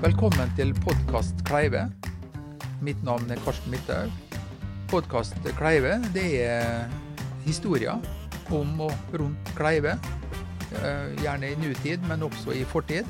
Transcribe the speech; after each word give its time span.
Velkommen 0.00 0.50
til 0.56 0.72
podkast 0.84 1.42
Kleive. 1.48 1.82
Mitt 2.84 3.00
navn 3.04 3.30
er 3.30 3.40
Karsten 3.44 3.72
Midthaug. 3.72 4.12
Podkast 4.90 5.36
Kleive 5.58 5.98
det 6.14 6.26
er 6.44 6.86
historier 7.44 8.00
om 8.54 8.80
og 8.86 8.94
rundt 9.14 9.52
Kleive. 9.58 9.96
Eh, 10.80 11.10
Gjerne 11.20 11.50
i 11.52 11.58
nutid, 11.60 12.06
men 12.08 12.22
også 12.26 12.54
i 12.56 12.64
fortid. 12.64 13.08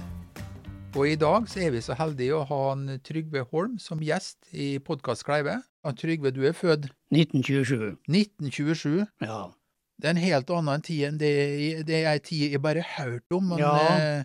Og 0.97 1.07
i 1.13 1.15
dag 1.21 1.47
så 1.49 1.63
er 1.69 1.71
vi 1.77 1.83
så 1.85 1.95
heldige 1.95 2.35
å 2.41 2.45
ha 2.49 2.61
en 2.73 2.99
Trygve 3.07 3.45
Holm 3.53 3.79
som 3.79 4.03
gjest 4.03 4.51
i 4.53 4.73
podkast 4.83 5.25
Kleive. 5.29 5.61
Trygve, 5.97 6.33
du 6.35 6.43
er 6.49 6.57
født 6.57 6.91
1927. 7.15 7.95
1927. 8.11 9.07
Ja. 9.23 9.45
Det 10.01 10.09
er 10.09 10.17
en 10.17 10.23
helt 10.25 10.51
annen 10.57 10.83
tid 10.83 11.07
enn 11.11 11.19
det, 11.21 11.33
det 11.87 12.03
ei 12.09 12.19
tid 12.25 12.55
jeg 12.57 12.63
bare 12.65 12.83
har 12.83 13.11
hørt 13.15 13.37
om, 13.37 13.53
men 13.53 13.61
Ja. 13.63 14.25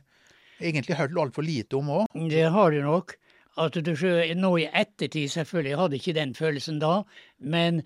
Egentlig 0.62 0.98
hørt 1.00 1.16
altfor 1.18 1.44
lite 1.45 1.77
om 1.80 1.90
òg. 2.02 2.05
Det 2.30 2.48
har 2.52 2.72
du 2.72 2.82
nok. 2.86 3.16
At 3.58 3.72
du 3.72 3.94
nå 4.36 4.50
i 4.59 4.66
ettertid, 4.68 5.30
selvfølgelig, 5.32 5.70
jeg 5.72 5.80
hadde 5.80 5.96
ikke 5.96 6.13
den 6.18 6.34
følelsen 6.36 6.80
da, 6.82 7.04
men 7.40 7.84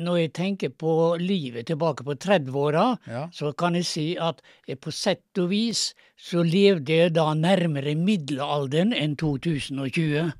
når 0.00 0.16
jeg 0.20 0.30
tenker 0.32 0.70
på 0.80 0.94
livet 1.20 1.66
tilbake 1.68 2.04
på 2.04 2.14
30-åra, 2.16 2.86
Ja. 3.06 3.26
så 3.32 3.52
kan 3.56 3.74
jeg 3.76 3.84
si 3.84 4.06
at 4.16 4.40
eh, 4.66 4.76
på 4.80 4.90
sett 4.92 5.36
og 5.38 5.50
vis 5.50 5.94
så 6.16 6.40
levde 6.44 6.88
jeg 6.92 7.12
da 7.16 7.34
nærmere 7.34 7.94
middelalderen 7.96 8.92
enn 8.96 9.14
2020. 9.20 10.32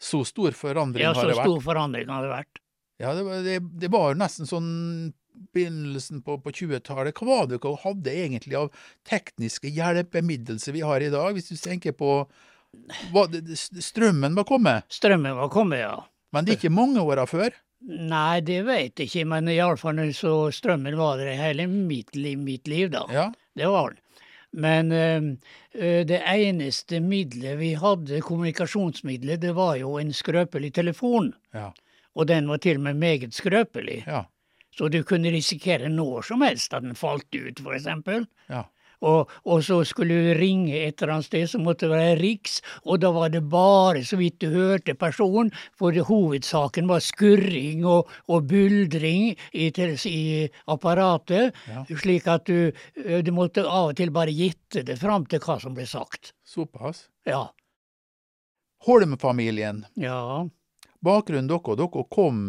Så 0.00 0.22
stor 0.26 0.54
forandring 0.56 1.02
Ja, 1.04 1.12
har 1.12 1.26
det 1.26 1.34
vært. 1.34 1.36
Ja, 1.36 1.42
så 1.42 1.50
stor 1.50 1.60
forandring 1.66 2.08
har 2.08 2.22
det 2.22 2.30
vært. 2.30 2.62
Ja, 3.00 3.14
det, 3.16 3.24
var- 3.26 3.42
det, 3.42 3.58
det 3.80 3.90
var 3.90 4.12
jo 4.12 4.18
nesten 4.22 4.46
sånn 4.46 5.12
begynnelsen 5.54 6.22
på, 6.26 6.38
på 6.44 6.52
20-tallet. 6.52 7.16
Hva 7.16 7.26
var 7.28 7.48
det 7.50 7.58
dere 7.60 7.80
hadde 7.84 8.14
egentlig 8.24 8.58
av 8.60 8.70
tekniske 9.08 9.72
hjelpemiddelser 9.72 10.76
vi 10.76 10.84
har 10.86 11.00
i 11.04 11.10
dag, 11.12 11.32
hvis 11.36 11.50
du 11.52 11.56
tenker 11.56 11.96
på 11.96 12.12
det, 13.32 13.56
Strømmen 13.82 14.36
var 14.38 14.46
kommet, 14.46 14.86
Strømmen 14.92 15.36
var 15.36 15.48
kommet, 15.50 15.82
ja. 15.82 15.96
men 16.32 16.46
det 16.46 16.52
er 16.54 16.60
ikke 16.60 16.74
mange 16.74 17.02
åra 17.02 17.26
før. 17.26 17.50
Nei, 17.80 18.42
det 18.44 18.60
vet 18.66 19.00
jeg 19.00 19.08
ikke, 19.08 19.24
men 19.32 19.48
iallfall 19.48 19.98
så 20.12 20.34
strømmen 20.52 20.98
var 21.00 21.18
der 21.18 21.32
hele 21.40 21.64
mitt 21.66 22.12
liv, 22.14 22.38
mitt 22.38 22.68
liv 22.68 22.90
da. 22.92 23.06
Ja, 23.10 23.30
Det 23.56 23.66
var 23.72 23.94
den. 23.94 23.98
Men 24.52 24.90
ø, 24.92 25.04
ø, 25.78 25.90
det 26.04 26.18
eneste 26.26 26.98
middelet 27.00 27.56
vi 27.60 27.72
hadde, 27.78 28.20
kommunikasjonsmiddelet, 28.26 29.40
det 29.40 29.52
var 29.54 29.76
jo 29.78 29.94
en 30.00 30.10
skrøpelig 30.12 30.72
telefon. 30.74 31.32
ja, 31.54 31.70
Og 32.14 32.26
den 32.26 32.48
var 32.50 32.58
til 32.58 32.76
og 32.76 32.82
med 32.88 32.96
meget 32.98 33.34
skrøpelig. 33.34 34.02
ja. 34.06 34.24
Så 34.76 34.88
du 34.88 35.02
kunne 35.04 35.30
risikere 35.34 35.88
når 35.90 36.22
som 36.30 36.42
helst 36.46 36.72
at 36.74 36.82
den 36.86 36.94
falt 36.94 37.26
ut, 37.34 37.60
eksempel. 37.74 38.26
ja. 38.48 38.64
Og, 39.00 39.30
og 39.48 39.62
så 39.64 39.78
skulle 39.88 40.12
du 40.12 40.34
ringe 40.36 40.74
et 40.76 41.00
eller 41.00 41.14
annet 41.14 41.24
sted 41.24 41.46
som 41.48 41.62
måtte 41.64 41.88
være 41.88 42.18
riks, 42.20 42.58
og 42.84 42.98
da 43.00 43.08
var 43.16 43.30
det 43.32 43.40
bare 43.48 44.02
så 44.04 44.18
vidt 44.20 44.36
du 44.42 44.50
hørte 44.52 44.92
personen, 44.92 45.48
for 45.72 45.88
det, 45.96 46.02
hovedsaken 46.04 46.84
var 46.86 47.00
skurring 47.00 47.80
og, 47.88 48.10
og 48.28 48.44
buldring 48.50 49.30
i, 49.56 49.70
i 50.04 50.50
apparatet, 50.68 51.56
Ja. 51.66 51.86
slik 51.96 52.28
at 52.28 52.44
du, 52.44 52.72
du 53.24 53.32
måtte 53.32 53.64
av 53.64 53.94
og 53.94 53.96
til 53.96 54.12
bare 54.12 54.36
gitte 54.36 54.84
det 54.84 54.98
fram 55.00 55.24
til 55.24 55.40
hva 55.40 55.56
som 55.64 55.72
ble 55.72 55.88
sagt. 55.88 56.34
Såpass. 56.44 57.06
Ja. 57.24 57.46
Holm-familien. 58.84 59.86
Ja. 59.96 60.44
Bakgrunnen 61.00 61.48
dere, 61.48 61.74
dere 61.80 62.02
kom 62.12 62.40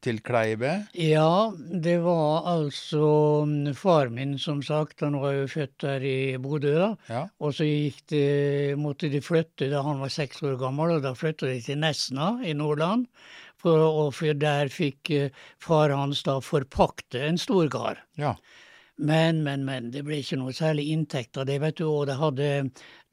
til 0.00 0.22
Kleive. 0.24 0.70
Ja, 0.96 1.52
det 1.52 1.98
var 2.00 2.46
altså 2.48 3.02
mm, 3.44 3.74
far 3.76 4.08
min, 4.14 4.38
som 4.40 4.62
sagt, 4.64 5.04
han 5.04 5.18
var 5.20 5.34
jo 5.36 5.50
født 5.52 5.74
der 5.84 6.06
i 6.08 6.16
Bodø, 6.40 6.72
da. 6.78 6.88
Ja, 7.12 7.26
Og 7.44 7.52
så 7.58 7.68
gikk 7.68 8.00
det, 8.14 8.78
måtte 8.80 9.12
de 9.12 9.20
flytte 9.24 9.68
da 9.68 9.84
han 9.84 10.00
var 10.00 10.12
seks 10.14 10.40
år 10.46 10.56
gammel, 10.62 10.96
og 10.96 11.04
da 11.04 11.12
flytta 11.12 11.50
de 11.52 11.60
til 11.64 11.80
Nesna 11.82 12.32
i 12.40 12.56
Nordland. 12.56 13.04
For, 13.60 13.76
og 13.76 14.14
for 14.16 14.32
der 14.40 14.72
fikk 14.72 15.10
eh, 15.12 15.36
far 15.60 15.92
hans 15.92 16.22
da 16.24 16.38
forpakte 16.40 17.20
en 17.26 17.36
stor 17.36 17.68
gard. 17.68 18.00
ja, 18.16 18.32
Men, 19.00 19.42
men, 19.42 19.64
men, 19.64 19.88
det 19.94 20.02
ble 20.04 20.18
ikke 20.20 20.36
noe 20.36 20.52
særlig 20.52 20.90
inntekt 20.92 21.38
av 21.40 21.46
det, 21.48 21.56
vet 21.62 21.78
du. 21.80 21.86
Og 21.88 22.04
det 22.10 22.18
hadde, 22.20 22.48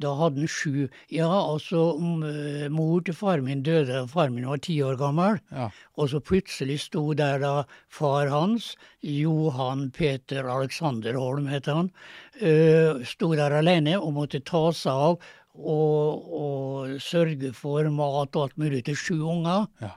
da 0.04 0.14
hadde 0.20 0.44
han 0.44 0.52
sju 0.52 0.88
Ja, 1.14 1.30
altså, 1.30 1.96
mm, 1.96 2.26
eh, 2.28 2.66
mor 2.74 3.06
til 3.08 3.16
faren 3.16 3.48
min 3.48 3.64
døde 3.64 3.94
da 3.94 4.04
faren 4.12 4.36
min 4.36 4.50
var 4.50 4.60
ti 4.64 4.76
år 4.84 5.00
gammel. 5.00 5.40
ja. 5.52 5.70
Og 5.96 6.12
så 6.12 6.20
plutselig 6.20 6.82
sto 6.84 7.14
der 7.18 7.40
da 7.40 7.54
far 7.90 8.28
hans, 8.34 8.76
Johan 9.02 9.90
Peter 9.92 10.50
Alexander 10.52 11.16
Holm 11.16 11.48
het 11.48 11.66
han, 11.72 11.92
øh, 12.42 13.06
sto 13.06 13.34
der 13.36 13.56
alene 13.62 13.96
og 14.00 14.14
måtte 14.14 14.44
ta 14.44 14.68
seg 14.72 14.92
av 14.92 15.22
og, 15.58 16.28
og 16.42 17.00
sørge 17.02 17.54
for 17.54 17.88
mat 17.90 18.36
og 18.36 18.44
alt 18.44 18.58
mulig 18.58 18.84
til 18.86 19.00
sju 19.00 19.16
unger. 19.24 19.72
Ja. 19.82 19.96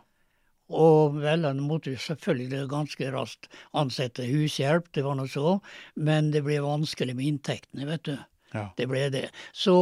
Og 0.70 1.16
vel, 1.18 1.44
han 1.48 1.62
måtte 1.66 1.90
jo 1.94 1.98
selvfølgelig 1.98 2.68
ganske 2.70 3.10
raskt 3.10 3.48
ansette 3.74 4.26
hushjelp, 4.28 4.86
det 4.94 5.02
var 5.02 5.18
nå 5.18 5.26
så, 5.30 5.56
men 5.98 6.30
det 6.30 6.44
ble 6.46 6.60
vanskelig 6.62 7.16
med 7.18 7.26
inntektene, 7.26 7.88
vet 7.88 8.06
du. 8.06 8.14
ja. 8.54 8.68
Det 8.78 8.86
ble 8.90 9.08
det. 9.10 9.26
Så 9.52 9.74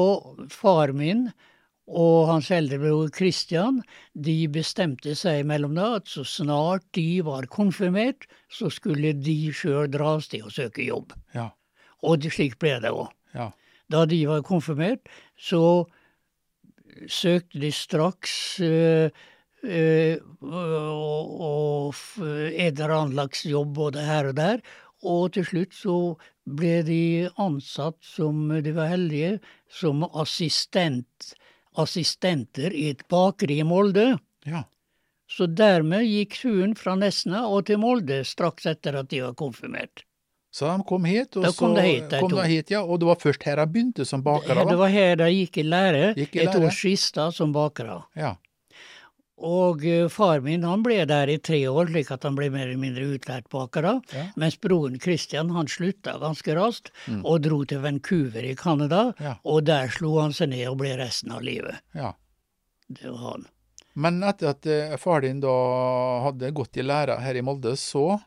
far 0.52 0.94
min 0.96 1.28
og 1.88 2.28
hans 2.28 2.50
eldre 2.52 2.76
bror 2.82 3.08
Christian, 3.16 3.82
de 4.12 4.42
bestemte 4.52 5.14
seg 5.16 5.46
mellom 5.48 5.76
da 5.76 5.94
at 5.98 6.08
så 6.08 6.24
snart 6.28 6.84
de 6.96 7.22
var 7.24 7.48
konfirmert, 7.52 8.26
så 8.52 8.68
skulle 8.72 9.14
de 9.16 9.38
sjøl 9.56 9.88
dra 9.92 10.16
av 10.18 10.24
sted 10.24 10.44
og 10.44 10.52
søke 10.56 10.84
jobb. 10.88 11.14
ja. 11.36 11.50
Og 12.06 12.20
det, 12.22 12.30
slik 12.30 12.60
ble 12.62 12.76
det 12.78 12.92
òg. 12.94 13.08
ja. 13.34 13.50
Da 13.90 14.04
de 14.06 14.20
var 14.28 14.44
konfirmert, 14.44 15.08
så 15.34 15.88
søkte 17.08 17.58
de 17.58 17.70
straks 17.72 18.60
øh, 18.60 19.08
og, 19.64 21.32
og 21.40 21.94
f- 21.94 22.22
en 22.22 22.72
eller 22.72 22.94
annen 22.94 23.12
slags 23.16 23.44
jobb 23.48 23.74
både 23.78 24.04
her 24.06 24.30
og 24.30 24.36
der. 24.38 24.60
Og 25.06 25.32
til 25.36 25.44
slutt 25.46 25.74
så 25.78 25.94
ble 26.48 26.80
de 26.86 27.00
ansatt 27.38 27.98
som, 28.02 28.48
de 28.64 28.72
var 28.74 28.88
heldige, 28.90 29.36
som 29.70 30.02
assistent, 30.18 31.32
assistenter 31.78 32.74
i 32.74 32.88
et 32.94 33.04
bakeri 33.12 33.60
i 33.62 33.68
Molde. 33.68 34.16
ja. 34.46 34.64
Så 35.28 35.44
dermed 35.52 36.06
gikk 36.08 36.38
turen 36.40 36.70
fra 36.72 36.94
Nesna 36.96 37.42
og 37.52 37.66
til 37.68 37.76
Molde 37.82 38.22
straks 38.24 38.64
etter 38.70 38.94
at 38.96 39.10
de 39.12 39.18
var 39.20 39.34
konfirmert. 39.36 40.00
Så 40.50 40.64
de 40.72 40.86
kom 40.88 41.04
hit, 41.04 41.36
og 41.36 41.44
Da 41.44 41.50
kom 41.52 41.74
så 41.76 41.82
de 41.82 41.82
hit, 41.84 42.14
kom 42.22 42.32
de 42.32 42.46
hit, 42.48 42.70
ja. 42.72 42.80
Og 42.80 42.96
det 43.02 43.10
var 43.10 43.18
først 43.20 43.42
her 43.44 43.60
de 43.60 43.66
begynte 43.68 44.06
som 44.08 44.22
bakere, 44.24 44.64
Det 44.64 44.78
var 44.80 44.88
her 44.88 45.18
de 45.20 45.26
gikk 45.34 45.58
i 45.60 45.64
lære, 45.68 46.14
Gikk 46.16 46.38
i 46.38 46.40
et 46.46 46.56
år 46.56 46.72
sista 46.72 47.26
som 47.36 47.52
bakere. 47.52 47.98
Ja. 48.16 48.30
Og 49.38 49.84
eh, 49.86 50.08
far 50.10 50.40
min 50.42 50.64
han 50.66 50.82
ble 50.82 51.04
der 51.06 51.30
i 51.30 51.36
tre 51.38 51.60
år, 51.70 51.86
slik 51.92 52.10
at 52.10 52.24
han 52.26 52.34
ble 52.34 52.48
mer 52.50 52.66
eller 52.66 52.80
mindre 52.80 53.04
utlært 53.14 53.46
baker. 53.52 53.82
da. 53.82 53.92
Ja. 54.14 54.24
Mens 54.36 54.56
broren 54.60 54.98
Christian 55.00 55.50
han 55.54 55.66
slutta 55.70 56.16
ganske 56.18 56.54
raskt 56.58 56.90
Mm. 57.08 57.20
og 57.24 57.42
dro 57.42 57.64
til 57.64 57.78
Vancouver 57.84 58.42
i 58.44 58.54
Canada. 58.58 59.12
Ja. 59.20 59.36
Og 59.44 59.64
der 59.64 59.88
slo 59.88 60.18
han 60.20 60.32
seg 60.32 60.48
ned 60.50 60.66
og 60.68 60.78
ble 60.78 60.96
resten 60.98 61.30
av 61.32 61.42
livet. 61.42 61.78
ja. 61.94 62.14
Det 62.88 63.04
var 63.10 63.18
han. 63.18 63.46
Men 63.94 64.22
etter 64.24 64.48
at 64.54 64.66
eh, 64.66 64.96
far 64.96 65.20
din 65.20 65.40
da 65.40 65.52
hadde 66.24 66.50
gått 66.56 66.76
i 66.78 66.82
læra 66.82 67.18
her 67.20 67.34
i 67.36 67.42
Molde, 67.42 67.76
så 67.76 68.20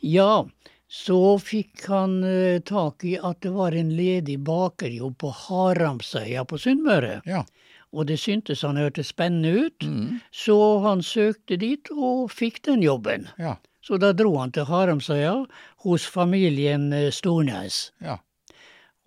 Ja, 0.00 0.44
så 0.88 1.38
fikk 1.40 1.86
han 1.88 2.18
eh, 2.24 2.58
tak 2.60 3.04
i 3.04 3.14
at 3.16 3.40
det 3.40 3.52
var 3.54 3.72
en 3.72 3.92
ledig 3.96 4.38
bakerjobb 4.44 5.16
på 5.18 5.30
Haramsøya 5.32 6.44
på 6.44 6.58
Sunnmøre. 6.60 7.22
Ja. 7.24 7.44
Og 7.92 8.06
det 8.08 8.16
syntes 8.22 8.62
han 8.64 8.78
hørtes 8.80 9.10
spennende 9.12 9.66
ut, 9.66 9.84
Mm. 9.84 10.20
så 10.32 10.56
han 10.82 11.02
søkte 11.02 11.58
dit 11.60 11.90
og 11.92 12.30
fikk 12.32 12.62
den 12.64 12.82
jobben. 12.82 13.28
Ja. 13.38 13.56
Så 13.82 13.98
da 13.98 14.12
dro 14.12 14.36
han 14.38 14.52
til 14.52 14.64
Haramsøya 14.64 15.44
hos 15.84 16.06
familien 16.06 16.92
eh, 16.92 17.10
Stornes. 17.10 17.90
Ja. 18.00 18.18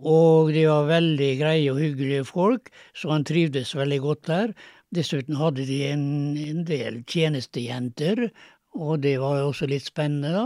Og 0.04 0.52
de 0.54 0.66
var 0.68 0.90
veldig 0.90 1.32
greie 1.40 1.72
og 1.72 1.80
hyggelige 1.80 2.26
folk, 2.28 2.70
så 2.94 3.14
han 3.16 3.24
trivdes 3.24 3.72
veldig 3.76 4.00
godt 4.04 4.26
der. 4.28 4.54
Dessuten 4.94 5.36
hadde 5.40 5.66
de 5.66 5.80
en, 5.88 6.04
en 6.38 6.64
del 6.68 7.02
tjenestejenter, 7.08 8.30
og 8.76 9.00
det 9.02 9.16
var 9.22 9.40
jo 9.40 9.48
også 9.54 9.70
litt 9.72 9.88
spennende, 9.88 10.34
da. 10.36 10.46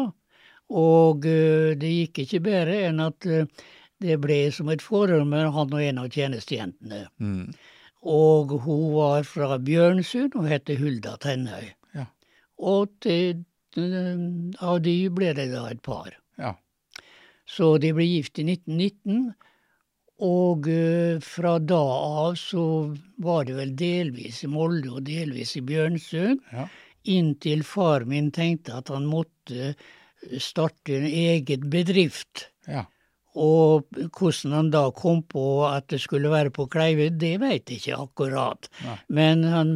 Og 0.70 1.26
eh, 1.26 1.74
det 1.82 1.90
gikk 1.90 2.24
ikke 2.28 2.44
bedre 2.46 2.78
enn 2.92 3.02
at 3.02 3.26
eh, 3.26 3.50
det 4.00 4.20
ble 4.22 4.38
som 4.54 4.70
et 4.70 4.84
forhold 4.86 5.26
med 5.28 5.50
han 5.52 5.74
og 5.74 5.82
en 5.82 5.98
av 6.06 6.12
tjenestejentene. 6.14 7.08
Mm. 7.20 7.50
Og 8.08 8.54
hun 8.64 8.94
var 8.96 9.26
fra 9.28 9.58
Bjørnsund 9.60 10.36
og 10.40 10.48
het 10.48 10.70
Hulda 10.80 11.18
Tennøy. 11.20 11.68
Ja. 11.98 12.06
Og 12.60 12.94
til, 13.04 13.44
eh, 13.76 14.24
av 14.64 14.82
de 14.82 14.96
ble 15.10 15.34
det 15.36 15.50
da 15.52 15.66
et 15.68 15.82
par. 15.84 16.16
Ja. 16.38 16.54
Så 17.46 17.78
de 17.82 17.92
ble 17.94 18.06
gift 18.08 18.40
i 18.40 18.44
1919, 18.48 19.34
og 20.20 20.68
eh, 20.68 21.20
fra 21.20 21.58
da 21.60 21.80
av 21.80 22.36
så 22.40 22.96
var 23.20 23.46
det 23.46 23.56
vel 23.56 23.76
delvis 23.76 24.44
i 24.44 24.48
Molde 24.52 24.92
og 24.92 25.04
delvis 25.08 25.56
i 25.58 25.62
Bjørnsund, 25.62 26.40
Ja. 26.52 26.68
inntil 27.06 27.64
far 27.64 28.06
min 28.06 28.32
tenkte 28.32 28.76
at 28.78 28.90
han 28.90 29.06
måtte 29.08 29.74
starte 30.38 30.96
en 30.98 31.06
eget 31.06 31.64
bedrift. 31.72 32.50
Ja. 32.68 32.86
Og 33.38 33.86
hvordan 33.94 34.56
han 34.56 34.72
da 34.74 34.88
kom 34.96 35.22
på 35.30 35.44
at 35.68 35.90
det 35.94 36.02
skulle 36.02 36.32
være 36.32 36.54
på 36.56 36.66
Kleive, 36.72 37.12
det 37.14 37.36
veit 37.44 37.70
jeg 37.70 37.84
ikke 37.84 38.00
akkurat. 38.06 38.70
Nei. 38.86 38.96
Men 39.20 39.44
han, 39.46 39.76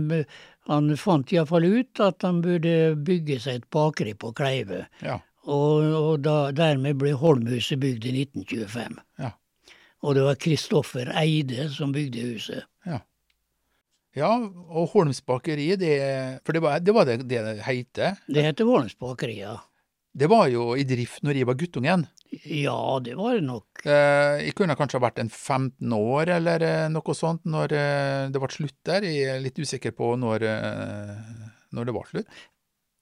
han 0.72 0.90
fant 0.98 1.32
iallfall 1.36 1.68
ut 1.68 2.02
at 2.02 2.26
han 2.26 2.42
burde 2.42 2.96
bygge 3.06 3.38
seg 3.44 3.62
et 3.62 3.70
bakeri 3.74 4.16
på 4.18 4.34
Kleive. 4.34 4.88
Ja. 5.06 5.20
Og, 5.44 5.86
og 6.00 6.26
da, 6.26 6.52
dermed 6.56 6.98
ble 7.02 7.14
Holmhuset 7.20 7.82
bygd 7.84 8.08
i 8.10 8.16
1925. 8.24 9.00
Ja. 9.22 9.34
Og 10.04 10.18
det 10.18 10.24
var 10.26 10.40
Kristoffer 10.40 11.12
Eide 11.20 11.70
som 11.72 11.94
bygde 11.96 12.26
huset. 12.34 12.66
ja, 14.14 14.30
og 14.70 14.92
Holms 14.94 15.24
bakeri, 15.26 15.72
det 15.80 15.94
For 16.46 16.54
det 16.54 16.62
var 16.62 16.80
det 16.80 16.94
var 16.94 17.08
det 17.10 17.22
det, 17.26 17.40
det 17.42 17.64
heter. 17.66 18.20
Det 18.28 18.44
heter 18.46 18.66
Holms 18.70 18.96
bakeri, 19.00 19.40
ja. 19.42 19.58
Det 20.14 20.30
var 20.30 20.48
jo 20.54 20.76
i 20.78 20.84
drift 20.86 21.24
når 21.26 21.40
jeg 21.40 21.50
var 21.50 21.58
guttungen. 21.58 22.06
Ja, 22.44 23.00
det 23.04 23.14
var 23.16 23.38
det 23.38 23.46
nok. 23.48 23.86
Eh, 23.88 24.42
jeg 24.50 24.56
kunne 24.58 24.76
kanskje 24.76 25.00
ha 25.00 25.06
vært 25.06 25.22
en 25.24 25.30
15 25.32 25.94
år 25.96 26.32
eller 26.38 26.66
eh, 26.68 26.88
noe 26.92 27.16
sånt 27.16 27.46
når 27.48 27.76
eh, 27.78 28.24
det 28.34 28.42
ble 28.44 28.50
slutt 28.52 28.80
der. 28.90 29.06
Jeg 29.08 29.36
er 29.36 29.44
litt 29.44 29.60
usikker 29.62 29.96
på 29.96 30.14
når, 30.20 30.44
eh, 30.50 31.46
når 31.72 31.88
det 31.88 31.96
var 31.96 32.10
slutt. 32.12 32.42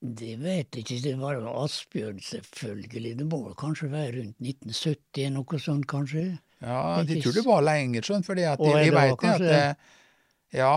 Det 0.01 0.33
vet 0.41 0.73
jeg 0.73 0.81
ikke, 0.81 0.99
det 1.03 1.15
var 1.21 1.35
jo 1.37 1.49
Asbjørn 1.61 2.21
selvfølgelig. 2.25 3.15
Det 3.19 3.27
må 3.29 3.41
kanskje 3.57 3.89
være 3.91 4.15
rundt 4.15 4.39
1970, 4.41 5.27
noe 5.35 5.59
sånt 5.61 5.85
kanskje. 5.89 6.23
Ja, 6.61 7.01
de 7.05 7.17
tror 7.21 7.35
det 7.37 7.43
var 7.45 7.65
lenger, 7.65 8.05
sånn, 8.05 8.25
fordi 8.25 8.45
at 8.49 8.61
jeg, 8.61 8.87
jeg 8.87 8.93
det 8.93 9.13
det 9.21 9.33
at 9.33 9.45
eh, 9.57 9.97
Ja, 10.57 10.73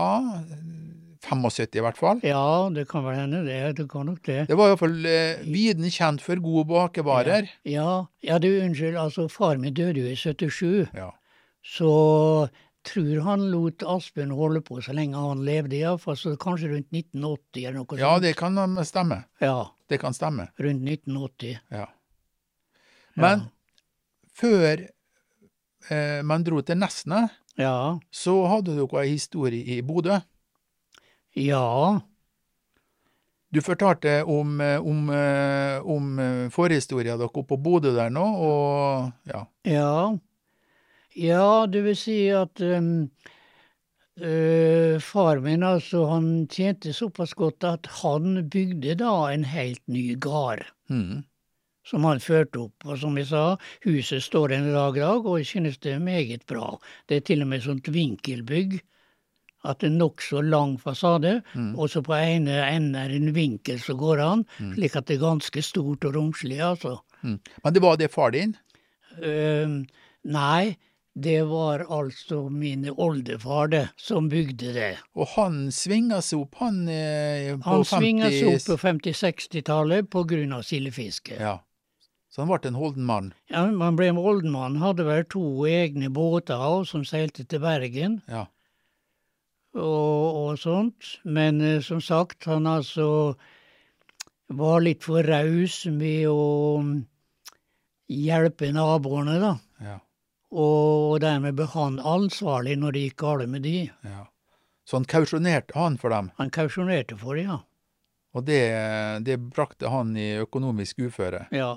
75 1.25 1.75
i 1.79 1.83
hvert 1.83 1.97
fall. 1.99 2.19
Ja, 2.25 2.69
det 2.73 2.87
kan 2.89 3.03
vel 3.05 3.15
hende 3.17 3.41
det, 3.47 3.59
det 3.79 3.85
kan 3.91 4.05
nok 4.09 4.21
det. 4.27 4.45
Det 4.49 4.57
var 4.59 4.71
iallfall 4.71 4.97
eh, 5.09 5.41
viden 5.45 5.89
kjent 5.91 6.21
for 6.23 6.39
gode 6.43 6.67
bakevarer. 6.69 7.49
Ja, 7.67 8.05
ja 8.25 8.37
du, 8.39 8.47
unnskyld, 8.61 8.95
altså 9.01 9.27
far 9.31 9.57
min 9.61 9.73
døde 9.73 9.99
jo 10.03 10.11
i 10.11 10.15
77, 10.15 10.91
Ja. 10.95 11.11
så 11.65 11.91
tror 12.85 13.21
han 13.25 13.47
lot 13.49 13.81
Asbjørn 13.81 14.29
holde 14.37 14.61
på 14.61 14.77
så 14.85 14.93
lenge 14.93 15.17
han 15.17 15.39
levde, 15.47 15.79
iallfall 15.79 16.17
så 16.21 16.35
kanskje 16.37 16.69
rundt 16.75 16.91
1980 16.93 17.63
eller 17.65 17.79
noe 17.79 17.87
sånt. 17.89 18.03
ja, 18.03 18.11
det 18.21 18.35
kan 18.37 18.59
stemme. 18.85 19.23
Ja, 19.41 19.55
Det 19.89 19.97
kan 20.01 20.13
stemme. 20.13 20.47
rundt 20.61 20.85
1980. 20.85 21.57
Ja. 21.73 21.87
Men 23.15 23.47
før 24.35 24.85
eh, 25.89 26.21
man 26.27 26.43
dro 26.45 26.61
til 26.61 26.77
Nesna, 26.81 27.25
Ja, 27.57 27.97
så 28.11 28.33
hadde 28.51 28.73
dere 28.75 29.01
ei 29.05 29.13
historie 29.15 29.63
i 29.77 29.81
Bodø. 29.81 30.17
Ja, 31.35 32.01
Du 33.55 33.61
fortalte 33.61 34.23
om, 34.23 34.61
eh, 34.61 34.81
om, 34.83 35.09
eh, 35.09 35.79
om 35.87 36.19
eh, 36.19 36.49
forhistoria 36.51 37.15
dere 37.15 37.29
oppe 37.29 37.45
på 37.53 37.57
Bodø 37.61 37.93
der 37.95 38.09
nå, 38.11 38.23
og 38.23 39.29
ja. 39.31 39.45
ja. 39.63 39.91
Ja, 41.15 41.65
det 41.71 41.85
vil 41.85 41.95
si 41.95 42.17
at 42.35 42.59
um, 42.59 43.07
øh, 44.19 44.99
far 44.99 45.39
min, 45.39 45.63
altså, 45.63 46.03
han 46.11 46.49
tjente 46.51 46.91
såpass 46.91 47.31
godt 47.39 47.63
at 47.63 47.87
han 48.01 48.49
bygde 48.51 48.97
da 48.99 49.13
en 49.31 49.47
helt 49.47 49.87
ny 49.87 50.19
gard. 50.19 50.65
Mm. 50.89 51.23
som 51.85 52.03
han 52.05 52.19
førte 52.19 52.63
opp. 52.65 52.85
Og 52.89 52.97
som 52.97 53.17
jeg 53.19 53.29
sa, 53.29 53.43
huset 53.85 54.23
står 54.25 54.55
en 54.55 54.71
dag 54.73 54.97
dag, 54.97 55.25
og 55.25 55.37
jeg 55.37 55.45
synes 55.45 55.77
det 55.77 55.93
er 55.93 56.01
meget 56.01 56.45
bra. 56.49 56.79
Det 57.09 57.17
er 57.17 57.25
til 57.29 57.45
og 57.45 57.51
med 57.51 57.61
sånt 57.61 57.87
vinkelbygg. 57.93 58.79
At 59.65 59.81
det 59.81 59.89
er 59.89 59.97
nokså 59.97 60.43
lang 60.45 60.75
fasade, 60.81 61.39
og 61.73 61.89
så 61.89 62.03
på 62.05 62.13
ene 62.17 62.59
enden 62.67 62.97
er 62.99 63.13
en 63.15 63.31
vinkel 63.35 63.79
som 63.81 63.97
går 63.97 64.21
an, 64.23 64.45
slik 64.75 64.95
at 64.99 65.09
det 65.09 65.17
er 65.17 65.25
ganske 65.25 65.63
stort 65.65 66.05
og 66.05 66.17
romslig, 66.17 66.59
altså. 66.61 66.99
Mm. 67.23 67.39
Men 67.63 67.73
det 67.73 67.81
var 67.81 67.97
det 67.97 68.11
far 68.13 68.35
din? 68.35 68.53
Uh, 69.17 69.81
nei, 70.29 70.75
det 71.15 71.43
var 71.47 71.85
altså 71.89 72.49
min 72.49 72.89
oldefar 72.91 73.67
det, 73.71 73.85
som 73.95 74.27
bygde 74.29 74.73
det. 74.75 74.89
Og 75.15 75.29
han 75.37 75.69
svinga 75.71 76.19
seg 76.21 76.43
opp, 76.43 76.57
han 76.59 76.81
eh, 76.91 77.53
på 77.55 77.69
Han 77.69 77.85
svinga 77.87 78.31
seg 78.33 78.49
opp 78.51 78.65
på 78.67 78.77
50-60-tallet 78.81 80.09
på 80.11 80.25
grunn 80.27 80.51
av 80.57 80.65
sildefiske. 80.67 81.39
Ja. 81.39 81.61
Så 82.35 82.43
han 82.43 82.51
ble 82.51 82.67
en 82.67 82.75
holden 82.75 83.07
mann. 83.07 83.31
Ja, 83.47 83.63
han 83.63 83.95
ble 83.95 84.09
en 84.11 84.19
oldemann, 84.19 84.75
hadde 84.81 85.05
vel 85.07 85.23
to 85.31 85.63
egne 85.71 86.09
båter 86.11 86.59
også, 86.59 86.97
som 86.97 87.05
seilte 87.07 87.45
til 87.47 87.63
Bergen. 87.63 88.19
Ja. 88.27 88.49
Og, 89.75 90.39
og 90.41 90.59
sånt. 90.59 91.19
Men 91.23 91.61
eh, 91.61 91.81
som 91.85 92.01
sagt, 92.03 92.47
han 92.49 92.67
altså 92.69 93.35
var 94.47 94.83
litt 94.85 95.05
for 95.05 95.25
raus 95.25 95.83
med 95.91 96.27
å 96.29 96.81
mm, 96.85 96.95
hjelpe 98.13 98.71
naboene, 98.75 99.39
da. 99.41 99.53
Ja. 99.83 99.99
Og 100.55 101.19
dermed 101.23 101.57
ble 101.57 101.67
han 101.73 101.97
ansvarlig 101.99 102.77
når 102.79 102.95
det 102.95 103.05
gikk 103.07 103.21
galt 103.25 103.51
med 103.51 103.65
de. 103.67 103.77
ja. 104.05 104.29
Så 104.85 104.99
han 104.99 105.07
kausjonerte 105.09 105.73
han 105.73 105.95
for 105.97 106.13
dem, 106.13 106.27
Han 106.37 106.51
kausjonerte 106.53 107.15
for 107.17 107.33
dem, 107.33 107.47
ja. 107.49 107.55
og 108.37 108.43
det, 108.45 108.59
det 109.25 109.39
brakte 109.41 109.89
han 109.89 110.11
i 110.13 110.35
økonomisk 110.43 110.99
uføre. 111.07 111.47
ja. 111.51 111.73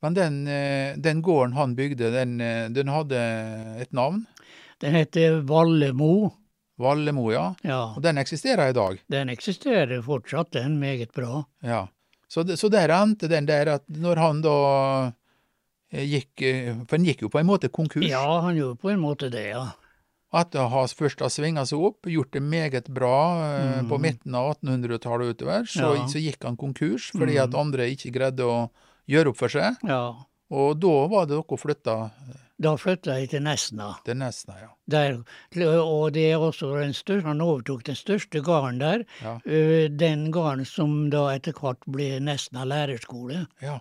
Men 0.00 0.14
den, 0.16 0.36
eh, 0.48 0.96
den 0.96 1.20
gården 1.20 1.52
han 1.52 1.74
bygde, 1.76 2.10
den, 2.14 2.40
eh, 2.40 2.70
den 2.72 2.88
hadde 2.88 3.20
et 3.82 3.92
navn. 3.92 4.26
Den 4.80 4.94
heter 4.96 5.42
Vallemo. 5.44 6.30
Vallemo, 6.80 7.28
ja. 7.32 7.46
Ja. 7.66 7.80
Og 7.96 8.02
den 8.04 8.20
eksisterer 8.22 8.72
i 8.72 8.76
dag. 8.76 9.00
Den 9.12 9.32
eksisterer 9.32 10.02
fortsatt, 10.04 10.52
den. 10.56 10.78
Meget 10.80 11.12
bra. 11.16 11.44
Ja. 11.64 11.86
Så, 12.30 12.44
det, 12.46 12.56
så 12.60 12.70
der 12.70 12.92
endte 12.94 13.28
den 13.30 13.48
der 13.48 13.74
at 13.76 13.84
når 13.90 14.20
han 14.22 14.40
da 14.44 14.56
eh, 15.90 16.06
gikk 16.06 16.44
eh, 16.46 16.76
For 16.86 16.96
han 16.96 17.06
gikk 17.08 17.24
jo 17.26 17.30
på 17.32 17.40
en 17.42 17.48
måte 17.48 17.70
konkurs. 17.74 18.06
Ja, 18.06 18.24
han 18.44 18.56
gjorde 18.56 18.78
på 18.80 18.92
en 18.92 19.02
måte 19.02 19.30
det, 19.32 19.48
ja. 19.50 19.66
Etter 20.30 20.62
å 20.62 20.68
ha 20.70 20.84
først 20.86 21.24
har 21.24 21.30
svinga 21.34 21.64
seg 21.66 21.82
opp, 21.82 22.06
gjort 22.06 22.30
det 22.36 22.40
meget 22.46 22.86
bra 22.94 23.16
mm. 23.82 23.88
på 23.90 23.96
midten 23.98 24.36
av 24.38 24.52
1800-tallet 24.60 25.34
utover, 25.34 25.64
så, 25.66 25.88
Ja. 25.98 26.04
så 26.06 26.22
gikk 26.22 26.46
han 26.46 26.58
konkurs 26.60 27.08
fordi 27.10 27.34
at 27.42 27.56
andre 27.58 27.88
ikke 27.90 28.12
greide 28.14 28.46
å 28.46 28.60
gjøre 29.10 29.32
opp 29.32 29.40
for 29.40 29.50
seg. 29.50 29.80
ja. 29.82 30.04
Og 30.50 30.80
da 30.82 30.94
var 31.06 31.28
det 31.30 31.36
dere 31.38 31.58
flytta 31.62 31.96
Da 32.60 32.74
flytta 32.76 33.14
jeg 33.16 33.30
til 33.32 33.42
Nesna. 33.42 33.94
til 34.04 34.16
Nesna, 34.20 34.54
ja. 34.60 34.68
Der, 34.90 35.14
og 35.80 36.12
det 36.12 36.26
er 36.32 36.36
også 36.36 36.74
den 36.80 36.92
største, 36.92 37.26
han 37.26 37.40
overtok 37.40 37.86
den 37.86 37.96
største 37.96 38.42
gården 38.44 38.80
der. 38.80 39.04
Ja. 39.22 39.38
Den 39.88 40.26
gården 40.32 40.66
som 40.68 41.08
da 41.10 41.30
etter 41.34 41.52
hvert 41.56 41.80
ble 41.88 42.18
Nesna 42.20 42.64
lærerskole. 42.68 43.46
ja. 43.62 43.78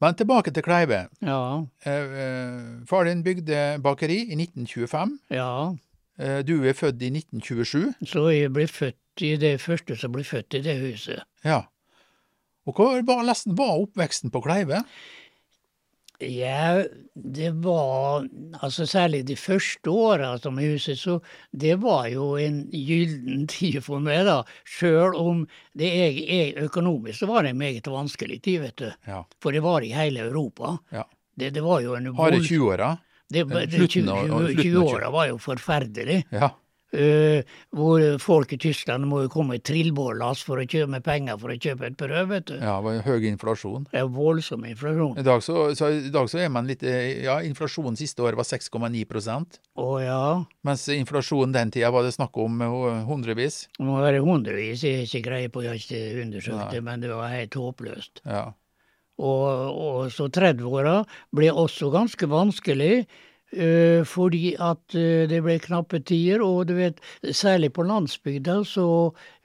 Men 0.00 0.14
tilbake 0.16 0.48
til 0.50 0.62
Kleive. 0.64 1.08
Ja, 1.20 1.60
Eh, 1.84 1.92
eh, 1.92 2.86
far 2.88 3.04
din 3.04 3.22
bygde 3.22 3.78
bakeri 3.82 4.32
i 4.32 4.34
1925. 4.34 5.18
ja. 5.30 5.74
Eh, 6.18 6.42
du 6.42 6.64
er 6.64 6.72
født 6.72 7.02
i 7.02 7.10
1927. 7.10 7.94
Så 8.06 8.28
jeg 8.32 8.52
ble 8.52 8.66
født 8.66 9.20
i 9.22 9.36
det 9.36 9.60
første 9.60 9.96
som 9.96 10.12
ble 10.12 10.24
født 10.24 10.54
i 10.54 10.60
det 10.60 10.78
huset. 10.80 11.20
Ja. 11.44 11.62
Og 12.66 12.74
hva 12.76 13.02
var, 13.04 13.22
nesten 13.24 13.56
var 13.58 13.76
oppveksten 13.80 14.30
på 14.32 14.40
Kleive? 14.44 14.82
Ja, 16.20 16.82
det 17.14 17.50
var 17.64 18.26
Altså 18.60 18.84
særlig 18.86 19.22
de 19.26 19.36
første 19.40 19.88
åra 19.90 20.34
som 20.38 20.58
i 20.60 20.66
huset, 20.74 20.98
så 21.00 21.14
det 21.56 21.78
var 21.80 22.08
jo 22.12 22.34
en 22.36 22.58
gyllen 22.72 23.46
tid 23.54 23.80
for 23.82 24.00
meg, 24.04 24.26
da. 24.28 24.42
Sjøl 24.68 25.16
om 25.16 25.46
det 25.72 25.88
er, 25.88 26.18
er 26.36 26.64
økonomisk 26.66 27.22
så 27.22 27.26
var 27.30 27.42
det 27.46 27.54
en 27.54 27.58
meget 27.62 27.88
vanskelig 27.88 28.42
tid, 28.44 28.60
vet 28.66 28.76
du. 28.76 28.90
Ja. 29.08 29.22
For 29.40 29.52
det 29.56 29.62
var 29.64 29.80
i 29.86 29.92
hele 29.96 30.20
Europa. 30.28 30.76
ja. 30.92 31.06
Det, 31.40 31.54
det 31.54 31.62
var 31.64 31.80
jo 31.80 31.94
en 31.96 32.10
Harde 32.18 32.42
20-åra? 32.44 32.98
Det, 33.32 33.46
Eh, 33.46 33.68
slutten 33.70 34.08
av- 34.12 34.18
av- 34.30 34.48
slutten 34.50 34.64
20-åra 34.74 35.10
var 35.14 35.28
jo 35.30 35.38
forferdelig. 35.38 36.24
Ja. 36.34 36.50
Eh, 36.90 37.46
hvor 37.70 38.02
folk 38.18 38.50
i 38.56 38.58
Tyskland 38.58 39.06
må 39.06 39.20
jo 39.22 39.30
komme 39.30 39.58
i 39.58 39.62
trillbårlass 39.62 40.40
for 40.42 40.58
å 40.58 40.64
kjøpe 40.66 40.90
med 40.96 41.04
penger 41.06 41.38
for 41.38 41.52
å 41.52 41.58
kjøpe 41.58 41.86
et 41.86 41.98
brød, 42.00 42.26
vet 42.32 42.48
du. 42.50 42.56
ja. 42.58 42.78
Høy 43.06 43.28
inflasjon. 43.30 43.86
Er 43.94 44.08
voldsom 44.10 44.64
inflasjon. 44.66 45.14
I 45.20 45.26
dag 45.26 45.44
så, 45.46 45.68
så, 45.78 45.90
i 45.94 46.10
dag 46.10 46.26
så 46.32 46.40
er 46.42 46.50
man 46.50 46.66
litt 46.66 46.82
eh, 46.82 47.22
Ja, 47.22 47.38
inflasjonen 47.46 47.98
siste 47.98 48.24
året 48.26 48.38
var 48.40 48.48
6,9% 48.48 49.60
Å 49.78 49.88
ja. 50.02 50.22
mens 50.66 50.88
inflasjonen 50.90 51.54
den 51.54 51.70
tida 51.74 51.92
var 51.94 52.06
det 52.06 52.14
snakk 52.16 52.36
om 52.42 52.58
eh, 52.64 53.04
hundrevis. 53.06 53.62
Det 53.78 53.86
må 53.86 54.00
være 54.02 54.24
hundrevis, 54.26 54.82
jeg 54.82 55.04
har 55.04 55.06
ikke 55.06 55.26
greie 55.28 55.52
på, 55.52 55.62
jeg 55.64 55.74
har 55.76 55.84
ikke 55.84 56.24
undersøkt 56.24 56.74
det, 56.74 56.82
men 56.86 57.04
det 57.06 57.14
var 57.14 57.30
helt 57.30 57.54
håpløst. 57.54 58.24
Ja. 58.26 58.48
Og, 59.20 59.46
og 59.76 60.12
så 60.14 60.30
30-åra 60.32 61.00
ble 61.36 61.50
også 61.52 61.90
ganske 61.92 62.28
vanskelig, 62.30 63.04
fordi 64.06 64.52
at 64.62 64.94
eh, 64.94 65.24
det 65.30 65.40
ble 65.42 65.56
knappe 65.58 65.98
tider, 66.06 66.42
og 66.46 66.68
du 66.68 66.76
vet, 66.76 67.00
særlig 67.34 67.72
på 67.74 67.82
landsbygda 67.88 68.60
så 68.68 68.84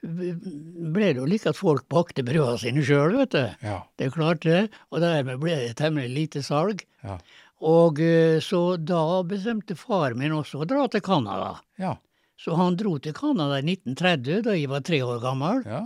ble 0.06 1.08
det 1.10 1.18
jo 1.18 1.26
like 1.26 1.50
at 1.50 1.58
folk 1.58 1.88
bakte 1.90 2.22
brøda 2.26 2.54
sine 2.62 2.84
sjøl, 2.86 3.16
vet 3.18 3.34
du. 3.34 3.42
Ja. 3.66 3.80
Det 3.98 4.12
klarte 4.14 4.46
det, 4.52 4.62
og 4.92 5.02
dermed 5.02 5.40
ble 5.42 5.56
det 5.64 5.74
temmelig 5.80 6.12
lite 6.14 6.42
salg. 6.46 6.84
Ja. 7.02 7.18
Og 7.66 7.98
eh, 8.04 8.38
så 8.44 8.76
da 8.78 9.22
bestemte 9.26 9.74
far 9.80 10.14
min 10.14 10.34
også 10.36 10.62
å 10.62 10.68
dra 10.68 10.86
til 10.92 11.02
Canada. 11.02 11.56
Ja. 11.80 11.96
Så 12.38 12.54
han 12.58 12.76
dro 12.76 12.98
til 13.00 13.14
Canada 13.16 13.58
i 13.58 13.64
1930, 13.64 14.42
da 14.44 14.54
jeg 14.54 14.68
var 14.70 14.84
tre 14.84 15.00
år 15.02 15.22
gammel. 15.22 15.64
ja. 15.66 15.82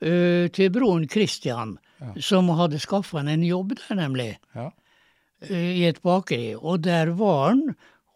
eh, 0.00 0.48
til 0.50 0.72
broren 0.74 1.06
Christian, 1.08 1.76
som 2.20 2.48
hadde 2.58 2.80
skaffa 2.82 3.20
han 3.22 3.28
en 3.32 3.44
jobb 3.46 3.76
der, 3.78 3.94
nemlig. 4.02 4.32
ja. 4.56 4.70
Eh, 5.42 5.72
i 5.80 5.84
et 5.88 6.00
bakeri, 6.02 6.54
og 6.56 6.82
der 6.86 7.12
var 7.18 7.48
han, 7.50 7.62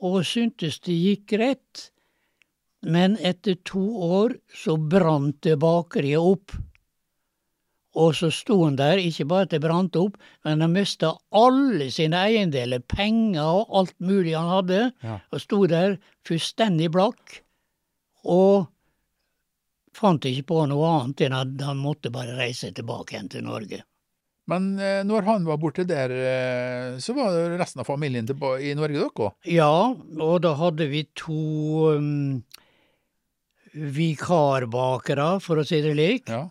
og 0.01 0.23
syntes 0.25 0.79
det 0.81 0.97
gikk 0.97 1.27
greit. 1.37 1.91
Men 2.83 3.19
etter 3.21 3.59
to 3.69 3.83
år 4.07 4.39
så 4.57 4.79
brant 4.81 5.43
det 5.45 5.59
bakeriet 5.61 6.23
opp. 6.25 6.55
Og 8.01 8.15
så 8.15 8.31
sto 8.33 8.57
han 8.65 8.77
der, 8.79 9.01
ikke 9.03 9.27
bare 9.29 9.45
at 9.49 9.51
det 9.53 9.61
brant 9.65 9.97
opp, 9.99 10.17
men 10.47 10.63
han 10.63 10.73
mista 10.73 11.11
alle 11.35 11.91
sine 11.93 12.21
eiendeler, 12.31 12.81
penger 12.87 13.43
og 13.65 13.75
alt 13.83 13.97
mulig 14.01 14.37
han 14.39 14.49
hadde, 14.49 14.81
Ja. 15.03 15.19
og 15.33 15.41
sto 15.43 15.67
der 15.67 15.99
fullstendig 16.25 16.89
blakk. 16.95 17.41
Og 18.25 18.69
fant 19.93 20.25
ikke 20.25 20.47
på 20.55 20.63
noe 20.71 20.87
annet 21.03 21.21
enn 21.27 21.35
at 21.37 21.67
han 21.67 21.77
måtte 21.83 22.13
bare 22.15 22.37
reise 22.39 22.71
tilbake 22.73 23.17
igjen 23.17 23.29
til 23.29 23.45
Norge. 23.45 23.83
Men 24.49 24.79
eh, 24.83 25.03
når 25.07 25.27
han 25.27 25.45
var 25.47 25.61
borte 25.63 25.85
der, 25.87 26.11
eh, 26.11 26.99
så 27.03 27.15
var 27.17 27.35
det 27.35 27.59
resten 27.61 27.83
av 27.83 27.89
familien 27.89 28.27
i 28.27 28.75
Norge, 28.75 28.97
dere 28.97 29.11
òg? 29.11 29.37
Ja, 29.47 29.93
og 29.95 30.41
da 30.47 30.55
hadde 30.59 30.89
vi 30.91 31.05
to 31.19 31.91
um, 31.99 32.41
vikarbakere, 33.75 35.37
for 35.45 35.61
å 35.61 35.67
si 35.67 35.83
det 35.85 35.95
slik. 35.95 36.33
Ja. 36.33 36.49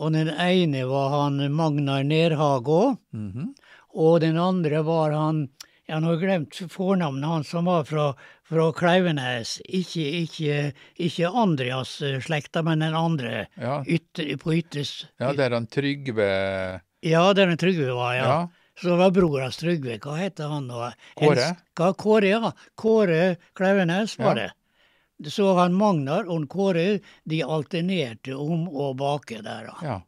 Og 0.00 0.14
den 0.16 0.30
ene 0.30 0.86
var 0.90 1.12
han 1.12 1.42
Magnar 1.54 2.02
Nerhagå, 2.02 2.96
-hmm. 3.12 3.52
og 3.94 4.20
den 4.20 4.38
andre 4.38 4.82
var 4.82 5.12
han 5.12 5.48
Jeg 5.86 6.00
har 6.00 6.16
glemt 6.16 6.54
fornavnet 6.72 7.28
hans, 7.28 7.48
som 7.48 7.66
var 7.66 7.84
fra, 7.84 8.14
fra 8.48 8.72
Klauvenes. 8.72 9.60
Ikke, 9.68 10.00
ikke, 10.00 10.72
ikke 10.96 11.28
Andreas-slekta, 11.28 12.62
men 12.62 12.78
den 12.78 12.94
andre. 12.94 13.46
ja. 13.60 13.84
Ytter, 13.84 14.36
på 14.36 14.54
ytterst. 14.54 15.06
ja, 15.20 15.32
der 15.32 15.50
han 15.50 15.66
Trygve 15.66 16.80
Ja, 17.04 17.24
der 17.36 17.52
Trygve 17.60 17.92
var, 17.92 18.14
ja. 18.16 18.24
Ja. 18.24 18.48
Så 18.80 18.88
det 18.88 18.96
var 18.98 19.10
bror 19.14 19.40
hans 19.44 19.60
Trygve. 19.60 19.98
Hva 20.02 20.16
heter 20.18 20.50
han 20.50 20.66
nå? 20.70 20.88
Kåre? 21.20 21.50
Hva, 21.78 21.92
Kåre, 21.94 22.30
ja. 22.32 22.52
Kåre 22.80 23.36
Klauvenes 23.54 24.16
var 24.18 24.40
det. 24.40 24.50
Så 25.30 25.52
han 25.58 25.76
Magnar 25.78 26.26
og 26.32 26.48
Kåre 26.50 26.98
de 27.28 27.44
alternerte 27.44 28.34
om 28.34 28.66
å 28.68 28.90
bake 28.98 29.42
der. 29.44 29.70
da. 29.70 29.76
Ja. 29.84 30.00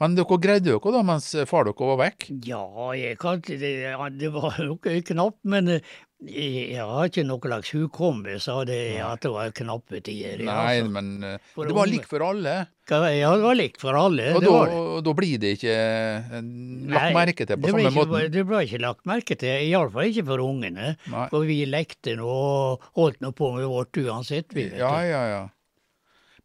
Men 0.00 0.16
dere 0.16 0.36
greide 0.40 0.68
dere 0.68 0.92
da 0.92 1.02
mens 1.08 1.30
far 1.48 1.68
dere 1.68 1.90
var 1.90 2.00
vekk? 2.02 2.28
Ja, 2.44 2.64
jeg 2.96 3.18
kan, 3.20 3.40
det 3.40 3.74
Det 4.20 4.32
var 4.32 4.58
jo 4.60 4.76
knapt, 4.80 5.38
men 5.44 5.68
eh, 5.68 5.94
jeg 6.24 6.80
har 6.80 7.10
ikke 7.10 7.22
noe 7.28 7.42
slags 7.44 7.70
hukommelse 7.76 8.48
av 8.48 8.62
det 8.70 8.78
at 9.04 9.20
det 9.20 9.30
var 9.34 9.50
knappe 9.52 10.00
tider. 10.00 10.40
Nei, 10.46 10.78
altså. 10.80 10.92
men 10.94 11.10
det 11.20 11.76
var 11.76 11.90
likt 11.90 12.08
for 12.08 12.24
alle. 12.24 12.54
Ja, 12.88 13.32
det 13.36 13.42
var 13.44 13.58
likt 13.58 13.82
for 13.82 13.98
alle. 13.98 14.30
Og 14.32 14.40
det 14.40 14.48
da, 14.48 14.54
var 14.54 14.70
det. 14.70 14.78
og 14.80 15.00
da 15.04 15.14
blir 15.18 15.40
det 15.42 15.50
ikke 15.58 15.74
eh, 15.74 16.38
lagt 16.38 16.94
Nei, 16.94 17.10
merke 17.18 17.46
til 17.50 17.60
på 17.60 17.72
samme 17.74 17.92
måten? 17.98 18.30
Det 18.32 18.44
ble 18.48 18.62
ikke 18.64 18.80
lagt 18.86 19.04
merke 19.10 19.36
til, 19.42 19.66
iallfall 19.68 20.08
ikke 20.12 20.24
for 20.30 20.44
ungene. 20.46 20.94
Nei. 21.12 21.26
For 21.34 21.44
vi 21.50 21.58
lekte 21.68 22.16
nå 22.16 22.30
og 22.30 22.86
holdt 22.96 23.20
nå 23.26 23.32
på 23.36 23.52
med 23.58 23.68
vårt 23.68 24.00
uansett, 24.00 24.48
vi. 24.56 24.70
vet 24.70 24.80
Ja, 24.80 24.94
du. 25.02 25.10
ja, 25.10 25.22
ja. 25.34 25.42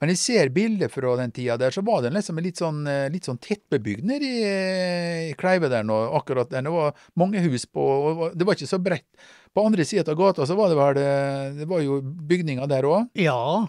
Men 0.01 0.09
jeg 0.15 0.17
ser 0.17 0.49
bilder 0.49 0.89
fra 0.89 1.13
den 1.19 1.29
tida 1.33 1.59
der, 1.61 1.73
så 1.73 1.83
var 1.85 2.01
det 2.01 2.09
liksom 2.15 2.39
litt 2.41 2.57
sånn, 2.57 2.79
eh, 2.89 3.05
litt 3.13 3.27
sånn 3.29 3.37
tettbebygd 3.37 4.07
nede 4.09 4.25
i, 4.25 4.39
eh, 4.41 5.19
i 5.29 5.35
Kleive 5.37 5.69
der 5.69 5.85
nå, 5.85 5.97
akkurat 6.17 6.49
der. 6.49 6.65
Det 6.65 6.73
var 6.73 6.95
mange 7.21 7.43
hus 7.45 7.67
på, 7.69 7.85
og 7.85 8.23
det 8.33 8.47
var 8.47 8.57
ikke 8.57 8.71
så 8.71 8.81
bredt. 8.81 9.05
På 9.53 9.67
andre 9.67 9.85
sida 9.85 10.09
av 10.09 10.17
gata 10.17 10.47
så 10.49 10.57
var 10.57 10.71
det 10.71 10.79
vel, 10.79 10.97
eh, 10.97 11.53
det 11.59 11.67
var 11.69 11.83
jo 11.85 12.01
bygninger 12.01 12.67
der 12.71 12.89
òg. 12.89 13.11
Ja, 13.21 13.67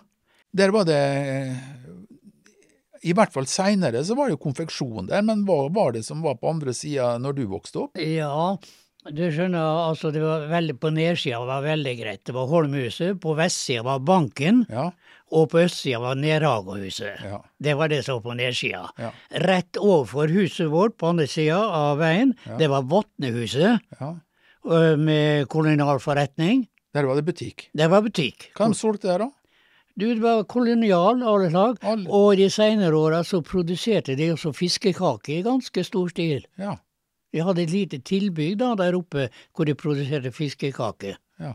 Der 0.55 0.69
var 0.71 0.85
det 0.85 1.57
I 3.03 3.15
hvert 3.17 3.33
fall 3.33 3.47
seinere 3.49 4.05
så 4.05 4.15
var 4.15 4.29
det 4.29 4.37
jo 4.37 4.45
konfeksjon 4.45 5.09
der, 5.09 5.23
men 5.23 5.47
hva 5.47 5.73
var 5.73 5.93
det 5.93 6.05
som 6.05 6.21
var 6.23 6.37
på 6.37 6.51
andre 6.51 6.75
sida 6.77 7.19
når 7.19 7.35
du 7.35 7.47
vokste 7.47 7.81
opp? 7.87 7.97
ja. 7.99 8.57
Du 9.11 9.23
skjønner, 9.35 9.59
altså 9.89 10.13
det 10.15 10.21
var 10.23 10.45
veldig, 10.47 10.77
på 10.79 10.91
nedsida 10.95 11.41
var 11.43 11.65
veldig 11.65 11.95
greit. 11.99 12.21
Det 12.29 12.35
var 12.37 12.47
Holmhuset, 12.47 13.17
på 13.21 13.33
vestsida 13.35 13.83
var 13.83 13.99
banken, 14.07 14.61
Ja, 14.71 14.93
og 15.33 15.49
på 15.51 15.59
østsida 15.65 15.99
var 15.99 16.15
Nerhagohuset. 16.21 17.19
ja, 17.25 17.41
Det 17.59 17.75
var 17.77 17.89
det 17.91 18.05
som 18.05 18.21
var 18.21 18.23
på 18.31 18.37
nedsida. 18.39 18.85
ja. 18.99 19.11
Rett 19.43 19.73
overfor 19.81 20.29
huset 20.31 20.71
vårt 20.71 20.97
på 20.99 21.09
andre 21.11 21.27
sida 21.27 21.59
av 21.59 21.99
veien, 21.99 22.35
det 22.59 22.69
var 22.71 22.83
Vatnehuset 22.83 23.81
ja. 24.01 24.13
ø, 24.71 24.97
med 24.97 25.49
kolonialforretning. 25.49 26.69
Der 26.95 27.05
var 27.09 27.17
det 27.17 27.25
butikk. 27.25 27.71
Det 27.75 27.89
var 27.91 28.03
butikk. 28.05 28.51
Hva 28.55 28.69
de 28.69 28.75
solgte 28.79 29.09
der, 29.09 29.19
da? 29.27 29.31
Du, 29.97 30.07
det 30.15 30.23
var 30.23 30.45
kolonial, 30.45 31.23
alle 31.27 31.51
slag. 31.51 31.77
Alle. 31.83 32.07
Og 32.09 32.37
de 32.37 32.47
seinere 32.53 32.95
åra 32.97 33.25
så 33.25 33.43
produserte 33.45 34.15
de 34.17 34.31
også 34.33 34.53
fiskekaker 34.57 35.41
i 35.41 35.43
ganske 35.43 35.85
stor 35.85 36.09
stil. 36.09 36.47
Ja, 36.61 36.77
De 37.33 37.41
hadde 37.41 37.63
et 37.65 37.71
lite 37.73 37.99
tilbygg 38.05 38.59
da 38.61 38.75
der 38.77 38.95
oppe 38.99 39.29
hvor 39.57 39.65
de 39.69 39.75
produserte 39.75 40.33
fiskekaker. 40.33 41.17
ja. 41.41 41.55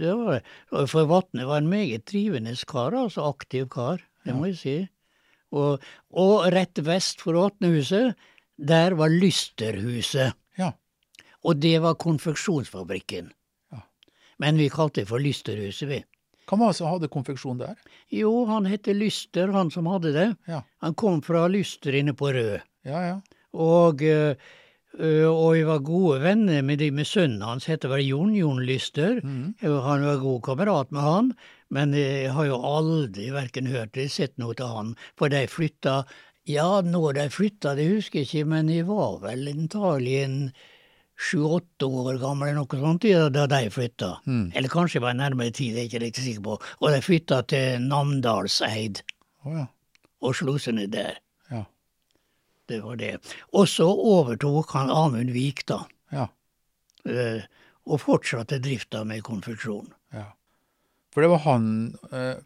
Det 0.00 0.14
var 0.16 0.40
For 0.88 1.04
Vatne 1.04 1.44
var 1.44 1.58
en 1.60 1.68
meget 1.68 2.06
trivende 2.08 2.54
kar, 2.66 2.94
altså 2.96 3.20
aktiv 3.28 3.66
kar, 3.68 4.00
det 4.24 4.32
må 4.34 4.46
jeg 4.48 4.56
si. 4.56 4.76
Og, 5.52 5.82
og 6.16 6.46
rett 6.54 6.78
vest 6.86 7.20
for 7.20 7.36
Vatnehuset, 7.36 8.14
der 8.56 8.94
var 8.96 9.08
Lysterhuset. 9.12 10.32
ja. 10.56 10.70
Og 11.44 11.56
det 11.60 11.82
var 11.82 11.94
konfeksjonsfabrikken. 12.00 13.28
Ja. 13.72 13.78
Men 14.38 14.56
vi 14.56 14.68
kalte 14.72 15.02
det 15.02 15.08
for 15.08 15.18
Lysterhuset, 15.20 15.88
vi. 15.88 16.00
Hvem 16.48 16.60
var 16.64 16.72
det 16.72 16.76
som 16.80 16.88
hadde 16.90 17.08
konfeksjon 17.12 17.58
der? 17.60 17.76
Jo, 18.10 18.44
han 18.48 18.64
heter 18.66 18.94
Lyster, 18.96 19.52
han 19.52 19.70
som 19.70 19.86
hadde 19.86 20.12
det. 20.16 20.28
Ja, 20.48 20.62
Han 20.80 20.94
kom 20.94 21.20
fra 21.22 21.44
Lyster 21.48 21.92
inne 21.94 22.14
på 22.14 22.32
Rød. 22.32 22.60
ja, 22.84 23.00
ja. 23.10 23.20
Og, 23.52 24.00
øh, 24.02 24.34
og 24.98 25.52
vi 25.54 25.62
var 25.68 25.84
gode 25.86 26.16
venner 26.24 26.62
med 26.66 26.80
de 26.82 26.88
med 26.90 27.06
sønnen 27.06 27.44
hans, 27.46 27.68
heter 27.70 27.88
vel 27.92 28.02
Jon, 28.02 28.32
Jon 28.34 28.58
Lyster. 28.66 29.20
Mm. 29.22 29.54
Han 29.62 30.02
var 30.08 30.18
god 30.24 30.40
kamerat 30.48 30.90
med 30.90 31.04
han, 31.06 31.30
men 31.70 31.94
jeg 31.94 32.32
har 32.34 32.48
jo 32.48 32.58
aldri 32.58 33.28
verken 33.30 33.70
hørt 33.70 33.94
eller 33.96 34.10
sett 34.10 34.34
noe 34.42 34.56
til 34.58 34.66
han. 34.66 34.96
For 35.16 35.30
de 35.32 35.44
flytta 35.50 36.00
Ja, 36.48 36.80
når 36.82 37.12
de 37.14 37.24
flytta, 37.30 37.76
det 37.78 37.84
husker 37.92 38.22
jeg 38.22 38.26
ikke, 38.26 38.46
men 38.48 38.68
jeg 38.72 38.86
var 38.88 39.20
vel 39.22 39.46
antagelig 39.52 40.16
en 40.24 40.36
sju-åtte 41.20 41.84
år 41.86 42.16
gammel 42.18 42.48
eller 42.48 42.62
noe 42.64 42.80
sånt 42.80 43.04
da 43.34 43.44
de 43.46 43.68
flytta. 43.70 44.08
Mm. 44.26 44.46
Eller 44.56 44.72
kanskje 44.72 45.02
var 45.04 45.12
jeg 45.12 45.20
nærmere 45.20 45.52
ti, 45.54 45.68
det 45.70 45.82
er 45.82 45.84
jeg 45.84 45.90
ikke 45.92 46.04
riktig 46.06 46.24
sikker 46.24 46.44
på. 46.48 46.56
Og 46.80 46.94
de 46.94 47.02
flytta 47.04 47.42
til 47.52 47.84
Namdalseid 47.86 49.02
Oh, 49.44 49.54
ja. 49.56 49.66
og 50.20 50.34
slo 50.36 50.56
seg 50.60 50.74
ned 50.80 50.90
der. 50.96 51.20
Det 52.70 52.78
var 52.84 52.96
det. 53.00 53.12
Og 53.56 53.66
så 53.70 53.86
overtok 53.90 54.70
han 54.76 54.92
Amund 54.94 55.32
Vik, 55.34 55.64
da. 55.70 55.80
Ja. 56.14 56.28
eh, 57.08 57.42
Og 57.90 57.98
fortsatte 58.02 58.60
drifta 58.62 59.02
med 59.08 59.24
konfeksjon. 59.26 59.88
ja. 60.14 60.28
For 61.10 61.24
det 61.24 61.30
var 61.32 61.40
han 61.42 61.64
eh, 62.14 62.36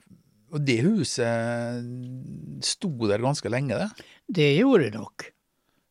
Og 0.54 0.62
det 0.64 0.78
huset 0.86 2.64
sto 2.64 2.88
der 3.10 3.20
ganske 3.20 3.50
lenge, 3.52 3.76
det. 3.76 4.06
Det 4.40 4.46
gjorde 4.56 4.86
det 4.88 4.94
nok. 5.00 5.26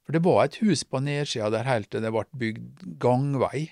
For 0.03 0.15
det 0.15 0.23
var 0.25 0.45
et 0.47 0.57
hus 0.63 0.81
på 0.83 0.99
nedsida 1.03 1.51
der 1.53 1.67
helt 1.67 1.89
til 1.93 2.01
det 2.03 2.09
ble 2.15 2.23
bygd 2.41 2.81
gangvei. 3.03 3.67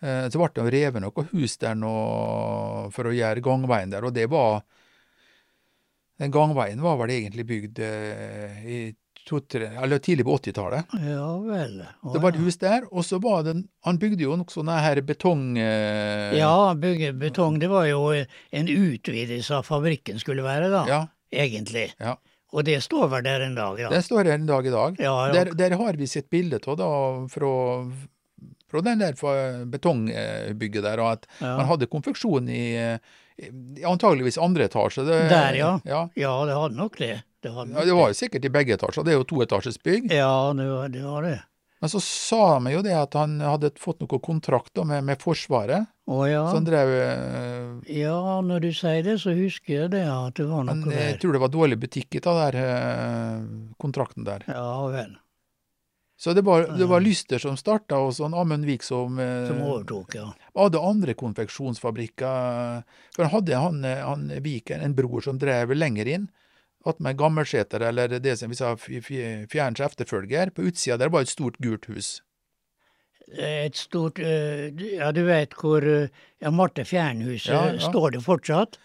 Eh, 0.00 0.28
Så 0.30 0.38
ble 0.40 0.48
det 0.56 0.72
revet 0.72 1.02
noe 1.04 1.26
hus 1.34 1.58
der 1.60 1.74
nå 1.78 1.92
for 2.94 3.10
å 3.10 3.14
gjøre 3.14 3.42
gangveien 3.44 3.90
der, 3.92 4.06
og 4.08 4.14
det 4.16 4.28
var 4.30 4.62
Den 6.18 6.32
gangveien 6.34 6.80
var 6.82 6.96
vel 6.98 7.12
egentlig 7.14 7.44
bygd 7.46 7.78
eh, 7.78 8.62
i 8.66 8.78
to, 9.28 9.38
tre, 9.44 9.68
eller 9.82 10.00
tidlig 10.02 10.24
på 10.26 10.34
80-tallet. 10.38 10.94
Ja 11.04 11.26
vel. 11.44 11.76
Å, 12.02 12.12
Det 12.14 12.22
var 12.24 12.32
et 12.34 12.40
hus 12.42 12.56
der, 12.62 12.86
og 12.90 13.04
så 13.06 13.18
var 13.22 13.44
det 13.46 13.54
Han 13.86 13.98
bygde 14.00 14.24
jo 14.24 14.36
noe 14.40 14.48
sånne 14.52 14.78
her 14.82 15.00
betong... 15.06 15.44
eh, 15.60 16.34
Ja, 16.38 16.72
bygge 16.74 17.12
betong. 17.20 17.60
Det 17.62 17.68
var 17.70 17.84
jo 17.90 18.00
en 18.16 18.72
utvidelse 18.72 19.60
av 19.60 19.68
fabrikken 19.68 20.18
skulle 20.22 20.42
være, 20.46 20.72
da. 20.72 20.82
ja, 20.88 21.02
Egentlig. 21.30 21.90
ja. 22.00 22.16
Og 22.56 22.64
det 22.64 22.78
står 22.80 23.10
vel 23.12 23.26
der 23.26 23.42
en 23.44 23.54
dag, 23.58 23.76
ja. 23.76 23.90
Det 23.92 24.00
står 24.06 24.24
der 24.24 24.38
en 24.38 24.46
dag 24.48 24.64
i 24.66 24.70
dag. 24.72 24.94
Ja, 25.04 25.16
ja. 25.28 25.32
Der, 25.36 25.50
der 25.52 25.74
har 25.76 25.98
vi 26.00 26.06
sett 26.08 26.30
bilde 26.32 26.56
av 26.64 26.78
da, 26.80 26.86
fra, 27.28 27.50
fra 28.72 28.80
den 28.86 29.02
der 29.04 29.12
betongbygget 29.68 30.84
der, 30.86 31.02
og 31.04 31.10
at 31.18 31.26
man 31.42 31.66
hadde 31.68 31.88
konfeksjon 31.92 32.48
i, 32.48 32.62
i 33.44 33.84
antageligvis 33.86 34.38
andre 34.40 34.64
etasje. 34.68 35.04
Det, 35.04 35.18
Der, 35.30 35.58
ja. 35.60 35.74
ja. 35.84 36.00
Ja, 36.18 36.32
det 36.48 36.56
hadde 36.56 36.80
nok 36.80 36.96
det. 36.98 37.18
Det, 37.42 37.52
var, 37.54 37.66
Ja, 37.70 37.84
det 37.86 37.94
var 37.94 38.08
jo 38.10 38.16
sikkert 38.18 38.44
i 38.44 38.50
begge 38.50 38.74
etasjer, 38.74 39.04
det 39.06 39.12
er 39.14 39.20
jo 39.20 39.28
toetasjes 39.30 39.78
bygg. 39.84 40.10
Ja, 40.10 40.52
det 40.58 40.66
var 40.70 40.88
det. 40.90 41.02
Var 41.06 41.22
det. 41.28 41.36
Men 41.78 41.90
så 41.92 42.00
sa 42.02 42.58
de 42.58 42.72
jo 42.72 42.80
det 42.82 42.94
at 42.98 43.12
han 43.14 43.36
hadde 43.38 43.68
fått 43.78 44.00
noe 44.02 44.18
kontrakt 44.18 44.72
da 44.74 44.82
med, 44.82 45.04
med 45.06 45.20
Forsvaret, 45.22 45.86
Å 46.10 46.16
ja. 46.26 46.40
så 46.48 46.56
han 46.56 46.64
drev 46.66 46.88
øh, 46.90 47.68
Ja, 47.94 48.40
når 48.42 48.64
du 48.64 48.68
sier 48.74 49.04
det, 49.06 49.14
så 49.22 49.30
husker 49.38 49.84
jeg 49.84 49.92
det, 49.92 50.02
at 50.10 50.34
det 50.40 50.48
var 50.50 50.66
noe 50.66 50.74
Men 50.74 50.90
jeg 50.90 51.12
der. 51.14 51.20
tror 51.22 51.36
det 51.36 51.42
var 51.44 51.52
dårlig 51.54 51.78
butikk 51.78 52.18
i 52.18 52.22
den 52.24 52.40
der 52.40 52.58
eh, 52.64 53.46
kontrakten 53.78 54.26
der. 54.26 54.42
Ja 54.50 54.88
vel. 54.90 55.14
Så 56.18 56.34
det 56.34 56.42
var, 56.42 56.66
det 56.74 56.88
var 56.90 56.98
Lyster 57.04 57.38
som 57.38 57.54
starta, 57.54 58.00
og 58.02 58.10
sånn 58.16 58.34
Amund 58.34 58.66
Vik 58.66 58.82
som, 58.82 59.14
eh, 59.22 59.46
Som 59.46 59.62
overtok, 59.62 60.16
ja. 60.18 60.26
hadde 60.58 60.82
andre 60.82 61.14
konfeksjonsfabrikker. 61.14 62.82
For 63.14 63.22
han 63.22 63.32
hadde 63.36 63.54
han, 63.62 63.84
eh, 63.86 64.02
han 64.02 64.26
Vik, 64.42 64.70
en 64.74 64.94
bror 64.98 65.22
som 65.22 65.38
drev 65.38 65.70
lenger 65.78 66.10
inn, 66.10 66.26
attmed 66.86 67.16
Gammelseter, 67.18 67.80
eller 67.88 68.08
det 68.20 68.36
som 68.38 68.50
vi 68.50 68.56
sa 68.56 68.72
f- 68.76 68.88
f- 69.02 69.54
efterfølger. 69.54 70.50
På 70.54 70.62
utsida 70.62 70.96
der 70.96 71.08
var 71.08 71.20
et 71.22 71.28
stort 71.28 71.58
gult 71.58 71.86
hus. 71.86 72.22
Et 73.36 73.74
stort 73.76 74.18
Ja, 74.18 75.10
du 75.12 75.24
vet 75.26 75.52
hvor 75.60 75.82
Ja, 76.40 76.50
Marte 76.50 76.84
Fjernhuset 76.84 77.52
Ja, 77.52 77.72
ja. 77.72 77.78
står 77.90 78.10
det 78.12 78.22
fortsatt? 78.24 78.78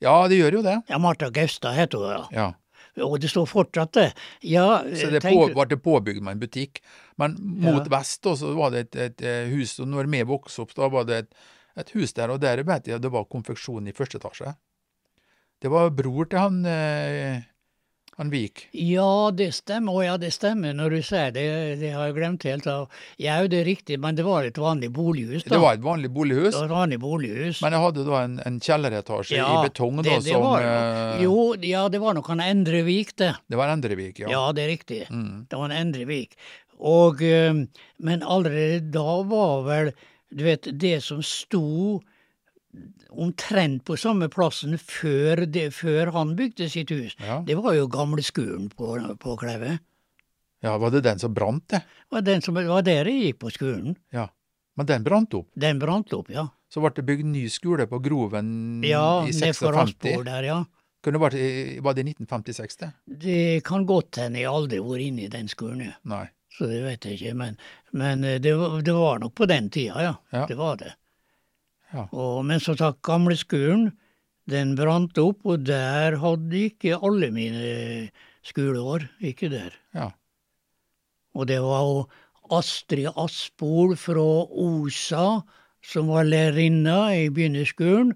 Ja, 0.00 0.26
det 0.28 0.38
gjør 0.38 0.52
jo 0.52 0.62
det. 0.62 0.78
Ja, 0.88 0.98
Marta 0.98 1.28
Gaustad 1.30 1.74
heter 1.76 1.98
hun, 1.98 2.08
ja. 2.10 2.24
Ja. 2.32 3.04
Og 3.04 3.20
det 3.20 3.28
står 3.30 3.46
fortsatt 3.46 3.92
det. 3.92 4.14
Ja, 4.42 4.80
Så 4.96 5.10
det 5.12 5.20
på, 5.22 5.50
ble 5.52 5.66
det 5.68 5.82
påbygd 5.84 6.22
med 6.22 6.32
en 6.32 6.40
butikk. 6.40 6.80
Men 7.18 7.36
mot 7.38 7.84
Ja. 7.86 7.98
vest 7.98 8.22
da, 8.22 8.32
så 8.36 8.54
var 8.56 8.70
det 8.70 8.94
et, 8.94 9.20
et, 9.20 9.20
hus, 9.52 9.78
og 9.80 9.88
når 9.88 10.08
vi 10.10 10.22
vokste 10.22 10.62
opp, 10.62 10.72
da 10.74 10.88
var 10.88 11.04
det 11.04 11.18
et, 11.18 11.34
et 11.76 11.90
hus 11.90 12.12
der, 12.14 12.30
og 12.30 12.40
der 12.40 12.62
vet 12.64 12.86
jeg 12.88 13.00
det 13.00 13.10
var 13.12 13.24
konfeksjon 13.28 13.86
i 13.88 13.92
første 13.92 14.16
etasje. 14.18 14.54
Det 15.60 15.68
var 15.68 15.90
bror 15.92 16.24
til 16.30 16.38
han, 16.40 16.60
eh, 16.64 17.42
han 18.16 18.30
Vik. 18.32 18.66
Ja, 18.76 19.30
det 19.32 19.50
stemmer. 19.56 19.92
Å 19.96 20.04
ja, 20.04 20.14
det 20.20 20.30
stemmer 20.32 20.72
når 20.76 20.94
du 20.96 21.02
sier 21.04 21.30
det. 21.32 21.44
Det 21.80 21.90
har 21.94 22.06
jeg 22.08 22.16
glemt 22.16 22.44
helt. 22.48 22.66
av. 22.68 22.88
Ja, 23.20 23.38
det 23.48 23.60
er 23.62 23.64
riktig, 23.68 23.98
men 24.00 24.16
det 24.16 24.24
var 24.26 24.44
et 24.48 24.56
vanlig 24.60 24.90
bolighus, 24.92 25.44
da. 25.44 25.54
Det 25.54 25.60
var 25.62 25.76
et 25.78 25.84
vanlig 25.84 26.10
bolighus, 26.12 26.52
Det 26.54 26.60
var 26.62 26.68
et 26.68 26.76
vanlig 26.76 26.98
bolighus. 27.00 27.60
men 27.64 27.72
jeg 27.76 27.80
hadde 27.86 28.04
da 28.08 28.22
en, 28.24 28.38
en 28.46 28.58
kjelleretasje 28.60 29.36
Ja, 29.36 29.48
i 29.60 29.68
betong 29.68 29.96
da, 30.00 30.02
det, 30.08 30.18
det 30.24 30.32
som 30.34 30.44
var, 30.44 30.64
eh, 30.68 31.22
Jo, 31.24 31.54
ja, 31.64 31.88
det 31.88 32.00
var 32.00 32.14
nok 32.16 32.28
han 32.32 32.40
Endrevik, 32.44 33.14
det. 33.16 33.34
Det 33.48 33.56
var 33.60 33.68
Endre 33.72 33.96
Vik, 34.00 34.20
ja. 34.24 34.28
Ja, 34.32 34.44
det 34.52 34.64
er 34.64 34.72
riktig. 34.74 35.02
Mm. 35.10 35.46
Det 35.48 35.56
var 35.60 35.68
en 35.70 35.76
Endrevik. 35.80 36.36
Og, 36.80 37.20
eh, 37.22 37.52
men 38.00 38.22
allerede 38.24 38.90
da 38.92 39.22
var 39.28 39.62
vel 39.68 39.92
Du 40.32 40.44
vet, 40.44 40.62
det 40.78 41.02
som 41.02 41.20
sto 41.26 42.00
omtrent 43.10 43.84
på 43.84 43.96
samme 43.98 44.28
plassen 44.32 44.76
før, 44.78 45.44
det, 45.50 45.70
før 45.74 46.12
han 46.14 46.34
bygde 46.38 46.68
sitt 46.70 46.90
hus, 46.94 47.16
Ja. 47.18 47.40
det 47.46 47.56
var 47.58 47.74
jo 47.74 47.88
gamle 47.90 48.22
skolen 48.22 48.68
på, 48.70 48.92
på 49.18 49.36
Kleve. 49.40 49.78
ja, 50.62 50.76
var 50.78 50.90
det 50.90 51.02
den 51.04 51.18
som 51.18 51.34
brant 51.34 51.66
det? 51.68 51.82
Var, 52.10 52.20
den 52.22 52.42
som, 52.42 52.54
var 52.54 52.82
der 52.86 53.08
jeg 53.08 53.24
gikk 53.32 53.38
på 53.40 53.50
skolen. 53.50 53.96
Ja. 54.12 54.28
Men 54.76 54.86
den 54.86 55.02
brant 55.04 55.34
opp. 55.34 55.48
Den 55.58 55.78
brant 55.82 56.12
opp, 56.14 56.30
ja. 56.30 56.46
Så 56.70 56.80
ble 56.80 56.92
det 56.94 57.02
bygd 57.04 57.26
ny 57.26 57.48
skole 57.50 57.86
på 57.90 57.98
Groven 58.00 58.80
Ja, 58.86 59.24
i 59.26 59.32
ned 59.34 59.56
for 59.58 59.74
56. 59.74 60.22
Der, 60.24 60.44
ja. 60.46 60.60
Kunne 61.02 61.16
det 61.18 61.22
vært, 61.24 61.82
var 61.82 61.94
det 61.96 62.04
i 62.04 62.10
1956 62.12 62.76
det? 62.78 62.90
Det 63.24 63.64
kan 63.66 63.86
godt 63.88 64.20
hende 64.22 64.38
jeg 64.38 64.52
aldri 64.52 64.78
har 64.78 64.86
vært 64.86 65.06
inne 65.08 65.24
i 65.26 65.32
den 65.32 65.48
skolen, 65.50 65.80
ja. 65.88 65.96
Nei. 66.04 66.26
så 66.54 66.68
det 66.70 66.82
vet 66.84 67.04
jeg 67.08 67.18
ikke. 67.18 67.34
Men, 67.40 67.56
men 67.96 68.24
eh, 68.24 68.38
det, 68.38 68.52
var, 68.60 68.78
det 68.84 68.94
var 68.94 69.18
nok 69.24 69.34
på 69.34 69.48
den 69.50 69.70
tida, 69.72 70.02
ja. 70.04 70.14
Ja. 70.30 70.44
Det 70.46 70.56
var 70.60 70.76
det. 70.76 70.92
Ja. 71.92 72.06
Og, 72.12 72.44
men 72.46 72.62
som 72.62 72.78
sagt, 72.78 73.02
gamleskolen, 73.06 73.90
den 74.50 74.74
brant 74.78 75.18
opp, 75.20 75.44
og 75.46 75.66
der 75.66 76.16
hadde 76.22 76.64
ikke 76.70 76.98
alle 76.98 77.30
mine 77.34 78.08
skoleår. 78.46 79.06
Ikke 79.22 79.50
der. 79.52 79.74
Ja. 79.94 80.10
Og 81.38 81.46
det 81.50 81.60
var 81.62 81.86
jo 81.86 82.00
Astrid 82.50 83.12
Aspol 83.14 83.94
fra 83.98 84.26
Osa 84.50 85.40
som 85.86 86.10
var 86.12 86.28
lærerinna 86.28 87.12
i 87.16 87.28
begynnerskolen. 87.32 88.12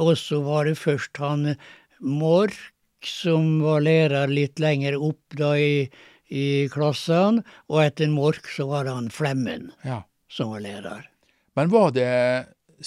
Og 0.00 0.14
så 0.16 0.40
var 0.44 0.68
det 0.68 0.78
først 0.80 1.18
han 1.20 1.54
Mork 2.00 2.56
som 3.02 3.58
var 3.62 3.82
lærer 3.82 4.30
litt 4.30 4.62
lenger 4.62 4.96
opp 4.96 5.36
da 5.36 5.52
i, 5.58 5.88
i 6.30 6.46
klassene. 6.72 7.42
Og 7.68 7.82
etter 7.84 8.10
Mork 8.12 8.48
så 8.50 8.68
var 8.70 8.86
det 8.86 8.96
han 8.96 9.10
Flemmen 9.12 9.70
ja. 9.86 10.02
som 10.30 10.54
var 10.54 10.64
lærer. 10.64 11.08
Men 11.58 11.72
var 11.72 11.92
det 11.92 12.08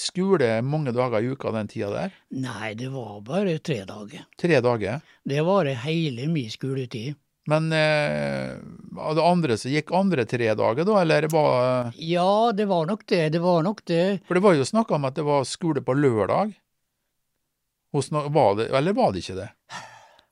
skole 0.00 0.48
mange 0.62 0.92
dager 0.96 1.22
i 1.24 1.30
uka 1.32 1.52
den 1.54 1.68
tida 1.70 1.90
der? 1.92 2.16
Nei, 2.36 2.74
det 2.78 2.90
var 2.94 3.20
bare 3.26 3.58
tre 3.58 3.82
dager. 3.88 4.26
Tre 4.40 4.60
dager? 4.64 5.00
Det 5.24 5.44
var 5.46 5.64
det 5.68 5.78
hele 5.84 6.28
min 6.32 6.50
skoletid. 6.52 7.16
Men 7.46 7.70
eh, 7.72 8.56
det 9.14 9.22
andre 9.22 9.56
så 9.58 9.70
gikk 9.70 9.92
andre 9.94 10.24
tre 10.26 10.50
dager, 10.58 10.86
da, 10.86 11.00
eller 11.02 11.28
var 11.30 11.92
Ja, 11.94 12.52
det 12.52 12.66
var 12.66 12.86
nok 12.90 13.06
det. 13.06 13.28
Det 13.36 13.42
var 13.42 13.62
nok 13.62 13.84
det. 13.86 14.20
For 14.26 14.34
det 14.38 14.42
var 14.42 14.56
jo 14.58 14.66
snakk 14.66 14.90
om 14.90 15.06
at 15.06 15.18
det 15.18 15.26
var 15.26 15.46
skole 15.46 15.82
på 15.82 15.94
lørdag. 15.94 16.56
No, 18.12 18.26
var 18.28 18.56
det, 18.58 18.66
eller 18.76 18.92
var 18.92 19.12
det 19.14 19.22
ikke 19.22 19.38
det? 19.38 19.50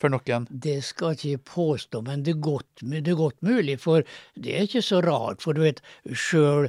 For 0.02 0.12
noen? 0.12 0.48
Det 0.50 0.80
skal 0.84 1.14
ikke 1.14 1.44
påstå, 1.54 2.02
men 2.04 2.24
det 2.26 2.34
er 2.34 2.42
godt, 2.44 2.82
det 2.82 3.06
er 3.08 3.16
godt 3.16 3.38
mulig, 3.46 3.78
for 3.80 4.02
det 4.34 4.52
er 4.52 4.66
ikke 4.66 4.82
så 4.84 5.00
rart. 5.00 5.40
For 5.40 5.56
du 5.56 5.62
vet, 5.64 5.80
sjøl 6.12 6.68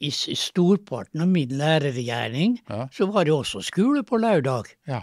i 0.00 0.10
storparten 0.38 1.20
av 1.24 1.28
min 1.28 1.50
lærergjerning, 1.58 2.58
Ja. 2.68 2.88
så 2.94 3.08
var 3.10 3.24
det 3.26 3.32
også 3.34 3.62
skole 3.66 4.04
på 4.06 4.18
lørdag. 4.22 4.70
Ja. 4.86 5.02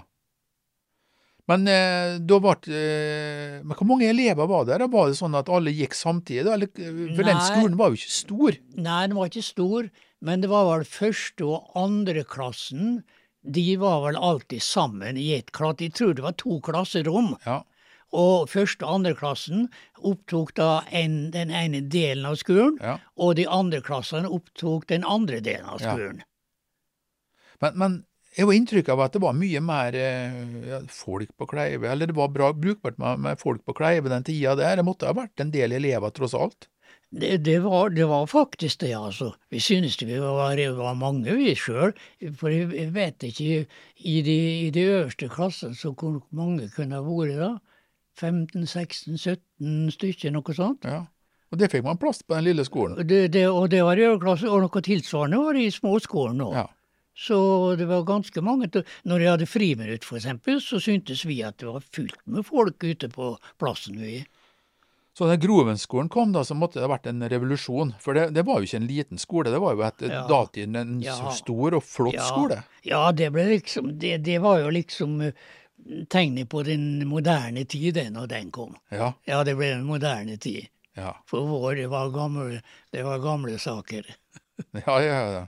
Men 1.48 1.68
eh, 1.70 2.16
da 2.26 2.40
ble 2.42 2.56
eh, 2.74 3.60
Men 3.62 3.76
hvor 3.78 3.86
mange 3.86 4.08
elever 4.10 4.48
var 4.50 4.64
det? 4.66 4.80
Da 4.82 4.88
var 4.90 5.12
det 5.12 5.18
sånn 5.20 5.36
at 5.38 5.52
alle 5.54 5.74
gikk 5.76 5.94
samtidig? 5.94 6.48
Eller, 6.50 6.72
for 7.14 7.28
den 7.28 7.42
skolen 7.46 7.76
var 7.78 7.92
jo 7.94 8.00
ikke 8.00 8.16
stor. 8.16 8.58
Nei, 8.80 9.02
den 9.06 9.18
var 9.20 9.30
ikke 9.30 9.46
stor, 9.46 9.92
men 10.26 10.42
det 10.42 10.50
var 10.50 10.72
vel 10.72 10.88
første 10.90 11.46
og 11.46 11.70
andre 11.78 12.24
klassen. 12.26 13.04
De 13.46 13.68
var 13.78 14.02
vel 14.08 14.18
alltid 14.18 14.64
sammen 14.66 15.20
i 15.22 15.28
ett 15.38 15.52
klasse. 15.54 15.86
Jeg 15.86 15.94
tror 16.00 16.16
det 16.18 16.26
var 16.26 16.34
to 16.40 16.58
klasserom. 16.66 17.36
Ja. 17.46 17.60
Og 18.14 18.50
første 18.50 18.86
og 18.86 19.00
andre 19.00 19.16
klassen 19.18 19.70
opptok 19.98 20.54
da 20.56 20.84
en, 20.92 21.32
den 21.34 21.50
ene 21.52 21.82
delen 21.82 22.26
av 22.30 22.38
skolen, 22.40 22.78
ja. 22.82 23.00
og 23.18 23.36
de 23.40 23.48
andre 23.50 23.82
klassene 23.82 24.30
opptok 24.32 24.88
den 24.92 25.04
andre 25.04 25.42
delen 25.44 25.66
av 25.66 25.82
Ja. 25.82 25.94
skolen. 25.94 26.22
Men, 27.64 27.78
men 27.80 27.98
jeg 28.36 28.46
har 28.46 28.54
inntrykk 28.58 28.90
av 28.92 29.02
at 29.06 29.14
det 29.16 29.22
var 29.24 29.36
mye 29.38 29.62
mer 29.64 29.96
eh, 29.96 30.40
ja, 30.68 30.80
folk 30.92 31.32
på 31.40 31.48
Kleive, 31.48 31.88
eller 31.88 32.12
det 32.12 32.16
var 32.18 32.34
bra 32.36 32.52
brukbart 32.54 32.98
med, 33.00 33.20
med 33.24 33.40
folk 33.40 33.64
på 33.66 33.76
Kleive 33.78 34.12
den 34.12 34.26
tida 34.28 34.58
der. 34.60 34.76
Det 34.76 34.86
måtte 34.88 35.08
ha 35.08 35.16
vært 35.16 35.40
en 35.40 35.54
del 35.54 35.72
elever, 35.78 36.12
tross 36.16 36.36
alt. 36.36 36.68
Det, 37.16 37.38
det, 37.46 37.60
var, 37.64 37.94
det 37.96 38.06
var 38.10 38.26
faktisk 38.28 38.82
det, 38.82 38.92
altså. 38.98 39.30
Vi 39.54 39.62
synes 39.64 39.96
det 39.98 40.20
var, 40.20 40.60
var 40.76 40.98
mange, 41.00 41.32
vi 41.38 41.54
sjøl. 41.56 41.94
For 42.36 42.52
jeg 42.52 42.90
vet 42.96 43.24
ikke 43.24 43.62
i 44.04 44.16
de, 44.26 44.38
i 44.66 44.70
de 44.76 44.84
øverste 44.98 45.30
klassene 45.32 45.78
så 45.80 45.94
hvor 45.96 46.20
mange 46.36 46.68
kunne 46.76 47.00
ha 47.00 47.06
vært 47.06 47.40
da. 47.40 47.54
15-16-17 48.20 49.92
stykker, 49.96 50.32
noe 50.36 50.56
sånt. 50.56 50.86
Ja. 50.88 51.04
Og 51.54 51.60
det 51.62 51.70
fikk 51.72 51.86
man 51.86 52.00
plass 52.02 52.24
på 52.26 52.36
den 52.36 52.48
lille 52.50 52.66
skolen. 52.68 52.98
Det, 53.08 53.28
det, 53.36 53.46
og 53.48 53.70
det 53.72 53.84
var 53.86 54.00
i 54.02 54.08
øverklasse, 54.08 54.50
og 54.50 54.64
noe 54.66 54.82
tilsvarende 54.84 55.40
var 55.40 55.54
det 55.56 55.68
i 55.68 55.74
småskolen 55.76 56.42
òg. 56.48 56.56
Ja. 56.58 56.66
Så 57.16 57.38
det 57.80 57.86
var 57.88 58.02
ganske 58.04 58.42
mange. 58.44 58.68
Når 59.08 59.22
jeg 59.24 59.32
hadde 59.32 59.48
friminutt, 59.48 60.08
eksempel, 60.18 60.58
så 60.60 60.82
syntes 60.84 61.22
vi 61.30 61.38
at 61.48 61.62
det 61.62 61.70
var 61.70 61.86
fullt 61.96 62.18
med 62.28 62.44
folk 62.48 62.84
ute 62.84 63.08
på 63.14 63.36
plassen 63.62 64.02
vi 64.02 64.26
Så 65.16 65.30
da 65.30 65.38
Grovenskolen 65.40 66.10
kom, 66.12 66.34
da, 66.36 66.42
så 66.44 66.58
måtte 66.60 66.76
det 66.82 66.84
ha 66.84 66.92
vært 66.92 67.06
en 67.08 67.24
revolusjon. 67.32 67.94
For 68.04 68.18
det, 68.18 68.34
det 68.36 68.44
var 68.44 68.60
jo 68.60 68.68
ikke 68.68 68.82
en 68.82 68.90
liten 68.90 69.18
skole, 69.22 69.48
det 69.54 69.62
var 69.64 69.78
jo 69.78 69.86
et 69.88 70.02
Ja. 70.10 70.26
datiden 70.28 70.76
en 70.76 71.00
Ja. 71.00 71.30
stor 71.32 71.78
og 71.78 71.84
flott 71.88 72.18
Ja. 72.18 72.26
skole. 72.28 72.64
Ja, 72.84 73.12
det 73.14 73.32
ble 73.32 73.46
liksom 73.48 73.98
Det, 73.98 74.18
det 74.24 74.42
var 74.42 74.60
jo 74.60 74.70
liksom 74.76 75.32
eh, 75.86 76.46
på 76.46 76.64
den 76.64 77.08
moderne 77.08 77.66
tid, 77.66 77.98
når 78.12 78.28
den 78.28 78.52
kom. 78.52 78.76
Ja, 78.92 79.14
Ja, 79.26 79.44
det 79.44 79.56
ble 79.58 79.72
en 79.76 79.86
moderne 79.86 80.38
tid. 80.38 80.68
ja, 80.96 81.16
For 81.28 81.46
vår, 81.48 81.76
det 81.76 81.88
var 81.92 82.10
gamle, 82.12 82.62
det 82.92 83.04
var 83.04 83.20
gamle 83.20 83.58
saker. 83.60 84.06
ja. 84.86 85.02
ja, 85.02 85.20
ja. 85.32 85.48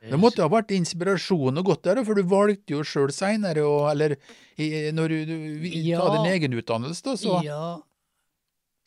Det 0.00 0.16
måtte 0.16 0.40
ha 0.40 0.48
vært 0.48 0.70
inspirasjon 0.72 1.58
og 1.60 1.64
godt 1.64 1.82
der, 1.84 1.98
for 2.04 2.14
du 2.16 2.22
valgte 2.24 2.72
jo 2.72 2.80
sjøl 2.84 3.10
seinere, 3.12 3.60
eller 3.90 4.14
når 4.96 5.08
du, 5.12 5.16
du 5.28 5.66
Ja. 5.68 6.00
hadde 6.00 6.22
en 6.22 6.32
egen 6.32 6.54
utdannelse, 6.56 7.02
da, 7.04 7.16
så, 7.20 7.40
Ja, 7.44 7.80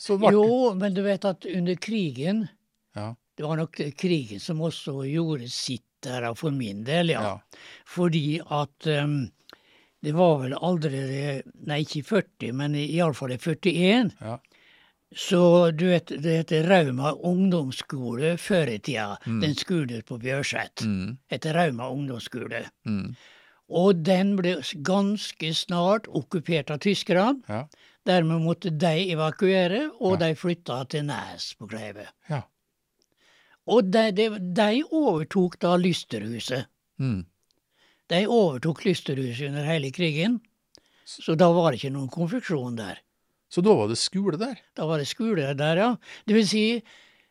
så 0.01 0.17
ble 0.17 0.31
jo, 0.33 0.73
men 0.77 0.93
du 0.97 1.03
vet 1.05 1.25
at 1.25 1.45
under 1.45 1.75
krigen 1.75 2.47
Ja. 2.95 3.15
Det 3.37 3.43
var 3.45 3.57
nok 3.57 3.77
krigen 3.97 4.39
som 4.39 4.59
også 4.61 5.03
gjorde 5.09 5.47
sitt 5.49 5.85
der 6.03 6.33
for 6.35 6.51
min 6.51 6.83
del, 6.83 7.09
ja. 7.13 7.21
Ja. 7.23 7.61
Fordi 7.89 8.39
at 8.51 8.87
um, 9.05 9.31
det 10.03 10.11
var 10.17 10.39
vel 10.41 10.53
aldri 10.59 10.99
Nei, 11.67 11.79
ikke 11.85 11.99
i 12.01 12.07
40, 12.07 12.51
men 12.59 12.75
iallfall 12.75 13.31
i 13.31 13.37
41. 13.39 14.11
Ja. 14.21 14.37
Så 15.15 15.71
du 15.77 15.85
vet, 15.91 16.09
det 16.23 16.37
heter 16.41 16.65
Rauma 16.67 17.11
ungdomsskole 17.13 18.31
før 18.41 18.71
i 18.73 18.79
tida. 18.81 19.17
Mm. 19.29 19.39
Den 19.43 19.53
skolen 19.55 20.01
på 20.09 20.17
Bjørset. 20.19 20.81
Mm, 20.89 21.17
Heter 21.29 21.53
Rauma 21.53 21.89
ungdomsskole. 21.93 22.63
mm, 22.89 23.15
Og 23.69 24.01
den 24.03 24.35
ble 24.35 24.55
ganske 24.83 25.53
snart 25.55 26.07
okkupert 26.09 26.71
av 26.73 26.79
tyskerne. 26.79 27.41
ja, 27.47 27.65
Dermed 28.05 28.41
måtte 28.43 28.69
de 28.77 29.11
evakuere, 29.13 29.91
og 30.01 30.19
Ja. 30.19 30.27
de 30.27 30.35
flytta 30.35 30.83
til 30.89 31.05
Nes 31.05 31.53
på 31.59 31.69
Kleive. 31.69 32.07
ja. 32.29 32.41
Og 33.67 33.91
de, 33.91 34.11
de, 34.11 34.25
de 34.39 34.83
overtok 34.91 35.59
da 35.59 35.77
Lysterhuset. 35.77 36.65
Mm. 36.99 37.25
De 38.11 38.25
overtok 38.27 38.83
Lysterhuset 38.85 39.47
under 39.51 39.67
hele 39.67 39.91
krigen, 39.95 40.41
så 41.07 41.35
da 41.39 41.49
var 41.55 41.71
det 41.71 41.81
ikke 41.81 41.93
noen 41.95 42.11
konfeksjon 42.11 42.75
der. 42.79 42.99
Så 43.53 43.61
da 43.61 43.75
var 43.77 43.89
det 43.91 43.99
skole 44.01 44.39
der? 44.41 44.59
Da 44.75 44.87
var 44.89 44.99
det 44.99 45.07
skole 45.07 45.53
der, 45.57 45.77
ja. 45.77 45.89
Det 46.25 46.35
vil 46.35 46.47
si, 46.49 46.63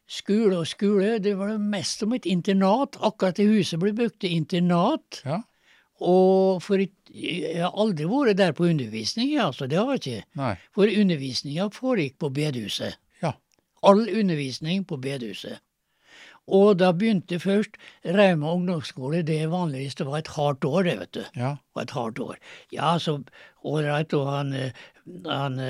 skole 0.06 0.60
og 0.60 0.68
skole, 0.70 1.16
det 1.22 1.34
var 1.38 1.50
det 1.50 1.60
mest 1.72 2.04
som 2.04 2.12
et 2.14 2.28
internat. 2.30 2.98
Akkurat 3.02 3.40
det 3.40 3.48
huset 3.50 3.80
ble 3.82 3.94
brukt 3.96 4.20
til 4.22 4.36
internat. 4.36 5.22
Ja. 5.26 5.40
Og 6.02 6.62
for 6.62 6.82
et, 6.82 6.94
jeg 7.14 7.60
har 7.62 7.74
aldri 7.78 8.06
vært 8.10 8.38
der 8.40 8.54
på 8.56 8.66
undervisning, 8.70 9.34
altså, 9.38 9.68
det 9.70 9.78
har 9.78 9.90
jeg 9.96 10.02
ikke. 10.02 10.30
Nei. 10.40 10.54
For 10.74 10.90
undervisninga 11.02 11.68
foregikk 11.74 12.18
på 12.22 12.30
bedehuset. 12.34 12.98
Ja. 13.22 13.34
All 13.86 14.06
undervisning 14.06 14.86
på 14.88 14.98
bedehuset. 15.02 15.62
Og 16.50 16.78
da 16.80 16.90
begynte 16.96 17.38
først 17.38 17.76
Rauma 18.02 18.54
ungdomsskole. 18.56 19.22
Det 19.22 19.44
vanligvis 19.50 19.94
det 20.00 20.06
var 20.08 20.18
et 20.18 20.32
hardt 20.34 20.64
år, 20.64 20.82
det, 20.88 20.96
vet 20.98 21.14
du. 21.14 21.22
Ja. 21.38 21.54
Det 21.54 21.78
var 21.78 21.82
et 21.86 21.94
hardt 21.96 22.18
år. 22.18 22.40
Ja, 22.74 22.96
så 22.98 23.20
ålreit, 23.62 24.12
og 24.18 24.26
han, 24.26 24.50
han 25.28 25.60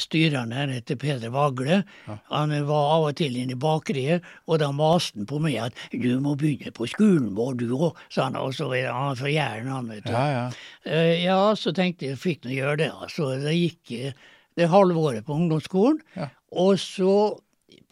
styreren 0.00 0.54
her 0.56 0.72
heter 0.72 0.96
Peder 0.96 1.32
Vagle. 1.34 1.82
Han 2.30 2.52
eh, 2.52 2.64
var 2.68 2.88
av 2.96 3.06
og 3.10 3.16
til 3.20 3.36
inne 3.36 3.56
i 3.56 3.60
bakeriet, 3.60 4.24
og 4.48 4.60
da 4.62 4.70
maste 4.72 5.20
han 5.20 5.28
på 5.28 5.40
meg 5.42 5.58
at 5.68 5.84
'du 5.92 6.20
må 6.24 6.34
begynne 6.40 6.72
på 6.72 6.88
skolen 6.88 7.32
vår, 7.36 7.58
du 7.60 7.68
òg', 7.76 8.00
sa 8.08 8.30
han. 8.30 8.36
Og 8.40 8.54
så 8.56 8.70
han 8.72 9.16
fra 9.16 9.28
Jæren, 9.28 9.68
han, 9.68 9.88
vet 9.88 10.06
du. 10.06 10.12
Ja, 10.12 10.26
ja. 10.32 10.46
Eh, 10.84 11.24
ja, 11.24 11.54
så 11.54 11.72
tenkte 11.76 12.08
jeg 12.08 12.18
fikk 12.20 12.44
nå 12.44 12.56
gjøre 12.56 12.76
det. 12.84 12.92
Altså, 12.92 13.34
det 13.36 13.56
gikk 13.56 13.92
eh, 13.98 14.12
det 14.56 14.68
halve 14.68 14.98
året 14.98 15.24
på 15.26 15.36
ungdomsskolen. 15.36 16.00
Ja. 16.16 16.28
Og 16.52 16.78
så, 16.78 17.40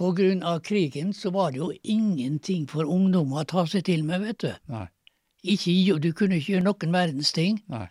av 0.00 0.60
krigen, 0.64 1.12
så 1.14 1.30
var 1.30 1.52
det 1.52 1.60
jo 1.60 1.72
ingenting 1.82 2.66
for 2.70 2.88
ungdommer 2.88 3.42
å 3.42 3.48
ta 3.48 3.66
seg 3.66 3.84
til 3.84 4.04
med, 4.04 4.24
vet 4.24 4.38
du. 4.46 4.52
Nei. 4.72 4.86
Ikke, 5.42 5.98
du 6.00 6.12
kunne 6.12 6.36
ikke 6.36 6.56
gjøre 6.56 6.66
noen 6.66 6.92
verdens 6.92 7.32
ting. 7.32 7.60
Nei. 7.72 7.86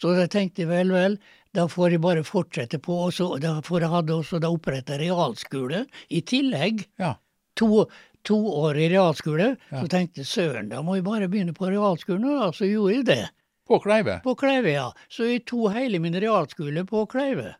Så 0.00 0.14
da 0.16 0.26
tenkte 0.32 0.64
jeg 0.64 0.70
vel, 0.70 0.92
vel, 0.92 1.18
da 1.56 1.66
får 1.68 1.96
jeg 1.96 2.02
bare 2.04 2.24
fortsette 2.24 2.80
på. 2.80 2.96
Og 3.06 3.12
så, 3.16 3.26
da, 3.42 3.58
for 3.64 3.84
jeg 3.84 3.92
hadde 3.92 4.16
også 4.16 4.40
da 4.40 4.52
oppretta 4.52 4.96
realskole 5.00 5.84
i 6.08 6.22
tillegg. 6.24 6.86
Ja. 7.00 7.14
To, 7.60 7.84
i 8.24 8.88
realskole. 8.88 9.54
Ja. 9.68 9.82
Så 9.82 9.90
tenkte 9.92 10.22
jeg 10.22 10.30
søren, 10.30 10.70
da 10.72 10.80
må 10.84 10.96
jeg 10.96 11.04
bare 11.08 11.28
begynne 11.28 11.56
på 11.56 11.68
realskolen. 11.68 12.28
Og 12.30 12.40
da, 12.40 12.50
så 12.56 12.68
gjorde 12.68 12.96
jeg 12.96 13.08
det. 13.10 13.22
På 13.68 13.78
Kleive. 13.82 14.18
På 14.24 14.34
Kleive, 14.34 14.72
ja. 14.72 14.88
Så 15.12 15.28
jeg 15.28 15.44
tok 15.46 15.76
hele 15.76 16.00
min 16.02 16.16
realskole 16.16 16.84
på 16.88 17.04
Kleive. 17.10 17.54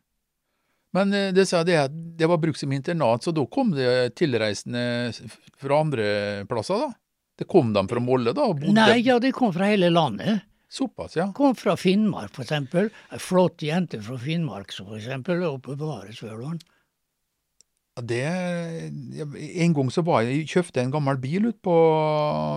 Men 0.93 1.13
eh, 1.15 1.29
det 1.35 1.45
sa 1.47 1.61
det 1.63 1.77
at 1.85 1.93
det 2.19 2.27
var 2.27 2.37
brukt 2.43 2.59
som 2.59 2.71
internat, 2.75 3.23
så 3.23 3.31
da 3.35 3.45
kom 3.47 3.71
det 3.75 4.13
tilreisende 4.19 4.81
fra 5.61 5.79
andre 5.85 6.07
plasser, 6.49 6.81
da? 6.87 6.91
Det 7.39 7.47
kom 7.49 7.71
de 7.73 7.81
fra 7.89 8.01
Molde, 8.03 8.33
da? 8.37 8.49
Nei, 8.75 8.99
ja, 9.05 9.15
de 9.23 9.31
kom 9.33 9.53
fra 9.55 9.69
hele 9.71 9.87
landet. 9.89 10.43
Såpass, 10.71 11.15
ja. 11.17 11.29
Kom 11.35 11.55
fra 11.57 11.73
Finnmark, 11.79 12.35
eksempel. 12.39 12.91
Ei 13.11 13.17
flott 13.19 13.63
jente 13.65 13.97
fra 14.03 14.15
Finnmark, 14.21 14.71
så 14.71 14.85
for 14.87 14.99
eksempel. 14.99 15.41
Og 15.47 15.57
på 15.65 15.73
Bevaresvølån. 15.79 16.59
Ja, 17.97 18.03
Det, 18.07 18.21
en 19.65 19.73
gang 19.75 19.89
så 19.91 20.03
var 20.07 20.21
jeg, 20.23 20.45
kjøpte 20.47 20.79
en 20.83 20.93
gammel 20.93 21.17
bil 21.19 21.49
ut 21.49 21.57
på, 21.65 21.75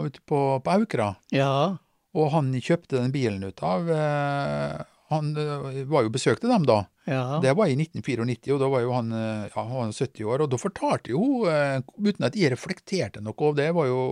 ut 0.07 0.21
på, 0.31 0.43
på 0.63 0.75
Aukra, 0.77 1.09
Ja. 1.35 1.77
og 2.15 2.31
han 2.37 2.53
kjøpte 2.55 3.01
den 3.01 3.11
bilen 3.15 3.43
ut 3.43 3.63
av, 3.67 3.89
eh, 3.91 4.85
han 5.15 5.31
eh, 5.39 5.83
var 5.91 6.07
jo 6.07 6.13
besøkte 6.15 6.51
dem 6.51 6.65
da. 6.69 6.85
Ja. 7.09 7.39
Det 7.43 7.53
var 7.57 7.71
i 7.71 7.77
1994, 7.77 8.55
og 8.55 8.63
da 8.63 8.71
var 8.73 8.83
jo 8.85 8.97
han, 8.97 9.13
eh, 9.13 9.45
ja, 9.49 9.61
han 9.61 9.77
var 9.77 9.93
70 9.93 10.31
år, 10.31 10.45
og 10.45 10.51
da 10.53 10.61
fortalte 10.61 11.15
jo 11.15 11.21
hun, 11.23 11.47
eh, 11.53 11.79
uten 12.01 12.29
at 12.29 12.39
jeg 12.39 12.53
reflekterte 12.55 13.23
noe 13.25 13.37
av 13.51 13.61
det, 13.61 13.71
var 13.77 13.91
jo 13.91 14.03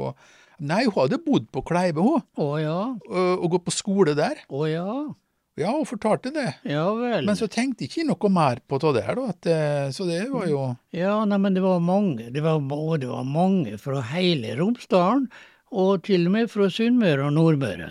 Nei, 0.62 0.84
hun 0.84 0.94
hadde 0.94 1.16
bodd 1.24 1.48
på 1.50 1.62
Kleive, 1.66 2.04
hun, 2.04 2.22
Å 2.38 2.48
ja. 2.60 2.76
og, 3.10 3.46
gått 3.50 3.64
på 3.66 3.72
skole 3.74 4.12
der. 4.14 4.44
Å 4.46 4.60
ja. 4.70 4.84
Ja, 5.58 5.72
hun 5.74 5.88
fortalte 5.88 6.30
det. 6.30 6.44
Ja 6.68 6.84
vel. 6.94 7.26
Men 7.26 7.34
så 7.40 7.48
tenkte 7.50 7.82
jeg 7.82 7.90
ikke 7.90 8.04
noe 8.06 8.30
mer 8.30 8.60
på 8.70 8.78
det 8.84 8.92
der, 9.00 9.18
da. 9.18 9.32
At, 9.32 9.48
så 9.96 10.06
det 10.06 10.20
var 10.30 10.46
jo 10.46 10.60
Ja, 10.94 11.16
nei, 11.26 11.40
men 11.42 11.56
det 11.58 11.64
var 11.64 11.82
mange. 11.82 12.28
Det 12.30 12.44
var, 12.44 12.62
og 12.62 12.94
det 13.02 13.10
var 13.10 13.26
mange 13.26 13.74
fra 13.80 14.04
hele 14.12 14.54
Romsdalen, 14.60 15.26
og 15.72 16.04
til 16.06 16.28
og 16.28 16.36
med 16.36 16.52
fra 16.52 16.70
Sunnmøre 16.70 17.26
og 17.26 17.34
Nordmøre. 17.40 17.90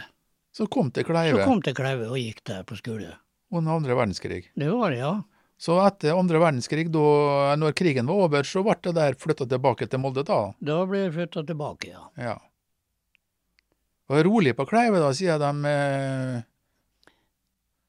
Så 0.54 0.68
kom 0.68 0.92
til 0.92 1.04
Så 1.06 1.12
Kleive 1.12 1.44
kom 1.48 1.62
til 1.64 1.74
Kleive 1.78 2.10
og 2.12 2.18
gikk 2.20 2.42
der 2.44 2.64
på 2.68 2.76
skole. 2.78 3.14
under 3.52 3.72
andre 3.76 3.96
verdenskrig. 3.96 4.46
Det 4.56 4.70
var 4.72 4.92
det, 4.92 5.00
ja. 5.00 5.22
Så 5.62 5.76
etter 5.86 6.18
andre 6.18 6.40
verdenskrig, 6.40 6.88
da 6.92 7.56
når 7.56 7.74
krigen 7.78 8.08
var 8.08 8.16
over, 8.26 8.44
så 8.48 8.64
ble 8.64 8.76
det 8.82 8.94
der 8.96 9.14
flytta 9.20 9.46
tilbake 9.48 9.88
til 9.90 10.00
Molde, 10.00 10.24
da. 10.26 10.54
Da 10.60 10.86
ble 10.86 11.04
det 11.06 11.14
flytta 11.14 11.44
tilbake, 11.46 11.92
ja. 11.92 12.08
Ja. 12.18 12.38
Og 14.10 14.24
rolig 14.26 14.56
på 14.58 14.66
Kleive, 14.68 15.00
da, 15.00 15.12
sier 15.16 15.38
de 15.40 15.52
eh, 15.70 16.42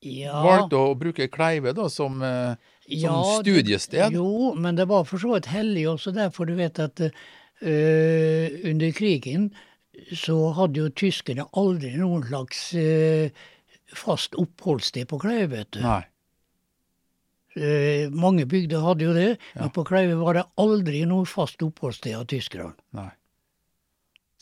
Ja, 0.03 0.43
valgte 0.43 0.79
å 0.83 0.95
bruke 0.99 1.29
Kleive 1.31 1.73
da 1.75 1.89
som, 1.91 2.21
eh, 2.23 2.55
som 2.85 2.95
ja, 2.99 3.17
det- 3.23 3.41
studiested. 3.47 4.13
Jo, 4.13 4.55
men 4.55 4.75
det 4.77 4.87
var 4.91 5.05
for 5.05 5.19
så 5.19 5.35
vidt 5.35 5.47
hellig 5.47 5.87
også 5.89 6.13
der, 6.15 6.31
for 6.31 6.45
du 6.47 6.55
vet 6.59 6.79
at 6.79 7.01
eh, 7.01 8.51
under 8.71 8.91
krigen 8.93 9.53
så 10.17 10.37
hadde 10.57 10.81
jo 10.81 10.89
tyskerne 10.97 11.45
aldri 11.59 11.91
noen 12.01 12.23
slags 12.25 12.63
eh, 12.75 13.31
fast 13.93 14.35
oppholdssted 14.41 15.09
på 15.11 15.19
Kleive, 15.21 15.51
vet 15.59 15.71
du. 15.77 15.81
Nei. 15.85 16.01
Eh, 17.53 18.09
mange 18.17 18.47
bygder 18.49 18.81
hadde 18.81 19.05
jo 19.05 19.13
det, 19.13 19.39
Ja. 19.55 19.61
men 19.67 19.71
på 19.71 19.85
Kleive 19.85 20.15
var 20.17 20.35
det 20.39 20.45
aldri 20.57 21.03
noe 21.07 21.27
fast 21.29 21.61
oppholdssted 21.63 22.15
av 22.17 22.25
tyskerne. 22.27 22.73
nei. 22.93 23.11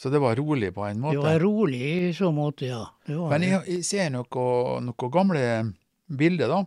Så 0.00 0.08
det 0.10 0.18
var 0.22 0.36
rolig 0.36 0.72
på 0.72 0.86
en 0.88 1.00
måte. 1.00 1.18
Det 1.18 1.22
var 1.26 1.40
rolig 1.42 1.80
i 2.08 2.12
så 2.16 2.30
måte, 2.32 2.64
ja. 2.70 2.86
Det 3.06 3.16
var 3.18 3.28
Men 3.34 3.42
jeg, 3.42 3.60
jeg 3.68 3.84
ser 3.84 4.10
noe, 4.10 4.80
noe 4.80 5.10
gamle 5.12 5.74
bilder, 6.08 6.48
da. 6.48 6.64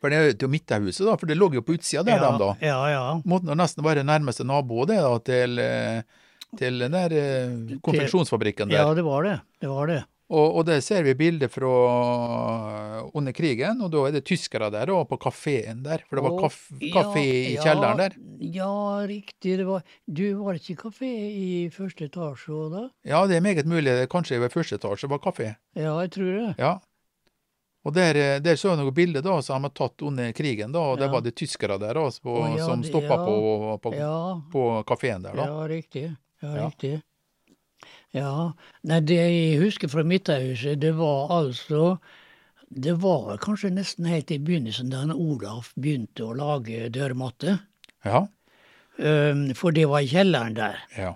For 0.00 0.08
det 0.08 0.16
er 0.16 0.32
jo 0.32 0.48
Midthuset, 0.48 1.04
da, 1.04 1.16
for 1.16 1.26
det 1.26 1.36
lå 1.36 1.50
jo 1.52 1.60
på 1.60 1.74
utsida 1.76 2.02
der, 2.06 2.16
ja, 2.16 2.30
dem, 2.30 2.38
da. 2.38 2.54
Ja, 2.64 2.78
ja. 2.88 3.02
Måtte 3.26 3.52
nesten 3.58 3.84
være 3.84 4.00
nærmeste 4.06 4.46
nabo 4.46 4.86
det 4.86 4.96
da, 4.96 5.18
til, 5.18 5.58
eh, 5.58 6.02
til 6.56 6.78
den 6.80 6.94
der 6.96 7.12
eh, 7.12 7.80
konfeksjonsfabrikken 7.84 8.70
der. 8.70 8.80
Ja, 8.80 8.94
det 8.96 9.04
var 9.04 9.26
det. 9.26 9.40
Det 9.60 9.68
var 9.68 9.90
det. 9.90 10.04
Og, 10.28 10.58
og 10.60 10.64
der 10.68 10.82
ser 10.84 11.06
vi 11.06 11.14
bilder 11.16 11.48
fra 11.48 11.68
eh, 12.98 13.04
under 13.16 13.32
krigen, 13.32 13.80
og 13.84 13.92
da 13.94 14.02
er 14.08 14.18
det 14.18 14.26
tyskere 14.28 14.68
der 14.72 14.92
og 14.92 15.06
på 15.08 15.16
kafeen 15.24 15.80
der. 15.86 16.04
For 16.08 16.20
det 16.20 16.24
var 16.26 16.36
kaf 16.42 16.58
kafé 16.82 17.24
i 17.24 17.54
ja, 17.54 17.62
kjelleren 17.64 18.02
der. 18.02 18.18
Ja, 18.52 18.74
riktig. 19.08 19.56
Det 19.62 19.64
var, 19.68 19.86
du, 20.04 20.26
var 20.42 20.60
ikke 20.60 20.76
kafé 20.82 21.08
i 21.32 21.48
første 21.72 22.10
etasje 22.10 22.52
òg 22.52 22.76
da? 22.76 22.84
Ja, 23.08 23.24
det 23.28 23.38
er 23.38 23.46
meget 23.48 23.68
mulig. 23.68 23.96
Kanskje 24.12 24.42
ved 24.44 24.52
første 24.52 24.76
etasje 24.76 25.08
var 25.08 25.24
kafé. 25.24 25.54
Ja, 25.72 25.96
jeg 26.04 26.12
tror 26.18 26.36
det. 26.36 26.52
Ja. 26.60 26.76
Og 27.88 27.94
der, 27.96 28.20
eh, 28.20 28.38
der 28.44 28.60
så 28.60 28.74
jeg 28.74 28.82
noen 28.82 28.92
bilder 28.92 29.24
da, 29.24 29.40
som 29.40 29.62
de 29.62 29.70
har 29.70 29.76
tatt 29.80 30.04
under 30.04 30.32
krigen, 30.36 30.76
da, 30.76 30.84
og 30.92 31.00
der 31.00 31.08
var 31.08 31.24
det 31.24 31.38
tyskere 31.40 31.78
der 31.80 31.96
også, 31.96 32.20
på, 32.26 32.36
oh, 32.42 32.52
ja, 32.52 32.66
som 32.68 32.84
stoppa 32.84 33.16
ja. 33.16 33.24
på, 33.24 33.36
på, 33.80 33.92
Ja, 33.96 34.16
på 34.52 34.70
kafeen 34.84 35.24
der, 35.24 35.38
da. 35.38 35.46
ja 35.48 35.68
riktig. 35.72 36.08
Ja, 36.42 36.54
riktig. 36.68 36.98
Ja. 38.14 38.32
Nei, 38.88 39.00
det 39.06 39.18
jeg 39.18 39.60
husker 39.62 39.90
fra 39.92 40.04
Midthuset, 40.06 40.80
det 40.82 40.94
var 40.98 41.30
altså 41.34 41.98
Det 42.68 42.98
var 43.00 43.38
kanskje 43.40 43.70
nesten 43.72 44.04
helt 44.04 44.30
i 44.30 44.36
begynnelsen 44.44 44.90
da 44.92 45.06
Olaf 45.14 45.70
begynte 45.76 46.26
å 46.26 46.34
lage 46.36 46.90
dørmatte. 46.92 47.54
Ja. 48.04 48.26
Um, 48.98 49.54
for 49.56 49.72
det 49.72 49.86
var 49.88 50.04
i 50.04 50.10
kjelleren 50.10 50.58
der. 50.58 50.84
ja. 50.96 51.14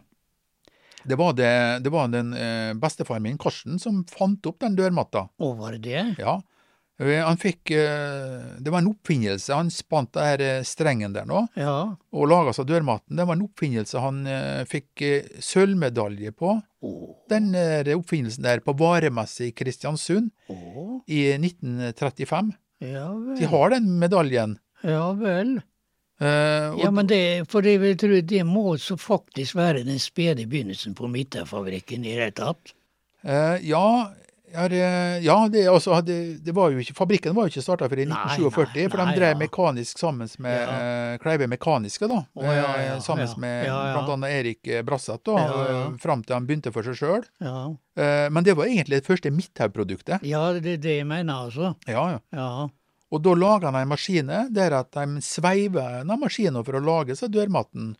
Det 1.04 1.16
var, 1.18 1.32
det, 1.34 1.82
det 1.82 1.90
var 1.90 2.06
den 2.12 2.30
eh, 2.30 2.72
bestefaren 2.78 3.24
min, 3.24 3.38
Karsten, 3.38 3.78
som 3.82 4.04
fant 4.06 4.46
opp 4.46 4.60
den 4.62 4.76
dørmatta. 4.78 5.24
Å, 5.34 5.48
var 5.58 5.74
det 5.74 5.80
det? 5.88 6.02
Ja. 6.22 6.36
Eh, 7.02 7.20
Han 7.24 7.38
fikk 7.40 7.72
eh, 7.74 8.58
Det 8.58 8.70
var 8.70 8.82
en 8.82 8.92
oppfinnelse. 8.92 9.54
Han 9.54 9.70
spant 9.74 10.12
der 10.16 10.44
eh, 10.44 10.66
strengen 10.66 11.14
der 11.16 11.26
nå, 11.28 11.46
Ja. 11.58 11.96
og 12.12 12.28
laga 12.30 12.54
seg 12.56 12.68
dørmatten. 12.70 13.16
Det 13.18 13.26
var 13.26 13.38
en 13.38 13.46
oppfinnelse 13.48 14.02
han 14.02 14.22
fikk 14.68 15.02
sølvmedalje 15.42 16.32
på. 16.36 16.54
Oh. 16.82 17.10
Den 17.30 17.52
oppfinnelsen 17.94 18.44
der 18.44 18.62
på 18.64 18.74
varemesse 18.78 19.48
i 19.48 19.54
Kristiansund 19.56 20.30
oh. 20.50 21.00
i 21.06 21.30
1935. 21.38 22.52
Ja 22.82 23.08
De 23.38 23.46
har 23.46 23.70
den 23.70 23.86
medaljen. 24.00 24.58
Ja 24.82 25.12
vel. 25.14 25.60
Uh, 26.22 26.78
Ja, 26.78 26.90
men 26.94 27.08
det, 27.10 27.48
for 27.50 27.66
jeg 27.66 27.80
vil 27.82 27.96
tro, 27.98 28.20
det 28.20 28.42
må 28.46 28.76
så 28.78 28.96
faktisk 29.00 29.56
være 29.58 29.82
den 29.86 29.98
spede 30.02 30.46
begynnelsen 30.46 30.94
på 30.94 31.10
midterfabrikken, 31.10 32.04
i 32.04 32.12
det 32.12 32.18
hele 32.20 32.34
tatt. 32.36 32.74
Uh, 33.26 33.58
ja, 33.66 34.12
er, 34.54 34.72
eh, 34.76 35.24
ja 35.24 35.36
det, 35.48 35.62
altså, 35.68 35.96
det, 36.04 36.16
det 36.44 36.52
var 36.54 36.70
jo 36.70 36.78
ikke, 36.82 36.94
fabrikken 36.94 37.34
var 37.36 37.46
jo 37.48 37.52
ikke 37.54 37.64
starta 37.64 37.88
før 37.90 38.02
i 38.02 38.06
1947, 38.06 38.74
nei, 38.82 38.88
for 38.92 39.00
de 39.02 39.16
drev 39.18 39.38
mekanisk 39.40 39.98
sammen 39.98 40.28
med 40.44 40.56
Ja. 40.60 40.76
eh, 41.12 41.18
Kleive 41.22 41.48
Mekaniske, 41.50 42.08
da. 42.10 42.20
Oh, 42.34 42.44
ja, 42.44 42.66
eh, 42.80 42.98
sammen 43.04 43.28
med 43.40 43.68
annet 43.72 44.30
Erik 44.30 44.70
Brasseth, 44.86 45.22
da, 45.24 45.38
Ja, 45.42 45.90
fram 46.00 46.22
til 46.22 46.34
han 46.36 46.46
begynte 46.46 46.72
for 46.72 46.82
seg 46.86 46.96
sjøl. 47.00 47.24
Ja, 47.40 47.70
men 48.32 48.44
det 48.44 48.54
var 48.56 48.66
egentlig 48.70 49.02
det 49.02 49.06
første 49.08 49.30
Midthaug-produktet. 49.30 50.22
ja 50.24 50.52
det 50.52 50.78
er 50.78 50.82
det 50.84 50.96
jeg 51.02 51.06
mener, 51.06 51.48
altså. 51.48 51.74
Ja, 51.86 52.18
ja. 52.32 52.68
Og 53.12 53.20
da 53.20 53.34
laga 53.36 53.70
de 53.74 53.84
maskiner 53.84 54.46
der 54.50 54.72
at 54.78 54.92
de 54.96 55.20
sveiver 55.20 55.98
denne 56.00 56.16
maskiner 56.16 56.64
for 56.64 56.78
å 56.78 56.80
lage 56.80 57.16
seg 57.18 57.30
dørmatten. 57.34 57.94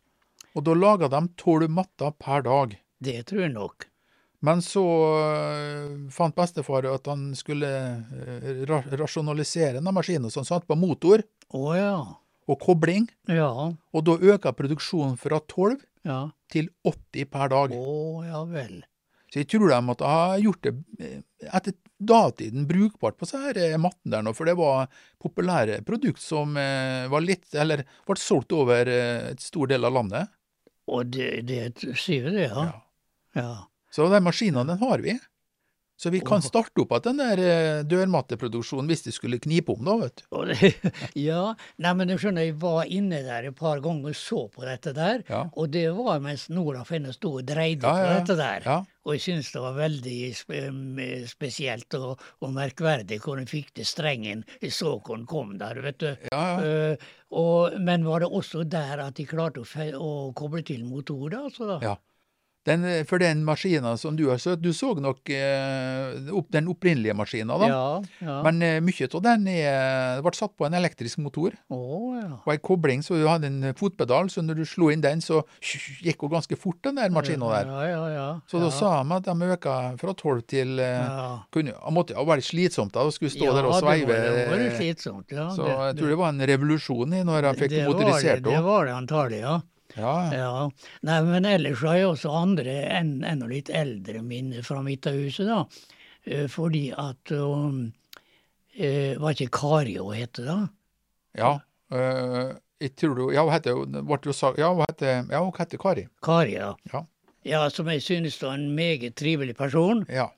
Og 0.55 0.63
da 0.65 0.73
laga 0.73 1.07
de 1.09 1.21
tolv 1.37 1.69
matter 1.69 2.11
per 2.17 2.41
dag. 2.45 2.73
Det 3.03 3.19
tror 3.29 3.41
jeg 3.45 3.53
nok. 3.53 3.85
Men 4.43 4.59
så 4.65 4.83
øh, 4.83 5.93
fant 6.11 6.35
bestefar 6.35 6.87
at 6.91 7.07
han 7.07 7.29
skulle 7.39 7.69
ra 8.67 8.81
rasjonalisere 8.99 9.77
denne 9.77 9.93
maskinen, 9.95 10.27
så 10.31 10.41
han 10.41 10.49
satte 10.49 10.67
på 10.67 10.75
motor 10.79 11.23
oh, 11.55 11.71
ja. 11.77 11.95
og 12.51 12.59
kobling. 12.63 13.07
Ja. 13.31 13.49
Og 13.71 14.07
da 14.07 14.17
øka 14.19 14.51
produksjonen 14.57 15.17
fra 15.21 15.39
12 15.47 15.79
Ja. 16.03 16.33
til 16.51 16.67
80 16.83 17.29
per 17.31 17.47
dag. 17.53 17.71
Oh, 17.71 18.19
ja 18.27 18.41
vel. 18.43 18.81
Så 19.31 19.39
jeg 19.39 19.47
tror 19.49 19.71
de 19.71 19.77
måtte 19.81 20.05
ha 20.05 20.35
gjort 20.37 20.65
det 20.67 20.73
eh, 21.01 21.21
etter 21.47 21.73
datiden 21.97 22.67
brukbart 22.69 23.15
på 23.17 23.25
disse 23.25 23.39
her 23.41 23.57
eh, 23.57 23.79
mattene 23.81 24.13
der 24.13 24.25
nå, 24.27 24.33
for 24.37 24.45
det 24.45 24.53
var 24.59 24.91
populære 25.23 25.79
produkt 25.87 26.21
som 26.21 26.57
eh, 26.59 27.07
var 27.09 27.23
litt, 27.23 27.47
eller 27.57 27.81
ble 28.05 28.19
solgt 28.21 28.53
over 28.53 28.91
eh, 28.91 29.31
et 29.31 29.41
stor 29.41 29.71
del 29.71 29.87
av 29.87 29.95
landet. 29.95 30.29
Og 30.91 31.07
det, 31.15 31.31
det 31.49 31.95
sier 31.97 32.27
det, 32.29 32.49
ja. 32.51 32.67
Ja. 32.67 32.81
ja. 33.39 33.53
Så 33.93 34.09
de 34.09 34.23
maskinen, 34.25 34.67
den 34.67 34.81
har 34.81 35.05
vi. 35.05 35.19
Så 36.03 36.09
vi 36.09 36.19
kan 36.25 36.41
starte 36.41 36.81
opp 36.81 36.91
igjen 36.97 37.19
den 37.19 37.19
der 37.21 37.39
eh, 37.39 37.81
dørmatteproduksjonen 37.87 38.89
hvis 38.89 39.05
det 39.05 39.13
skulle 39.13 39.37
knipe 39.39 39.75
om, 39.75 39.85
da, 39.85 39.93
vet 40.01 40.23
du. 40.25 40.71
Ja, 41.29 41.53
nei, 41.77 41.91
men 41.95 42.09
du 42.09 42.15
skjønner, 42.17 42.47
jeg 42.47 42.57
var 42.59 42.89
inne 42.89 43.21
der 43.23 43.47
et 43.47 43.55
par 43.55 43.79
ganger 43.83 44.09
og 44.09 44.17
så 44.17 44.41
på 44.51 44.65
dette 44.65 44.91
der. 44.97 45.21
Ja. 45.29 45.43
Og 45.53 45.69
det 45.71 45.85
var 45.95 46.19
mens 46.25 46.47
Nora 46.51 46.81
Fenne 46.87 47.13
sto 47.15 47.35
og 47.39 47.47
dreide 47.47 47.85
Ja, 47.85 47.93
på 47.93 48.01
ja, 48.01 48.09
på 48.09 48.17
dette 48.17 48.37
der. 48.41 48.67
Og 49.05 49.15
jeg 49.15 49.23
syns 49.27 49.51
det 49.53 49.61
var 49.63 49.77
veldig 49.77 50.19
spe 50.35 50.61
spesielt 51.29 51.99
og, 51.99 52.23
og 52.41 52.55
merkverdig 52.55 53.19
hvor 53.23 53.37
hun 53.39 53.47
fikk 53.47 53.75
til 53.77 53.87
strengen. 53.87 54.43
Jeg 54.63 54.73
så 54.73 54.95
hvor 54.97 55.19
den 55.19 55.27
kom 55.29 55.53
der, 55.61 55.79
vet 55.85 56.01
du. 56.01 56.09
Eh, 56.33 57.11
og, 57.37 57.77
men 57.79 58.07
var 58.09 58.25
det 58.25 58.31
også 58.33 58.65
der 58.65 59.05
at 59.05 59.21
de 59.21 59.27
klarte 59.29 59.61
å, 59.61 59.85
å 59.99 60.11
koble 60.35 60.65
til 60.65 60.83
motor, 60.89 61.29
da? 61.29 61.45
Altså? 61.51 61.77
Ja. 61.85 61.95
Den, 62.63 62.85
for 63.03 63.19
den 63.19 63.41
maskinen 63.43 63.97
som 63.99 64.15
du 64.15 64.29
har 64.29 64.39
sett, 64.39 64.61
du 64.63 64.71
så 64.75 64.93
nok 64.95 65.27
eh, 65.35 66.29
opp, 66.31 66.47
den 66.53 66.69
opprinnelige 66.71 67.15
maskinen, 67.17 67.51
da. 67.59 67.67
ja, 67.67 67.87
ja. 68.23 68.37
Men 68.45 68.61
eh, 68.63 68.77
mye 68.83 69.09
av 69.09 69.23
den 69.25 69.49
er, 69.51 70.21
ble 70.23 70.31
satt 70.37 70.53
på 70.55 70.67
en 70.69 70.77
elektrisk 70.79 71.19
motor. 71.19 71.57
Oh, 71.67 72.13
ja. 72.15 72.37
Og 72.39 72.53
ei 72.53 72.61
kobling, 72.63 73.03
så 73.03 73.19
du 73.19 73.25
hadde 73.27 73.49
en 73.51 73.73
fotpedal, 73.75 74.31
så 74.31 74.45
når 74.45 74.61
du 74.61 74.63
slo 74.69 74.87
inn 74.93 75.03
den, 75.03 75.19
så 75.23 75.41
gikk 75.59 76.23
hun 76.23 76.31
ganske 76.37 76.55
fort, 76.59 76.79
den 76.87 77.01
der 77.01 77.11
maskinen 77.11 77.43
der. 77.51 77.67
Ja, 77.67 77.83
ja, 77.89 78.05
ja. 78.13 78.29
Så 78.47 78.63
da 78.63 78.71
sa 78.71 78.93
de 79.03 79.19
at 79.19 79.27
de 79.27 79.51
øka 79.57 79.75
fra 79.99 80.15
12 80.15 80.41
til 80.55 80.79
eh, 80.79 81.03
ja. 81.03 81.27
kunne, 81.51 81.75
Det 81.75 81.93
måtte 81.99 82.15
jo 82.15 82.23
være 82.31 82.47
slitsomt 82.47 82.95
da, 82.95 83.03
å 83.03 83.11
skulle 83.11 83.33
stå 83.33 83.51
der 83.59 83.67
og 83.67 83.75
sveive. 83.81 84.07
det 84.07 84.47
var, 84.47 84.55
det 84.55 84.71
var 84.71 84.79
slitsomt. 84.79 85.35
Ja, 85.35 85.49
så 85.51 85.67
jeg 85.67 85.99
tror 85.99 86.15
det 86.15 86.21
var 86.23 86.31
en 86.31 86.47
revolusjon 86.53 87.19
i 87.19 87.21
når 87.27 87.49
de 87.49 87.53
fikk 87.59 87.75
det 87.75 87.83
var 87.83 87.91
motorisert 87.91 88.43
det, 88.43 88.55
det 88.55 88.63
var 88.63 88.87
det 88.87 88.97
antagelig, 89.01 89.43
ja. 89.43 89.59
Ja, 89.97 90.13
ja. 90.33 90.51
Nei, 91.05 91.17
men 91.27 91.45
ellers 91.45 91.81
har 91.85 91.97
jeg 91.99 92.07
også 92.09 92.31
andre, 92.33 92.73
en, 92.97 93.11
enda 93.27 93.45
litt 93.49 93.69
eldre 93.69 94.21
minner 94.25 94.63
fra 94.65 94.81
Midthuset, 94.85 95.45
da. 95.49 95.59
Eh, 96.25 96.47
Fordi 96.47 96.85
at 96.97 97.31
um, 97.35 97.91
eh, 98.77 99.13
Var 99.19 99.35
ikke 99.35 99.49
Kari 99.51 99.97
hun 99.99 100.15
het 100.15 100.39
da? 100.39 100.61
ja. 101.37 101.59
Uh, 101.93 102.55
jeg 102.81 102.95
tror 102.97 103.13
du 103.15 103.25
Ja, 103.35 103.43
hun 103.45 103.51
heter 103.53 103.75
Ja, 104.57 104.69
hun 104.73 104.85
heter, 104.87 105.27
ja, 105.29 105.41
hun 105.43 105.51
heter 105.57 105.77
Kari. 105.77 106.07
Kari, 106.25 106.55
ja. 106.55 106.71
Ja. 106.93 107.03
Ja, 107.45 107.69
Som 107.69 107.87
jeg 107.91 108.01
synes 108.01 108.39
var 108.41 108.53
en 108.55 108.73
meget 108.75 109.15
trivelig 109.15 109.55
person, 109.55 110.05
Ja. 110.09 110.29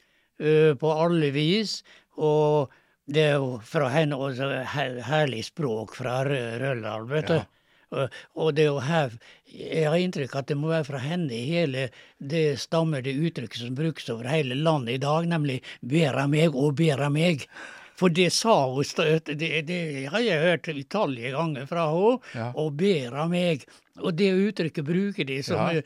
Uh, 0.42 0.74
på 0.76 0.92
alle 0.92 1.30
vis. 1.32 1.84
Og 2.18 2.70
det 3.08 3.22
er 3.24 3.36
jo 3.38 3.60
fra 3.64 3.88
henne 3.94 4.18
også 4.18 4.50
her, 4.74 4.98
herlig 5.06 5.46
språk 5.46 5.94
fra 5.96 6.24
Rø- 6.28 6.58
Røldal, 6.60 7.06
vet 7.08 7.28
du. 7.30 7.34
Ja. 7.40 7.46
Og, 7.92 8.56
det 8.58 8.68
å 8.70 8.82
heve 8.84 9.20
Jeg 9.46 9.86
har 9.88 9.98
inntrykk 10.02 10.36
at 10.36 10.48
det 10.48 10.58
må 10.58 10.72
være 10.74 10.88
fra 10.90 11.00
henne 11.00 11.32
i 11.32 11.46
hele 11.48 11.90
det 12.20 12.60
stammer 12.60 13.02
det 13.06 13.14
uttrykket 13.16 13.62
som 13.62 13.76
brukes 13.78 14.10
over 14.10 14.28
hele 14.28 14.56
landet 14.56 14.96
i 14.98 15.04
dag, 15.04 15.28
nemlig 15.30 15.62
'bera 15.82 16.28
meg' 16.28 16.56
og 16.56 16.76
'bera 16.76 17.10
meg'. 17.10 17.48
For 17.96 18.10
det 18.10 18.32
sa 18.34 18.74
hun 18.74 18.84
det, 18.84 19.62
det 19.68 20.06
har 20.12 20.20
jeg 20.20 20.42
hørt 20.42 20.68
utallige 20.68 21.32
ganger 21.32 21.66
fra 21.66 21.88
henne. 21.88 22.22
Ja. 22.36 22.52
Og 22.56 22.74
'bera 22.76 23.28
meg'. 23.32 23.64
Og 24.04 24.16
det 24.18 24.32
uttrykket 24.34 24.84
bruker 24.84 25.24
de 25.24 25.42
som 25.44 25.56
Ja. 25.58 25.82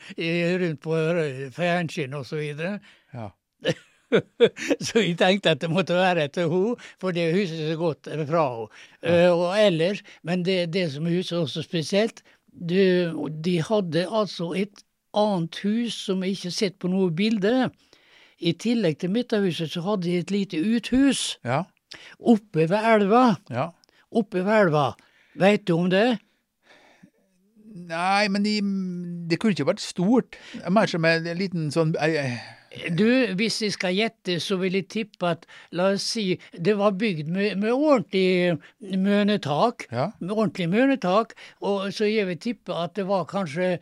rundt 0.58 0.80
på 0.80 0.96
fjernsyn 1.54 2.14
videre. 2.36 2.80
ja. 3.14 3.30
Så 4.86 5.00
jeg 5.02 5.16
tenkte 5.20 5.52
at 5.54 5.60
det 5.62 5.70
måtte 5.70 5.94
være 5.98 6.24
etter 6.28 6.48
henne, 6.50 6.76
for 7.00 7.14
det 7.16 7.28
huset 7.34 7.58
jeg 7.60 7.72
så 7.74 7.78
godt 7.80 8.08
fra 8.28 8.44
henne. 8.54 8.84
Eh, 9.02 9.30
og 9.32 9.54
ellers, 9.60 10.02
men 10.26 10.42
det, 10.46 10.58
det 10.74 10.86
som 10.94 11.06
er 11.06 11.18
huset 11.20 11.38
også 11.38 11.62
spesielt, 11.66 12.22
det, 12.50 13.12
de 13.44 13.58
hadde 13.62 14.06
altså 14.10 14.50
et 14.58 14.82
annet 15.16 15.56
hus 15.64 15.94
som 16.06 16.22
jeg 16.22 16.36
ikke 16.36 16.48
har 16.50 16.56
sett 16.56 16.78
på 16.82 16.90
noe 16.90 17.10
bilde. 17.14 17.68
I 18.40 18.52
tillegg 18.56 18.98
til 19.02 19.10
midthuset 19.12 19.70
så 19.74 19.82
hadde 19.84 20.06
de 20.08 20.16
et 20.22 20.30
lite 20.32 20.58
uthus 20.62 21.36
Ja. 21.44 21.62
oppe 22.18 22.66
ved 22.70 22.78
elva. 22.94 23.36
ja. 23.50 23.68
Oppe 24.10 24.40
ved 24.42 24.54
elva. 24.64 24.88
Veit 25.38 25.66
du 25.68 25.74
om 25.76 25.90
det? 25.92 26.18
Nei, 27.90 28.26
men 28.28 28.42
de, 28.42 28.56
det 29.30 29.38
kunne 29.38 29.54
ikke 29.54 29.68
vært 29.68 29.82
stort. 29.84 30.38
Mer 30.70 30.90
som 30.90 31.04
en 31.06 31.28
liten 31.38 31.68
sånn 31.74 31.92
jeg, 31.94 32.16
eh, 32.18 32.40
Du, 32.70 33.06
hvis 33.34 33.56
jeg 33.64 33.74
skal 33.74 33.96
gjette, 33.96 34.36
så 34.38 34.54
vil 34.60 34.76
jeg 34.78 34.86
tippe 34.92 35.26
at 35.26 35.46
la 35.74 35.88
oss 35.96 36.04
si 36.12 36.36
det 36.54 36.76
var 36.78 36.94
bygd 36.98 37.26
med, 37.32 37.58
med 37.58 37.72
ordentlig 37.74 38.60
mønetak. 38.78 39.88
Ja. 39.90 40.10
Med 40.22 40.36
ordentlig 40.36 40.68
mønetak. 40.70 41.34
Og 41.66 41.90
så 41.94 42.06
jeg 42.06 42.28
vil 42.30 42.38
tippe 42.38 42.76
at 42.76 42.94
det 42.98 43.08
var 43.10 43.26
kanskje 43.30 43.78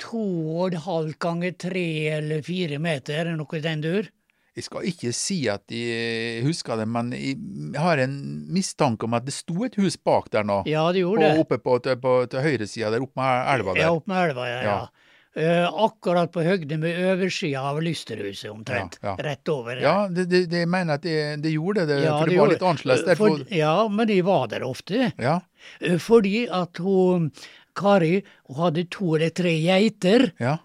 to 0.00 0.24
og 0.60 0.70
en 0.74 0.84
halv 0.84 1.16
ganger 1.20 1.56
tre 1.60 1.88
eller 2.20 2.44
fire 2.44 2.80
meter, 2.80 3.22
eller 3.22 3.40
noe 3.40 3.58
i 3.58 3.64
den 3.64 3.84
dur. 3.84 4.08
Jeg 4.56 4.66
skal 4.66 4.86
ikke 4.90 5.12
si 5.14 5.38
at 5.48 5.70
jeg 5.72 6.42
husker 6.44 6.80
det, 6.80 6.88
men 6.90 7.12
jeg 7.14 7.36
har 7.78 8.00
en 8.02 8.16
mistanke 8.52 9.06
om 9.06 9.14
at 9.16 9.24
det 9.24 9.32
sto 9.36 9.62
et 9.64 9.76
hus 9.80 9.96
bak 9.96 10.28
der 10.34 10.44
nå. 10.44 10.62
Ja, 10.68 10.88
det 10.92 11.04
gjorde 11.04 11.22
gjorde 11.22 11.36
det. 11.36 11.44
oppe 11.44 11.60
på, 11.62 11.78
på, 12.02 12.16
til 12.28 12.44
høyresida 12.44 12.90
der, 12.92 13.04
oppe 13.06 13.20
med 13.20 13.54
elva 13.54 13.76
der. 13.76 13.84
Ja, 13.86 13.92
opp 13.94 14.10
med 14.10 14.24
elva, 14.26 14.48
ja. 14.50 14.58
ja. 14.66 14.74
Ja. 14.82 15.09
Eh, 15.36 15.66
akkurat 15.84 16.32
på 16.34 16.42
høgde 16.42 16.74
med 16.82 16.96
oversida 17.12 17.60
av 17.70 17.76
Lysterhuset, 17.82 18.50
omtrent. 18.50 18.96
Ja, 19.02 19.12
ja. 19.16 19.24
Rett 19.28 19.48
over. 19.48 19.76
der. 19.76 19.82
Ja, 19.84 20.08
det, 20.10 20.24
det, 20.30 20.40
det 20.50 20.64
mener 20.68 20.94
at 20.98 21.02
det, 21.06 21.42
det 21.44 21.52
gjorde 21.54 21.84
det, 21.86 22.00
Ja, 22.02 22.16
for 22.18 22.26
det, 22.26 22.34
var 22.34 22.48
gjorde- 22.48 22.56
litt 22.56 22.62
annerledes. 22.66 23.18
For, 23.20 23.44
ja, 23.54 23.74
men 23.88 24.08
de 24.10 24.20
var 24.26 24.48
der 24.48 24.66
ofte. 24.66 25.12
ja, 25.18 25.40
Eh, 25.80 25.98
Fordi 26.02 26.48
at 26.50 26.78
hun, 26.82 27.30
Kari 27.76 28.24
hun 28.48 28.56
hadde 28.56 28.88
to 28.90 29.14
eller 29.14 29.30
tre 29.30 29.52
geiter 29.62 30.32
ja, 30.40 30.56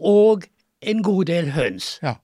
og 0.00 0.44
en 0.82 1.02
god 1.02 1.26
del 1.26 1.50
høns. 1.56 1.98
ja. 2.02 2.16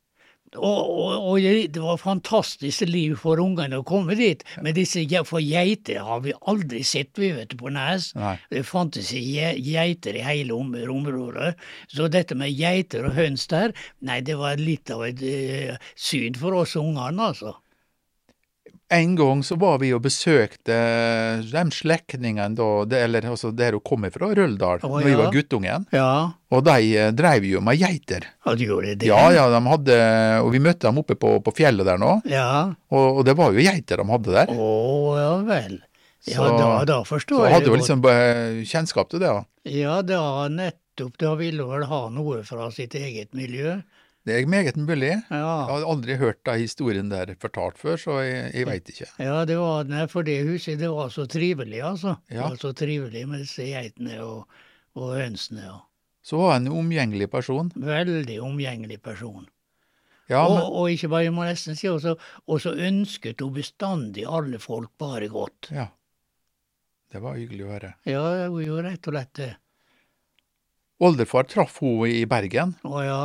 Og, 0.56 0.90
og, 0.90 1.26
og 1.32 1.40
det 1.74 1.82
var 1.82 1.98
fantastisk 2.00 2.86
liv 2.88 3.16
for 3.20 3.40
ungene 3.42 3.80
å 3.80 3.84
komme 3.86 4.16
dit. 4.18 4.42
Men 4.64 4.76
disse 4.76 5.04
for 5.28 5.42
geiter 5.44 6.00
har 6.06 6.22
vi 6.24 6.32
aldri 6.48 6.82
sett, 6.86 7.12
vi 7.20 7.32
vet 7.36 7.56
på 7.60 7.70
Nes. 7.74 8.10
Nei. 8.16 8.36
Det 8.50 8.64
fantes 8.68 9.12
ikke 9.16 9.54
geiter 9.60 10.16
i 10.16 10.24
hele 10.26 10.56
om- 10.56 10.74
området. 10.76 11.54
Så 11.92 12.08
dette 12.12 12.34
med 12.38 12.54
geiter 12.56 13.06
og 13.08 13.14
høns 13.18 13.46
der, 13.52 13.72
nei, 14.00 14.20
det 14.24 14.36
var 14.40 14.56
litt 14.60 14.90
av 14.90 15.04
et 15.06 15.22
uh, 15.22 15.76
syn 15.96 16.34
for 16.40 16.56
oss 16.62 16.76
ungene, 16.80 17.30
altså. 17.32 17.54
En 18.88 19.16
gang 19.18 19.40
så 19.42 19.56
var 19.58 19.80
vi 19.82 19.88
og 19.96 20.02
besøkte 20.04 20.74
de 21.42 21.62
slektningene 21.74 22.54
da, 22.54 22.66
eller 23.00 23.24
altså 23.32 23.50
der 23.50 23.74
hun 23.74 23.82
kom 23.82 24.06
fra, 24.14 24.28
Røldal, 24.38 24.78
Å, 24.86 24.90
når 24.92 25.02
vi 25.08 25.10
ja. 25.10 25.18
var 25.18 25.32
guttungen. 25.34 25.86
Ja, 25.90 26.10
Og 26.54 26.62
de 26.68 26.76
drev 26.94 27.16
dreiv 27.18 27.48
jo 27.50 27.60
med 27.66 27.80
geiter. 27.80 28.28
ja 28.46 28.54
de 28.54 28.68
gjorde 28.68 28.94
det. 29.00 29.08
Ja, 29.10 29.24
ja, 29.34 29.48
de 29.50 29.60
hadde, 29.66 29.98
og 30.44 30.52
vi 30.54 30.60
møtte 30.62 30.86
dem 30.86 30.98
oppe 31.02 31.16
på, 31.18 31.32
på 31.42 31.54
fjellet 31.58 31.88
der 31.88 31.98
nå, 31.98 32.20
Ja. 32.30 32.46
og, 32.94 33.18
og 33.18 33.24
det 33.26 33.34
var 33.36 33.50
jo 33.52 33.58
geiter 33.66 33.98
de 33.98 34.06
hadde 34.12 34.36
der. 34.38 34.54
Å, 34.54 34.70
ja 35.18 35.34
vel. 35.50 35.80
Ja, 36.26 36.36
Så- 36.38 36.56
da, 36.58 36.70
da 36.84 37.02
forstår 37.06 37.42
jeg 37.44 37.50
Så 37.50 37.54
hadde 37.58 37.70
jo 37.70 37.76
liksom 37.82 38.06
eh, 38.10 38.62
kjennskap 38.66 39.10
til 39.10 39.20
det. 39.22 39.26
Ja. 39.34 39.44
Ja, 39.66 40.00
da 40.02 40.46
nettopp. 40.48 41.18
Da 41.18 41.34
ville 41.36 41.66
vel 41.66 41.84
ha 41.90 42.08
noe 42.08 42.42
fra 42.46 42.70
sitt 42.70 42.94
eget 42.94 43.34
miljø. 43.34 43.80
Det 44.26 44.34
er 44.34 44.46
meget 44.50 44.74
mulig. 44.76 45.12
Jeg 45.12 45.22
Ja, 45.30 45.50
har 45.70 45.84
aldri 45.86 46.16
hørt 46.18 46.40
den 46.48 46.58
historien 46.64 47.08
der 47.12 47.30
fortalt 47.40 47.78
før, 47.78 47.96
så 47.96 48.16
jeg, 48.26 48.50
jeg 48.54 48.66
veit 48.66 48.88
ikke. 48.90 49.06
ja 49.22 49.44
det 49.46 49.56
var 49.60 49.84
nei, 49.86 50.06
for 50.10 50.26
det 50.26 50.40
huset 50.48 50.80
det 50.82 50.88
var 50.90 51.12
så 51.14 51.26
trivelig, 51.30 51.78
altså. 51.86 52.16
Det 52.28 52.40
var 52.42 52.56
så 52.58 52.72
trivelig 52.74 53.22
med 53.30 53.44
disse 53.44 53.62
geitene 53.68 54.18
og, 54.24 54.48
og 54.98 55.12
hønsene. 55.14 55.68
Og. 55.76 55.84
Så 56.26 56.40
var 56.40 56.56
han 56.56 56.66
en 56.66 56.74
omgjengelig 56.80 57.28
person. 57.30 57.70
Veldig 57.76 58.40
omgjengelig 58.42 58.98
person. 59.02 59.46
Ja, 60.28 60.42
men, 60.50 60.58
og 60.74 60.90
ikke 60.90 61.06
bare, 61.12 61.22
jeg 61.28 61.32
må 61.36 61.44
nesten 61.46 61.76
si 61.78 61.86
også, 61.86 62.16
og 62.50 62.58
så 62.60 62.72
ønsket 62.74 63.40
hun 63.46 63.54
bestandig 63.54 64.24
alle 64.26 64.58
folk 64.58 64.90
bare 64.98 65.28
godt. 65.30 65.70
ja. 65.70 65.86
Det 67.14 67.20
var 67.22 67.36
hyggelig 67.38 67.62
å 67.64 67.68
høre. 67.70 67.88
Ja, 68.10 68.22
hun 68.50 68.64
gjorde 68.66 68.88
rett 68.90 69.06
og 69.06 69.14
slett 69.14 69.30
det. 69.38 69.52
Oldefar 71.06 71.46
traff 71.48 71.76
hun 71.78 72.08
i 72.10 72.24
Bergen. 72.28 72.72
Å 72.82 73.02
ja, 73.06 73.20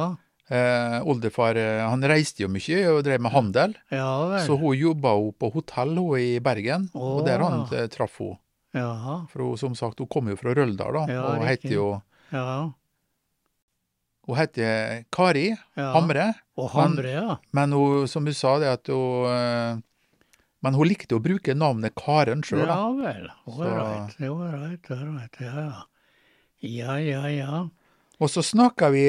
Eh, 0.51 0.97
oldefar 1.07 1.55
eh, 1.55 1.79
han 1.87 2.03
reiste 2.11 2.43
jo 2.43 2.49
mye 2.51 2.79
og 2.91 3.05
drev 3.07 3.21
med 3.23 3.31
handel, 3.31 3.75
ja 3.87 4.41
så 4.43 4.57
hun 4.59 4.75
jobba 4.75 5.13
jo 5.15 5.29
på 5.39 5.47
hotell 5.53 5.93
hun 5.95 6.17
i 6.19 6.41
Bergen, 6.43 6.89
og 6.91 7.21
der 7.23 7.39
han 7.39 7.61
eh, 7.71 7.85
traff 7.93 8.17
hun. 8.19 8.35
Jaha, 8.75 9.21
For 9.31 9.43
hun, 9.45 9.57
som 9.59 9.73
sagt, 9.75 9.99
hun 9.99 10.07
kom 10.11 10.27
jo 10.31 10.35
fra 10.39 10.51
Røldal, 10.55 10.95
da, 10.95 11.05
Ja, 11.11 11.23
og 11.29 11.45
heter 11.47 11.71
jo 11.75 11.87
ja. 12.31 12.71
Hun 14.27 14.37
heter 14.37 15.03
Kari. 15.11 15.47
Hamre, 15.75 16.27
Og 16.59 16.69
Hamre, 16.75 17.09
ja. 17.15 17.37
men 17.51 17.71
hun, 17.75 18.07
som 18.07 18.27
hun 18.27 18.35
sa, 18.37 18.57
det 18.61 18.69
at 18.75 18.91
hun 18.91 19.27
eh, 19.31 19.79
Men 20.61 20.75
hun 20.77 20.87
likte 20.87 21.15
å 21.17 21.23
bruke 21.23 21.55
navnet 21.57 21.95
Karen 21.97 22.43
sjøl. 22.45 22.67
Ja 22.67 22.91
vel. 22.93 23.31
Ålreit, 23.49 24.19
ålreit, 24.21 24.91
ålreit. 24.93 25.39
Ja, 25.41 25.55
ja. 25.63 25.85
Ja, 26.61 26.97
ja, 27.01 27.23
ja. 27.33 27.63
Og 28.21 28.29
så 28.29 28.43
snakka 28.45 28.91
vi 28.93 29.03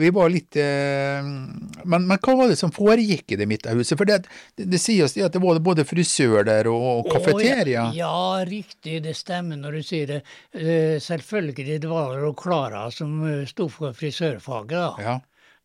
Vi 0.00 0.10
var 0.12 0.28
litt 0.32 0.56
eh, 0.60 1.24
men, 1.24 2.04
men 2.06 2.18
hva 2.20 2.34
var 2.36 2.50
det 2.50 2.58
som 2.60 2.72
foregikk 2.74 3.32
i 3.32 3.38
det 3.40 3.46
midthuset? 3.48 3.96
For 3.96 4.08
det, 4.08 4.20
det, 4.58 4.66
det 4.74 4.80
sies 4.82 5.16
at 5.16 5.32
det 5.32 5.42
var 5.42 5.60
både 5.64 5.86
frisør 5.88 6.44
der 6.48 6.68
og 6.70 7.08
kafeteria. 7.10 7.86
Å, 7.88 7.94
ja, 7.96 8.10
ja, 8.12 8.44
riktig, 8.48 9.00
det 9.06 9.16
stemmer 9.16 9.60
når 9.60 9.80
du 9.80 9.82
sier 9.86 10.12
det. 10.14 10.20
Eh, 10.52 10.98
Selvfølgelig, 11.00 11.80
det 11.80 11.90
var 11.90 12.18
jo 12.20 12.34
Klara 12.36 12.86
som 12.94 13.16
eh, 13.26 13.46
sto 13.48 13.70
for 13.72 13.96
frisørfaget, 13.96 14.76
da. 14.76 14.92
Ja. 15.08 15.16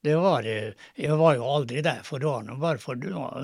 Det 0.05 0.15
var. 0.21 0.45
Jeg 0.45 1.15
var 1.17 1.33
jo 1.33 1.47
aldri 1.49 1.81
der 1.81 2.03
for 2.05 2.21
det 2.21 2.29
var 2.29 2.43
nå 2.45 2.59
bare 2.61 2.77
for 2.77 2.99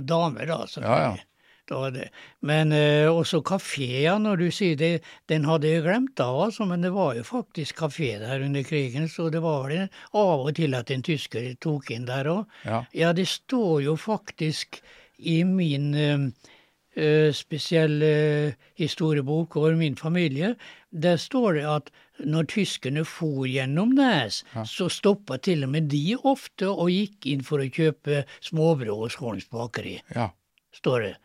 damer, 0.05 0.45
da. 0.45 0.59
selvfølgelig. 0.69 1.17
Det 1.17 1.30
var 1.79 1.91
det. 1.95 2.07
Men 2.41 2.71
eh, 2.75 3.07
også 3.11 3.41
kafeer, 3.47 4.19
når 4.19 4.37
du 4.41 4.45
sier 4.51 4.75
det, 4.79 4.91
den 5.31 5.45
hadde 5.47 5.67
jeg 5.71 5.83
glemt 5.85 6.19
av, 6.23 6.39
altså, 6.47 6.65
men 6.69 6.81
det 6.85 6.91
var 6.95 7.15
jo 7.17 7.23
faktisk 7.27 7.79
kafé 7.83 8.13
der 8.21 8.43
under 8.45 8.63
krigen, 8.67 9.07
så 9.09 9.29
det 9.33 9.41
var 9.43 9.67
vel 9.69 9.87
av 10.13 10.45
og 10.47 10.55
til 10.59 10.75
at 10.77 10.91
en 10.91 11.03
tysker 11.07 11.53
tok 11.63 11.91
inn 11.95 12.05
der 12.09 12.29
òg. 12.31 12.45
Ja. 12.65 12.83
Ja, 12.93 13.13
det 13.13 13.27
står 13.31 13.81
jo 13.87 13.95
faktisk 13.99 14.81
i 15.21 15.43
min 15.45 15.93
eh, 15.95 17.31
spesielle 17.31 18.55
historiebok 18.79 19.55
over 19.57 19.75
min 19.79 19.95
familie, 19.95 20.55
der 20.91 21.15
står 21.17 21.53
det 21.59 21.65
at 21.69 21.91
når 22.21 22.43
tyskerne 22.51 23.01
for 23.07 23.47
gjennom 23.49 23.93
Nes, 23.97 24.43
Ja. 24.53 24.63
så 24.67 24.89
stoppa 24.93 25.37
til 25.41 25.63
og 25.63 25.69
med 25.73 25.87
de 25.89 26.15
ofte 26.23 26.67
og 26.69 26.91
gikk 26.91 27.25
inn 27.31 27.41
for 27.41 27.57
å 27.63 27.69
kjøpe 27.69 28.25
småbrød 28.45 28.99
hos 28.99 29.15
Horns 29.21 29.47
bakeri, 29.49 30.01
ja. 30.15 30.27
står 30.75 30.99
det. 31.07 31.15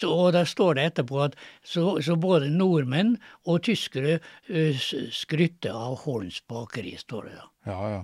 Så, 0.00 0.08
og 0.10 0.32
der 0.34 0.44
står 0.44 0.74
det 0.74 0.84
etterpå 0.90 1.20
at 1.24 1.36
så, 1.62 2.00
så 2.02 2.16
både 2.18 2.48
nordmenn 2.50 3.14
og 3.46 3.60
tyskere 3.62 4.16
uh, 4.50 4.80
skrytte 5.14 5.70
av 5.70 6.00
Holms 6.02 6.40
bakeri, 6.50 6.96
står 6.98 7.28
det 7.30 7.34
da. 7.38 7.46
Ja, 7.70 7.78
ja. 7.98 8.02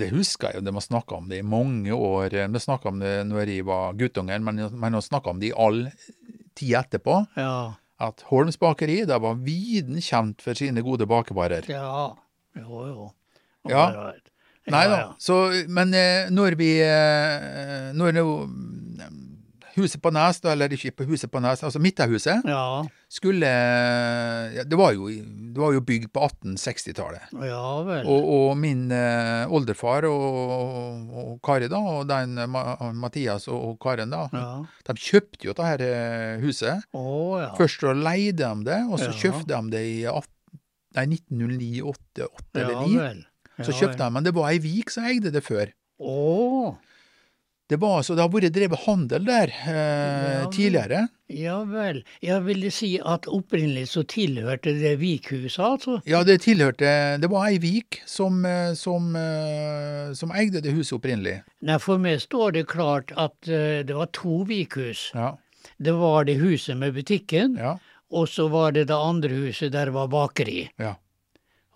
Det 0.00 0.08
husker 0.14 0.48
jeg 0.48 0.60
jo, 0.60 0.64
de 0.64 0.72
har 0.72 0.84
snakka 0.84 1.16
om 1.18 1.26
det 1.28 1.38
i 1.42 1.44
mange 1.46 1.92
år. 1.92 2.30
De 2.48 2.60
snakka 2.62 2.88
om 2.88 3.00
det 3.02 3.14
når 3.28 3.50
jeg 3.50 3.64
var 3.68 3.92
guttungen, 3.98 4.44
men 4.46 4.56
de 4.62 4.68
har 4.70 5.02
snakka 5.04 5.30
om 5.34 5.40
det 5.42 5.50
i 5.50 5.56
all 5.60 5.82
tid 6.56 6.74
etterpå. 6.78 7.18
Ja, 7.36 7.74
At 8.00 8.22
Holms 8.30 8.56
bakeri 8.56 9.02
det 9.04 9.18
var 9.20 9.34
viden 9.44 9.98
kjent 10.00 10.40
for 10.40 10.56
sine 10.56 10.80
gode 10.86 11.04
bakevarer. 11.10 11.66
ja, 11.68 12.14
jo, 12.56 12.86
jo. 12.86 13.10
Og 13.66 13.70
Ja. 13.70 13.82
bare- 13.92 14.20
Nei 14.70 14.84
da. 14.88 14.96
ja. 15.00 15.12
Så, 15.18 15.66
men 15.68 15.90
når 16.32 16.54
vi 16.56 16.70
Når 17.98 18.12
nå, 18.16 18.24
Huset 19.80 20.00
på 20.04 20.10
Nes, 20.14 20.38
da, 20.44 20.52
eller 20.54 20.72
ikke 20.76 20.92
på 21.00 21.06
Huset 21.08 21.30
på 21.32 21.40
Nes, 21.42 21.62
altså 21.66 21.80
Midthuset, 21.82 22.44
Ja, 22.46 22.82
skulle 23.10 23.48
ja, 24.54 24.64
det, 24.64 24.76
var 24.78 24.92
jo, 24.94 25.08
det 25.10 25.58
var 25.58 25.72
jo 25.74 25.80
bygd 25.82 26.10
på 26.14 26.22
1860-tallet. 26.28 27.32
ja. 27.48 27.60
Og, 28.04 28.28
og 28.36 28.56
min 28.60 28.86
eh, 28.94 29.50
oldefar 29.50 30.06
og, 30.08 31.10
og 31.10 31.32
Kari, 31.46 31.68
da, 31.72 31.80
og 31.80 32.06
den 32.10 32.38
eh, 32.38 32.48
Ma 32.50 32.76
Mathias 32.96 33.48
og, 33.50 33.60
og 33.72 33.78
Karen, 33.82 34.12
da, 34.14 34.26
Ja. 34.36 34.50
de 34.90 34.96
kjøpte 35.00 35.48
jo 35.48 35.56
dette 35.58 35.88
eh, 35.88 36.36
huset. 36.44 36.84
Ja. 36.94 37.50
Først 37.58 37.80
så 37.82 37.94
leide 37.96 38.44
de 38.44 38.68
det, 38.70 38.80
og 38.90 39.00
så 39.02 39.10
kjøpte 39.16 39.48
de 39.56 39.74
det 39.76 39.82
i 39.88 39.98
18, 40.06 40.28
nei, 41.00 41.06
1909, 41.16 41.82
8, 41.86 42.28
8 42.28 42.60
ja 42.60 42.64
eller 42.66 42.86
9. 42.86 42.94
vel. 43.00 43.20
Så 43.60 43.74
kjøpte 43.76 43.98
de, 44.00 44.06
men 44.14 44.24
det 44.24 44.32
var 44.36 44.48
ei 44.54 44.60
vik 44.64 44.88
som 44.92 45.04
eide 45.04 45.32
det 45.34 45.42
før. 45.44 45.68
Å, 46.00 46.14
Det 47.70 47.78
var 47.78 48.02
så 48.02 48.16
det 48.18 48.24
har 48.24 48.30
vært 48.32 48.52
drevet 48.54 48.80
handel 48.84 49.24
der 49.28 49.52
eh, 49.70 50.40
Ja, 50.42 50.46
tidligere. 50.50 51.04
ja 51.30 51.60
vel. 51.70 52.00
Jeg 52.20 52.42
ville 52.48 52.70
si 52.74 52.88
at 52.98 53.28
opprinnelig 53.30 53.86
så 53.92 54.02
tilhørte 54.10 54.72
det 54.74 54.96
Vikhuset, 54.98 55.60
altså. 55.62 56.00
Ja, 56.10 56.24
det 56.26 56.40
tilhørte 56.42 56.90
Det 57.22 57.30
var 57.30 57.46
ei 57.46 57.60
vik 57.62 58.00
som, 58.10 58.40
eh, 58.44 58.72
som, 58.74 59.14
eh, 59.14 60.10
som 60.18 60.32
eide 60.34 60.60
det 60.64 60.74
huset 60.74 60.98
opprinnelig. 60.98 61.36
Nei, 61.62 61.78
for 61.78 62.02
meg 62.02 62.18
står 62.24 62.56
det 62.58 62.66
klart 62.72 63.14
at 63.16 63.46
eh, 63.48 63.84
det 63.86 63.94
var 63.94 64.10
to 64.16 64.42
Vikhus. 64.48 65.12
Ja, 65.14 65.36
Det 65.78 65.92
var 65.94 66.24
det 66.24 66.34
huset 66.40 66.76
med 66.76 66.94
butikken, 66.94 67.54
ja, 67.60 67.76
og 68.10 68.26
så 68.28 68.48
var 68.50 68.72
det 68.72 68.88
det 68.88 68.96
andre 68.96 69.28
huset 69.46 69.70
der 69.72 69.86
det 69.86 69.94
var 69.94 70.08
bakeri. 70.08 70.70
ja. 70.80 70.96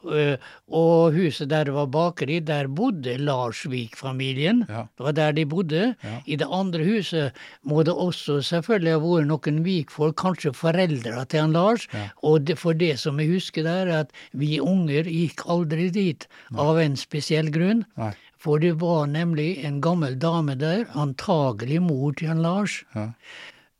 Eh, 0.05 0.37
og 0.69 1.14
huset 1.17 1.49
der 1.49 1.64
det 1.69 1.75
var 1.75 1.87
bakeri, 1.87 2.40
der 2.40 2.69
bodde 2.69 3.17
Larsvik-familien. 3.19 4.64
ja. 4.69 4.85
Det 4.97 5.05
var 5.07 5.12
der 5.12 5.33
de 5.33 5.45
bodde. 5.47 5.95
Ja. 6.05 6.21
I 6.27 6.37
det 6.37 6.49
andre 6.51 6.85
huset 6.85 7.33
må 7.62 7.83
det 7.83 7.95
også 7.95 8.40
selvfølgelig 8.43 8.93
ha 8.93 9.01
vært 9.05 9.31
noen 9.31 9.62
vikfolk, 9.64 10.17
kanskje 10.21 10.53
foreldra 10.53 11.25
til 11.25 11.40
han 11.40 11.53
Lars. 11.57 11.88
Ja. 11.93 12.09
Og 12.23 12.45
det, 12.45 12.59
for 12.59 12.73
det 12.75 12.99
som 13.01 13.19
jeg 13.21 13.33
husker 13.33 13.64
der, 13.64 13.87
er 13.87 14.05
at 14.05 14.12
vi 14.33 14.61
unger 14.61 15.09
gikk 15.09 15.47
aldri 15.49 15.90
dit 15.90 16.29
av 16.57 16.79
en 16.79 16.97
spesiell 16.97 17.51
grunn. 17.51 17.85
Nei. 17.97 18.12
For 18.45 18.61
det 18.61 18.75
var 18.83 19.07
nemlig 19.09 19.64
en 19.64 19.81
gammel 19.81 20.19
dame 20.21 20.55
der, 20.61 20.85
antagelig 20.93 21.81
mor 21.81 22.12
til 22.12 22.29
han 22.29 22.43
Lars, 22.45 22.83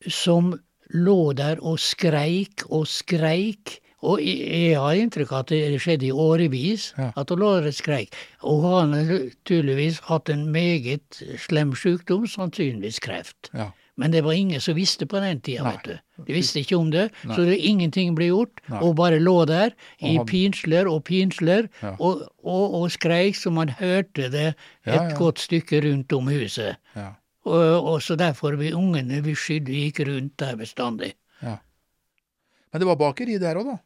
som 0.09 0.55
lå 0.95 1.33
der 1.37 1.61
og 1.61 1.79
skreik 1.83 2.65
og 2.71 2.87
skreik. 2.89 3.81
Og 4.05 4.21
jeg 4.21 4.75
har 4.77 4.99
inntrykk 5.01 5.31
av 5.33 5.38
at 5.47 5.53
det 5.55 5.79
skjedde 5.81 6.07
i 6.11 6.12
årevis, 6.12 6.90
Ja. 6.99 7.12
at 7.17 7.31
hun 7.33 7.38
lå 7.40 7.53
og 7.62 7.71
skreik. 7.73 8.12
Og 8.43 8.61
hun 8.62 8.93
har 8.93 9.31
tydeligvis 9.49 10.01
hatt 10.11 10.29
en 10.29 10.51
meget 10.53 11.23
slem 11.40 11.73
sykdom, 11.75 12.27
sannsynligvis 12.29 13.01
kreft. 13.01 13.51
ja. 13.55 13.71
Men 13.97 14.11
det 14.11 14.25
var 14.25 14.33
ingen 14.35 14.59
som 14.61 14.75
visste 14.75 15.07
på 15.07 15.21
den 15.23 15.38
tida, 15.40 15.62
vet 15.62 15.85
du. 15.85 16.25
De 16.27 16.33
visste 16.35 16.59
ikke 16.59 16.77
om 16.77 16.88
det, 16.90 17.12
Nei. 17.25 17.37
så 17.37 17.45
det, 17.47 17.61
ingenting 17.62 18.17
ble 18.17 18.27
gjort. 18.27 18.59
Nei. 18.69 18.81
Og 18.83 18.97
bare 18.97 19.21
lå 19.21 19.47
der 19.47 19.71
i 20.03 20.17
Og 20.19 20.27
hadde- 20.27 20.31
pinsler 20.33 20.90
og 20.90 21.05
pinsler 21.05 21.69
Ja. 21.81 21.93
og, 22.01 22.23
og, 22.43 22.75
og 22.75 22.90
skreik 22.90 23.37
så 23.38 23.53
man 23.53 23.69
hørte 23.69 24.29
det 24.33 24.57
et 24.85 25.14
godt 25.17 25.38
stykke 25.38 25.81
rundt 25.85 26.12
om 26.12 26.27
huset. 26.27 26.77
ja. 26.97 27.12
Og, 27.47 27.85
og 27.87 28.03
så 28.03 28.17
derfor 28.17 28.57
vi 28.57 28.73
ungene 28.73 29.23
vi 29.23 29.35
skydde 29.35 29.71
gikk 29.71 30.01
rundt 30.09 30.37
der 30.38 30.57
bestandig. 30.57 31.12
Men 31.40 32.81
det 32.81 32.87
var 32.88 32.97
bakeri 32.97 33.38
der 33.38 33.55
òg, 33.61 33.64
da. 33.69 33.77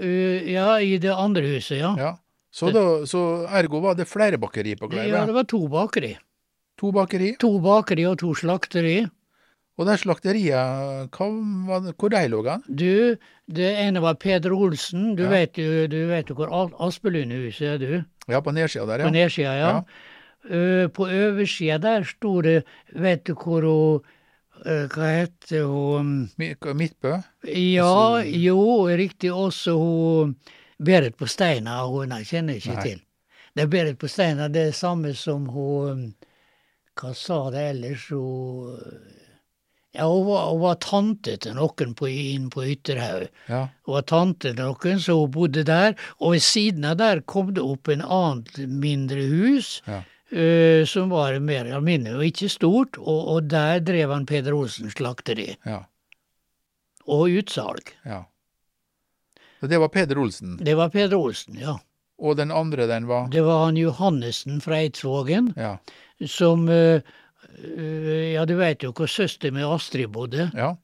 Uh, 0.00 0.44
ja, 0.50 0.76
i 0.80 0.98
det 1.02 1.12
andre 1.14 1.42
huset, 1.56 1.78
ja. 1.80 1.94
Ja. 1.98 2.14
Så, 2.56 2.70
da, 2.72 3.04
så 3.08 3.44
ergo 3.52 3.82
var 3.84 3.98
det 3.98 4.06
flere 4.08 4.38
bakeri 4.40 4.76
på 4.76 4.88
Ja, 4.96 5.26
det 5.28 5.34
var 5.36 5.44
to 5.44 5.66
bakeri. 5.68 6.14
To 6.80 6.92
bakeri. 6.92 7.34
To 7.40 7.58
bakeri 7.60 8.06
og 8.08 8.18
to 8.20 8.32
slakteri. 8.34 9.06
Og 9.76 9.84
det 9.84 9.98
slakteriet, 10.00 11.12
var 11.12 11.88
hvor 11.92 12.12
de 12.12 12.22
lå 12.32 12.40
hen? 12.46 12.62
Du, 12.64 13.16
det 13.52 13.72
ene 13.82 14.00
var 14.00 14.16
Peder 14.16 14.54
Olsen. 14.56 15.14
Du 15.16 15.24
Ja. 15.24 15.30
vet 15.30 15.58
jo 15.58 15.86
du 15.86 16.06
vet 16.08 16.30
jo 16.30 16.34
hvor 16.34 16.48
Aspelundhuset 16.80 17.74
er, 17.74 17.78
du? 17.78 18.04
Ja, 18.28 18.40
på 18.40 18.52
nedsida 18.56 18.86
der, 18.86 19.04
ja. 19.04 19.04
På 19.04 19.12
ja. 19.14 19.20
nedsida, 19.20 19.54
ja. 19.58 19.82
Uh, 20.46 20.88
på 20.88 21.04
oversida 21.04 21.78
der 21.78 22.04
sto 22.04 22.40
det 22.40 22.64
Vet 22.94 23.24
du 23.26 23.34
hvor 23.34 23.62
hun 23.66 24.00
Hva 24.64 25.08
heter 25.12 25.66
hun 25.68 26.30
Midtbø. 26.38 27.22
Ja, 27.44 27.86
Altså- 27.86 28.30
jo, 28.40 28.86
riktig. 28.88 29.30
Også 29.30 29.76
hun 29.78 30.36
Berit 30.82 31.16
på 31.16 31.26
Steina. 31.28 31.86
Hun 31.86 32.08
kjenner 32.24 32.54
jeg 32.54 32.62
ikke 32.62 32.74
Nei. 32.74 32.82
til. 32.82 33.00
Det 33.54 33.62
er 33.62 33.66
Berit 33.72 33.98
på 33.98 34.08
Steina, 34.08 34.48
det 34.48 34.68
er 34.68 34.72
samme 34.72 35.14
som 35.14 35.46
hun 35.46 36.14
Hva 36.96 37.14
sa 37.14 37.50
det 37.50 37.70
ellers? 37.76 38.08
Hun 38.08 38.78
Ja, 39.94 40.04
hun 40.08 40.26
var, 40.26 40.50
hun 40.50 40.60
var 40.60 40.74
tante 40.76 41.36
til 41.40 41.54
noen 41.54 41.94
på, 41.96 42.06
inn 42.06 42.50
på 42.50 42.64
Ytterhaug. 42.68 43.28
Ja. 43.48 43.68
Hun 43.86 43.94
var 43.94 44.02
tante 44.02 44.52
til 44.52 44.58
noen, 44.60 44.98
så 45.00 45.14
hun 45.22 45.30
bodde 45.30 45.64
der. 45.64 45.94
Og 46.20 46.32
ved 46.34 46.40
siden 46.44 46.84
av 46.84 46.98
der 46.98 47.20
kom 47.22 47.54
det 47.54 47.62
opp 47.64 47.88
en 47.88 48.02
annet 48.02 48.58
mindre 48.68 49.24
hus. 49.30 49.80
Ja. 49.86 50.02
Eh, 50.32 50.84
som 50.86 51.10
var 51.10 51.38
mer 51.40 51.64
eller 51.64 51.80
mindre, 51.84 52.16
og 52.18 52.24
ikke 52.26 52.48
stort, 52.50 52.98
og, 52.98 53.20
og 53.36 53.50
der 53.50 53.80
drev 53.80 54.10
han 54.12 54.26
Peder 54.26 54.54
Olsen 54.56 54.90
slakteri. 54.90 55.52
Ja. 55.66 55.82
Og 57.06 57.28
utsalg. 57.38 57.92
ja. 58.04 58.24
Så 59.60 59.66
det 59.72 59.78
var 59.80 59.88
Peder 59.88 60.18
Olsen. 60.20 60.58
Det 60.60 60.74
var 60.76 60.90
Peder 60.92 61.16
Olsen, 61.16 61.56
ja. 61.56 61.78
Og 62.20 62.36
den 62.36 62.50
andre, 62.52 62.84
den 62.86 63.06
var 63.08 63.28
Det 63.32 63.40
var 63.44 63.64
han 63.64 63.76
Johannessen 63.76 64.60
fra 64.60 64.82
Eidsvågen, 64.82 65.52
Ja. 65.56 65.78
som 66.28 66.68
eh, 66.68 67.00
eh, 67.56 68.34
Ja, 68.34 68.44
du 68.44 68.54
veit 68.56 68.82
jo 68.84 68.92
hvor 68.92 69.08
søster 69.08 69.50
med 69.52 69.64
Astrid 69.64 70.08
bodde. 70.12 70.50
Ja. 70.54 70.74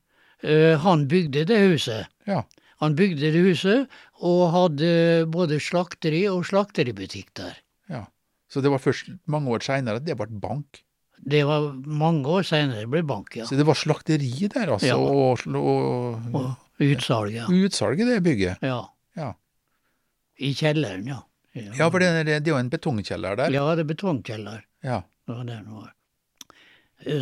Han 0.83 1.05
bygde 1.09 1.45
det 1.47 1.59
huset. 1.71 2.09
Ja. 2.27 2.43
Han 2.81 2.97
bygde 2.97 3.29
det 3.31 3.43
huset, 3.45 3.87
og 4.25 4.51
hadde 4.51 5.27
både 5.31 5.61
slakteri 5.63 6.25
og 6.33 6.43
slakteributikk 6.49 7.29
der. 7.39 7.61
Så 8.53 8.61
det 8.61 8.69
var 8.73 8.83
først 8.85 9.09
mange 9.33 9.49
år 9.55 9.65
seinere 9.65 9.97
at 10.03 10.05
det 10.05 10.17
ble 10.21 10.27
bank. 10.43 10.83
Det 11.23 11.45
var 11.49 11.71
mange 11.87 12.27
år 12.29 12.45
seinere 12.45 12.83
det 12.85 12.91
ble 12.93 13.03
bank, 13.07 13.31
ja. 13.39 13.47
Så 13.49 13.57
det 13.57 13.65
var 13.69 13.79
slakteri 13.79 14.49
der, 14.53 14.73
altså, 14.75 14.91
Ja. 14.93 14.97
og, 14.99 15.41
og, 15.57 16.35
Og 16.35 16.83
utsalg, 16.83 17.33
ja. 17.37 17.47
utsalg 17.49 18.01
i 18.03 18.09
det 18.11 18.21
bygget. 18.27 18.59
ja. 18.63 18.83
Ja. 19.17 19.33
I 20.43 20.53
kjelleren, 20.57 21.07
ja. 21.07 21.21
Ja, 21.55 21.89
for 21.93 22.01
det 22.01 22.25
det 22.27 22.39
er 22.41 22.49
jo 22.49 22.57
en 22.57 22.71
betongkjeller 22.73 23.37
der. 23.37 23.51
Ja, 23.53 23.75
det 23.77 23.85
er 23.85 23.89
betongkjeller. 23.95 24.63
Ja. 24.83 25.03
Det 25.29 25.35
var 25.37 25.45
det 25.45 25.59
var. 25.69 25.91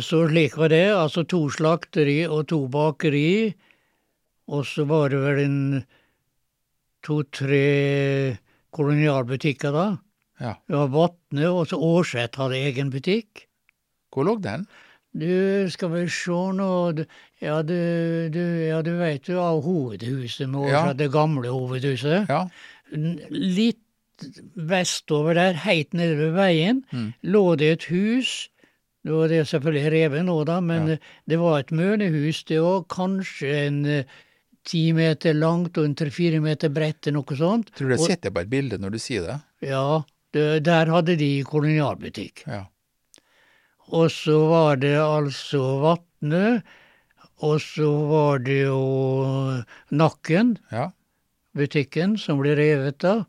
Så 0.01 0.21
slik 0.29 0.55
var 0.57 0.69
det. 0.71 0.85
Altså 0.95 1.23
to 1.27 1.49
slakteri 1.51 2.25
og 2.27 2.47
to 2.47 2.67
bakeri. 2.71 3.53
Og 4.47 4.63
så 4.65 4.85
var 4.87 5.09
det 5.09 5.19
vel 5.19 5.39
en 5.43 5.85
to-tre 7.03 8.37
kolonialbutikker, 8.71 9.71
da. 9.75 9.85
Ja. 10.41 10.55
Det 10.67 10.75
var 10.79 10.87
Vatne, 10.95 11.47
og 11.53 11.67
så 11.69 11.77
Årset 11.77 12.35
hadde 12.41 12.57
egen 12.57 12.89
butikk. 12.93 13.45
Hvor 14.11 14.25
lå 14.27 14.35
den? 14.41 14.65
Du, 15.13 15.67
skal 15.69 15.89
vi 15.91 16.05
se 16.09 16.31
nå 16.55 17.05
Ja, 17.41 17.61
du, 17.67 18.29
du, 18.31 18.41
ja, 18.67 18.81
du 18.85 18.91
vet 18.99 19.27
jo 19.27 19.39
av 19.43 19.61
hovedhuset 19.65 20.47
med 20.49 20.69
Ja. 20.71 20.93
Det 20.93 21.11
gamle 21.11 21.49
hovedhuset. 21.51 22.29
Ja. 22.29 22.45
Litt 23.29 23.79
vestover 24.55 25.33
der, 25.37 25.53
heilt 25.63 25.93
nede 25.97 26.17
ved 26.19 26.33
veien, 26.37 26.83
Mm. 26.93 27.13
lå 27.23 27.55
det 27.57 27.71
et 27.71 27.83
hus. 27.89 28.49
Det 29.03 29.11
er 29.11 29.27
det 29.31 29.47
selvfølgelig 29.49 29.91
revet 29.91 30.25
nå, 30.25 30.43
da, 30.45 30.59
men 30.61 30.87
Ja. 30.89 30.97
det 31.27 31.39
var 31.39 31.59
et 31.59 31.71
mønehus. 31.71 32.43
Det 32.45 32.61
var 32.61 32.83
kanskje 32.83 33.67
en 33.67 33.85
eh, 33.85 34.03
ti 34.63 34.91
meter 34.93 35.33
langt 35.33 35.75
og 35.77 35.85
en 35.85 35.95
tre-fire 35.95 36.39
meter 36.39 36.69
bredt, 36.69 37.07
eller 37.07 37.17
noe 37.23 37.35
sånt. 37.37 37.71
Tror 37.75 37.87
du 37.89 37.93
jeg 37.95 37.99
Og- 37.99 38.07
sitter 38.07 38.29
på 38.29 38.41
et 38.41 38.49
bilde 38.49 38.77
når 38.77 38.91
du 38.91 38.99
sier 38.99 39.21
det? 39.25 39.41
Ja, 39.69 40.03
der 40.33 40.91
hadde 40.91 41.17
de 41.19 41.43
kolonialbutikk. 41.43 42.45
Ja. 42.47 42.65
Og 43.91 44.11
så 44.11 44.37
var 44.47 44.79
det 44.79 44.95
altså 44.95 45.59
Vatne, 45.83 46.61
og 47.43 47.59
så 47.61 47.89
var 48.07 48.39
det 48.45 48.61
jo 48.63 49.63
Nakken, 49.91 50.57
Ja. 50.71 50.91
butikken, 51.53 52.17
som 52.17 52.39
ble 52.39 52.55
revet 52.55 52.99
da. 52.99 53.25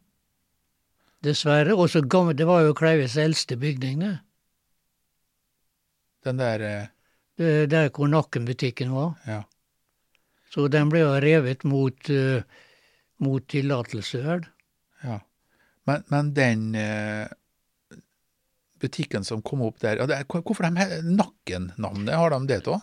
Dessverre. 1.23 1.75
Og 1.75 1.91
så 1.91 2.03
gammel, 2.03 2.37
det 2.37 2.47
var 2.47 2.63
jo 2.63 2.75
Kleives 2.75 3.17
eldste 3.17 3.57
bygning, 3.57 4.01
det. 4.01 4.19
Den 6.25 6.39
der 6.39 6.61
eh, 6.61 6.87
det. 7.39 7.71
Der 7.71 7.91
hvor 7.91 8.07
Nakken-butikken 8.07 8.93
var. 8.93 9.19
Ja. 9.27 9.43
Så 10.51 10.69
den 10.69 10.91
ble 10.93 11.01
jo 11.01 11.15
revet 11.19 11.65
mot, 11.65 12.11
uh, 12.11 12.43
mot 13.19 13.43
tillatelse, 13.49 14.21
vel. 14.23 14.45
Men, 15.87 16.05
men 16.09 16.33
den 16.35 16.75
eh, 16.79 17.29
butikken 18.83 19.25
som 19.27 19.43
kom 19.43 19.63
opp 19.67 19.79
der 19.83 19.97
ja, 20.03 20.07
det 20.07 20.21
hvor- 20.29 20.43
Hvorfor 20.43 20.67
de 20.69 21.03
Nakken-navnet? 21.17 22.15
Har 22.15 22.31
de 22.31 22.47
det 22.47 22.63
òg? 22.67 22.83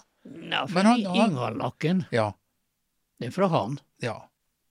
Ja, 0.52 0.66
for 0.68 0.82
Ingvald 0.84 1.58
Nakken, 1.58 2.06
Ja. 2.12 2.34
det 3.20 3.28
er 3.30 3.32
fra 3.32 3.48
han. 3.48 3.80
ja. 4.02 4.18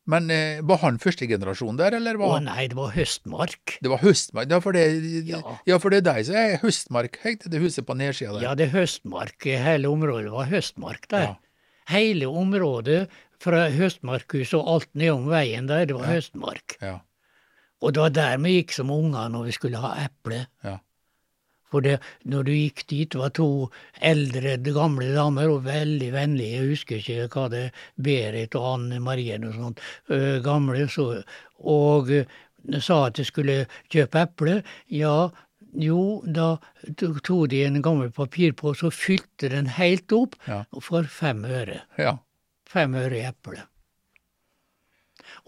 Men 0.09 0.31
eh, 0.31 0.63
var 0.65 0.79
han 0.79 0.97
første 0.97 1.27
generasjon 1.29 1.77
der, 1.77 1.93
eller 1.99 2.17
Å 2.17 2.39
nei, 2.41 2.67
det 2.69 2.77
var 2.79 2.93
Høstmark. 2.95 3.75
Det 3.83 3.91
var 3.91 3.99
Høstmark? 4.01 4.49
Ja, 4.49 4.59
for 4.65 4.73
det, 4.73 4.85
Ja. 5.29 5.41
ja, 5.67 5.77
for 5.79 5.91
det 5.91 5.99
er 5.99 6.15
deg 6.15 6.25
som 6.25 6.35
er 6.35 6.57
Høstmark, 6.63 7.19
heter 7.23 7.51
det 7.51 7.61
huset 7.61 7.85
på 7.85 7.93
nedsida 7.95 8.33
der. 8.33 8.41
Ja, 8.43 8.55
det 8.55 8.71
er 8.71 8.73
Høstmark. 8.81 9.37
Hele 9.45 9.85
området 9.93 10.31
var 10.33 10.47
Høstmark 10.49 11.05
der. 11.09 11.21
Ja. 11.21 11.35
Hele 11.93 12.25
området 12.25 13.11
fra 13.39 13.69
Høstmarkhuset 13.69 14.55
og 14.57 14.67
alt 14.79 14.89
nedom 14.95 15.29
veien 15.29 15.67
der, 15.69 15.85
det 15.85 15.95
var. 15.95 16.07
Høstmark. 16.09 16.79
Ja. 16.81 17.01
Og 17.83 17.95
det 17.95 18.01
var 18.03 18.11
der 18.11 18.39
vi 18.43 18.57
gikk 18.59 18.73
som 18.75 18.91
unger 18.91 19.29
når 19.31 19.45
vi 19.49 19.53
skulle 19.55 19.79
ha 19.83 19.93
eple. 20.05 20.47
Ja. 20.67 20.79
For 21.69 21.85
det, 21.85 21.99
når 22.25 22.47
du 22.49 22.53
gikk 22.55 22.87
dit, 22.89 23.15
var 23.15 23.29
to 23.37 23.69
eldre, 24.01 24.57
gamle 24.73 25.11
damer, 25.15 25.51
og 25.53 25.67
veldig 25.67 26.09
vennlige, 26.15 26.55
jeg 26.63 26.69
husker 26.71 26.97
ikke 27.03 27.27
hva 27.35 27.45
det 27.53 27.65
Berit 28.01 28.57
og 28.57 28.65
Anne 28.73 29.01
Marie 29.05 29.37
og 29.37 29.53
sånt, 29.55 29.83
øh, 30.09 30.39
gamle, 30.43 30.87
så, 30.89 31.23
og 31.61 32.09
øh, 32.11 32.25
sa 32.81 33.03
at 33.11 33.19
jeg 33.21 33.27
skulle 33.29 33.59
kjøpe 33.93 34.23
eple. 34.25 34.63
Ja, 34.91 35.29
jo, 35.77 36.01
da 36.25 36.55
tok 36.97 37.51
de 37.53 37.61
en 37.67 37.83
gammel 37.85 38.11
papirpose 38.17 38.89
og 38.89 38.97
fylte 38.97 39.51
den 39.53 39.69
helt 39.77 40.11
opp 40.17 40.35
Ja. 40.49 40.63
for 40.81 41.03
fem 41.05 41.45
øre. 41.45 41.83
ja. 41.99 42.17
Fem 42.69 42.95
øre 43.01 43.17
i 43.17 43.27
eple. 43.29 43.61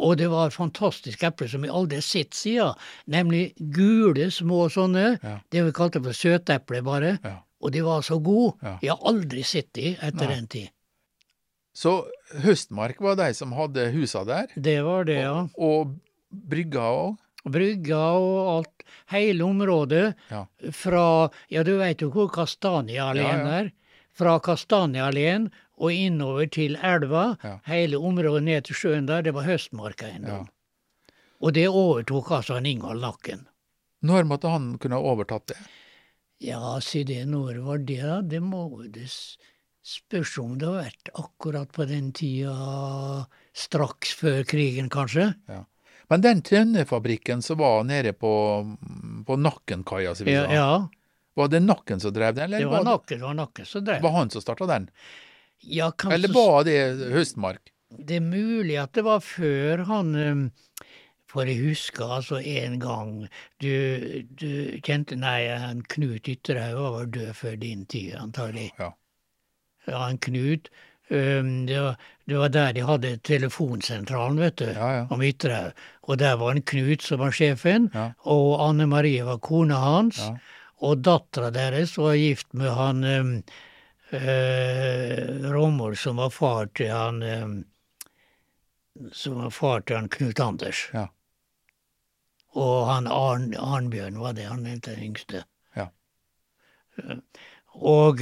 Og 0.01 0.16
det 0.20 0.30
var 0.32 0.51
fantastiske 0.55 1.26
epler 1.28 1.48
som 1.53 1.62
vi 1.62 1.68
aldri 1.68 1.98
har 2.01 2.07
sett 2.07 2.34
siden, 2.34 2.74
nemlig 3.07 3.53
gule, 3.76 4.30
små 4.32 4.64
sånne. 4.72 5.18
Ja. 5.22 5.36
Det 5.53 5.64
vi 5.66 5.72
kalte 5.76 6.01
for 6.05 6.16
søteple, 6.16 6.82
bare. 6.86 7.18
ja. 7.24 7.36
Og 7.61 7.72
de 7.74 7.82
var 7.84 8.01
så 8.01 8.16
gode. 8.24 8.55
Ja. 8.64 8.78
Jeg 8.80 8.94
har 8.96 9.03
aldri 9.11 9.42
sett 9.44 9.66
de 9.76 9.90
etter 10.01 10.24
Nei. 10.24 10.34
den 10.38 10.46
tid. 10.48 10.70
Så 11.76 11.90
Høstmark 12.42 13.03
var 13.05 13.18
de 13.20 13.26
som 13.36 13.53
hadde 13.53 13.84
husa 13.92 14.22
der, 14.24 14.46
Det 14.57 14.78
var 14.82 15.05
det, 15.05 15.18
ja. 15.20 15.34
og 15.61 15.92
brygga 16.32 16.86
òg? 16.88 17.18
Brygga 17.44 18.01
og 18.16 18.38
alt. 18.55 18.82
Hele 19.12 19.44
området 19.44 20.14
fra 20.72 21.30
Ja, 21.53 21.62
du 21.62 21.76
veit 21.78 22.01
jo 22.03 22.09
hvor 22.12 22.28
Kastanjealleen 22.32 23.44
ja. 23.44 23.61
er. 23.61 23.70
Fra 24.16 24.38
Kastanjealleen 24.40 25.51
og 25.81 25.93
innover 25.97 26.47
til 26.53 26.76
elva. 26.85 27.37
Ja. 27.43 27.55
Hele 27.64 27.99
området 27.99 28.43
ned 28.47 28.66
til 28.68 28.76
sjøen 28.76 29.07
der, 29.09 29.22
det 29.24 29.33
var 29.37 29.47
Høstmarkeiendom. 29.49 30.49
Og 31.41 31.55
det 31.57 31.66
overtok 31.72 32.35
altså 32.37 32.59
en 32.61 32.68
Ingvald 32.68 33.01
Nakken. 33.01 33.47
Når 34.05 34.26
måtte 34.28 34.53
han 34.53 34.74
kunne 34.81 34.99
ha 35.01 35.12
overtatt 35.14 35.55
det? 35.55 35.57
Ja, 36.45 36.76
si 36.85 37.03
det, 37.05 37.22
når 37.28 37.59
var 37.64 37.81
det, 37.85 38.01
da? 38.05 38.20
Det 38.24 38.41
må 38.45 38.66
det 38.93 39.09
spørs 39.85 40.35
om 40.41 40.55
det 40.61 40.68
har 40.68 40.83
vært 40.85 41.11
akkurat 41.16 41.72
på 41.72 41.85
den 41.89 42.12
tida 42.16 42.55
straks 43.57 44.12
før 44.20 44.45
krigen, 44.49 44.89
kanskje. 44.93 45.31
Men 46.11 46.24
den 46.24 46.41
tønnefabrikken 46.45 47.41
som 47.45 47.61
var 47.61 47.85
nede 47.89 48.12
på, 48.12 48.31
på 49.26 49.37
Nakkenkaia, 49.41 50.14
som 50.16 50.28
vi 50.28 50.37
Ja, 50.37 50.45
sa, 50.47 50.55
ja 50.55 50.72
var 51.41 51.49
det 51.49 51.61
Nakken 51.62 52.01
som 52.03 52.12
drev 52.12 52.35
den, 52.35 52.45
eller 52.45 52.59
det 52.59 52.66
var 52.68 52.83
var, 52.85 52.85
Nakken, 52.99 53.18
det 53.20 53.24
var 53.24 53.35
Nakken 53.39 53.66
som 53.66 53.85
drev. 53.85 54.03
var 54.03 54.11
han 54.16 54.31
som 54.31 54.43
starta 54.43 54.66
den? 54.66 54.89
Ja, 55.62 55.90
kanskje 55.92 56.14
Eller 56.14 56.34
var 56.34 56.64
det 56.64 56.78
Høstmark? 57.12 57.72
Det 57.90 58.16
er 58.20 58.24
mulig 58.24 58.76
at 58.80 58.92
det 58.96 59.02
var 59.04 59.20
før 59.20 59.82
han 59.88 60.14
um, 60.16 60.42
For 61.30 61.48
jeg 61.50 61.58
husker 61.64 62.12
altså 62.20 62.38
en 62.40 62.78
gang 62.82 63.11
Du, 63.62 63.70
du 64.40 64.78
kjente 64.86 65.18
Nei, 65.18 65.48
han 65.50 65.82
Knut 65.90 66.28
Ytterhaug 66.30 66.78
var 66.80 66.94
vel 67.00 67.11
død 67.18 67.32
før 67.34 67.56
din 67.61 67.84
tid, 67.90 68.14
antagelig. 68.18 68.70
Ja. 68.78 68.92
Ja, 69.88 70.04
han 70.06 70.18
Knut. 70.22 70.68
Um, 71.11 71.66
det, 71.66 71.80
var, 71.82 71.96
det 72.30 72.36
var 72.38 72.52
der 72.54 72.72
de 72.76 72.82
hadde 72.86 73.16
telefonsentralen, 73.26 74.38
vet 74.38 74.61
du. 74.62 74.68
Ja, 74.70 74.90
ja. 75.00 75.06
Om 75.11 75.22
Ytterhaug. 75.26 75.72
Og 76.06 76.18
der 76.22 76.36
var 76.38 76.54
en 76.54 76.62
Knut 76.62 77.02
som 77.02 77.18
var 77.24 77.34
sjefen, 77.34 77.90
Ja. 77.94 78.12
og 78.22 78.61
Anne 78.68 78.86
Marie 78.86 79.24
var 79.26 79.40
kona 79.42 79.78
hans. 79.82 80.20
Og 80.80 81.02
dattera 81.04 81.50
deres 81.52 81.96
var 81.98 82.14
gift 82.16 82.54
med 82.54 82.70
han 82.72 83.02
um, 83.04 83.32
Rommel, 84.12 85.96
som 85.96 86.16
var 86.18 86.30
far 86.34 86.66
til 86.74 86.90
han 86.90 87.22
um, 87.22 87.64
Som 89.12 89.38
var 89.38 89.50
far 89.54 89.84
til 89.86 89.96
han 90.00 90.08
Knut 90.11 90.40
Anders. 90.42 90.88
Ja. 90.92 91.06
Og 92.58 92.88
han 92.90 93.06
Arn, 93.06 93.52
Arnbjørn 93.54 94.18
var 94.18 94.34
det, 94.34 94.48
han 94.50 94.66
het 94.66 94.88
den 94.88 95.04
yngste. 95.12 95.44
Ja. 95.78 95.88
Eh, 96.98 97.20
Og 97.78 98.18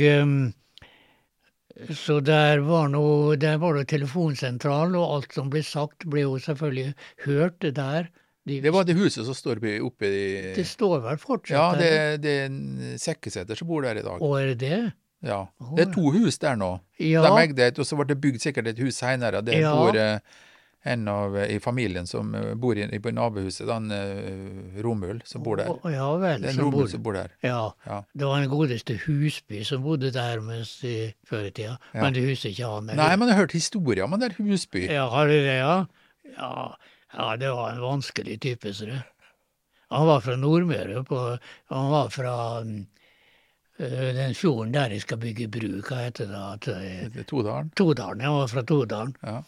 så 1.94 2.18
der 2.20 2.60
var, 2.66 2.88
noe, 2.90 3.36
der 3.38 3.58
var 3.62 3.76
det 3.78 3.88
telefonsentral, 3.92 4.96
og 4.98 5.14
alt 5.16 5.36
som 5.36 5.50
ble 5.52 5.62
sagt, 5.64 6.04
ble 6.10 6.24
jo 6.26 6.38
selvfølgelig 6.42 6.92
hørt 7.24 7.62
der. 7.62 8.08
De, 8.48 8.60
Det 8.64 8.72
var 8.72 8.86
det 8.88 8.96
huset 8.98 9.26
som 9.26 9.36
står 9.36 9.60
oppe 9.84 10.08
i 10.08 10.54
det 10.56 10.64
står 10.66 11.02
vel 11.04 11.18
fortsatt 11.20 11.52
Ja, 11.52 11.66
det, 11.76 12.22
det 12.24 12.32
er 12.32 12.46
en 12.48 12.96
Sekkeseter 12.98 13.58
som 13.58 13.68
bor 13.68 13.84
der 13.84 14.00
i 14.00 14.04
dag. 14.04 14.22
Og 14.24 14.38
er 14.40 14.54
det 14.54 14.58
det? 14.62 14.80
Ja. 15.24 15.46
Det 15.76 15.88
er 15.88 15.92
to 15.94 16.10
hus 16.14 16.38
der 16.38 16.54
nå. 16.58 16.74
Ja. 17.02 17.22
De 17.26 17.32
eide 17.42 17.66
et, 17.72 17.78
og 17.78 17.86
så 17.88 17.96
ble 17.98 18.06
det 18.12 18.20
bygd 18.22 18.42
sikkert 18.44 18.68
et 18.70 18.78
hus 18.78 19.00
seinere. 19.00 19.40
Der 19.42 19.58
Ja. 19.58 19.72
bor 19.74 19.96
eh, 19.98 20.18
en 20.86 21.08
av 21.10 21.34
eh, 21.36 21.56
i 21.56 21.58
familien 21.58 22.06
som 22.06 22.30
eh, 22.38 22.52
bor 22.54 22.78
i, 22.78 22.84
i 22.86 23.00
nabohuset, 23.12 23.66
den 23.66 23.90
uh, 23.90 24.78
Romul, 24.84 25.18
som 25.26 25.42
bor 25.42 25.56
der. 25.58 25.72
Ja 25.90 26.06
vel. 26.16 26.40
Det 26.42 26.52
er 26.52 26.54
en 26.54 26.60
som 26.60 26.70
bor- 26.70 26.86
som 26.88 27.02
bor 27.02 27.18
der. 27.18 27.32
Ja. 27.42 27.72
Ja. 27.86 28.02
Det 28.14 28.24
var 28.30 28.40
den 28.40 28.50
godeste 28.52 28.94
Husby 29.06 29.64
som 29.66 29.82
bodde 29.82 30.12
der 30.14 30.40
mens 30.40 30.76
i, 30.86 31.12
før 31.26 31.48
i 31.48 31.50
tida. 31.50 31.76
Men 31.94 32.14
det 32.14 32.22
huset 32.28 32.52
ikke 32.54 32.70
han? 32.70 32.86
Nei, 32.94 33.10
men 33.16 33.28
jeg 33.28 33.34
har 33.34 33.42
hørt 33.46 33.58
historier 33.58 34.04
om 34.06 34.14
den 34.14 34.28
der 34.28 34.38
Husby. 34.38 34.86
Ja, 34.86 35.08
har 35.10 35.26
du 35.26 35.34
det, 35.34 35.58
ja? 35.58 35.84
ja? 36.38 36.54
Ja, 37.18 37.36
det 37.40 37.50
var 37.50 37.72
en 37.72 37.80
vanskelig 37.82 38.38
type, 38.44 38.70
ser 38.76 38.92
du. 38.92 38.98
Han 39.90 40.06
var 40.06 40.20
fra 40.20 40.36
Nordmøre. 40.36 41.02
På, 41.08 41.38
han 41.72 41.90
var 41.90 42.10
fra 42.12 42.32
øh, 42.60 42.82
den 43.78 44.34
fjorden 44.34 44.72
der 44.74 44.90
de 44.90 45.00
skal 45.00 45.20
bygge 45.22 45.48
bru, 45.54 45.70
hva 45.86 46.02
heter 46.08 46.26
det? 46.30 46.44
At, 46.52 46.68
Det 47.14 47.24
er 47.24 47.26
Todalen. 47.30 47.72
Todalen. 47.78 48.24
ja, 48.26 48.46
fra 48.50 48.64
Todalen. 48.66 49.16
Ja. 49.22 49.42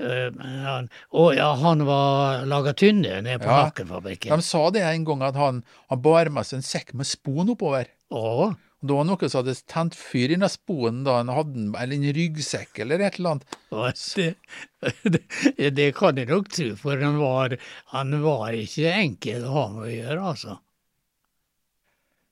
Uh, 0.00 0.32
han, 0.40 0.86
og 1.12 1.34
ja, 1.36 1.50
han 1.60 1.84
var 1.84 2.46
laga 2.48 2.72
tynne 2.72 3.18
nede 3.20 3.36
på 3.42 3.50
Ja. 3.52 4.38
De 4.40 4.46
sa 4.46 4.62
det 4.72 4.84
en 4.86 5.04
gang, 5.04 5.22
at 5.26 5.36
han, 5.36 5.60
han 5.92 6.00
bar 6.00 6.30
med 6.32 6.48
seg 6.48 6.60
en 6.60 6.64
sekk 6.64 6.94
med 6.96 7.08
spon 7.08 7.52
oppover. 7.52 7.90
Å, 8.08 8.22
Og 8.80 8.88
Det 8.88 8.96
var 8.96 9.04
noen 9.04 9.28
som 9.28 9.42
hadde 9.42 9.54
tent 9.68 9.96
fyr 9.98 10.32
inni 10.32 10.48
sponen 10.48 11.02
da 11.04 11.18
han 11.18 11.28
hadde 11.28 11.66
eller 11.82 11.98
en 11.98 12.14
ryggsekk 12.16 12.80
eller 12.80 13.04
et 13.04 13.18
eller 13.20 13.36
annet. 13.36 13.58
det, 14.16 15.20
det, 15.58 15.70
det 15.76 15.90
kan 15.98 16.16
jeg 16.16 16.30
nok 16.32 16.48
tro, 16.48 16.70
for 16.80 16.96
han 16.96 17.20
var, 17.20 17.58
han 17.92 18.16
var 18.24 18.56
ikke 18.56 18.94
enkel 18.96 19.44
å 19.44 19.52
ha 19.58 19.66
med 19.74 19.84
å 19.84 19.92
gjøre, 19.92 20.20
altså. 20.32 20.56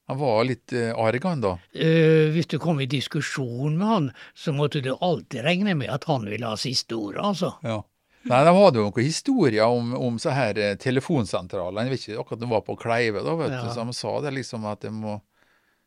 Han 0.08 0.18
var 0.18 0.44
litt 0.48 0.72
uh, 0.72 0.94
arg, 0.96 1.20
da. 1.42 1.50
Eh, 1.76 2.30
hvis 2.32 2.48
du 2.48 2.56
kom 2.62 2.80
i 2.80 2.86
diskusjon 2.88 3.76
med 3.76 3.86
han, 3.86 4.10
så 4.34 4.54
måtte 4.56 4.80
du 4.84 4.94
alltid 4.94 5.44
regne 5.44 5.74
med 5.76 5.90
at 5.92 6.08
han 6.08 6.24
ville 6.24 6.48
ha 6.48 6.56
siste 6.56 6.96
ordet, 6.96 7.20
altså. 7.20 7.52
Ja. 7.62 7.82
Nei, 8.28 8.38
de 8.44 8.52
hadde 8.52 8.80
jo 8.80 8.86
noen 8.88 9.04
historier 9.04 9.68
om, 9.70 9.92
om 9.94 10.16
så 10.20 10.32
her 10.34 10.58
eh. 10.58 10.74
Jeg 10.80 10.94
vet 10.98 12.08
ikke 12.08 12.20
akkurat 12.20 12.40
de 12.40 12.48
var 12.50 12.64
på 12.66 12.76
Kleive, 12.80 13.22
da, 13.24 13.34
vet 13.38 13.52
Ja. 13.52 13.60
du. 13.64 13.70
Så 13.72 13.84
de 13.84 13.94
sa 13.96 14.14
det 14.24 14.32
liksom 14.36 14.64
at 14.68 14.80
de 14.84 14.90
må, 14.92 15.20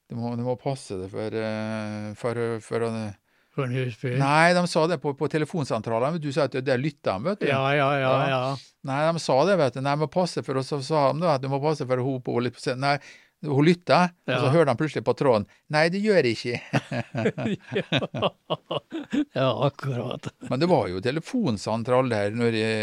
de 0.09 0.15
må, 0.15 0.36
de 0.38 0.45
må 0.45 0.55
passe 0.57 0.95
det 0.97 1.09
for, 1.11 1.34
eh, 1.34 2.13
for, 2.17 2.39
for 2.61 2.88
For 3.51 3.65
en 3.67 3.76
husby. 3.76 4.13
Nei, 4.15 4.53
de 4.55 4.61
sa 4.67 4.86
det 4.88 5.01
på, 5.03 5.11
på 5.17 5.28
telefonsentralen. 5.28 6.22
Du 6.24 6.30
sa 6.32 6.45
at 6.47 6.55
der 6.55 6.80
lytter 6.80 7.17
de, 7.19 7.26
vet 7.26 7.41
du. 7.41 7.47
Ja, 7.49 7.65
ja, 7.76 7.89
ja, 7.99 8.13
Ja. 8.30 8.43
Nei, 8.88 9.01
de 9.11 9.19
sa 9.19 9.36
det, 9.45 9.57
vet 9.59 9.76
du. 9.76 9.82
Nei, 9.84 9.95
må 9.99 10.07
passe 10.07 10.41
for 10.45 10.61
oss, 10.61 10.72
så 10.72 10.80
sa 10.86 11.09
de 11.11 11.28
at 11.28 11.41
du 11.43 11.49
må 11.51 11.59
passe 11.61 11.86
for 11.86 11.99
hun 11.99 12.22
på. 12.24 12.39
Nei, 12.80 12.95
hun 13.42 13.66
lytta, 13.66 14.12
og 14.30 14.38
så 14.38 14.52
hørte 14.54 14.70
han 14.70 14.78
plutselig 14.78 15.02
på 15.06 15.16
tråden. 15.18 15.48
Nei, 15.74 15.88
det 15.89 15.98
gjør 16.04 16.22
jeg 16.22 16.38
ikke. 16.38 16.62
ja, 19.39 19.48
akkurat. 19.66 20.28
Men 20.50 20.60
det 20.62 20.70
var 20.70 20.88
jo 20.92 21.02
telefonsentral 21.04 22.10
der 22.12 22.32
når 22.38 22.58
jeg 22.60 22.78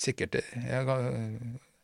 Sikkert 0.00 0.34
jeg, 0.40 0.84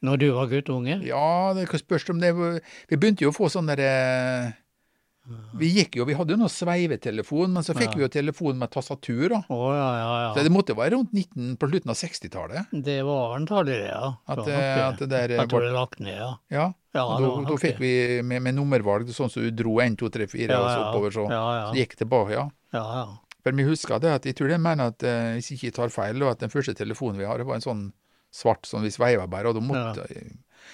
Når 0.05 0.21
du 0.21 0.29
var 0.37 0.47
guttunge? 0.53 1.01
Ja, 1.07 1.53
det 1.57 1.69
spørs 1.81 2.09
om 2.13 2.21
det 2.23 2.31
Vi 2.37 2.97
begynte 2.97 3.25
jo 3.27 3.33
å 3.33 3.37
få 3.37 3.49
sånne 3.53 3.77
derre 3.79 4.55
Vi 5.59 5.73
gikk 5.75 5.97
jo, 5.99 6.05
vi 6.07 6.15
hadde 6.15 6.37
jo 6.37 6.39
noe 6.39 6.53
sveivetelefon, 6.53 7.51
men 7.57 7.65
så 7.67 7.75
fikk 7.75 7.95
Ja. 7.95 7.97
vi 7.97 8.03
jo 8.05 8.09
telefon 8.15 8.61
med 8.61 8.71
tastatur, 8.71 9.25
da. 9.33 9.41
Oh, 9.51 9.73
ja, 9.75 9.87
ja, 9.99 10.29
Så 10.37 10.45
det 10.47 10.53
måtte 10.55 10.77
være 10.79 10.95
rundt 10.95 11.11
19, 11.13 11.57
på 11.59 11.67
slutten 11.73 11.91
av 11.91 11.97
60-tallet. 11.99 12.71
Det 12.71 13.01
var 13.03 13.35
antallet, 13.35 13.89
ja. 13.89 14.13
At, 14.29 14.45
eh, 14.47 14.85
at 14.87 14.99
det 15.03 15.09
der 15.11 15.35
Jeg 15.35 15.49
tror 15.51 15.65
ble 15.65 15.73
det 15.73 15.75
lagt 15.75 15.99
ned, 15.99 16.23
ja. 16.55 16.69
Ja. 16.97 17.05
Da, 17.21 17.31
da 17.51 17.57
fikk 17.61 17.79
vi 17.83 17.93
med, 18.25 18.43
med 18.47 18.57
nummervalg, 18.57 19.11
sånn 19.15 19.31
som 19.33 19.45
du 19.45 19.51
dro 19.53 19.77
1, 19.85 19.99
2, 20.01 20.09
3, 20.17 20.27
4 20.33 20.49
ja, 20.51 20.59
og 20.63 20.69
så 20.73 20.81
oppover, 20.89 21.15
så, 21.15 21.27
Ja, 21.31 21.45
ja. 21.61 21.67
så 21.71 21.79
gikk 21.83 21.95
tilbake, 22.01 22.33
ja. 22.39 22.47
ja, 22.77 22.85
ja. 23.03 23.07
For 23.47 23.55
vi 23.55 23.63
husker 23.69 24.01
det 24.03 24.11
at 24.17 24.25
jeg 24.27 24.35
tror 24.41 24.49
det 24.51 24.59
mener 24.59 24.91
at, 24.91 25.05
eh, 25.07 25.37
hvis 25.37 25.53
jeg 25.53 25.61
ikke 25.61 25.77
tar 25.77 25.93
feil, 25.95 26.25
at 26.27 26.41
den 26.43 26.51
første 26.51 26.75
telefonen 26.75 27.21
vi 27.21 27.29
har, 27.29 27.39
var 27.47 27.61
en 27.61 27.63
sånn 27.69 27.85
svart 28.35 28.67
som 28.67 28.83
vi 28.83 28.91
sveiva 28.91 29.29
bare, 29.31 29.53
og 29.53 29.61
da 29.61 29.63
måtte 29.63 30.09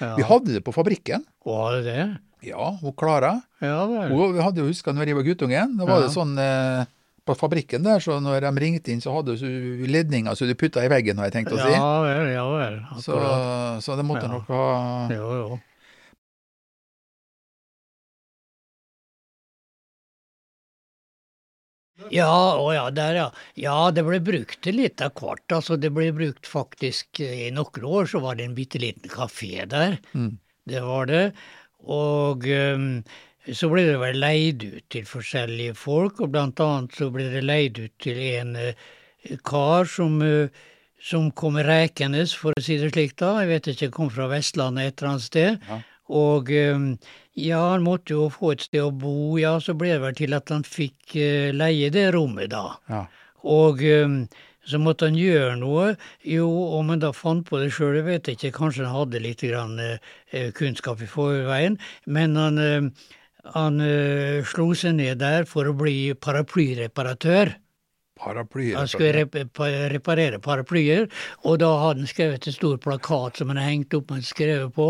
ja. 0.00 0.14
Vi 0.16 0.24
hadde 0.24 0.54
det 0.56 0.62
på 0.64 0.72
fabrikken. 0.72 1.20
Var 1.44 1.74
det 1.76 1.82
det? 1.84 2.04
Ja, 2.48 2.70
hun 2.80 2.94
Klara. 2.96 3.34
Ja 3.60 3.82
vel. 3.86 4.08
Hun 4.16 4.38
hadde 4.40 4.62
jo 4.64 4.70
huska 4.70 4.94
når 4.96 5.10
jeg 5.10 5.18
var 5.18 5.26
guttungen, 5.26 5.74
da 5.78 5.84
var 5.84 6.00
Ja. 6.00 6.06
det 6.06 6.14
sånn 6.16 6.32
eh, 6.40 6.86
på 7.28 7.36
fabrikken 7.38 7.84
der, 7.84 8.00
så 8.02 8.16
når 8.24 8.40
de 8.48 8.50
ringte 8.64 8.90
inn, 8.90 9.02
så 9.04 9.12
hadde 9.14 9.36
hun 9.38 9.84
ledninger 9.92 10.34
så 10.34 10.48
du 10.48 10.54
putta 10.58 10.82
i 10.82 10.88
veggen, 10.90 11.20
har 11.20 11.28
jeg 11.28 11.36
tenkt 11.36 11.52
å 11.54 11.60
si. 11.60 11.68
Ja 11.76 11.90
vel, 12.02 12.32
ja 12.32 12.46
vel. 12.56 12.80
Så, 13.04 13.14
Akkurat. 13.14 13.84
så 13.84 13.98
det 14.00 14.06
måtte 14.08 14.24
Ja. 14.26 14.32
nok 14.32 14.48
ha 14.48 14.64
Jo, 15.12 15.28
jo. 15.42 15.60
Ja, 22.10 22.58
å 22.58 22.70
ja, 22.74 22.86
der 22.94 23.18
ja. 23.18 23.26
Ja, 23.58 23.76
det 23.94 24.04
ble 24.06 24.18
brukt 24.24 24.66
litt 24.66 25.02
av 25.04 25.14
hvert. 25.18 25.44
Altså, 25.54 25.78
det 25.80 25.92
ble 25.94 26.10
brukt 26.16 26.48
faktisk 26.48 27.20
eh, 27.22 27.48
I 27.48 27.50
noen 27.54 27.86
år 27.86 28.08
så 28.10 28.22
var 28.24 28.38
det 28.38 28.48
en 28.48 28.56
bitte 28.56 28.80
liten 28.82 29.12
kafé 29.12 29.66
der. 29.70 29.98
Mm. 30.16 30.32
Det 30.68 30.82
var 30.84 31.10
det. 31.10 31.24
Og 31.82 32.46
um, 32.46 32.90
så 33.50 33.70
ble 33.72 33.86
det 33.88 34.00
vel 34.02 34.20
leid 34.22 34.66
ut 34.66 34.84
til 34.94 35.06
forskjellige 35.08 35.74
folk, 35.78 36.20
og 36.22 36.34
blant 36.34 36.60
annet 36.62 36.98
så 36.98 37.10
ble 37.14 37.26
det 37.32 37.42
leid 37.46 37.80
ut 37.82 37.94
til 38.02 38.20
en 38.32 38.54
uh, 38.54 38.92
kar 39.46 39.90
som, 39.90 40.20
uh, 40.22 40.50
som 41.02 41.30
kom 41.34 41.58
rekende, 41.58 42.22
for 42.38 42.54
å 42.54 42.62
si 42.62 42.78
det 42.78 42.92
slik 42.94 43.16
da. 43.18 43.40
Jeg 43.42 43.50
vet 43.50 43.72
ikke, 43.74 43.94
kom 43.98 44.12
fra 44.14 44.30
Vestlandet 44.30 44.92
et 44.92 45.02
eller 45.02 45.14
annet 45.14 45.26
sted. 45.26 45.66
Ja. 45.68 45.80
Og 46.10 46.50
ehm, 46.52 46.94
ja, 47.38 47.60
han 47.72 47.84
måtte 47.86 48.16
jo 48.16 48.28
få 48.32 48.54
et 48.56 48.66
sted 48.66 48.82
å 48.82 48.90
bo, 48.90 49.38
ja, 49.40 49.58
så 49.62 49.76
ble 49.78 49.94
det 49.94 50.00
vel 50.02 50.16
til 50.18 50.34
at 50.36 50.50
han 50.52 50.64
fikk 50.66 51.16
eh, 51.16 51.52
leie 51.54 51.92
det 51.94 52.10
rommet, 52.16 52.50
da. 52.52 52.72
Ja. 52.90 53.04
Og 53.48 53.82
ehm, 53.86 54.24
så 54.68 54.78
måtte 54.78 55.08
han 55.08 55.18
gjøre 55.18 55.56
noe. 55.58 55.88
Jo, 56.26 56.46
om 56.78 56.92
han 56.92 57.02
da 57.02 57.10
fant 57.16 57.46
på 57.48 57.58
det 57.62 57.72
sjøl, 57.74 57.98
vet 58.06 58.28
jeg 58.28 58.38
ikke. 58.38 58.54
Kanskje 58.60 58.86
han 58.86 58.94
hadde 58.94 59.22
litt 59.24 59.42
grann, 59.42 59.80
eh, 59.80 60.52
kunnskap 60.54 61.02
i 61.02 61.10
forveien. 61.10 61.78
Men 62.06 62.36
han, 62.38 62.58
eh, 62.58 63.08
han 63.56 63.80
eh, 63.82 64.44
slo 64.46 64.70
seg 64.78 64.96
ned 65.00 65.18
der 65.18 65.48
for 65.50 65.66
å 65.66 65.74
bli 65.74 66.14
paraplyreparatør. 66.14 67.56
Paraplyer. 68.22 68.76
Han 68.78 68.88
skulle 68.88 69.12
rep 69.16 69.34
reparere 69.92 70.38
paraplyer, 70.42 71.08
og 71.44 71.58
da 71.62 71.70
hadde 71.80 72.04
han 72.04 72.10
skrevet 72.10 72.46
en 72.46 72.54
stor 72.54 72.76
plakat 72.82 73.40
som 73.40 73.50
han 73.50 73.58
hengte 73.62 73.98
opp 73.98 74.12
og 74.14 74.22
skrevet 74.26 74.72
på 74.76 74.88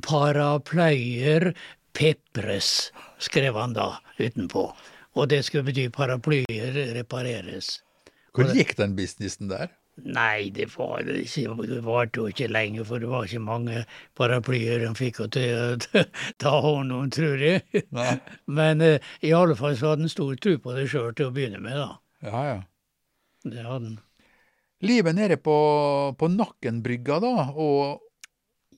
'Paraplyer 0.00 1.52
pepres', 1.94 2.92
skrev 3.18 3.58
han 3.58 3.74
da 3.74 3.98
utenpå. 4.20 4.68
Og 5.18 5.28
det 5.28 5.42
skulle 5.44 5.66
bety 5.66 5.88
paraplyer 5.90 6.94
repareres. 6.94 7.80
Hvor 8.34 8.52
gikk 8.54 8.76
den 8.78 8.94
businessen 8.94 9.48
der? 9.50 9.72
Nei, 9.98 10.48
det 10.54 10.68
var 10.76 11.02
det. 11.02 11.24
Varte 11.82 12.20
jo 12.20 12.28
ikke 12.30 12.46
lenge, 12.46 12.84
for 12.86 13.02
det 13.02 13.08
var 13.10 13.24
ikke 13.26 13.40
mange 13.42 13.80
paraplyer 14.14 14.84
han 14.86 14.94
fikk 14.94 15.18
å 15.24 15.26
ta- 15.34 16.04
ta 16.42 16.52
hånd 16.62 16.92
om, 16.94 17.08
tror 17.10 17.40
jeg. 17.42 17.64
Nei. 17.90 18.12
Men 18.46 18.80
eh, 18.84 19.00
i 19.26 19.32
alle 19.34 19.56
fall 19.58 19.74
så 19.76 19.90
hadde 19.90 20.06
han 20.06 20.12
stor 20.12 20.36
tro 20.38 20.54
på 20.62 20.76
det 20.76 20.86
sjøl 20.92 21.10
til 21.18 21.32
å 21.32 21.34
begynne 21.34 21.58
med, 21.64 21.74
da. 21.80 21.96
Ja, 22.24 22.42
ja. 22.48 22.62
Det 23.44 23.62
har 23.62 23.80
den. 23.80 23.98
Livet 24.80 25.14
nede 25.14 25.36
på, 25.36 25.54
på 26.18 26.28
Nakkenbrygga, 26.30 27.18
da, 27.22 27.32
og, 27.54 28.04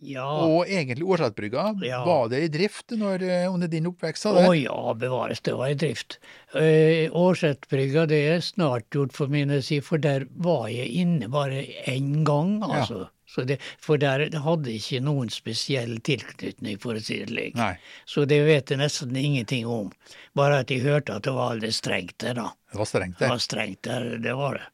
Ja. 0.01 0.24
og 0.24 0.64
egentlig 0.64 1.05
Årsatsbrygga, 1.05 1.74
Ja. 1.84 2.05
var 2.05 2.28
det 2.32 2.43
i 2.45 2.49
drift 2.49 2.95
når, 2.97 3.22
eh, 3.22 3.53
under 3.53 3.68
din 3.68 3.86
oppvekst? 3.86 4.24
Å 4.26 4.49
oh, 4.49 4.57
ja, 4.57 4.95
bevares, 4.95 5.41
det 5.45 5.53
var 5.57 5.68
i 5.68 5.74
drift. 5.74 6.18
Uh, 6.55 7.12
Årsetbrygga, 7.12 8.07
det 8.09 8.20
er 8.32 8.41
snart 8.41 8.88
gjort 8.91 9.12
for 9.12 9.28
mine 9.28 9.61
si, 9.62 9.80
for 9.80 9.99
der 9.99 10.24
var 10.36 10.68
jeg 10.72 10.88
inne 11.05 11.28
bare 11.28 11.66
én 11.86 12.24
gang, 12.24 12.62
altså. 12.64 13.05
Så 13.05 13.20
det, 13.49 13.57
for 13.78 14.01
der 14.03 14.26
hadde 14.45 14.72
ikke 14.74 15.01
noen 15.07 15.31
spesiell 15.31 15.97
tilknytning, 16.07 16.78
for 16.83 16.99
å 16.99 17.03
si 17.05 17.20
det 17.22 17.28
slik. 17.31 17.55
Nei, 17.59 17.72
Så 18.07 18.24
det 18.28 18.41
vet 18.49 18.70
jeg 18.74 18.78
nesten 18.81 19.16
ingenting 19.16 19.66
om. 19.70 19.93
Bare 20.35 20.61
at 20.64 20.70
jeg 20.74 20.83
hørte 20.83 21.14
at 21.16 21.22
det 21.28 21.33
var 21.37 21.55
aldri 21.55 21.70
strengt 21.72 22.18
der, 22.18 22.35
da. 22.35 22.49
det 22.72 22.78
var 22.83 22.91
strengt, 22.91 23.18
Det 23.18 23.24
det. 23.26 23.31
var 23.31 23.43
strengt 23.47 23.83
der, 23.87 24.09
det 24.18 24.35
var 24.37 24.59
det. 24.59 24.66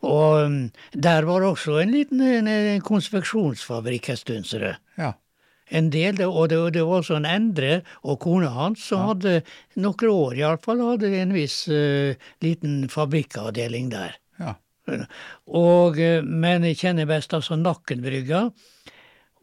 Og 0.00 0.46
um, 0.46 0.70
der 0.96 1.26
var 1.28 1.40
det 1.44 1.48
også 1.52 1.74
en 1.82 1.90
liten 1.92 2.20
en, 2.24 2.46
en 2.48 2.80
konspeksjonsfabrikk 2.80 4.08
en 4.14 4.16
stund, 4.16 4.46
ser 4.48 4.64
det. 4.64 4.76
Ja. 4.96 5.12
En 5.70 5.90
del, 5.92 6.16
og 6.26 6.48
det, 6.50 6.56
det 6.74 6.82
var 6.88 7.02
også 7.04 7.18
en 7.20 7.28
Endre 7.28 7.82
og 8.02 8.16
kona 8.24 8.48
hans 8.56 8.82
som 8.90 9.04
hadde, 9.10 9.36
noen 9.78 10.08
år 10.10 10.40
iallfall, 10.40 10.80
hadde 10.82 11.12
en 11.20 11.36
viss 11.36 11.60
uh, 11.68 12.16
liten 12.42 12.88
fabrikkavdeling 12.90 13.92
der. 13.92 14.16
ja. 14.40 14.56
Og, 14.88 15.98
eh, 16.00 16.20
men 16.24 16.66
jeg 16.68 16.80
kjenner 16.82 17.08
best 17.10 17.34
altså 17.36 17.58
Nakkenbrygga. 17.58 18.46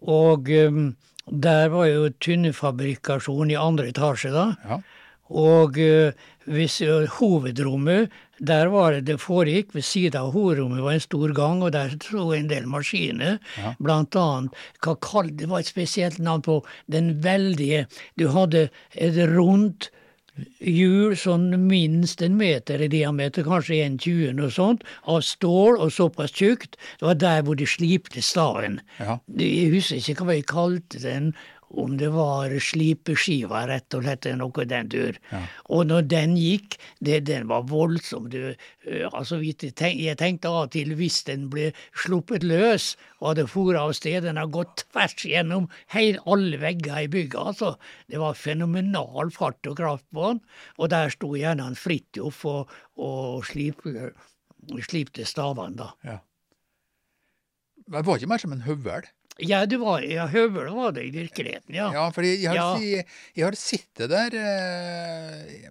Og 0.07 0.51
eh, 0.53 0.79
der 1.27 1.73
var 1.73 1.89
jo 1.89 2.07
tynnefabrikasjon 2.23 3.51
i 3.51 3.59
andre 3.59 3.91
etasje, 3.91 4.31
da. 4.35 4.51
ja. 4.67 4.81
Og 5.27 5.75
eh, 5.83 6.15
hvis 6.47 6.77
hovedrommet, 7.17 8.13
der 8.39 8.69
var 8.71 8.93
det 8.95 9.09
det 9.09 9.17
foregikk. 9.19 9.73
Ved 9.75 9.83
siden 9.83 10.21
av 10.21 10.31
hovedrommet 10.31 10.79
var 10.85 10.95
en 10.95 11.03
stor 11.03 11.33
gang, 11.35 11.63
og 11.65 11.73
der 11.75 11.91
sto 11.97 12.29
en 12.31 12.47
del 12.47 12.69
maskiner. 12.71 13.41
Ja. 13.59 13.73
Blant 13.81 14.15
annet, 14.15 14.55
hva 14.79 14.95
kall, 15.03 15.33
det 15.35 15.49
var 15.51 15.65
et 15.65 15.71
spesielt 15.73 16.21
navn 16.23 16.45
på 16.45 16.61
den 16.87 17.17
veldige 17.25 17.87
Du 18.15 18.29
hadde 18.31 18.69
et 18.95 19.19
rundt 19.33 19.91
hjul 20.61 21.15
sånn 21.17 21.49
minst 21.67 22.21
en 22.25 22.37
meter 22.39 22.81
i 22.83 22.89
diameter, 22.91 23.45
kanskje 23.47 23.81
1,20 23.85 24.43
og 24.45 24.53
sånt, 24.53 24.87
av 25.09 25.21
stål 25.25 25.79
og 25.83 25.93
såpass 25.93 26.35
tjukt. 26.37 26.77
Det 26.99 27.09
var 27.09 27.19
der 27.21 27.43
hvor 27.47 27.57
de 27.59 27.67
slipte 27.69 28.23
staven. 28.25 28.79
Ja. 29.01 29.19
Jeg 29.39 29.71
husker 29.73 30.01
ikke 30.01 30.27
hva 30.27 30.37
vi 30.37 30.47
kalte 30.53 31.01
den, 31.03 31.31
om 31.69 31.97
det 31.99 32.09
var 32.13 32.53
slipeskiva, 32.63 33.65
rett 33.67 33.95
og 33.97 34.05
slett, 34.05 34.25
eller 34.25 34.39
noe 34.45 34.65
den 34.69 34.91
dur. 34.91 35.17
Ja. 35.31 35.41
Og 35.73 35.87
når 35.89 36.05
den 36.11 36.35
gikk, 36.39 36.77
det, 37.03 37.19
den 37.27 37.49
var 37.49 37.65
voldsom. 37.67 38.29
Du, 38.31 38.53
altså, 39.11 39.39
jeg 39.43 40.15
tenkte 40.19 40.51
av 40.51 40.67
og 40.67 40.71
til 40.75 40.93
hvis 40.99 41.19
den 41.27 41.47
ble 41.51 41.71
sluppet 41.91 42.45
løs 42.47 42.93
og 43.19 43.31
hadde 43.31 43.47
fora 43.51 43.83
av 43.87 43.95
sted, 43.97 44.21
den 44.23 44.39
har 44.39 44.51
gått 44.53 44.85
tvers 44.85 45.17
gjennom 45.27 45.67
heil, 45.93 46.21
alle 46.25 46.61
vegger 46.61 47.03
i 47.03 47.11
bygget, 47.11 47.39
altså. 47.51 47.75
Det 48.07 48.21
var 48.21 48.39
fenomenal 48.39 49.33
fart 49.35 49.67
og 49.67 49.77
kraft 49.81 50.07
på 50.15 50.31
den, 50.31 50.41
og 50.77 50.91
der 50.93 51.11
sto 51.13 51.33
gjerne 51.35 51.67
han 51.67 51.77
Fridtjof 51.77 52.45
og, 52.47 52.73
og 53.01 53.43
slipte, 53.47 54.13
slipte 54.87 55.27
stavene, 55.27 55.75
da. 55.83 55.91
ja. 56.07 56.17
Det 57.87 58.03
var 58.03 58.17
ikke 58.19 58.27
mer 58.27 58.41
som 58.41 58.51
en 58.51 58.65
høvel. 58.65 59.05
Ja, 59.39 59.65
du 59.69 59.77
var, 59.77 60.01
ja, 60.01 60.27
høvel 60.27 60.69
var 60.73 60.91
det 60.95 61.03
i 61.07 61.11
virkeligheten, 61.13 61.75
ja. 61.75 61.91
Ja, 61.93 62.09
for 62.11 62.25
jeg, 62.25 62.39
jeg, 62.41 62.49
har, 62.49 62.55
Ja. 62.55 62.77
si- 62.77 63.03
jeg 63.35 63.45
har 63.45 63.57
sittet 63.59 64.09
der 64.09 64.33
eh, 64.33 65.69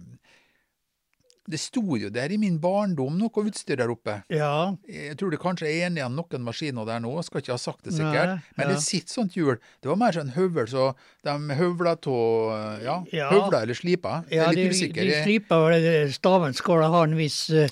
Det 1.47 1.59
sto 1.63 1.95
jo 1.95 2.09
der 2.11 2.27
i 2.31 2.37
min 2.37 2.57
barndom 2.59 3.15
noe 3.15 3.43
utstyr 3.47 3.77
der 3.79 3.87
oppe. 3.93 4.17
Ja, 4.29 4.75
Jeg 4.83 5.15
tror 5.15 5.31
det 5.31 5.39
kanskje 5.39 5.69
er 5.71 5.87
om 6.05 6.15
noen 6.17 6.43
maskiner 6.43 6.83
der 6.85 6.99
nå, 6.99 7.13
skal 7.23 7.39
ikke 7.39 7.53
ha 7.53 7.57
sagt 7.57 7.85
det 7.87 7.93
sikkert. 7.95 8.33
Nei, 8.33 8.41
Men 8.57 8.67
det 8.73 8.81
sitter 8.83 9.13
sånt 9.13 9.37
hjul. 9.37 9.55
Det 9.81 9.87
var 9.87 9.95
mer 9.95 10.11
sånn 10.11 10.33
høvel, 10.35 10.67
så 10.67 10.89
de 11.23 11.37
høvla 11.55 11.95
av 11.95 12.83
Ja, 12.83 12.97
Ja. 13.15 13.29
høvla 13.31 13.61
eller 13.63 13.73
slipa. 13.79 14.25
Jeg 14.29 14.41
ja 14.41 14.49
er 14.51 14.55
de, 14.59 14.67
de 14.91 15.23
slipa 15.23 15.61
vel 15.69 16.11
Staven 16.11 16.53
skal 16.53 16.83
ha 16.83 17.03
en 17.07 17.15
viss 17.15 17.49
uh, 17.49 17.67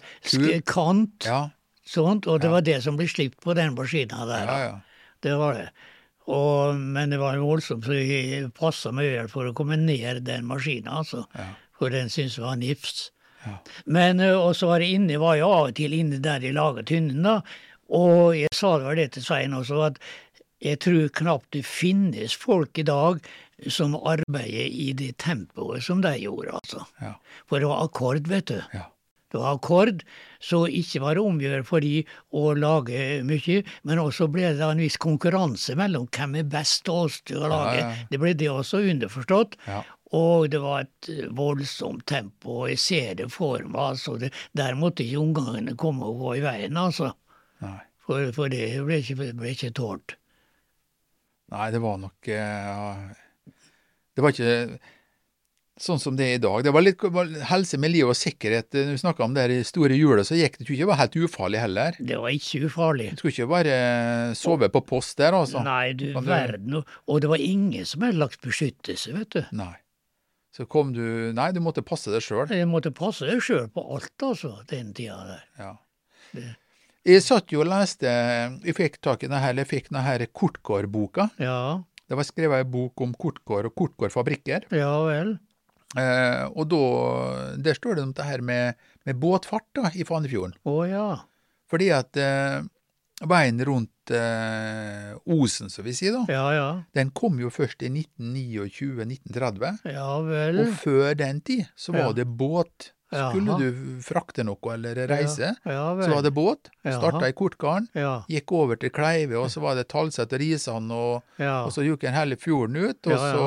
kant. 0.66 1.26
Ja, 1.28 1.50
Sånt, 1.86 2.26
og 2.26 2.40
det 2.42 2.50
var 2.50 2.62
det 2.66 2.80
som 2.82 2.96
ble 2.98 3.06
slipt 3.06 3.44
på 3.44 3.54
den 3.54 3.76
maskina 3.76 4.24
der. 4.26 4.46
Ja, 4.48 4.58
ja. 4.64 4.80
Det 5.26 5.36
var 5.42 5.58
det. 5.58 5.68
Og, 6.26 6.78
men 6.78 7.14
det 7.14 7.20
var 7.22 7.38
voldsomt, 7.42 7.86
så 7.86 7.98
jeg 7.98 8.50
passa 8.58 8.92
meg 8.94 9.12
vel 9.14 9.30
for 9.30 9.50
å 9.50 9.54
komme 9.58 9.78
ned 9.78 10.24
den 10.26 10.48
maskina, 10.50 11.02
altså. 11.02 11.26
Ja. 11.38 11.52
For 11.76 11.94
den 11.94 12.10
syntes 12.14 12.40
var 12.42 12.58
nifs. 12.58 13.10
Ja. 13.46 13.60
Men 13.86 14.22
og 14.26 14.56
så 14.58 14.72
var 14.72 14.82
jeg 14.82 14.98
inne, 14.98 15.20
var 15.22 15.38
jeg 15.38 15.46
av 15.46 15.70
og 15.70 15.76
til 15.78 15.94
inne 15.94 16.22
der 16.24 16.42
de 16.42 16.54
laga 16.56 16.86
tynnen, 16.88 17.26
da. 17.26 17.40
Og 17.94 18.34
jeg 18.38 18.54
sa 18.58 18.78
det 18.80 18.88
var 18.88 18.98
det 18.98 19.12
til 19.14 19.26
Svein 19.26 19.54
også, 19.54 19.82
at 19.92 20.00
jeg 20.66 20.80
tror 20.82 21.12
knapt 21.20 21.52
det 21.54 21.66
finnes 21.68 22.34
folk 22.42 22.80
i 22.82 22.88
dag 22.88 23.20
som 23.72 23.94
arbeider 23.96 24.66
i 24.66 24.90
det 24.98 25.12
tempoet 25.22 25.86
som 25.86 26.02
de 26.04 26.16
gjorde, 26.24 26.58
altså. 26.58 26.86
Ja. 27.04 27.14
For 27.46 27.62
det 27.62 27.70
var 27.70 27.86
akkord, 27.86 28.30
vet 28.32 28.50
du. 28.50 28.58
Ja. 28.74 28.88
Var 29.42 29.58
akkord, 29.58 30.04
så 30.44 30.62
ikke 30.68 31.02
var 31.04 31.18
det 31.18 31.26
omgjør 31.26 31.66
for 31.68 31.84
de 31.84 32.04
å 32.36 32.54
lage 32.58 33.02
mye, 33.28 33.62
men 33.84 34.02
også 34.02 34.30
ble 34.32 34.54
det 34.56 34.66
en 34.66 34.82
viss 34.84 34.98
konkurranse 35.02 35.76
mellom 35.80 36.08
hvem 36.16 36.40
er 36.42 36.50
best 36.56 36.86
til 36.88 37.06
oss 37.06 37.20
til 37.26 37.44
å 37.44 37.52
lage. 37.52 37.78
Ja, 37.82 37.92
ja. 37.92 38.08
Det 38.12 38.22
ble 38.22 38.34
det 38.38 38.50
også 38.54 38.84
underforstått. 38.94 39.60
Ja. 39.68 39.84
Og 40.16 40.50
det 40.54 40.62
var 40.64 40.86
et 40.86 41.10
voldsomt 41.36 42.06
tempo, 42.08 42.62
og 42.64 42.70
jeg 42.72 42.80
ser 42.80 43.16
det 43.20 43.30
for 43.34 43.64
meg. 43.66 43.82
altså. 43.96 44.16
Det, 44.22 44.32
der 44.56 44.78
måtte 44.80 45.04
ikke 45.04 45.24
omgangene 45.24 45.76
komme 45.80 46.08
og 46.08 46.22
gå 46.22 46.36
i 46.40 46.44
veien, 46.46 46.78
altså. 46.80 47.12
For, 48.06 48.30
for 48.36 48.54
det 48.54 48.68
ble 48.86 49.02
ikke, 49.02 49.32
ble 49.34 49.52
ikke 49.56 49.74
tålt. 49.76 50.16
Nei, 51.54 51.70
det 51.74 51.82
var 51.82 51.98
nok 52.02 52.28
eh, 52.34 53.02
Det 54.16 54.24
var 54.24 54.34
ikke 54.34 54.80
sånn 55.80 56.00
som 56.00 56.16
det 56.16 56.26
er 56.26 56.36
i 56.38 56.42
dag. 56.44 56.64
Det 56.64 56.72
var 56.72 56.82
litt 56.86 57.02
var 57.12 57.28
helse, 57.50 57.78
miljø 57.82 58.08
og 58.12 58.16
sikkerhet. 58.16 58.70
Når 58.72 58.94
vi 58.96 59.02
snakka 59.02 59.24
om 59.26 59.34
det 59.36 59.42
her 59.44 59.54
i 59.58 59.64
store 59.68 59.96
hjulet, 59.98 60.24
så 60.28 60.38
gikk 60.40 60.58
det 60.60 60.68
ikke 60.70 60.78
det 60.84 60.88
var 60.88 61.00
helt 61.02 61.18
ufarlig 61.20 61.60
heller. 61.60 61.98
Det 62.00 62.18
var 62.22 62.30
ikke 62.32 62.62
ufarlig. 62.70 63.10
Du 63.12 63.18
skulle 63.24 63.34
ikke 63.36 63.50
bare 63.52 64.36
sove 64.40 64.70
på 64.72 64.82
post 64.88 65.18
der, 65.20 65.36
altså. 65.36 65.64
Nei, 65.64 65.94
du 65.94 66.14
Kan 66.14 66.26
verden. 66.26 66.84
og- 67.08 67.22
det 67.22 67.30
var 67.30 67.38
ingen 67.38 67.86
som 67.86 68.02
hadde 68.02 68.18
lagt 68.18 68.42
beskyttelse, 68.42 69.14
vet 69.14 69.30
du. 69.30 69.46
Nei. 69.52 69.76
Så 70.56 70.66
kom 70.70 70.94
du 70.94 71.34
Nei, 71.34 71.52
du 71.52 71.60
måtte 71.60 71.84
passe 71.84 72.08
deg 72.10 72.22
sjøl. 72.22 72.48
Jeg 72.48 72.68
måtte 72.68 72.94
passe 72.96 73.26
deg 73.28 73.42
sjøl 73.42 73.68
på 73.68 73.84
alt, 73.94 74.16
altså, 74.24 74.66
den 74.68 74.94
tida 74.94 75.18
der. 75.28 75.44
Ja. 75.60 75.74
Det- 76.34 76.56
Jeg 77.06 77.22
satt 77.22 77.52
jo 77.52 77.60
og 77.62 77.68
leste 77.68 78.08
Jeg 78.64 78.74
fikk 78.74 78.96
tak 79.02 79.24
i 79.24 79.28
denne, 79.28 79.54
jeg 79.56 79.68
fikk 79.68 79.90
denne 79.90 80.28
Kortgård-boka. 80.34 81.30
Ja, 81.38 81.84
Det 82.08 82.16
var 82.16 82.24
skrevet 82.24 82.60
en 82.62 82.72
bok 82.72 83.02
om 83.02 83.14
Kortgård 83.14 83.66
og 83.66 83.76
Kortgård-fabrikker. 83.76 84.64
ja 84.72 85.04
vel. 85.06 85.40
Eh, 85.96 86.46
og 86.52 86.68
da, 86.72 86.84
der 87.62 87.78
står 87.78 87.98
det 87.98 88.06
om 88.06 88.14
det 88.16 88.28
her 88.28 88.44
med, 88.46 88.88
med 89.08 89.20
båtfart 89.22 89.68
da, 89.78 89.92
i 89.96 90.06
Fanefjorden. 90.08 90.58
Å 90.68 90.78
ja. 90.90 91.10
Fordi 91.72 91.90
at 91.96 92.20
eh, 92.20 92.66
veien 93.26 93.62
rundt 93.66 94.14
eh, 94.14 95.14
Osen, 95.32 95.72
som 95.72 95.86
vi 95.88 95.96
sier 95.98 96.18
da, 96.18 96.26
Ja 96.30 96.46
ja. 96.54 96.68
den 96.98 97.14
kom 97.16 97.40
jo 97.42 97.52
først 97.54 97.86
i 97.86 97.92
1929-1930. 97.94 99.80
Ja 99.96 100.20
vel. 100.26 100.62
Og 100.66 100.76
før 100.84 101.16
den 101.18 101.42
tid 101.46 101.66
så 101.80 101.96
var 101.96 102.14
det 102.18 102.28
båt. 102.28 102.92
Skulle 103.16 103.56
Jaha. 103.56 103.60
du 103.62 104.02
frakte 104.04 104.44
noe 104.46 104.74
eller 104.74 105.00
reise, 105.10 105.54
Ja, 105.64 105.74
ja 105.74 106.04
så 106.04 106.10
var 106.12 106.26
det 106.26 106.32
båt. 106.36 106.70
Starta 106.84 107.30
i 107.30 107.36
Kortgarden, 107.38 107.88
gikk 108.32 108.52
over 108.56 108.80
til 108.82 108.92
Kleive, 108.94 109.38
og 109.40 109.50
så 109.54 109.64
var 109.64 109.78
det 109.80 109.88
Talset 109.92 110.34
og 110.34 110.42
Risan, 110.42 110.92
og, 110.92 111.24
og 111.40 111.72
så 111.74 111.86
gikk 111.86 112.06
en 112.10 112.18
hele 112.18 112.38
fjorden 112.40 112.78
ut. 112.82 113.00
Og 113.08 113.16
så 113.16 113.46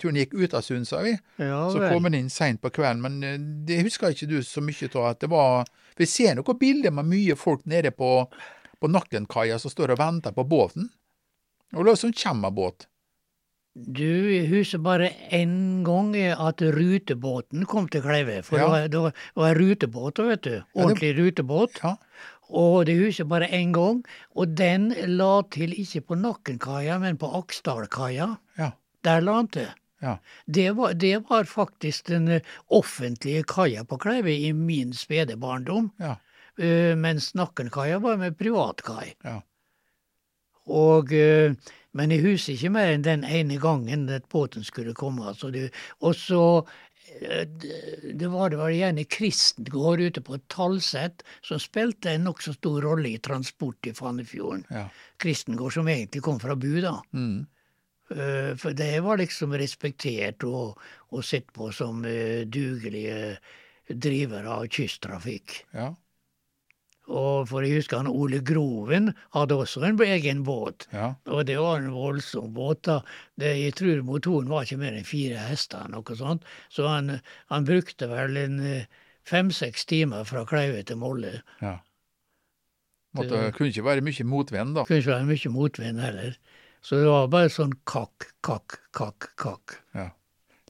tror 0.00 0.12
den 0.12 0.20
gikk 0.22 0.34
ut 0.34 0.56
av 0.56 0.64
Sund, 0.66 0.88
sa 0.88 1.02
vi. 1.04 1.14
Så 1.38 1.80
kom 1.90 2.08
den 2.08 2.18
inn 2.20 2.32
seint 2.32 2.62
på 2.62 2.72
kvelden, 2.74 3.02
men 3.04 3.22
eh, 3.24 3.38
det 3.66 3.82
husker 3.86 4.14
ikke 4.14 4.28
du 4.30 4.38
så 4.44 4.62
mye 4.64 4.90
av. 4.94 5.06
at 5.12 5.20
det 5.20 5.30
var, 5.32 5.66
Vi 5.96 6.06
ser 6.06 6.36
noen 6.36 6.58
bilder 6.58 6.92
med 6.92 7.08
mye 7.08 7.36
folk 7.36 7.64
nede 7.64 7.90
på, 7.90 8.26
på 8.80 8.90
Nakkenkaia 8.92 9.58
som 9.58 9.72
står 9.72 9.94
og 9.94 10.00
venter 10.00 10.34
på 10.36 10.44
båten. 10.44 10.90
Og 11.74 11.84
det 11.84 11.92
er 11.92 12.00
sånn 12.00 12.16
kjemmerbåt. 12.16 12.86
Du, 13.76 14.02
jeg 14.32 14.46
husker 14.48 14.80
bare 14.80 15.10
én 15.36 15.82
gang 15.84 16.14
at 16.16 16.62
rutebåten 16.72 17.66
kom 17.68 17.88
til 17.92 18.00
Kleive. 18.00 18.38
For 18.42 18.56
Ja. 18.58 18.86
det, 18.88 18.98
var, 18.98 19.10
det 19.12 19.36
var- 19.36 19.54
rutebåt, 19.58 20.18
vet 20.18 20.42
du. 20.42 20.50
det- 20.50 20.64
Ordentlig 20.74 21.12
rutebåt. 21.18 21.80
Ja. 21.82 21.96
Og 22.48 22.86
det 22.86 22.96
husker 22.96 23.24
jeg 23.24 23.28
bare 23.28 23.48
én 23.52 23.72
gang. 23.72 24.04
Og 24.34 24.54
den 24.56 24.94
la 25.18 25.42
til 25.50 25.72
ikke 25.76 26.00
på 26.06 26.14
Nakkenkaia, 26.16 26.98
men 26.98 27.18
på 27.18 27.28
Aksdalkaia. 27.36 28.36
Ja. 28.58 28.70
Der 29.04 29.20
la 29.20 29.34
han 29.34 29.48
til. 29.48 29.68
Ja. 30.02 30.16
Det 30.50 30.70
var, 30.76 30.94
det 30.94 31.24
var 31.28 31.44
faktisk 31.44 32.06
den 32.06 32.28
eh, 32.28 32.40
offentlige 32.70 33.42
kaia 33.44 33.82
på 33.84 33.98
Kleive 33.98 34.32
i 34.32 34.52
min 34.52 34.92
spede 34.92 35.36
barndom. 35.36 35.92
Ja. 36.00 36.16
Uh, 36.58 36.96
mens 36.96 37.34
Nakkenkaia 37.34 37.98
var 37.98 38.16
med 38.16 38.38
privatkai. 38.38 39.12
Ja. 39.24 39.40
Og, 40.66 41.12
eh, 41.12 41.52
men 41.96 42.12
jeg 42.12 42.24
husker 42.26 42.56
ikke 42.56 42.74
mer 42.74 42.92
enn 42.94 43.06
den 43.06 43.24
ene 43.24 43.56
gangen 43.62 44.06
at 44.12 44.28
båten 44.32 44.66
skulle 44.66 44.94
komme. 44.96 45.24
Altså 45.32 45.50
det, 45.54 45.70
og 46.04 46.14
så 46.18 46.42
eh, 47.20 47.46
det 47.46 48.14
det 48.20 48.30
var 48.32 48.52
det 48.52 48.60
var 48.60 48.74
gjerne 48.74 49.06
Kristengård 49.08 50.00
ute 50.04 50.22
på 50.24 50.38
Talset 50.52 51.24
som 51.44 51.60
spilte 51.62 52.12
en 52.12 52.26
nokså 52.28 52.56
stor 52.56 52.80
rolle 52.84 53.14
i 53.14 53.20
transport 53.22 53.88
i 53.88 53.94
Fannefjorden. 53.96 54.64
Ja. 54.70 54.86
Kristengård 55.22 55.74
som 55.76 55.88
egentlig 55.88 56.22
kom 56.26 56.40
fra 56.42 56.56
Bu, 56.56 56.80
da. 56.84 56.98
Mm. 57.16 57.46
Eh, 58.10 58.52
For 58.60 58.76
det 58.76 59.00
var 59.02 59.18
liksom 59.18 59.56
respektert 59.58 60.44
og, 60.46 60.80
og 61.10 61.24
sett 61.24 61.52
på 61.56 61.72
som 61.74 62.04
eh, 62.04 62.44
dugelige 62.46 63.38
drivere 63.88 64.50
av 64.60 64.66
kysttrafikk. 64.72 65.62
ja. 65.74 65.94
Og 67.06 67.46
for 67.50 67.62
jeg 67.62 67.78
husker 67.78 68.00
han 68.02 68.10
Ole 68.10 68.40
Groven 68.42 69.12
hadde 69.36 69.58
også 69.62 69.84
en 69.86 70.00
egen 70.02 70.42
båt. 70.46 70.88
Ja. 70.90 71.12
Og 71.30 71.46
det 71.46 71.58
var 71.62 71.78
en 71.78 71.94
voldsom 71.94 72.52
båt. 72.56 72.84
da. 72.88 73.00
Det, 73.38 73.52
jeg 73.60 73.76
tror 73.78 74.02
motoren 74.06 74.50
var 74.50 74.66
ikke 74.66 74.80
mer 74.80 74.96
enn 74.98 75.06
fire 75.06 75.46
hester, 75.46 75.86
noe 75.92 76.18
sånt. 76.18 76.46
Så 76.68 76.88
han, 76.90 77.18
han 77.52 77.68
brukte 77.68 78.10
vel 78.10 78.36
en 78.40 78.58
eh, 78.58 78.88
fem-seks 79.26 79.86
timer 79.86 80.26
fra 80.26 80.44
Kleive 80.48 80.82
til 80.86 81.02
Molle. 81.02 81.40
ja. 81.62 81.78
Måtte, 83.16 83.38
kunne 83.56 83.70
ikke 83.70 83.84
være 83.86 84.02
mye 84.04 84.24
motvind, 84.28 84.74
da. 84.76 84.82
Kunne 84.84 85.00
ikke 85.00 85.14
være 85.14 85.28
mye 85.30 85.50
motvind 85.54 86.00
heller. 86.04 86.34
Så 86.84 86.98
det 87.00 87.08
var 87.08 87.30
bare 87.32 87.48
sånn 87.48 87.72
kakk, 87.88 88.28
kakk, 88.44 88.76
kakk, 88.92 89.30
kakk. 89.40 89.78
Ja. 89.96 90.10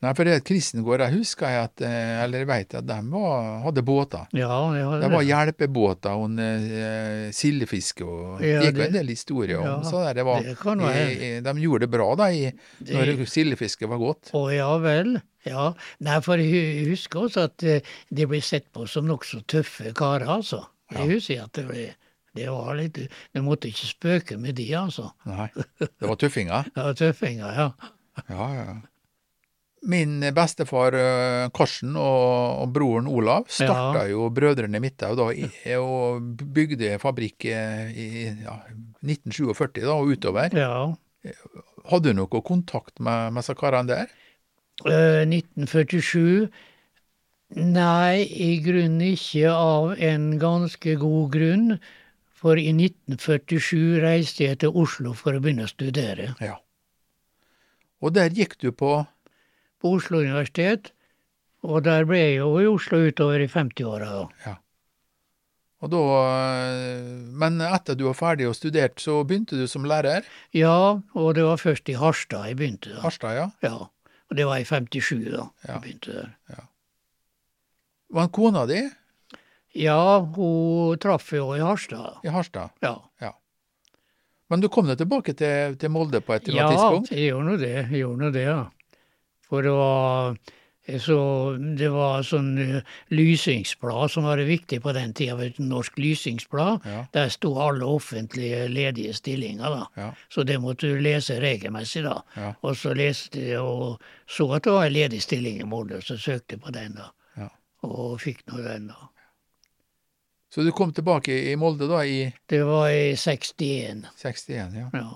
Nei, 0.04 0.10
for 0.12 0.28
det 0.28 0.42
Kristengård, 0.44 1.00
jeg 1.06 1.16
husker 1.16 1.48
jeg 1.48 1.68
at, 1.70 1.82
eh, 1.88 2.18
eller 2.20 2.42
jeg 2.42 2.48
vet 2.50 2.74
at 2.82 2.84
de 2.84 2.96
var, 3.14 3.46
hadde 3.64 3.84
båter. 3.86 4.26
Ja, 4.36 4.58
det 4.74 4.82
Det 5.00 5.08
var 5.14 5.22
hjelpebåter 5.24 6.18
og 6.20 6.34
uh, 6.36 7.30
sildefiske 7.32 8.04
og 8.04 8.42
Ja, 8.44 8.58
det 8.60 8.74
gikk 8.74 8.82
en 8.90 8.98
del 8.98 9.12
historier 9.14 9.62
om. 9.62 9.70
ja, 9.70 9.76
så 9.88 10.02
der 10.04 10.18
det 10.18 10.26
var, 10.28 10.42
det 10.44 10.58
kan 10.60 10.82
være. 10.84 11.06
i, 11.08 11.30
i, 11.30 11.40
de 11.40 11.54
gjorde 11.64 11.86
det 11.86 11.90
bra 11.94 12.10
da 12.20 12.26
i, 12.28 12.50
når 12.90 13.24
sildefisket 13.24 13.88
var 13.88 14.02
godt. 14.02 14.34
Å 14.36 14.42
ja 14.52 14.68
vel. 14.84 15.16
Ja. 15.48 15.70
Nei, 16.04 16.18
for 16.26 16.42
jeg 16.44 16.90
husker 16.90 17.30
også 17.30 17.46
at 17.48 17.64
eh, 17.64 17.94
de 18.12 18.26
ble 18.28 18.42
sett 18.44 18.66
på 18.76 18.84
som 18.90 19.06
nokså 19.08 19.46
tøffe 19.48 19.94
karer, 19.96 20.28
altså. 20.28 20.66
Jeg 20.92 21.16
husker 21.16 21.46
at 21.46 21.56
det 21.56 21.64
ble 21.70 21.86
det 22.36 22.50
var 22.52 22.74
litt 22.76 22.98
Du 23.32 23.40
måtte 23.40 23.70
ikke 23.70 23.88
spøke 23.88 24.36
med 24.36 24.58
de, 24.60 24.68
altså. 24.76 25.08
Nei, 25.24 25.48
det 25.80 26.04
var 26.04 26.20
tøffinger. 26.20 26.68
Ja, 26.76 26.92
tøffinger, 26.92 27.62
ja. 27.62 27.70
Ja, 28.28 28.50
ja. 28.58 28.76
Min 29.86 30.18
bestefar 30.34 30.96
eh, 30.98 31.46
Karsten 31.54 31.94
og, 31.94 32.62
og 32.64 32.72
broren 32.74 33.06
Olav 33.06 33.46
starta 33.52 34.06
jo 34.10 34.26
Brødrene 34.34 34.80
Midthaug 34.82 35.16
da, 35.20 35.28
i- 35.30 35.76
og 35.78 36.24
bygde 36.56 36.96
fabrikk 37.02 37.46
eh, 37.52 37.90
i 37.94 38.08
ja, 38.42 38.56
1947 39.06 39.84
da, 39.84 39.94
og 39.94 40.14
utover. 40.16 40.54
ja. 40.56 40.94
Hadde 41.86 42.10
du 42.10 42.18
noe 42.18 42.40
kontakt 42.42 42.98
med, 43.02 43.32
med 43.34 43.42
disse 43.42 43.54
karene 43.58 43.86
der? 43.90 44.10
Uh, 44.86 45.22
1947 45.26 46.48
Nei, 47.56 48.26
i 48.26 48.56
grunnen 48.62 49.00
ikke 49.06 49.50
av 49.54 49.92
en 50.02 50.32
ganske 50.42 50.96
god 50.98 51.30
grunn. 51.34 51.76
For 52.36 52.58
i 52.58 52.72
1947 52.74 54.00
reiste 54.02 54.44
jeg 54.48 54.58
til 54.64 54.74
Oslo 54.76 55.14
for 55.16 55.34
å 55.38 55.42
begynne 55.42 55.66
å 55.66 55.70
studere. 55.70 56.32
Ja. 56.42 56.58
Og 58.02 58.12
der 58.18 58.34
gikk 58.34 58.58
du 58.60 58.72
På 58.76 59.04
Oslo 59.94 60.18
universitet. 60.22 60.92
Og 61.66 61.82
der 61.86 62.04
ble 62.06 62.18
jeg 62.18 62.36
jo 62.38 62.50
i 62.60 62.66
Oslo 62.70 62.98
utover 63.08 63.40
i 63.42 63.46
50-åra. 63.50 64.10
da. 64.44 64.54
og 65.82 65.90
da, 65.90 66.02
Men 67.36 67.60
etter 67.60 67.94
du 67.98 68.04
var 68.08 68.14
ferdig 68.18 68.46
og 68.48 68.54
studert, 68.56 69.00
så 69.02 69.20
begynte 69.26 69.58
du 69.58 69.66
som 69.70 69.84
lærer? 69.88 70.24
Ja, 70.56 71.00
og 71.14 71.34
det 71.36 71.44
var 71.46 71.56
først 71.60 71.88
i 71.92 71.96
Harstad 71.98 72.46
jeg 72.50 72.56
begynte. 72.60 72.94
da. 72.94 73.00
Harstad, 73.02 73.34
ja. 73.36 73.48
Ja, 73.62 73.74
Og 74.30 74.36
det 74.36 74.46
var 74.46 74.56
i 74.58 74.64
57 74.64 75.30
da 75.30 75.48
Ja. 75.66 75.72
jeg 75.74 75.82
begynte 75.82 76.12
der. 76.12 76.30
Ja. 76.50 76.64
Var 78.10 78.20
han 78.20 78.30
kona 78.30 78.66
di 78.66 78.88
Ja, 79.74 80.20
hun 80.20 80.96
traff 80.98 81.32
jo 81.32 81.52
i 81.54 81.60
Harstad. 81.60 82.20
i 82.24 82.28
Harstad? 82.28 82.70
Ja, 82.82 82.94
ja. 83.20 83.32
Men 84.48 84.60
du 84.60 84.68
kom 84.68 84.86
deg 84.86 84.96
tilbake 84.98 85.34
til, 85.36 85.74
til 85.76 85.90
Molde 85.90 86.20
på 86.22 86.32
et 86.34 86.48
eller 86.48 86.60
ja 86.62 86.66
annet 86.68 86.78
tidspunkt? 86.78 87.10
jeg 87.10 87.30
gjorde 87.32 87.44
nå 87.50 87.56
det. 87.58 87.72
Jeg 87.90 88.00
gjorde 88.00 88.18
nå 88.22 88.30
det, 88.32 88.44
ja. 88.46 88.64
For 89.48 89.62
det 89.62 89.74
var 89.74 90.38
Så 90.86 91.18
det 91.58 91.88
var 91.90 92.20
sånn 92.22 92.52
uh, 92.62 92.90
lysingsblad 93.10 94.12
som 94.12 94.22
var 94.22 94.38
viktig 94.46 94.76
på 94.84 94.92
den 94.94 95.10
tida, 95.18 95.48
norsk 95.58 95.98
lysingsblad. 95.98 96.86
Ja. 96.86 97.00
Der 97.10 97.32
sto 97.34 97.50
alle 97.58 97.88
offentlige 97.90 98.68
ledige 98.70 99.16
stillinger, 99.18 99.66
da. 99.66 99.88
Ja. 99.98 100.12
Så 100.30 100.44
det 100.46 100.60
måtte 100.62 100.86
du 100.86 101.02
lese 101.02 101.40
regelmessig, 101.42 102.04
da. 102.06 102.20
Ja. 102.36 102.52
Og 102.62 102.78
så 102.78 102.94
leste 102.94 103.42
jeg 103.48 103.66
og 103.66 103.98
så 104.30 104.46
at 104.54 104.62
det 104.62 104.76
var 104.76 104.86
en 104.86 104.94
ledig 104.94 105.24
stilling 105.26 105.58
i 105.58 105.66
Molde, 105.66 105.98
så 106.06 106.14
søkte 106.14 106.54
jeg 106.54 106.62
på 106.62 106.78
den, 106.78 106.94
da. 107.02 107.10
Ja. 107.34 107.50
Og 107.90 108.20
fikk 108.22 108.46
nå 108.46 108.62
den, 108.62 108.86
da. 108.94 109.10
Så 110.54 110.62
du 110.62 110.70
kom 110.70 110.94
tilbake 110.94 111.34
i 111.50 111.56
Molde 111.58 111.90
da 111.90 112.04
i 112.06 112.30
Det 112.46 112.62
var 112.64 112.88
i 112.94 113.16
61, 113.18 114.06
61, 114.22 114.78
ja. 114.78 114.90
ja. 114.94 115.08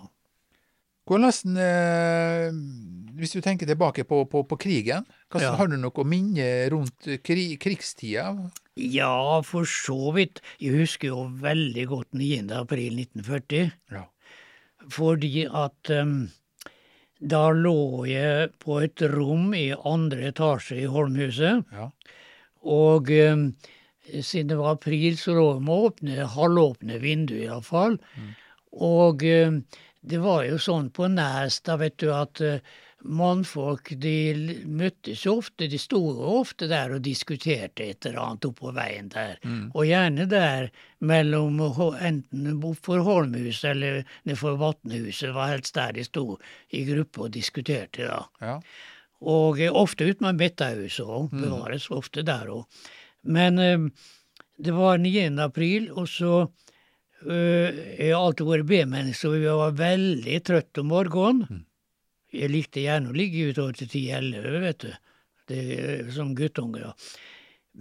Hvordan, 1.11 1.57
eh, 1.59 2.53
hvis 3.19 3.33
du 3.35 3.41
tenker 3.43 3.67
tilbake 3.67 4.05
på, 4.07 4.23
på, 4.31 4.45
på 4.47 4.59
krigen, 4.63 5.03
hva, 5.33 5.41
Ja. 5.43 5.57
har 5.59 5.67
du 5.67 5.75
noe 5.77 6.05
minne 6.07 6.47
rundt 6.71 7.09
kri, 7.27 7.57
krigstida? 7.59 8.29
Ja, 8.79 9.41
for 9.43 9.67
så 9.67 10.13
vidt. 10.15 10.39
Jeg 10.63 10.79
husker 10.79 11.11
jo 11.11 11.25
veldig 11.43 11.87
godt 11.91 12.15
9. 12.15 12.47
april 12.61 13.01
1940. 13.03 13.73
Ja. 13.91 14.05
Fordi 14.91 15.45
at 15.51 15.91
um, 15.99 16.31
da 17.21 17.43
lå 17.53 18.07
jeg 18.09 18.53
på 18.63 18.79
et 18.87 19.03
rom 19.13 19.51
i 19.59 19.67
andre 19.75 20.31
etasje 20.31 20.79
i 20.85 20.89
Holmhuset. 20.89 21.67
Ja. 21.75 21.91
Og 22.63 23.11
um, 23.11 23.45
siden 24.15 24.49
det 24.55 24.57
var 24.63 24.79
april, 24.79 25.19
så 25.19 25.35
lå 25.37 25.49
jeg 25.57 25.67
med 25.67 25.91
åpne, 25.91 26.31
halvåpne 26.39 27.03
vinduer 27.03 27.49
iallfall. 27.51 27.99
Mm. 28.17 28.31
Og 28.87 29.23
em, 29.27 29.65
det 30.01 30.21
var 30.23 30.45
jo 30.49 30.61
sånn 30.61 30.89
på 30.95 31.09
Nes, 31.13 31.61
da 31.67 31.77
vet 31.81 31.99
du 32.01 32.09
at 32.15 32.41
eh, 32.45 32.63
mannfolk 33.05 33.93
de 34.01 34.15
møttes 34.69 35.25
ofte, 35.29 35.69
de 35.71 35.79
sto 35.81 36.01
ofte 36.37 36.69
der 36.71 36.95
og 36.97 37.05
diskuterte 37.05 37.87
et 37.93 38.07
eller 38.09 38.21
annet 38.23 38.49
oppå 38.51 38.73
veien 38.77 39.11
der. 39.13 39.39
Mm. 39.45 39.71
Og 39.73 39.89
gjerne 39.89 40.27
der 40.31 40.71
mellom 41.05 41.61
enten 41.97 42.63
for 42.81 43.05
Holmhuset 43.05 43.71
eller 43.73 44.03
for 44.37 44.61
Vatnhuset, 44.61 45.35
var 45.37 45.55
helst 45.55 45.77
der 45.77 45.97
de 45.97 46.05
sto 46.05 46.25
i 46.77 46.85
gruppe 46.89 47.27
og 47.27 47.37
diskuterte, 47.37 48.09
da. 48.09 48.25
Ja. 48.41 48.57
Og 49.21 49.61
eh, 49.61 49.73
ofte 49.73 50.09
ut 50.09 50.25
med 50.25 50.41
Bettahuset 50.41 51.05
òg, 51.05 51.35
bevares 51.35 51.91
ofte 51.93 52.25
der 52.25 52.49
òg. 52.53 52.65
Men 53.29 53.61
eh, 53.61 53.89
det 54.61 54.77
var 54.77 55.01
9. 55.01 55.29
april, 55.41 55.91
og 55.93 56.09
så 56.09 56.49
Jeg 57.27 58.13
har 58.15 58.21
alltid 58.21 58.49
vært 58.49 58.69
B-menneske, 58.71 59.29
og 59.29 59.43
jeg 59.45 59.59
var 59.61 59.77
veldig 59.81 60.39
trøtt 60.49 60.81
om 60.81 60.89
morgenen. 60.93 61.65
Jeg 62.31 62.53
likte 62.53 62.85
gjerne 62.85 63.11
å 63.11 63.17
ligge 63.17 63.51
utover 63.51 63.77
til 63.77 63.91
10-11, 63.91 64.61
vet 64.65 64.87
du. 64.87 64.91
Det, 65.51 65.63
som 66.15 66.31
guttunge, 66.39 66.85
ja. 66.85 66.93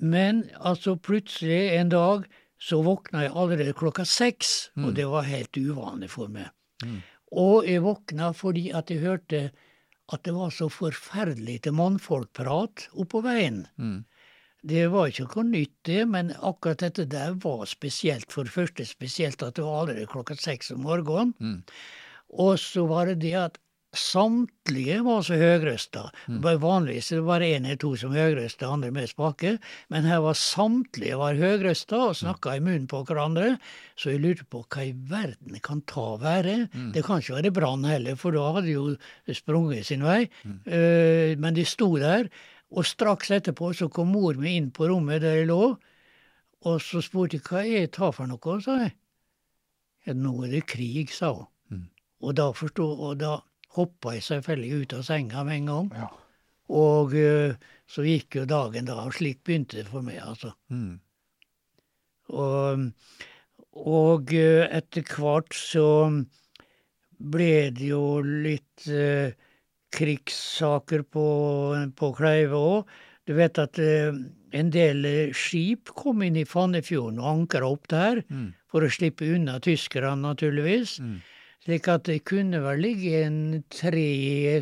Men 0.01 0.43
altså 0.57 0.95
plutselig 0.97 1.75
en 1.77 1.91
dag 1.93 2.25
så 2.59 2.81
våkna 2.83 3.23
jeg 3.27 3.35
allerede 3.37 3.77
klokka 3.77 4.05
seks, 4.09 4.71
og 4.81 4.93
det 4.97 5.05
var 5.09 5.27
helt 5.29 5.55
uvanlig 5.57 6.09
for 6.11 6.31
meg. 6.33 6.49
Mm. 6.83 6.99
Og 7.39 7.67
jeg 7.69 7.83
våkna 7.85 8.31
fordi 8.35 8.69
at 8.75 8.89
jeg 8.91 9.03
hørte 9.05 9.41
at 10.09 10.23
det 10.25 10.33
var 10.33 10.51
så 10.53 10.67
forferdelig 10.73 11.59
til 11.65 11.77
mannfolkprat 11.77 12.89
oppå 12.97 13.21
veien. 13.25 13.63
Mm. 13.77 14.01
Det 14.61 14.89
var 14.91 15.07
ikke 15.07 15.27
noe 15.29 15.45
nytt, 15.47 15.75
det, 15.87 16.03
men 16.09 16.33
akkurat 16.35 16.83
dette 16.83 17.07
der 17.09 17.37
var 17.43 17.63
spesielt. 17.69 18.31
For 18.33 18.47
det 18.47 18.55
første 18.55 18.85
spesielt 18.87 19.43
at 19.45 19.55
det 19.55 19.65
var 19.65 19.85
allerede 19.85 20.11
klokka 20.11 20.35
seks 20.35 20.73
om 20.75 20.83
morgenen. 20.87 21.33
Mm. 21.39 21.63
Og 22.39 22.59
så 22.61 22.85
var 22.89 23.09
det 23.09 23.21
det 23.23 23.35
at 23.39 23.57
samtlige 23.95 24.99
var 25.05 25.23
så 25.25 25.37
høyrøsta. 25.39 26.03
Mm. 26.29 26.43
Vanligvis 26.61 27.09
var 27.25 27.41
det 27.41 27.53
én 27.55 27.65
eller 27.65 27.79
to 27.81 27.95
som 27.97 28.13
høyrøsta, 28.13 28.67
andre 28.69 28.91
mest 28.93 29.15
spake. 29.15 29.55
Men 29.89 30.05
her 30.05 30.21
var 30.21 30.37
samtlige 30.37 31.17
var 31.17 31.39
høyrøsta 31.39 32.01
og 32.11 32.19
snakka 32.19 32.57
i 32.57 32.61
munnen 32.61 32.85
på 32.91 33.01
hverandre. 33.07 33.55
Så 33.97 34.13
jeg 34.13 34.21
lurte 34.21 34.45
på 34.45 34.61
hva 34.67 34.85
i 34.85 34.93
verden 34.93 35.57
kan 35.65 35.81
ta 35.89 36.19
være. 36.21 36.67
Det 36.93 37.03
kan 37.05 37.23
ikke 37.23 37.39
være 37.39 37.55
brann 37.55 37.87
heller, 37.89 38.19
for 38.19 38.35
da 38.35 38.45
hadde 38.53 38.67
de 38.67 38.77
jo 38.77 39.33
sprunget 39.33 39.89
sin 39.89 40.05
vei. 40.05 40.21
Eh, 40.69 41.33
men 41.39 41.57
de 41.57 41.65
sto 41.65 41.95
der. 41.97 42.29
Og 42.69 42.85
straks 42.85 43.31
etterpå 43.33 43.71
så 43.73 43.89
kom 43.89 44.11
mor 44.13 44.37
mi 44.37 44.55
inn 44.59 44.69
på 44.75 44.89
rommet 44.91 45.23
der 45.23 45.41
jeg 45.41 45.49
lå, 45.49 45.63
og 46.69 46.81
så 46.83 47.01
spurte 47.01 47.39
jeg 47.39 47.45
hva 47.47 47.63
er 47.65 47.87
det 47.87 48.09
for 48.15 48.29
noe, 48.29 48.57
sa 48.61 48.77
jeg. 48.83 48.95
Ja, 50.07 50.15
nå 50.15 50.35
er 50.45 50.53
det 50.53 50.65
krig, 50.69 51.11
sa 51.13 51.31
hun. 51.33 51.47
Mm. 51.69 51.85
Og 52.25 52.35
da 52.37 52.49
forstod, 52.55 52.99
og 52.99 53.19
da 53.21 53.37
hoppa 53.77 54.15
jeg 54.15 54.25
selvfølgelig 54.27 54.81
ut 54.83 54.95
av 54.97 55.05
senga 55.07 55.43
med 55.47 55.61
en 55.61 55.71
gang. 55.71 55.91
Ja. 55.97 56.09
Og 56.79 57.15
eh, 57.17 57.55
så 57.89 58.05
gikk 58.05 58.37
jo 58.37 58.49
dagen 58.49 58.89
da, 58.89 58.99
og 59.05 59.15
slik 59.17 59.41
begynte 59.45 59.79
det 59.79 59.87
for 59.89 60.05
meg, 60.05 60.19
altså. 60.21 60.53
Mm. 60.69 60.99
Og, 62.29 62.85
og 63.89 64.33
eh, 64.37 64.67
etter 64.77 65.07
hvert 65.15 65.55
så 65.57 65.87
ble 67.19 67.53
det 67.75 67.89
jo 67.89 68.03
litt 68.23 68.85
eh, 68.87 69.33
krigssaker 69.95 71.03
på, 71.09 71.25
på 71.97 72.11
Kleive 72.17 72.59
òg. 72.59 72.93
Du 73.29 73.35
vet 73.37 73.59
at 73.61 73.77
eh, 73.81 74.13
en 74.57 74.69
del 74.73 75.05
eh, 75.05 75.33
skip 75.37 75.91
kom 75.97 76.23
inn 76.25 76.37
i 76.41 76.45
Fannefjorden 76.49 77.19
og 77.21 77.27
ankra 77.35 77.69
opp 77.69 77.87
der, 77.91 78.23
Mm. 78.29 78.53
for 78.69 78.81
å 78.85 78.89
slippe 78.93 79.25
unna 79.35 79.59
tyskerne, 79.59 80.15
naturligvis. 80.21 80.99
Mm. 81.01 81.19
Slik 81.65 81.87
at 81.91 82.03
det 82.07 82.23
kunne 82.25 82.61
vel 82.63 82.79
ligge 82.81 83.23
en 83.25 83.63
tre 83.69 84.61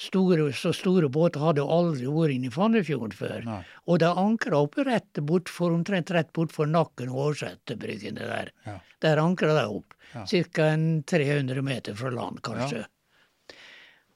store, 0.00 0.46
så 0.56 0.72
store 0.72 1.08
båter 1.12 1.42
hadde 1.42 1.64
aldri 1.64 2.06
vært 2.08 2.34
inne 2.36 2.48
i 2.48 2.54
Fannefjorden 2.54 3.12
før. 3.16 3.42
Nei. 3.44 3.58
Og 3.90 3.98
de 4.00 4.08
ankra 4.22 4.62
opp 4.64 4.78
rett 4.86 5.20
bort 5.28 5.50
for, 5.52 5.74
omtrent 5.76 6.12
rett 6.14 6.30
bort 6.36 6.52
for 6.54 6.70
Nakken 6.70 7.10
og 7.12 7.34
Årsetebryggene 7.34 8.24
der. 8.30 8.52
Ja. 8.66 8.78
Der 9.04 9.20
ankra 9.20 9.52
de 9.58 9.66
opp. 9.80 9.96
Ja. 10.14 10.24
Ca. 10.24 10.70
300 11.12 11.62
meter 11.62 11.94
fra 11.98 12.10
land, 12.14 12.40
kanskje. 12.46 12.86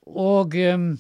Og 0.06 0.54
em, 0.60 0.94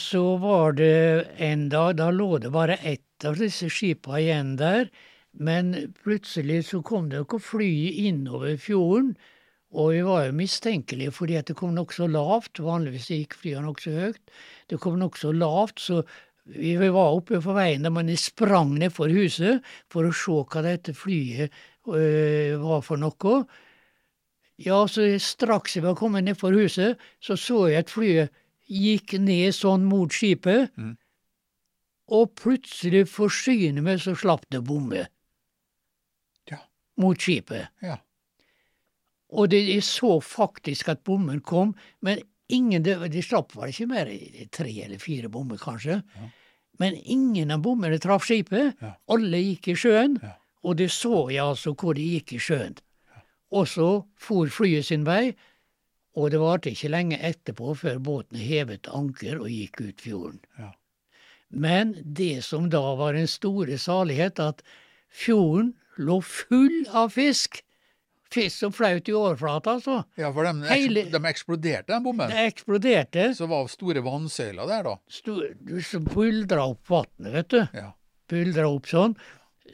så 0.00 0.36
var 0.40 0.72
det 0.78 1.28
en 1.38 1.68
dag, 1.68 1.96
da 2.00 2.10
lå 2.10 2.38
det 2.42 2.52
bare 2.54 2.80
ett 2.82 3.26
av 3.28 3.36
disse 3.40 3.68
skipa 3.72 4.18
igjen 4.20 4.56
der. 4.60 4.88
Men 5.32 5.92
plutselig 6.02 6.64
så 6.70 6.80
kom 6.82 7.10
det 7.10 7.22
noe 7.22 7.42
fly 7.42 7.70
innover 8.08 8.56
fjorden. 8.58 9.14
Og 9.70 9.92
vi 9.94 10.00
var 10.02 10.24
jo 10.26 10.34
mistenkelige 10.34 11.12
fordi 11.14 11.36
at 11.38 11.46
det 11.46 11.56
kom 11.60 11.76
nokså 11.76 12.08
lavt. 12.10 12.58
Vanligvis 12.58 13.10
gikk 13.12 13.36
flyene 13.38 13.68
nokså 13.68 13.94
høyt. 13.94 14.34
Det 14.66 14.80
kom 14.82 14.98
nokså 14.98 15.30
lavt, 15.36 15.78
så 15.78 16.02
vi 16.50 16.74
var 16.74 17.14
oppe 17.14 17.38
på 17.38 17.54
veien 17.54 17.86
men 17.92 18.10
vi 18.10 18.16
sprang 18.18 18.72
ned 18.80 18.90
for 18.96 19.12
huset 19.12 19.62
for 19.92 20.08
å 20.08 20.14
se 20.16 20.34
hva 20.50 20.62
dette 20.64 20.94
flyet 20.96 21.52
øh, 21.86 22.56
var 22.58 22.82
for 22.82 22.98
noe. 22.98 23.42
Ja, 24.60 24.82
så 24.88 25.06
straks 25.22 25.76
jeg 25.78 25.84
var 25.86 25.96
kommet 25.96 26.26
nedfor 26.26 26.52
huset, 26.52 27.00
så 27.24 27.36
så 27.40 27.62
jeg 27.70 27.86
at 27.86 27.92
flyet 27.92 28.32
gikk 28.70 29.14
ned 29.18 29.54
sånn 29.56 29.86
mot 29.88 30.12
skipet. 30.12 30.68
Mm. 30.76 30.96
Og 32.10 32.34
plutselig 32.38 33.06
forsyne 33.08 33.82
meg, 33.86 34.02
så 34.02 34.14
slapp 34.18 34.44
det 34.50 34.60
bomme 34.66 35.06
Ja. 36.50 36.58
mot 36.98 37.16
skipet. 37.18 37.68
Ja. 37.82 37.96
Og 39.30 39.48
det, 39.52 39.62
jeg 39.68 39.82
så 39.86 40.18
faktisk 40.20 40.88
at 40.90 41.04
bommen 41.06 41.40
kom, 41.40 41.74
men 42.02 42.18
ingen, 42.50 42.82
de, 42.82 42.96
de 43.08 43.22
slapp 43.22 43.54
vel 43.54 43.70
ikke 43.70 43.86
mer 43.86 44.10
tre 44.50 44.72
eller 44.84 44.98
fire 44.98 45.30
bommer, 45.30 45.56
kanskje. 45.56 46.00
Ja. 46.02 46.28
Men 46.82 46.96
ingen 46.98 47.50
av 47.54 47.62
bommene 47.62 47.98
traff 48.02 48.24
skipet. 48.26 48.76
Alle 49.08 49.38
gikk 49.38 49.68
i 49.70 49.76
sjøen, 49.78 50.18
og 50.64 50.76
det 50.80 50.90
så 50.92 51.28
jeg 51.30 51.44
altså 51.44 51.74
hvor 51.78 51.94
de 51.94 52.02
gikk 52.16 52.34
i 52.36 52.42
sjøen. 52.42 52.74
Og 53.50 53.66
så 53.68 53.88
for 54.20 54.50
flyet 54.52 54.86
sin 54.86 55.04
vei, 55.08 55.32
og 56.18 56.30
det 56.32 56.40
varte 56.42 56.70
ikke 56.72 56.90
lenge 56.90 57.18
etterpå 57.22 57.74
før 57.78 57.98
båten 58.02 58.38
hevet 58.42 58.88
anker 58.94 59.40
og 59.42 59.50
gikk 59.50 59.80
ut 59.80 60.02
fjorden. 60.04 60.40
Ja. 60.58 60.72
Men 61.50 61.96
det 62.04 62.44
som 62.46 62.68
da 62.70 62.82
var 62.98 63.16
den 63.18 63.26
store 63.30 63.78
salighet, 63.78 64.38
at 64.42 64.62
fjorden 65.10 65.72
lå 65.98 66.20
full 66.22 66.84
av 66.94 67.10
fisk. 67.14 67.62
Fisk 68.30 68.60
som 68.62 68.70
flaut 68.74 69.08
i 69.10 69.14
overflata, 69.16 69.72
altså. 69.80 69.96
ja, 70.14 70.28
for 70.30 70.46
de, 70.46 70.52
Hele- 70.70 71.02
de 71.10 71.20
eksploderte, 71.26 71.88
den 71.90 72.04
bommen. 72.04 72.30
De 72.30 72.44
eksploderte. 72.46 73.24
Så 73.34 73.48
var 73.50 73.66
store 73.72 74.04
vannsøyler 74.06 74.70
der, 74.70 74.86
da. 74.86 74.92
Stor, 75.10 75.48
som 75.82 76.06
buldra 76.06 76.68
opp 76.70 76.92
vannet, 76.94 77.32
vet 77.34 77.48
du. 77.56 77.58
Ja. 77.74 77.88
Buldra 78.30 78.68
opp 78.70 78.86
sånn. 78.86 79.16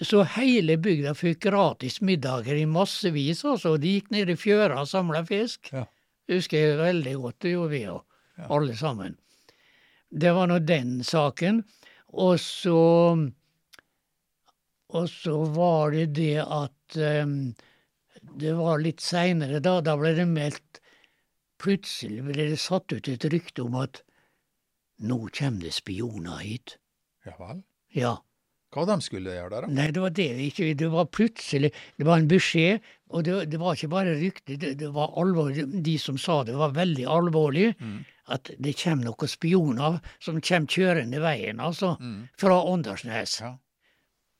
Så 0.04 0.22
hele 0.36 0.76
bygda 0.76 1.14
fikk 1.16 1.46
gratis 1.46 2.00
middager 2.04 2.56
i 2.58 2.66
massevis, 2.68 3.44
altså. 3.48 3.76
De 3.80 3.96
gikk 3.96 4.10
ned 4.12 4.32
i 4.32 4.36
fjøra 4.36 4.82
og 4.82 4.90
samla 4.90 5.22
fisk. 5.24 5.70
Ja. 5.72 5.86
Husker 6.28 6.58
jeg 6.58 6.78
veldig 6.80 7.14
godt, 7.22 7.38
det 7.44 7.54
gjorde 7.54 7.72
vi 7.72 7.82
òg. 7.88 8.02
Ja. 8.36 8.48
Alle 8.52 8.76
sammen. 8.76 9.16
Det 10.10 10.32
var 10.36 10.50
nå 10.50 10.58
den 10.64 11.00
saken. 11.04 11.64
Og 12.12 12.40
så 12.40 12.80
Og 14.88 15.08
så 15.10 15.44
var 15.50 15.90
det 15.90 16.14
det 16.14 16.38
at 16.38 16.96
um, 16.96 17.54
Det 18.20 18.54
var 18.54 18.78
litt 18.78 19.00
seinere, 19.00 19.60
da. 19.60 19.80
Da 19.80 19.96
ble 19.96 20.14
det 20.14 20.28
meldt 20.28 20.80
Plutselig 21.58 22.22
ble 22.22 22.50
det 22.52 22.60
satt 22.60 22.92
ut 22.92 23.08
et 23.08 23.24
rykte 23.32 23.64
om 23.64 23.74
at 23.80 24.02
nå 25.00 25.16
kommer 25.32 25.64
det 25.64 25.72
spioner 25.72 26.42
hit. 26.44 26.76
Ja 27.24 27.32
vel. 27.40 27.62
Ja. 27.96 28.12
Hva 28.76 28.84
de 28.90 28.96
skulle 29.00 29.32
gjøre 29.32 29.52
der, 29.54 29.64
da? 29.64 29.72
Nei, 29.72 29.86
det 29.94 30.02
var 30.02 30.12
det 30.12 30.28
ikke. 30.44 30.74
Det 30.76 30.88
var 30.92 31.06
plutselig 31.08 31.70
Det 31.96 32.04
var 32.04 32.20
en 32.20 32.28
beskjed, 32.28 32.90
og 33.16 33.24
det, 33.24 33.36
det 33.52 33.60
var 33.62 33.76
ikke 33.76 33.92
bare 33.94 34.16
rykte, 34.18 34.58
det, 34.60 34.74
det 34.82 34.90
var 34.92 35.14
alvorlig. 35.16 35.64
De 35.86 35.94
som 36.02 36.18
sa 36.20 36.42
det, 36.44 36.56
var 36.58 36.74
veldig 36.76 37.06
alvorlig. 37.08 37.70
Mm. 37.80 38.02
At 38.34 38.50
det 38.58 38.74
kommer 38.80 39.06
noen 39.06 39.30
spioner 39.30 40.00
som 40.18 40.42
kommer 40.42 40.76
kjørende 40.76 41.22
veien, 41.22 41.62
altså. 41.62 41.94
Mm. 42.02 42.26
Fra 42.40 42.58
Åndalsnes. 42.66 43.38
Ja. 43.44 43.54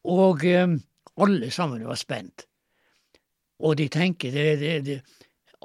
Og 0.07 0.45
um, 0.45 0.76
alle 1.22 1.51
sammen 1.55 1.87
var 1.87 1.99
spent. 1.99 2.45
Og 3.64 3.78
de 3.80 3.89
tenker 3.89 4.34
det, 4.34 4.49
det, 4.84 4.99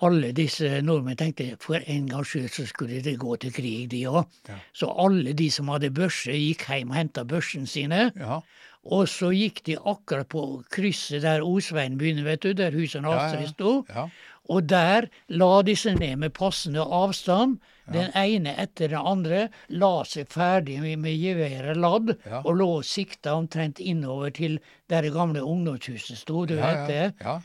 Alle 0.02 0.32
disse 0.34 0.80
nordmenn 0.82 1.18
tenkte 1.20 1.52
for 1.62 1.78
en 1.86 2.08
gangs 2.10 2.32
skyld 2.34 2.49
så 2.49 2.66
skulle 2.66 3.02
de 3.06 3.14
gå 3.22 3.36
til 3.41 3.54
krig, 3.54 3.91
de 3.91 4.02
òg. 4.10 4.24
Ja. 4.49 4.58
Så 4.74 4.89
alle 5.04 5.36
de 5.38 5.49
som 5.54 5.70
hadde 5.70 5.91
børse, 5.93 6.34
gikk 6.34 6.66
hjem 6.72 6.89
og 6.93 6.97
henta 6.97 7.26
børsene 7.28 7.70
sine. 7.70 8.08
Ja. 8.18 8.39
Og 8.84 9.06
så 9.08 9.30
gikk 9.36 9.62
de 9.68 9.76
akkurat 9.78 10.28
på 10.30 10.64
krysset 10.74 11.22
der 11.22 11.44
Osveien 11.46 12.00
begynner, 12.00 12.24
vet 12.26 12.42
du, 12.42 12.54
der 12.58 12.72
huset 12.74 13.04
Ja, 13.04 13.12
ja. 13.12 13.18
Astrid 13.28 13.50
sto. 13.54 13.86
ja. 13.90 14.08
Og 14.50 14.66
der 14.68 15.06
la 15.30 15.62
de 15.62 15.76
seg 15.78 16.00
ned 16.00 16.18
med 16.18 16.34
passende 16.34 16.82
avstand. 16.82 17.60
Den 17.92 18.10
ene 18.18 18.56
etter 18.58 18.88
den 18.90 19.06
andre 19.06 19.50
la 19.70 20.04
seg 20.04 20.28
ferdig 20.34 20.80
med, 20.82 21.14
geværet 21.22 21.78
ladd, 21.78 22.16
Ja. 22.26 22.42
og 22.44 22.56
lå 22.58 22.68
og 22.80 22.84
sikta 22.84 23.36
omtrent 23.38 23.80
innover 23.80 24.30
til 24.34 24.60
der 24.90 25.02
det 25.02 25.14
gamle 25.14 25.44
ungdomshuset 25.44 26.18
sto, 26.18 26.46
du 26.46 26.56
Ja, 26.56 26.86
vet 26.86 26.88
det. 26.88 27.14
ja. 27.22 27.40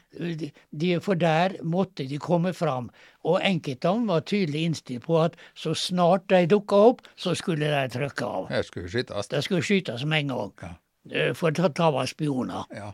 De, 0.73 1.01
for 1.01 1.15
der 1.15 1.59
måtte 1.63 2.09
de 2.09 2.19
komme 2.19 2.53
fram. 2.55 2.91
Og 3.25 3.41
enkelte 3.45 3.89
av 3.89 3.95
dem 4.01 4.07
var 4.07 4.21
tydelig 4.21 4.65
innstilt 4.65 5.05
på 5.05 5.21
at 5.25 5.37
så 5.55 5.75
snart 5.75 6.27
de 6.29 6.47
dukka 6.47 6.77
opp, 6.77 7.03
så 7.17 7.35
skulle 7.37 7.67
de 7.71 7.89
trykke 7.99 8.25
av. 8.25 8.49
Det 8.49 8.65
skulle 8.67 8.89
skytes. 8.89 9.29
De 9.29 9.43
skulle 9.43 9.63
skytes 9.63 10.05
med 10.05 10.19
en 10.19 10.29
gang. 10.29 10.77
Eh, 11.11 11.33
For 11.35 11.51
da 11.51 11.91
var 11.95 12.07
spioner. 12.11 12.65
Ja. 12.75 12.93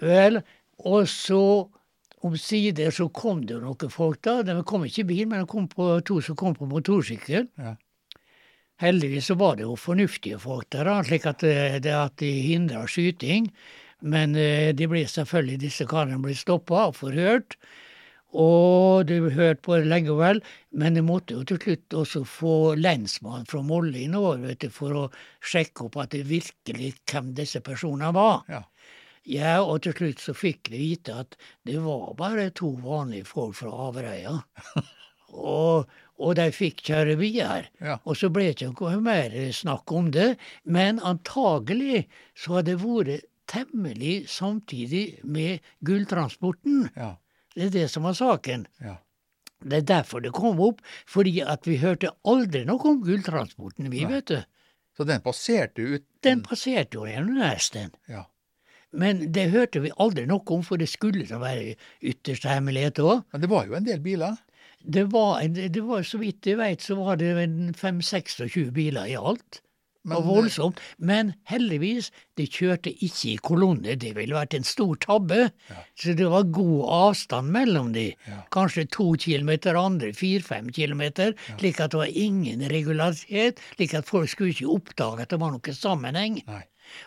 Vel, 0.00 0.40
og 0.86 1.08
så 1.10 1.42
omsider 2.26 2.92
så 2.92 3.08
kom 3.08 3.44
det 3.46 3.56
jo 3.56 3.62
noen 3.64 3.92
folk 3.92 4.20
da. 4.26 4.40
De 4.46 4.56
kom 4.68 4.84
ikke 4.86 5.04
i 5.04 5.08
bil, 5.08 5.28
men 5.28 5.42
de 5.42 5.48
kom 5.50 5.68
på, 5.70 5.92
to 6.06 6.20
som 6.24 6.38
kom 6.38 6.56
på 6.56 6.68
motorsykkel. 6.70 7.48
Ja. 7.60 7.76
Heldigvis 8.80 9.28
så 9.28 9.36
var 9.36 9.58
det 9.58 9.66
jo 9.66 9.76
fornuftige 9.76 10.38
folk 10.40 10.70
der, 10.72 10.88
da, 10.88 11.00
slik 11.04 11.26
at, 11.28 11.42
det, 11.44 11.82
det 11.84 11.92
at 11.92 12.16
de 12.22 12.30
hindra 12.46 12.86
skyting. 12.88 13.50
Men 14.00 14.32
eh, 14.40 14.70
de 14.72 14.88
ble 14.88 15.04
selvfølgelig, 15.08 15.60
disse 15.66 15.84
karene 15.88 16.20
ble 16.22 16.32
stoppa 16.36 16.86
og 16.88 16.96
forhørt. 16.96 17.58
Og 18.38 19.06
du 19.08 19.30
hørte 19.34 19.62
på 19.64 19.78
det 19.80 19.88
lenge 19.90 20.12
og 20.14 20.20
vel, 20.20 20.40
men 20.70 20.98
jeg 20.98 21.06
måtte 21.06 21.34
jo 21.34 21.42
til 21.48 21.58
slutt 21.64 21.96
også 21.98 22.22
få 22.28 22.56
lensmannen 22.78 23.48
fra 23.50 23.62
Molde 23.66 24.04
innover 24.04 24.44
vet 24.44 24.62
du, 24.62 24.68
for 24.70 24.94
å 24.94 25.06
sjekke 25.42 25.88
opp 25.88 25.98
at 25.98 26.12
det 26.14 26.28
virkelig 26.28 26.92
hvem 27.10 27.32
disse 27.38 27.62
personene 27.66 28.12
var. 28.14 28.44
Ja. 28.50 28.62
Ja, 29.28 29.58
og 29.60 29.82
til 29.84 29.92
slutt 29.94 30.22
så 30.22 30.32
fikk 30.34 30.70
vi 30.72 30.78
vite 30.80 31.18
at 31.22 31.36
det 31.68 31.76
var 31.84 32.14
bare 32.18 32.48
to 32.56 32.72
vanlige 32.82 33.28
folk 33.28 33.58
fra 33.58 33.72
Averøya. 33.88 34.38
og, 35.52 35.90
og 36.16 36.36
de 36.38 36.46
fikk 36.54 36.80
kjøre 36.88 37.18
videre. 37.20 37.68
Ja. 37.84 37.98
Og 38.08 38.16
så 38.16 38.30
ble 38.32 38.48
det 38.48 38.70
ikke 38.70 38.94
mer 39.04 39.34
snakk 39.54 39.92
om 39.92 40.08
det. 40.14 40.32
Men 40.64 41.02
antagelig 41.04 42.06
så 42.38 42.58
hadde 42.58 42.78
det 42.78 42.80
vært 42.82 43.28
temmelig 43.50 44.16
samtidig 44.30 45.20
med 45.26 45.66
gulltransporten. 45.84 46.86
Ja. 46.96 47.16
Det 47.54 47.64
er 47.68 47.70
det 47.74 47.86
som 47.90 48.02
var 48.06 48.14
saken. 48.18 48.66
Ja. 48.80 48.96
Det 49.60 49.76
er 49.82 49.86
derfor 49.90 50.22
det 50.24 50.32
kom 50.32 50.60
opp, 50.64 50.80
fordi 51.06 51.40
at 51.44 51.66
vi 51.68 51.76
hørte 51.82 52.12
aldri 52.24 52.62
noe 52.64 52.80
om 52.94 53.02
gulltransporten, 53.04 53.90
vi, 53.92 54.04
Nei. 54.06 54.12
vet 54.14 54.30
du. 54.32 54.38
Så 54.96 55.04
den 55.08 55.20
passerte 55.24 55.82
ut 55.84 56.04
Den 56.24 56.42
passerte 56.44 56.96
jo 56.98 57.04
gjennom 57.08 57.36
nesten. 57.40 57.90
Ja. 58.08 58.24
Men 58.92 59.26
det 59.32 59.50
hørte 59.52 59.80
vi 59.84 59.92
aldri 60.02 60.24
noe 60.26 60.42
om, 60.50 60.62
for 60.66 60.76
det 60.80 60.88
skulle 60.90 61.26
da 61.28 61.38
være 61.38 61.76
ytterste 62.02 62.48
hemmelighet 62.50 62.98
òg. 63.04 63.22
Men 63.32 63.40
det 63.44 63.50
var 63.52 63.66
jo 63.68 63.76
en 63.78 63.84
del 63.86 64.00
biler. 64.02 64.36
Det 64.82 65.04
var, 65.12 65.40
en- 65.44 65.54
det 65.54 65.82
var, 65.84 66.02
så 66.08 66.18
vidt 66.18 66.46
jeg 66.48 66.56
veit, 66.58 66.80
så 66.82 66.96
var 66.96 67.16
det 67.20 67.34
en 67.42 67.74
5-26 67.76 68.70
biler 68.72 69.06
i 69.12 69.16
alt. 69.20 69.60
Det 70.00 70.16
og 70.16 70.24
Men, 70.24 70.30
voldsomt. 70.32 70.80
Men 70.98 71.32
heldigvis, 71.50 72.10
de 72.40 72.46
kjørte 72.48 72.92
ikke 72.92 73.34
i 73.34 73.36
kolonne. 73.44 73.96
Det 74.00 74.14
ville 74.16 74.36
vært 74.36 74.56
en 74.56 74.64
stor 74.64 74.96
tabbe. 75.02 75.50
Ja. 75.68 75.82
Så 75.98 76.14
det 76.16 76.28
var 76.32 76.48
god 76.48 76.86
avstand 76.96 77.52
mellom 77.52 77.92
de. 77.92 78.06
Ja. 78.28 78.40
Kanskje 78.54 78.86
to 78.88 79.10
kilometer, 79.20 79.76
andre 79.76 80.14
fire-fem 80.16 80.72
kilometer. 80.72 81.36
Slik 81.58 81.82
at 81.84 81.92
det 81.92 82.00
var 82.00 82.16
ingen 82.16 82.64
regularitet. 82.72 83.60
Slik 83.76 83.94
at 83.98 84.08
folk 84.08 84.32
skulle 84.32 84.56
ikke 84.56 84.72
oppdage 84.72 85.26
at 85.26 85.34
det 85.34 85.40
var 85.42 85.52
noen 85.52 85.76
sammenheng. 85.76 86.40
Nei. 86.48 86.64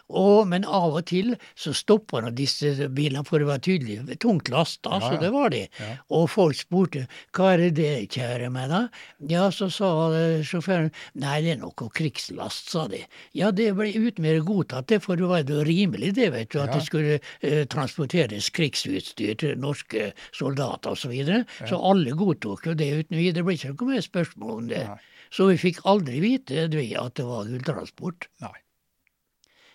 Og, 0.10 0.48
men 0.50 0.66
av 0.66 0.98
og 1.00 1.06
til 1.10 1.34
så 1.56 1.74
stoppa 1.76 2.22
nå 2.24 2.34
disse 2.36 2.90
bilene, 2.94 3.24
for 3.28 3.40
det 3.42 3.50
var 3.50 3.64
tydelig 3.64 4.20
tungt 4.24 4.50
lasta, 4.54 4.98
Ja, 5.00 5.14
så 5.14 5.22
det 5.22 5.32
var 5.34 5.54
de. 5.54 5.66
Ja. 5.80 5.96
Og 6.14 6.30
folk 6.34 6.58
spurte 6.60 7.06
hva 7.36 7.54
er 7.56 7.70
det 7.72 7.92
kjære 8.14 8.34
kjører 8.34 8.52
med, 8.54 8.72
da? 8.72 8.82
Ja, 9.30 9.48
så 9.54 9.70
sa 9.74 9.90
eh, 10.16 10.44
sjåføren 10.46 10.92
nei, 11.20 11.40
det 11.46 11.56
er 11.56 11.62
noe 11.62 11.90
krigslast, 11.94 12.72
sa 12.74 12.88
de. 12.92 13.04
Ja, 13.38 13.52
det 13.52 13.72
ble 13.78 13.90
uten 13.94 14.24
mer 14.26 14.40
godtatt, 14.46 14.88
det, 14.92 15.02
for 15.04 15.20
det 15.20 15.30
var 15.30 15.44
jo 15.48 15.64
rimelig 15.68 16.14
det, 16.18 16.32
vet 16.34 16.52
du, 16.54 16.60
at 16.62 16.74
Ja. 16.74 16.80
det 16.80 16.88
skulle 16.88 17.20
eh, 17.42 17.64
transporteres 17.70 18.50
krigsutstyr 18.54 19.36
til 19.40 19.58
norske 19.60 20.12
soldater 20.32 20.94
osv. 20.94 21.04
Så, 21.04 21.10
videre. 21.12 21.44
så 21.68 21.76
alle 21.84 22.14
godtok 22.16 22.64
jo 22.70 22.74
det 22.80 22.88
uten 23.04 23.18
videre, 23.18 23.42
det 23.42 23.44
ble 23.44 23.58
ikke 23.58 23.74
noe 23.74 23.90
mer 23.92 24.06
spørsmål 24.06 24.54
om 24.62 24.70
det. 24.72 24.86
Nei. 24.88 25.00
Så 25.34 25.50
vi 25.50 25.58
fikk 25.60 25.82
aldri 25.90 26.22
vite 26.24 26.68
det, 26.72 26.86
at 26.96 27.18
det 27.20 27.26
var 27.28 27.50
gulltransport. 27.50 28.30
Nei. 28.42 28.56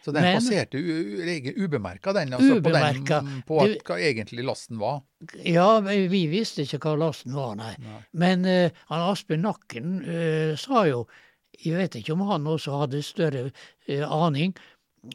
Så 0.04 0.12
den 0.14 0.22
Men- 0.22 0.36
passerte 0.38 0.78
ubemerka, 1.58 2.12
den, 2.16 2.32
altså 2.32 2.58
Ubemerka. 2.58 3.20
på, 3.46 3.58
den, 3.66 3.76
på 3.82 3.92
hva 3.92 3.98
egentlig 3.98 4.44
lasten 4.46 4.78
var. 4.80 5.02
Ja, 5.44 5.80
vi 5.82 6.26
visste 6.30 6.64
ikke 6.64 6.80
hva 6.84 6.94
lasten 7.02 7.34
var, 7.36 7.56
nei. 7.58 7.74
Nei. 7.82 8.00
Men 8.12 8.46
uh, 8.46 8.82
han 8.92 9.06
Asbjørn 9.10 9.44
Nakken 9.48 10.00
uh, 10.06 10.56
sa 10.60 10.86
jo, 10.88 11.04
jeg 11.58 11.76
vet 11.80 11.98
ikke 11.98 12.14
om 12.14 12.26
han 12.30 12.46
også 12.46 12.78
hadde 12.84 13.02
større 13.02 13.48
uh, 13.50 14.06
aning, 14.06 14.54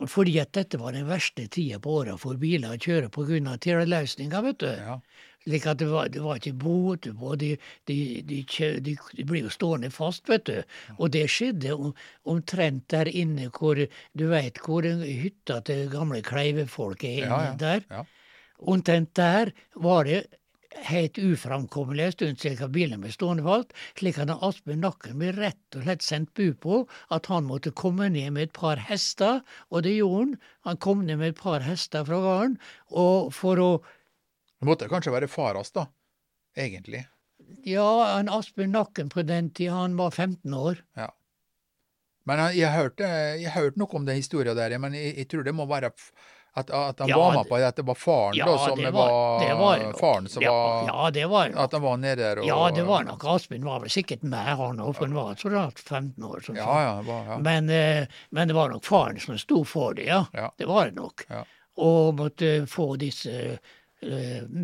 fordi 0.08 0.38
at 0.42 0.54
dette 0.56 0.80
var 0.80 0.96
den 0.96 1.08
verste 1.08 1.48
tida 1.52 1.80
på 1.84 2.00
året 2.02 2.20
for 2.22 2.40
biler 2.40 2.76
å 2.76 2.80
kjøre 2.82 3.10
pga. 3.14 3.58
tilreisninga, 3.64 4.42
vet 4.46 4.60
du. 4.64 4.68
Ja. 4.68 5.00
Slik 5.44 5.66
at 5.68 5.82
det 5.82 5.90
var, 5.92 6.08
det 6.14 6.22
var 6.24 6.40
ikke 6.40 6.54
båt, 6.56 7.08
på. 7.20 7.36
de, 7.36 7.50
de, 7.90 7.98
de, 8.24 8.44
de, 8.80 9.26
ble 9.28 9.44
jo 9.44 9.52
stående 9.52 9.90
fast, 9.92 10.30
vet 10.32 10.46
du. 10.48 10.62
Og 10.98 11.12
det 11.12 11.26
skjedde 11.32 11.76
om, 11.76 11.92
omtrent 12.24 12.88
der 12.94 13.12
inne 13.12 13.50
hvor 13.52 13.80
Du 14.14 14.28
veit 14.32 14.60
hvor 14.64 14.84
hytta 14.84 15.60
til 15.68 15.90
gamle 15.92 16.22
Kleivefolk 16.24 17.04
er 17.04 17.26
Ja, 17.28 17.42
ja. 17.50 17.58
der? 17.60 17.84
Ja. 17.92 18.06
Omtrent 18.64 19.12
der 19.20 19.52
var 19.76 20.08
det 20.08 20.24
helt 20.88 21.18
uframkommelig 21.18 22.06
en 22.06 22.36
stund, 22.38 22.62
at 22.62 22.72
bilen 22.74 23.02
ble 23.04 23.12
stående 23.14 23.44
fast. 23.46 23.74
Slik 24.00 24.18
at 24.22 24.32
Asbjørn 24.34 24.82
Nakken 24.84 25.20
ble 25.20 25.34
rett 25.36 25.78
og 25.78 25.84
slett 25.86 26.06
sendt 26.06 26.32
bu 26.38 26.54
på 26.54 26.80
at 27.14 27.28
han 27.32 27.46
måtte 27.50 27.74
komme 27.76 28.10
ned 28.10 28.34
med 28.34 28.50
et 28.50 28.56
par 28.58 28.82
hester, 28.90 29.42
og 29.70 29.84
det 29.84 29.98
gjorde 29.98 30.24
han. 30.24 30.38
Han 30.70 30.78
kom 30.78 31.04
ned 31.06 31.20
med 31.22 31.36
et 31.36 31.42
par 31.44 31.66
hester 31.66 32.06
fra 32.08 32.22
gården, 32.24 32.58
og 32.90 33.34
for 33.36 33.62
å 33.62 33.70
Det 34.64 34.70
måtte 34.72 34.88
kanskje 34.92 35.12
være 35.14 35.28
faras, 35.32 35.72
da. 35.76 35.86
Egentlig. 36.56 37.04
Ja, 37.68 37.88
han 38.16 38.30
Asbjørn 38.32 38.72
Nakken 38.72 39.10
på 39.12 39.24
den 39.28 39.50
tida, 39.52 39.74
han 39.84 39.98
var 40.00 40.12
15 40.16 40.54
år. 40.56 40.80
Ja. 40.96 41.10
Men 42.26 42.40
jeg, 42.40 42.62
jeg 42.64 42.72
hørte 42.72 43.08
jeg 43.42 43.52
hørte 43.52 43.82
noe 43.82 43.98
om 44.00 44.06
den 44.08 44.16
historien 44.22 44.56
der, 44.56 44.78
men 44.80 44.94
jeg, 44.96 45.18
jeg 45.18 45.28
tror 45.34 45.44
det 45.44 45.54
må 45.58 45.66
være 45.68 45.90
at, 46.56 46.70
at 46.70 47.00
han 47.02 47.10
Ja, 47.10 47.18
var 47.18 47.34
med 47.36 47.50
på 47.50 47.58
det, 47.60 47.66
at 47.74 47.80
det 47.82 47.86
var 47.88 47.98
faren 47.98 48.38
Ja, 48.38 48.46
da, 48.48 48.54
som 48.62 48.78
det 48.80 48.92
var, 48.94 49.10
var- 49.12 49.42
det 49.44 49.56
var- 49.60 49.94
faren 50.00 50.30
som 50.30 50.44
ja, 50.46 50.52
var 50.54 50.88
Ja, 50.88 51.10
det 51.12 51.26
var 51.32 51.50
nok. 51.50 51.60
At 51.66 51.72
han 51.76 51.82
var 51.82 51.98
nede 51.98 52.16
der 52.22 52.40
og 52.44 52.48
Ja, 52.48 52.60
det 52.78 52.84
var 52.88 53.04
nok 53.10 53.26
Asbjørn 53.34 53.66
var 53.68 53.80
vel 53.84 53.90
sikkert 53.92 54.24
med 54.24 54.40
han 54.62 54.80
òg, 54.80 54.94
for 54.96 55.08
han 55.10 55.16
var 55.18 55.36
så 55.42 55.50
rart 55.52 55.80
15 55.82 56.24
år. 56.24 56.40
Sånn, 56.46 56.62
Ja, 56.62 56.76
ja. 56.86 56.94
Var, 57.10 57.26
ja. 57.34 57.38
Men, 57.44 57.70
eh, 57.74 58.06
men 58.32 58.48
det 58.48 58.56
var 58.56 58.70
nok 58.72 58.86
faren 58.88 59.20
som 59.20 59.36
sto 59.42 59.64
for 59.68 59.98
det, 60.00 60.06
ja. 60.08 60.24
Det 60.58 60.70
var 60.70 60.86
det 60.92 60.96
nok. 61.02 61.26
Ja. 61.28 61.44
Og 61.84 62.14
måtte 62.22 62.54
få 62.70 62.94
disse 63.02 63.58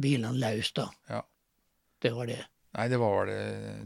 bilene 0.01 0.35
løs, 0.39 0.71
da. 0.77 0.89
Ja. 1.09 1.23
Det 2.01 2.11
var 2.15 2.27
det. 2.29 2.39
Nei, 2.77 2.83
det 2.87 2.99
var, 3.01 3.25
vel, 3.25 3.31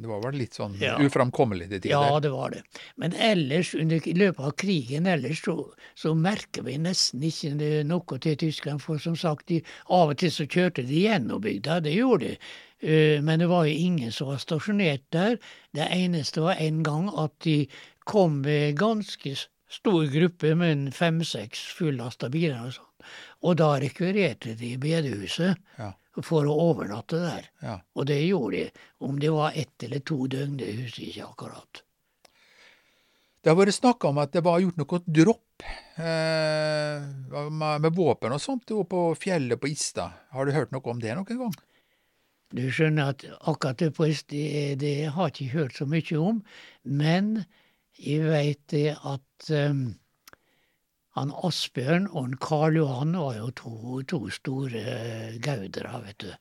det 0.03 0.09
var 0.11 0.19
vel 0.25 0.35
litt 0.41 0.57
sånn 0.57 0.73
Ja. 0.81 0.97
uframkommelig 0.99 1.69
til 1.71 1.85
Ja, 1.93 2.19
det 2.19 2.33
var 2.33 2.51
det. 2.51 2.63
Men 2.99 3.13
ellers, 3.15 3.69
under, 3.79 4.03
i 4.07 4.13
løpet 4.13 4.43
av 4.43 4.51
krigen 4.59 5.07
ellers, 5.07 5.39
så, 5.45 5.55
så 5.95 6.11
merker 6.13 6.65
vi 6.67 6.75
nesten 6.77 7.23
ikke 7.23 7.53
noe 7.87 8.19
til 8.19 8.35
Tyskland. 8.35 8.81
For 8.83 8.99
som 8.99 9.15
sagt, 9.15 9.47
de, 9.47 9.61
av 9.87 10.11
og 10.11 10.17
til 10.19 10.33
så 10.35 10.43
kjørte 10.45 10.83
de 10.89 11.05
gjennom 11.05 11.39
bygda, 11.45 11.79
det 11.87 11.95
gjorde 11.95 12.33
de. 12.33 12.37
Eh, 12.83 13.21
Men 13.23 13.39
det 13.39 13.47
var 13.47 13.63
jo 13.71 13.77
ingen 13.87 14.11
som 14.11 14.27
var 14.33 14.43
stasjonert 14.43 15.07
der. 15.15 15.39
Det 15.73 15.87
eneste 15.87 16.43
var 16.43 16.59
en 16.59 16.83
gang 16.83 17.07
at 17.15 17.31
de 17.47 17.69
kom 18.03 18.41
med 18.43 18.75
ganske 18.75 19.37
stor 19.71 20.05
gruppe 20.11 20.51
med 20.59 20.91
fem-seks 20.93 21.63
fullasta 21.79 22.27
biler 22.29 22.59
og 22.67 22.75
sånn. 22.75 22.89
Og 23.43 23.57
da 23.61 23.73
rekvirerte 23.81 24.55
de 24.59 24.73
bedehuset 24.81 25.57
Ja. 25.79 25.91
for 26.21 26.45
å 26.45 26.57
overnatte 26.71 27.19
der. 27.21 27.49
Ja. 27.61 27.79
Og 27.95 28.05
det 28.09 28.19
gjorde 28.27 28.57
de. 28.57 28.85
Om 28.99 29.19
det 29.19 29.31
var 29.33 29.51
ett 29.55 29.83
eller 29.83 29.99
to 29.99 30.27
døgn, 30.27 30.57
det 30.57 30.75
husker 30.77 31.01
jeg 31.03 31.15
ikke 31.15 31.31
akkurat. 31.31 31.83
Det 33.43 33.51
har 33.51 33.57
vært 33.59 33.75
snakka 33.75 34.07
om 34.07 34.21
at 34.23 34.31
det 34.31 34.43
var 34.45 34.61
gjort 34.63 34.77
noe 34.79 34.99
dropp 35.03 35.63
eh, 35.99 37.03
med, 37.51 37.81
med 37.83 37.91
våpen 37.95 38.31
og 38.31 38.39
sånt 38.39 38.71
på 38.71 39.01
fjellet 39.19 39.59
på 39.59 39.67
Ista. 39.67 40.11
Har 40.31 40.45
du 40.47 40.53
hørt 40.55 40.71
noe 40.71 40.93
om 40.93 41.01
det 41.03 41.11
noen 41.17 41.41
gang? 41.41 41.57
Du 42.53 42.61
skjønner 42.71 43.11
at 43.11 43.25
akkurat 43.49 43.81
det, 43.81 43.89
på, 43.97 44.07
det, 44.29 44.45
det 44.79 44.93
har 45.11 45.27
jeg 45.27 45.33
ikke 45.33 45.57
hørt 45.57 45.75
så 45.79 45.87
mye 45.89 46.19
om, 46.21 46.39
men 46.85 47.33
jeg 47.97 48.23
veit 48.29 48.61
det 48.71 48.93
at 48.95 49.49
um, 49.49 49.83
han 51.17 51.33
Asbjørn 51.45 52.07
og 52.11 52.23
han 52.23 52.37
Karl 52.41 52.79
Johan 52.79 53.13
var 53.17 53.35
jo 53.37 53.49
to, 53.59 53.73
to 54.09 54.19
store 54.33 54.85
gaudere, 55.43 56.01
vet 56.07 56.23
du. 56.25 56.31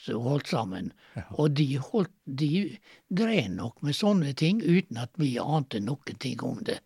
Som 0.00 0.24
holdt 0.24 0.48
sammen. 0.48 0.92
Ja. 1.18 1.26
Og 1.36 1.52
de, 1.58 1.66
holdt, 1.76 2.14
de 2.24 2.78
drev 3.12 3.50
nok 3.52 3.82
med 3.84 3.98
sånne 3.98 4.32
ting 4.32 4.62
uten 4.64 4.96
at 5.02 5.12
vi 5.20 5.34
ante 5.42 5.82
noen 5.84 6.16
ting 6.22 6.40
om 6.46 6.62
det. 6.64 6.78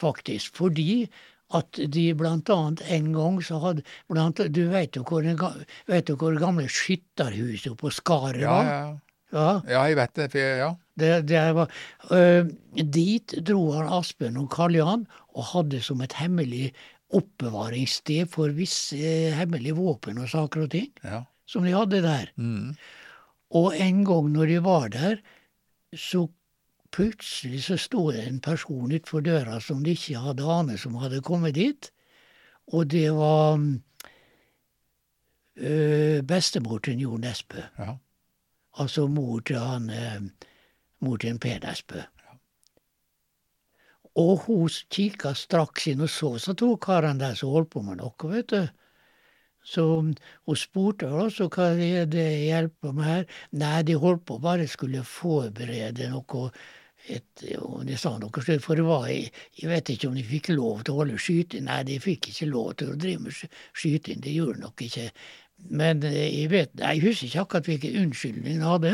Faktisk. 0.00 0.56
Fordi 0.56 1.04
at 1.54 1.76
de 1.92 2.06
blant 2.16 2.48
annet 2.50 2.80
en 2.96 3.12
gang 3.14 3.36
så 3.44 3.60
hadde 3.62 3.84
blant, 4.10 4.40
Du 4.48 4.64
veit 4.72 4.96
jo 4.96 5.04
vet 5.86 6.06
du 6.08 6.14
hvor 6.16 6.32
det 6.32 6.40
gamle 6.40 6.64
skytterhuset 6.72 7.76
på 7.78 7.92
Skaret 7.92 8.40
var? 8.48 8.64
ja. 8.64 8.80
Ja, 8.88 8.98
ja, 9.34 9.82
jeg 9.88 9.96
vet 9.98 10.14
det. 10.16 10.30
For, 10.32 10.38
jeg- 10.38 10.58
ja. 10.62 10.70
det, 11.00 11.12
det 11.28 11.42
var, 11.56 11.70
øh, 12.14 12.50
dit 12.94 13.34
dro 13.46 13.62
han 13.74 13.88
Asbjørn 13.98 14.36
og 14.40 14.50
Karl 14.54 14.76
Johan 14.78 15.06
og 15.34 15.44
hadde 15.52 15.80
som 15.82 16.00
et 16.04 16.12
hemmelig 16.20 16.72
oppbevaringssted 17.14 18.26
for 18.32 18.48
visse 18.54 18.96
eh, 18.98 19.34
hemmelige 19.38 19.74
våpen 19.78 20.18
og 20.22 20.28
saker 20.30 20.64
og 20.66 20.70
ting 20.70 20.90
ja. 21.04 21.22
som 21.46 21.64
de 21.66 21.74
hadde 21.74 22.02
der. 22.02 22.30
Mm. 22.36 22.74
Og 23.54 23.74
en 23.78 24.04
gang 24.06 24.30
når 24.34 24.46
de 24.50 24.60
var 24.64 24.88
der, 24.94 25.16
så 25.94 26.26
plutselig 26.94 27.64
så 27.66 27.76
sto 27.78 28.08
det 28.14 28.22
en 28.28 28.40
person 28.40 28.92
utenfor 28.92 29.20
døra 29.26 29.60
som 29.60 29.82
de 29.84 29.90
ikke 29.94 30.18
hadde 30.22 30.46
ane 30.46 30.78
som 30.78 30.94
hadde 31.02 31.20
kommet 31.26 31.54
dit. 31.58 31.90
Og 32.72 32.86
det 32.90 33.10
var 33.14 33.58
øh, 35.56 36.22
bestemor 36.22 36.78
til 36.78 36.98
Jo 37.02 37.16
Nesbø. 37.16 37.60
ja. 37.78 37.94
Altså 38.82 39.06
mor 39.08 39.40
til 39.46 39.58
han 39.60 39.90
eh, 39.90 40.20
Mor 41.04 41.18
til 41.20 41.34
en 41.34 41.38
Pedersbø. 41.38 42.00
Og 44.20 44.44
hun 44.46 44.70
kikka 44.94 45.34
straks 45.34 45.88
inn 45.90 46.04
og 46.06 46.10
så 46.10 46.30
så 46.38 46.54
to 46.54 46.76
karene 46.78 47.18
der 47.20 47.34
som 47.38 47.50
holdt 47.50 47.72
på 47.74 47.82
med 47.82 47.98
noe, 47.98 48.30
vet 48.30 48.52
du. 48.54 48.62
Så 49.64 49.84
hun 50.00 50.56
spurte 50.60 51.08
også 51.08 51.48
hva 51.48 51.70
det 52.12 52.28
hjelper 52.44 52.92
med 52.94 53.04
her. 53.08 53.26
Nei, 53.52 53.82
de 53.82 53.96
holdt 53.98 54.24
på 54.28 54.38
bare 54.38 54.68
skulle 54.70 55.02
forberede 55.08 56.10
noe 56.12 56.50
et, 57.14 57.26
De 57.84 57.96
sa 58.00 58.14
noe 58.20 58.42
slikt, 58.44 58.64
for 58.64 58.78
det 58.80 58.84
var 58.86 59.08
jeg, 59.10 59.28
jeg 59.60 59.68
vet 59.68 59.90
ikke 59.92 60.08
om 60.08 60.14
de 60.16 60.24
fikk 60.24 60.48
lov 60.54 60.84
til 60.84 60.94
å 60.94 61.00
holde 61.02 61.18
skyting. 61.20 61.66
Nei, 61.68 61.82
de 61.84 61.98
fikk 62.00 62.30
ikke 62.30 62.48
lov 62.48 62.70
til 62.80 62.92
å 62.92 62.96
drive 63.00 63.26
med 63.26 63.36
sky- 63.36 63.50
skyting. 63.74 64.22
Det 64.24 64.32
gjorde 64.32 64.62
nok 64.62 64.84
ikke. 64.86 65.10
Men 65.70 66.02
eh, 66.04 66.28
jeg 66.42 66.50
vet, 66.52 66.70
jeg 66.80 67.02
husker 67.04 67.26
ikke 67.28 67.40
akkurat 67.44 67.70
hvilken 67.70 67.96
unnskyldning 68.02 68.60
de 68.60 68.68
hadde, 68.68 68.92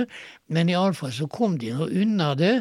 men 0.49 0.71
iallfall 0.73 1.13
så 1.15 1.27
kom 1.31 1.59
de 1.59 1.75
nå 1.75 1.91
unna 2.03 2.35
det. 2.39 2.55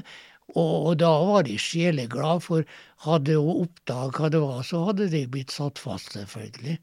Og, 0.55 0.75
og 0.89 0.93
da 1.01 1.09
var 1.29 1.43
de 1.45 1.57
sjeleglade, 1.61 2.41
for 2.41 2.65
hadde 3.05 3.35
hun 3.37 3.65
oppdaget 3.67 4.17
hva 4.17 4.29
det 4.33 4.41
var, 4.41 4.63
så 4.65 4.85
hadde 4.87 5.09
de 5.13 5.25
blitt 5.29 5.53
satt 5.53 5.77
fast, 5.81 6.15
selvfølgelig. 6.17 6.79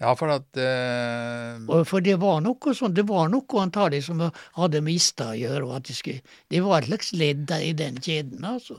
ja, 0.00 0.12
for 0.14 0.30
at 0.32 0.60
uh... 0.62 1.64
Og 1.68 1.86
for 1.90 2.00
det 2.06 2.14
var 2.22 2.38
noe 2.44 2.74
sånn, 2.76 2.94
det 2.96 3.06
var 3.08 3.28
noe 3.32 3.64
antagelig 3.64 4.04
som 4.06 4.22
hadde 4.56 4.84
mista 4.86 5.32
å 5.32 5.40
gjøre. 5.40 5.64
og 5.66 5.74
at 5.80 5.90
de 5.90 5.96
skulle, 5.98 6.22
Det 6.50 6.62
var 6.64 6.78
et 6.78 6.88
slags 6.92 7.12
ledd 7.12 7.50
i 7.58 7.72
den 7.72 7.98
kjeden, 8.00 8.44
altså. 8.44 8.78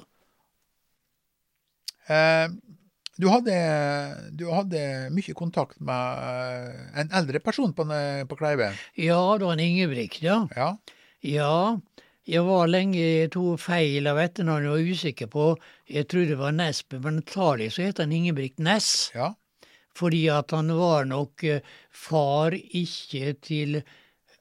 eh, 2.08 2.48
du, 3.22 3.28
hadde, 3.30 3.56
du 4.34 4.48
hadde 4.50 4.82
mye 5.14 5.36
kontakt 5.38 5.78
med 5.86 6.98
en 6.98 7.12
eldre 7.22 7.40
person 7.44 7.74
på, 7.78 7.86
på 8.28 8.38
Kleive. 8.40 8.72
Ja, 9.00 9.22
det 9.38 9.46
var 9.48 9.54
en 9.58 9.64
Ingebrigt, 9.66 10.22
ja. 10.26 10.42
Ja. 10.58 10.72
Ja, 11.22 11.78
jeg 12.26 12.42
var 12.48 12.70
lenge 12.70 12.98
jeg 13.02 13.30
tok 13.36 13.60
feil 13.62 14.08
av 14.10 14.18
etternavnet 14.22 14.72
og 14.72 14.80
var 14.80 14.90
usikker 14.94 15.30
på 15.30 15.44
Jeg 15.90 16.08
trodde 16.10 16.34
det 16.34 16.40
var 16.40 16.54
Nesbø, 16.58 16.98
men 17.04 17.20
antagelig 17.22 17.72
så 17.76 17.86
het 17.88 18.02
han 18.02 18.12
Ingebrigt 18.16 18.60
Næss. 18.62 19.12
ja. 19.16 19.32
Fordi 19.98 20.22
at 20.32 20.54
han 20.56 20.70
var 20.78 21.04
nok 21.06 21.44
eh, 21.44 21.60
far 21.92 22.54
ikke 22.56 23.34
til 23.44 23.82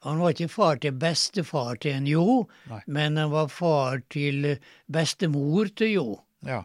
Han 0.07 0.21
var 0.23 0.31
ikke 0.33 0.47
far 0.49 0.79
til 0.81 0.95
bestefar 0.97 1.75
til 1.83 1.97
en 1.99 2.07
Jo, 2.09 2.47
Nei. 2.71 2.79
men 2.87 3.19
han 3.19 3.33
var 3.33 3.49
far 3.53 3.99
til 4.15 4.55
bestemor 4.89 5.69
til 5.77 5.91
Jo, 5.99 6.07
Ja. 6.47 6.63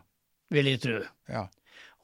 vil 0.54 0.70
jeg 0.70 0.80
tro. 0.86 1.00
Ja. 1.28 1.48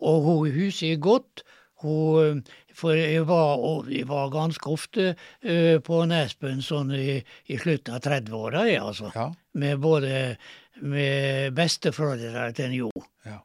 Og 0.02 0.28
hun 0.28 0.72
jeg 0.72 1.00
godt. 1.02 1.44
Hun, 1.82 2.44
for 2.78 2.94
jeg 2.94 3.26
var, 3.26 3.62
jeg 3.90 4.08
var 4.10 4.30
ganske 4.34 4.70
ofte 4.70 5.16
eh, 5.42 5.80
på 5.82 6.04
Nesbøen 6.06 6.62
sånn 6.62 6.92
i, 6.94 7.16
i 7.50 7.58
slutten 7.58 7.96
av 7.98 8.04
30-åra, 8.06 8.68
jeg, 8.70 8.82
altså. 8.82 9.10
Ja. 9.16 9.32
Med 9.58 9.82
både 9.82 10.36
med 10.82 11.56
besteforeldre 11.58 12.52
til 12.58 12.78
Jo. 12.84 12.92
Ja. 13.26 13.40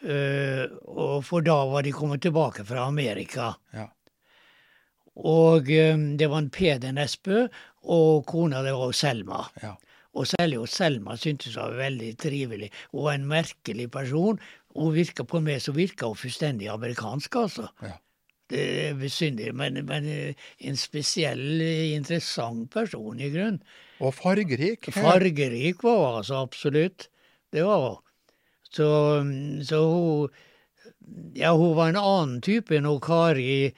Uh, 0.00 0.64
og 0.88 1.24
for 1.28 1.44
da 1.44 1.58
var 1.68 1.84
de 1.84 1.92
kommet 1.92 2.22
tilbake 2.24 2.64
fra 2.64 2.86
Amerika. 2.88 3.52
Ja. 3.76 3.90
Og 5.20 5.68
um, 5.68 6.06
det 6.16 6.30
var 6.30 6.40
en 6.40 6.52
Peder 6.54 6.94
Nesbø, 6.96 7.46
og 7.84 8.24
kona 8.28 8.62
det 8.64 8.72
var 8.76 8.94
Selma. 8.96 9.42
Ja. 9.60 9.74
Og 10.16 10.26
særlig 10.26 10.62
Selma 10.72 11.14
syntes 11.20 11.54
hun 11.54 11.62
var 11.62 11.76
veldig 11.84 12.14
trivelig. 12.18 12.70
Hun 12.90 13.04
var 13.04 13.18
en 13.18 13.28
merkelig 13.30 13.90
person. 13.92 14.40
Hun 14.76 14.92
virka 14.94 15.24
på 15.26 15.40
meg 15.42 15.58
så 15.64 15.74
virka 15.74 16.06
hun 16.10 16.18
fullstendig 16.18 16.68
amerikansk, 16.70 17.36
altså. 17.40 17.68
Ja. 17.82 17.96
Det 18.50 18.62
er 18.88 18.94
besynderlig, 18.98 19.54
men, 19.54 19.78
men 19.86 20.06
eh, 20.10 20.46
en 20.66 20.78
spesiell, 20.78 21.60
eh, 21.62 21.92
interessant 21.94 22.66
person, 22.74 23.18
i 23.22 23.28
grunnen. 23.30 23.60
Og 24.02 24.14
fargerik. 24.16 24.88
Fargerik 24.94 25.84
var 25.86 25.98
hun 26.00 26.18
altså, 26.22 26.40
absolutt. 26.42 27.08
Det 27.52 27.62
var 27.66 27.84
hun. 27.84 28.00
Så, 28.70 28.88
så 29.66 29.78
hun 29.90 30.28
Ja, 31.34 31.52
hun 31.58 31.74
var 31.74 31.88
en 31.90 31.98
annen 31.98 32.40
type 32.42 32.74
enn 32.76 32.86
hun 32.86 33.00
Kari. 33.02 33.72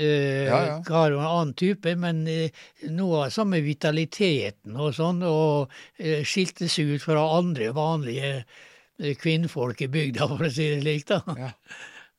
Eh, 0.00 0.44
Ja, 0.48 0.58
ja. 0.68 0.76
Kari 0.84 1.16
var 1.16 1.24
en 1.24 1.30
annen 1.30 1.54
type, 1.60 1.92
men 2.00 2.22
eh, 2.28 2.52
noe 2.92 3.26
av 3.26 3.32
samme 3.34 3.60
vitaliteten 3.64 4.76
og 4.80 4.94
sånn, 4.96 5.20
og 5.24 5.72
eh, 5.98 6.24
skilte 6.24 6.68
seg 6.68 6.94
ut 6.96 7.04
fra 7.04 7.24
andre 7.38 7.72
vanlige 7.76 8.30
eh, 8.38 8.70
kvinnfolk 9.20 9.80
i 9.82 9.88
bygda, 9.88 10.28
for 10.36 10.46
å 10.46 10.52
si 10.52 10.68
det 10.74 10.80
slik, 10.84 11.06
da. 11.10 11.20
Ja. 11.38 11.50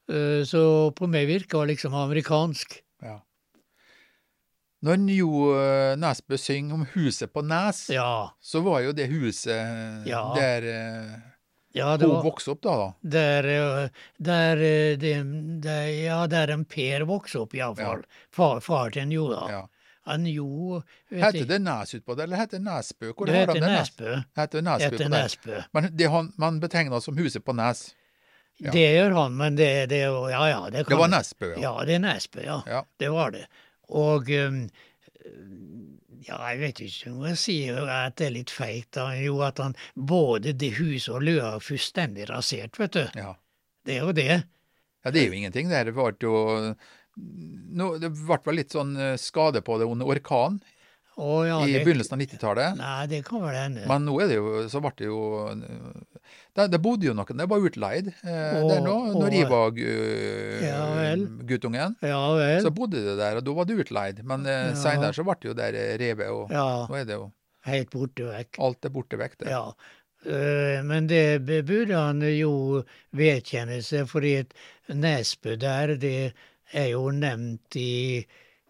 Eh, 0.05 0.43
så 0.45 0.91
på 0.93 1.07
meg 1.09 1.25
virka 1.25 1.63
liksom 1.65 1.95
amerikansk. 1.97 2.75
Ja. 3.01 3.15
Når 4.85 4.99
Jo 5.15 5.29
eh, 5.57 5.95
Nesbø 5.97 6.37
synger 6.37 6.75
om 6.77 6.83
huset 6.93 7.31
på 7.33 7.41
Nes, 7.41 7.87
Ja. 7.89 8.29
så 8.39 8.61
var 8.61 8.83
jo 8.85 8.91
det 8.93 9.07
huset 9.09 10.05
Ja. 10.05 10.21
der 10.37 10.61
eh, 10.69 11.15
ja 11.73 11.97
det 11.97 12.05
hun 12.05 12.21
vokste 12.23 12.53
opp, 12.53 12.61
da. 12.61 12.75
da. 12.77 12.93
Der, 13.17 13.47
eh, 13.49 13.89
der, 14.21 14.61
eh, 14.61 14.95
der, 15.65 15.87
ja, 15.89 16.19
der 16.27 16.53
en 16.53 16.65
Per 16.69 17.07
vokste 17.09 17.41
opp, 17.41 17.55
iallfall. 17.57 18.05
Far, 18.29 18.61
far 18.61 18.91
til 18.93 19.07
en 19.07 19.11
Jo, 19.11 19.25
da. 19.33 19.63
Han 20.05 20.25
Jo 20.29 20.81
Heter 21.09 21.45
det 21.49 21.59
Nes 21.65 21.93
utpå 21.97 22.15
der, 22.15 22.27
eller 22.27 22.37
heter 22.43 22.59
det 22.59 22.65
Nesbø? 22.67 23.11
Hvor 23.11 23.25
Det 23.29 23.35
heter? 23.39 23.61
Nesbø. 23.61 24.15
Heter 24.37 24.65
Nesbø 24.65 24.89
Heter? 24.97 25.09
Nesbø. 25.09 25.61
Men 25.73 25.89
det 25.97 26.09
han, 26.13 26.31
man 26.37 26.59
betegner 26.61 27.01
som 27.01 27.17
huset 27.17 27.45
på 27.45 27.55
Nes. 27.57 27.87
Ja. 28.61 28.71
Det 28.71 28.85
gjør 28.95 29.15
han, 29.17 29.33
men 29.35 29.57
det, 29.59 29.69
det 29.91 30.03
Ja, 30.05 30.43
ja. 30.49 30.59
Det, 30.69 30.85
kan 30.85 30.93
Det 30.93 30.99
var 31.01 31.11
Nesbø, 31.11 31.53
ja. 31.55 31.61
Ja, 31.63 31.85
det 31.85 31.97
er 31.97 32.03
Nesbø, 32.05 32.43
ja. 32.45 32.59
Ja. 32.69 32.83
Det 33.01 33.09
var 33.11 33.33
det. 33.33 33.47
Og 33.89 34.29
um, 34.29 34.61
ja, 36.25 36.37
jeg 36.49 36.59
vet 36.61 36.81
ikke 36.85 37.11
om 37.11 37.25
jeg 37.27 37.37
sier 37.41 37.89
at 37.91 38.15
det 38.21 38.29
er 38.29 38.35
litt 38.37 38.53
feigt. 38.53 38.97
Jo, 39.21 39.39
at 39.45 39.59
han 39.61 39.75
både 39.95 40.53
det 40.53 40.75
huset 40.79 41.13
og 41.17 41.25
løa 41.25 41.55
er 41.55 41.65
fullstendig 41.65 42.29
rasert, 42.29 42.79
vet 42.81 42.93
du. 42.97 43.03
ja. 43.15 43.33
Det 43.85 43.99
er 43.99 44.05
jo 44.07 44.13
det. 44.17 44.43
Ja, 45.05 45.11
det 45.13 45.21
er 45.21 45.27
jo 45.29 45.35
ingenting. 45.37 45.67
Det 45.69 45.93
ble 45.93 46.07
jo 46.25 46.37
nå, 47.15 47.97
Det 48.01 48.09
ble 48.13 48.55
litt 48.57 48.71
sånn 48.75 48.95
eh, 48.97 49.15
skade 49.21 49.61
på 49.65 49.77
det 49.79 49.87
under 49.89 50.05
orkan 50.15 50.59
Oh, 51.15 51.45
ja, 51.47 51.61
i 51.63 51.77
begynnelsen 51.79 52.11
av 52.17 52.19
90-tallet. 52.19 52.73
Nei, 52.75 53.05
det 53.07 53.21
kan 53.23 53.39
vel 53.39 53.55
hende. 53.55 53.85
Men 53.87 54.03
nå 54.03 54.17
er 54.19 54.27
det 54.27 54.35
jo, 54.35 54.49
så 54.67 54.81
ble 54.83 54.89
det 54.99 55.05
jo 55.07 55.19
Det, 56.51 56.65
det 56.73 56.79
bodde 56.83 57.07
jo 57.07 57.13
noen, 57.15 57.37
det 57.39 57.45
var 57.47 57.63
utleid 57.69 58.09
eh, 58.11 58.57
oh, 58.59 58.65
der 58.67 58.81
nå. 58.83 58.95
Når 59.15 59.29
å. 59.29 59.37
jeg 59.37 59.47
var 59.47 59.79
Ja 59.79 60.81
vel. 60.97 61.23
guttungen, 61.47 61.95
Ja 62.03 62.19
så 62.65 62.71
bodde 62.75 62.99
det 63.05 63.15
der, 63.21 63.39
og 63.39 63.45
da 63.47 63.53
var 63.55 63.69
det 63.69 63.77
utleid. 63.85 64.19
Men 64.27 64.43
eh, 64.45 64.73
Ja. 64.73 64.75
senere 64.75 65.15
så 65.15 65.23
ble 65.23 65.37
det 65.39 65.47
jo 65.53 65.55
der 65.55 65.77
revet, 66.03 66.31
og 66.35 66.51
nå 66.51 66.97
er 66.99 67.07
det 67.07 67.15
jo 67.21 67.29
helt 67.65 67.95
borte 67.95 68.27
vekk. 68.33 68.59
Alt 68.67 68.85
er 68.85 68.93
borte 68.97 69.17
vekk, 69.23 69.37
det. 69.39 69.53
Ja. 69.55 69.63
Eh, 70.27 70.83
Men 70.83 71.07
det 71.07 71.45
burde 71.63 71.95
han 71.95 72.19
jo 72.27 72.83
vedkjenne 73.15 73.79
seg, 73.87 74.03
fordi 74.11 74.35
et 74.43 74.53
Nesbø 74.91 75.55
der, 75.63 75.95
det 75.95 76.33
er 76.73 76.91
jo 76.93 77.09
nevnt 77.13 77.77
i 77.79 78.25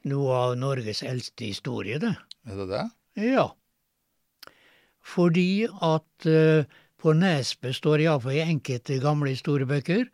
noe 0.09 0.39
av 0.39 0.55
Norges 0.59 1.03
eldste 1.03 1.47
historie, 1.49 1.99
det. 2.01 2.13
Er 2.45 2.59
det 2.61 2.67
det? 2.69 2.83
Ja. 3.25 3.47
Fordi 5.05 5.65
at 5.65 6.27
eh, 6.29 6.65
på 7.01 7.13
Nesbø 7.13 7.71
står 7.73 8.03
iallfall 8.05 8.37
i 8.37 8.45
enkelte 8.45 8.99
gamle 9.03 9.33
historiebøker, 9.33 10.07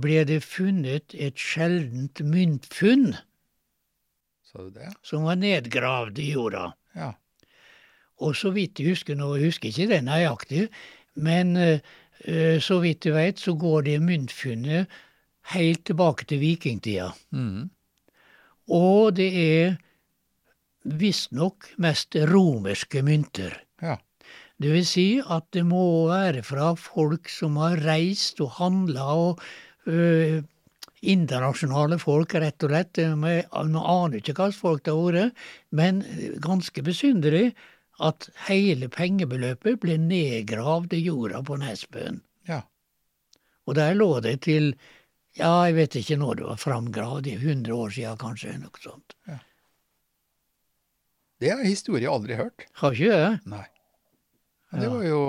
ble 0.00 0.22
det 0.26 0.42
funnet 0.46 1.16
et 1.18 1.38
sjeldent 1.38 2.22
myntfunn 2.22 3.10
du 4.50 4.70
det? 4.74 4.90
som 5.06 5.26
var 5.26 5.38
nedgravd 5.38 6.18
i 6.18 6.30
jorda. 6.32 6.70
Ja. 6.98 7.12
Og 8.20 8.36
så 8.36 8.50
vidt 8.54 8.80
jeg 8.80 8.94
husker 8.94 9.16
nå, 9.16 9.32
jeg 9.38 9.50
husker 9.50 9.70
ikke 9.70 9.90
det 9.94 10.00
nøyaktig, 10.04 10.66
men 11.14 11.54
eh, 11.56 11.78
eh, 12.26 12.58
så 12.62 12.80
vidt 12.82 13.06
jeg 13.06 13.16
veit, 13.16 13.38
så 13.40 13.54
går 13.54 13.86
det 13.86 14.00
myntfunnet 14.04 15.00
helt 15.54 15.84
tilbake 15.88 16.26
til 16.30 16.42
vikingtida. 16.42 17.10
Mm. 17.34 17.70
Og 18.70 19.14
det 19.16 19.30
er 19.40 19.78
visstnok 20.84 21.72
mest 21.82 22.16
romerske 22.30 23.02
mynter. 23.06 23.56
Ja. 23.82 23.98
Det 24.60 24.70
vil 24.74 24.86
si 24.86 25.08
at 25.20 25.46
det 25.56 25.64
må 25.66 25.82
være 26.10 26.44
fra 26.44 26.74
folk 26.76 27.30
som 27.32 27.56
har 27.60 27.80
reist 27.84 28.40
og 28.44 28.56
handla 28.58 29.06
og 29.16 29.42
øh, 29.88 30.42
internasjonale 31.00 31.96
folk, 32.00 32.34
rett 32.36 32.66
og 32.66 32.74
slett. 32.74 33.00
Vi 33.00 33.36
aner 33.56 34.18
ikke 34.20 34.36
hva 34.36 34.50
slags 34.50 34.60
folk 34.60 34.84
det 34.84 34.94
har 34.94 35.16
vært, 35.16 35.44
men 35.72 36.02
ganske 36.44 36.84
besynderlig 36.84 37.54
at 38.00 38.28
hele 38.48 38.88
pengebeløpet 38.92 39.80
ble 39.80 39.96
nedgravd 40.00 40.94
i 40.96 41.04
jorda 41.08 41.42
på 41.44 41.58
Nesbøen. 41.60 42.22
ja. 42.48 42.62
Og 43.68 43.76
der 43.76 43.94
lå 43.94 44.20
det 44.24 44.40
til 44.48 44.72
ja, 45.40 45.52
jeg 45.68 45.76
vet 45.80 45.96
ikke 46.00 46.18
når 46.20 46.38
det 46.40 46.46
var 46.50 46.60
framgravd, 46.62 47.26
i 47.32 47.36
100 47.40 47.72
år 47.76 47.90
siden 47.96 48.20
kanskje, 48.20 48.54
noe 48.62 48.82
sånt. 48.84 49.16
Det 51.40 51.48
er 51.54 51.62
historie 51.64 52.04
jeg 52.04 52.12
aldri 52.12 52.36
hørt. 52.36 52.66
Har 52.82 52.92
ikke 52.96 53.16
det? 53.16 53.30
Nei. 53.48 53.64
Men 54.70 54.80
det 54.82 54.86
Ja. 54.86 54.94
var 54.94 55.04
jo 55.08 55.20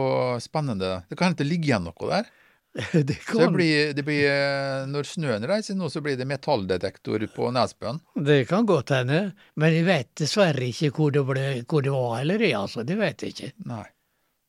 spennende. 0.44 0.90
Det 1.10 1.18
kan 1.18 1.32
hende 1.32 1.38
det 1.40 1.48
ligger 1.48 1.70
igjen 1.72 1.86
noe 1.88 2.10
der. 2.12 2.26
det 2.76 2.92
Så 2.92 3.02
det 3.08 3.16
kan, 3.48 3.54
blir, 3.56 3.94
det 3.96 4.04
blir, 4.08 4.26
eh, 4.32 4.86
når 4.92 5.08
snøen 5.08 5.44
reiser 5.48 5.76
nå, 5.76 5.90
så 5.92 6.00
blir 6.04 6.16
det 6.20 6.28
metalldetektor 6.28 7.24
på 7.34 7.50
Nesbøen. 7.52 8.00
det 8.16 8.46
kan 8.48 8.66
godt 8.68 8.90
hende, 8.96 9.34
men 9.56 9.74
jeg 9.76 9.86
vet 9.88 10.12
dessverre 10.22 10.68
ikke 10.70 10.92
hvor 10.96 11.12
det, 11.12 11.24
ble, 11.28 11.48
hvor 11.68 11.82
det 11.84 11.92
var 11.96 12.20
eller 12.22 12.44
i, 12.44 12.52
altså. 12.56 12.84
Det 12.88 12.96
vet 13.00 13.24
jeg 13.24 13.34
ikke. 13.36 13.52
Nei. 13.72 13.88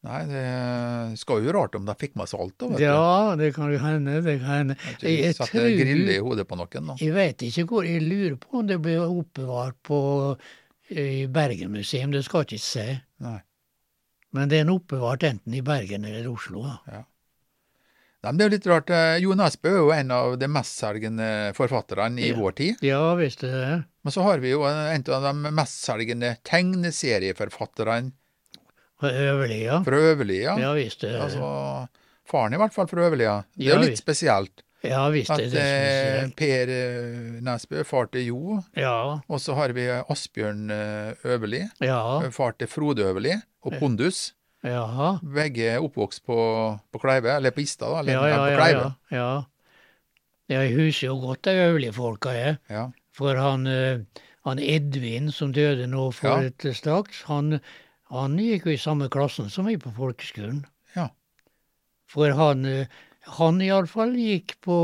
Nei, 0.03 0.20
det 0.26 1.18
skal 1.20 1.44
jo 1.44 1.53
rart 1.55 1.76
om 1.78 1.84
de 1.86 1.94
fikk 1.94 2.16
med 2.18 2.26
seg 2.26 2.40
alt, 2.42 2.57
da. 2.59 2.70
Ja, 2.82 3.36
det 3.38 3.53
kan 3.55 3.70
jo 3.70 3.78
hende, 3.78 4.16
det 4.24 4.40
kan 4.40 4.50
hende. 4.50 4.76
Jeg, 4.98 5.20
jeg, 5.28 5.36
Sette 5.38 5.62
grille 5.78 6.16
i 6.16 6.22
hodet 6.24 6.48
på 6.50 6.59
noen, 6.59 6.88
da. 6.90 6.96
jeg 6.98 7.14
vet 7.14 7.44
ikke 7.46 7.64
hvor, 7.70 7.86
jeg 7.86 8.03
lurer 8.03 8.34
på 8.42 8.59
om 8.59 8.66
det 8.66 8.80
ble 8.82 8.96
oppbevart 9.05 9.76
på 9.86 10.00
i 10.90 11.26
Bergenmuseum, 11.30 12.11
det 12.12 12.24
skal 12.26 12.42
jeg 12.42 12.59
ikke 12.59 12.64
se. 12.66 12.86
Nei. 13.22 13.38
Men 14.34 14.48
det 14.50 14.59
er 14.59 14.64
en 14.66 14.74
oppbevart 14.74 15.22
enten 15.28 15.55
i 15.55 15.62
Bergen 15.62 16.05
eller 16.09 16.26
Oslo. 16.32 16.64
da. 16.66 17.05
Nei, 18.22 18.30
men 18.32 18.38
det 18.38 18.44
er 18.44 18.50
jo 18.50 18.55
litt 18.57 18.66
rart. 18.70 18.90
eh, 18.94 19.16
Jo 19.22 19.34
Nesbø 19.38 19.70
er 19.70 19.78
jo 19.82 19.92
en 19.94 20.11
av 20.14 20.34
de 20.38 20.48
mestselgende 20.50 21.28
forfatterne 21.55 22.18
i 22.22 22.28
Ja. 22.30 22.36
vår 22.38 22.53
tid. 22.59 22.82
Ja 22.86 23.14
visst 23.18 23.42
er 23.46 23.55
det. 23.55 23.78
Men 24.03 24.12
så 24.14 24.22
har 24.26 24.38
vi 24.42 24.50
jo 24.50 24.62
en 24.66 25.05
av 25.07 25.22
de 25.28 25.32
mestselgende 25.55 26.36
tegneserieforfatterne 26.48 28.12
Øverlia. 29.11 29.82
fra 29.84 29.96
Øverlia. 29.96 30.59
Ja 30.61 30.72
visst 30.74 31.05
er 31.05 31.12
det. 31.12 31.20
Altså, 31.20 31.88
faren 32.30 32.55
i 32.55 32.57
hvert 32.57 32.72
fall 32.74 32.86
fra 32.88 33.00
Øverlia. 33.09 33.42
Det 33.57 33.66
er 33.66 33.70
Ja, 33.70 33.74
jo 33.80 33.88
litt 33.88 33.98
spesielt 33.98 34.62
Ja 34.84 35.09
visst 35.11 35.30
er 35.30 35.34
at 35.34 35.38
det 35.38 35.46
er 35.46 35.50
det 35.55 36.28
spesielt. 36.28 36.36
Per 36.36 36.72
eh, 36.74 37.40
Nesbø, 37.42 37.84
far 37.84 38.07
til 38.12 38.26
Jo, 38.26 38.62
Ja, 38.76 39.20
og 39.28 39.38
så 39.40 39.55
har 39.55 39.72
vi 39.72 39.86
Asbjørn 40.11 40.70
eh, 40.70 41.14
Øverli, 41.24 41.68
ja, 41.80 42.30
far 42.30 42.53
til 42.59 42.66
Frode 42.68 43.03
Øverli, 43.03 43.36
og 43.62 43.72
Pondus. 43.78 44.32
ja. 44.64 45.18
Begge 45.22 45.78
oppvokst 45.78 46.24
på, 46.26 46.78
på 46.92 46.98
Kleive, 46.98 47.36
eller 47.36 47.50
på 47.50 47.61
Ista, 47.62 47.86
da. 47.86 48.00
Eller 48.00 48.12
Ja, 48.12 48.26
ja, 48.26 48.36
på 48.36 48.50
ja. 48.50 48.57
Kleive. 48.57 48.94
ja, 49.11 49.16
ja. 49.18 49.42
Jeg 50.48 50.74
husker 50.76 51.07
jo 51.07 51.14
godt 51.20 51.44
de 51.44 51.50
Øverli-folka, 51.50 52.28
jeg. 52.34 52.57
Ja. 52.70 52.88
For 53.14 53.34
han, 53.38 53.66
eh, 53.66 54.00
han 54.44 54.59
Edvin 54.59 55.30
som 55.32 55.53
døde 55.53 55.86
nå 55.86 56.11
for 56.12 56.28
Ja. 56.28 56.48
et 56.50 56.66
straks, 56.76 57.22
han, 57.28 57.61
han 58.12 58.36
gikk 58.40 58.68
jo 58.68 58.74
i 58.74 58.80
samme 58.80 59.08
klassen 59.12 59.48
som 59.52 59.66
meg 59.68 59.80
på 59.82 59.92
folkeskolen. 59.96 60.62
Ja. 60.96 61.08
For 62.12 62.34
han, 62.36 62.66
eh, 62.68 62.90
han 63.38 63.60
iallfall 63.64 64.12
gikk 64.18 64.58
på 64.66 64.76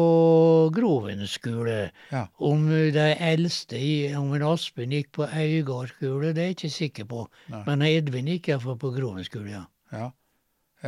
Groven 0.74 1.26
skole. 1.29 1.91
Ja. 2.12 2.26
Om 2.39 2.68
de 2.95 3.09
eldste, 3.31 3.81
om 4.16 4.33
en 4.37 4.47
Aspen 4.49 4.95
gikk 4.95 5.12
på 5.18 5.29
Øygard 5.29 5.93
skole, 5.93 6.33
det 6.33 6.43
er 6.43 6.51
jeg 6.53 6.59
ikke 6.59 6.72
sikker 6.76 7.11
på. 7.11 7.26
Nei. 7.53 7.62
Men 7.66 7.85
Edvin 7.89 8.33
gikk 8.33 8.53
iallfall 8.53 8.81
på 8.81 8.95
Groven 8.97 9.26
skole, 9.26 9.53
ja. 9.59 9.64
ja. 9.93 10.11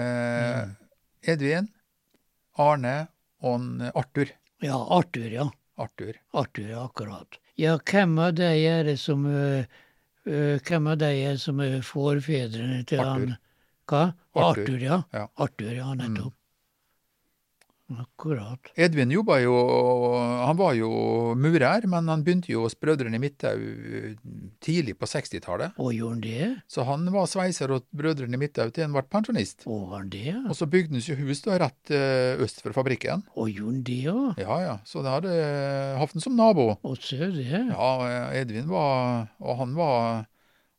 Eh, 0.01 1.33
Edvin, 1.35 1.69
Arne 2.57 2.97
og 3.45 3.91
Arthur. 3.95 4.33
Ja, 4.65 4.77
Arthur, 4.77 5.29
ja. 5.33 5.51
Arthur. 5.81 6.17
Arthur, 6.37 6.73
akkurat. 6.85 7.39
Ja, 7.57 7.79
hvem 7.79 8.19
av 8.21 8.35
de 8.37 8.49
er 8.69 8.85
det 8.89 8.99
som 9.01 9.25
øh, 9.29 9.65
Hvem 10.25 10.87
av 10.93 10.99
de 11.01 11.11
er 11.31 11.39
som 11.41 11.61
er 11.65 11.81
forfedrene 11.87 12.83
til 12.89 13.01
Arthur. 13.01 13.13
han 13.13 13.39
Hva? 13.91 14.03
Arthur. 14.35 14.63
Arthur, 14.63 14.83
ja. 14.85 15.01
Ja. 15.17 15.25
Arthur, 15.37 15.73
ja, 15.75 15.95
nettopp. 15.99 16.40
Akkurat. 17.91 18.71
Edvin 18.79 19.11
jobba 19.11 19.41
jo 19.43 19.55
Han 20.47 20.57
var 20.59 20.75
jo 20.79 20.91
murer, 21.35 21.87
men 21.91 22.09
han 22.11 22.23
begynte 22.23 22.53
jo 22.53 22.63
hos 22.65 22.77
Brødrene 22.79 23.19
Midthaug 23.19 24.21
tidlig 24.63 24.95
på 25.01 25.09
60-tallet. 25.11 25.75
Og 25.81 25.91
gjorde 25.97 26.15
han 26.15 26.23
det? 26.23 26.51
Så 26.71 26.85
han 26.87 27.09
var 27.11 27.27
sveiser 27.31 27.73
hos 27.75 27.83
Brødrene 27.97 28.39
Midthaug 28.41 28.73
til 28.77 28.87
han 28.87 28.95
ble 28.95 29.03
pensjonist. 29.11 29.67
Og 29.67 29.89
var 29.91 30.05
han 30.05 30.13
det? 30.13 30.37
Og 30.47 30.55
så 30.59 30.69
bygde 30.71 30.99
han 30.99 31.05
seg 31.05 31.23
hus 31.25 31.43
da 31.47 31.59
rett 31.65 31.95
eh, 31.97 32.41
øst 32.45 32.63
for 32.63 32.77
fabrikken. 32.77 33.25
Og 33.35 33.51
gjorde 33.51 33.75
han 33.75 33.83
det, 33.91 34.01
ja? 34.07 34.19
Ja, 34.45 34.61
ja. 34.69 34.77
Så 34.87 35.03
det 35.07 35.17
hadde 35.17 35.35
hatt 36.01 36.15
han 36.15 36.27
som 36.27 36.39
nabo. 36.39 36.69
Og 36.87 37.01
se 37.03 37.33
det. 37.35 37.65
Ja, 37.73 37.91
eh, 38.07 38.41
Edvin 38.45 38.71
var 38.71 39.31
Og 39.41 39.59
han 39.59 39.75
var, 39.79 40.25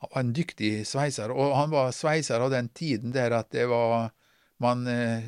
han 0.04 0.14
var 0.16 0.24
en 0.24 0.34
dyktig 0.38 0.74
sveiser. 0.88 1.34
Og 1.36 1.56
han 1.58 1.74
var 1.74 1.92
sveiser 1.96 2.40
av 2.40 2.54
den 2.54 2.72
tiden 2.72 3.12
der 3.16 3.36
at 3.42 3.52
det 3.52 3.68
var 3.72 4.14
Man 4.62 4.86
eh, 4.86 5.24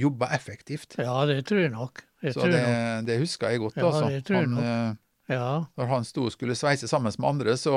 jobba 0.00 0.28
effektivt. 0.34 0.94
Ja, 0.98 1.24
det 1.28 1.42
tror 1.48 1.60
jeg 1.60 1.70
nok. 1.74 2.02
Det 2.22 2.32
Så 2.34 2.40
tror 2.42 2.52
det, 2.52 2.62
nok. 2.64 3.06
det 3.06 3.18
husker 3.20 3.48
jeg 3.54 3.58
godt, 3.62 3.76
Ja, 3.76 3.86
altså. 3.86 4.08
det 4.10 4.24
tror 4.28 4.36
jeg 4.40 4.48
Han, 4.48 4.54
nok. 4.56 4.64
eh, 4.64 5.34
Ja, 5.36 5.50
når 5.78 5.86
han 5.86 6.04
sto 6.04 6.24
og 6.26 6.32
skulle 6.34 6.56
sveise 6.58 6.88
sammen 6.90 7.12
med 7.18 7.28
andre, 7.28 7.56
så, 7.56 7.74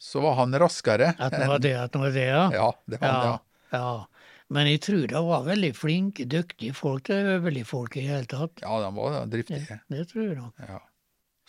så 0.00 0.20
var 0.24 0.34
han 0.38 0.54
raskere. 0.58 1.12
at 1.18 1.32
det 1.36 1.48
var 1.50 1.58
det, 1.60 1.74
at 1.76 1.92
det 1.92 2.00
var 2.00 2.10
det, 2.14 2.24
ja. 2.26 2.44
Ja, 2.54 2.70
det 2.88 3.00
var 3.02 3.08
ja. 3.08 3.24
ja. 3.72 3.78
ja. 3.78 4.06
Men 4.52 4.66
jeg 4.68 4.80
tror 4.84 5.06
det 5.08 5.20
var 5.24 5.44
veldig 5.46 5.72
flinke, 5.76 6.24
dyktige 6.28 6.74
folk, 6.76 7.06
det 7.08 7.20
øvrige 7.38 7.64
folk 7.64 7.96
i 7.96 8.00
det 8.00 8.08
hele 8.08 8.26
tatt. 8.28 8.62
Ja, 8.64 8.80
de 8.82 8.88
var 8.96 9.26
driftige. 9.32 9.78
det 9.88 10.08
tror 10.10 10.24
jeg 10.26 10.36
nok. 10.36 10.54
Ja. 10.68 10.80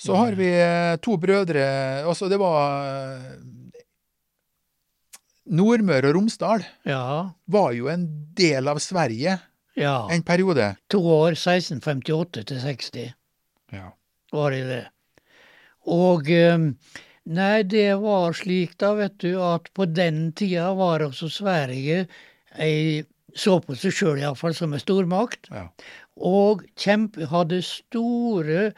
Så 0.03 0.15
har 0.17 0.31
vi 0.35 0.47
eh, 0.49 0.95
to 1.03 1.17
brødre 1.21 1.63
Altså, 2.03 2.27
det 2.31 2.39
var 2.41 2.87
Nordmøre 5.45 6.09
og 6.11 6.15
Romsdal 6.15 6.63
Ja, 6.87 7.33
var 7.51 7.71
jo 7.75 7.89
en 7.91 8.05
del 8.37 8.67
av 8.71 8.79
Sverige 8.79 9.37
ja. 9.75 9.95
en 10.11 10.23
periode. 10.23 10.75
To 10.93 11.01
år, 11.03 11.35
1658 11.35 12.43
til 12.51 12.61
60, 12.63 13.13
Ja. 13.73 13.89
var 14.31 14.51
det 14.51 14.63
det. 14.69 14.83
Og 15.91 16.29
eh, 16.31 16.57
Nei, 17.25 17.63
det 17.63 17.93
var 18.01 18.33
slik, 18.35 18.73
da, 18.77 18.93
vet 18.99 19.13
du, 19.23 19.37
at 19.39 19.69
på 19.73 19.85
den 19.87 20.33
tida 20.35 20.73
var 20.75 20.99
også 21.05 21.29
Sverige 21.31 22.01
ei 22.59 23.03
så 23.33 23.55
på 23.63 23.73
seg 23.79 23.93
sjøl 23.95 24.19
iallfall 24.19 24.53
som 24.53 24.73
en 24.75 24.79
stormakt, 24.83 25.47
Ja. 25.49 25.69
og 26.19 26.65
kjempe, 26.77 27.25
hadde 27.31 27.61
store 27.65 28.73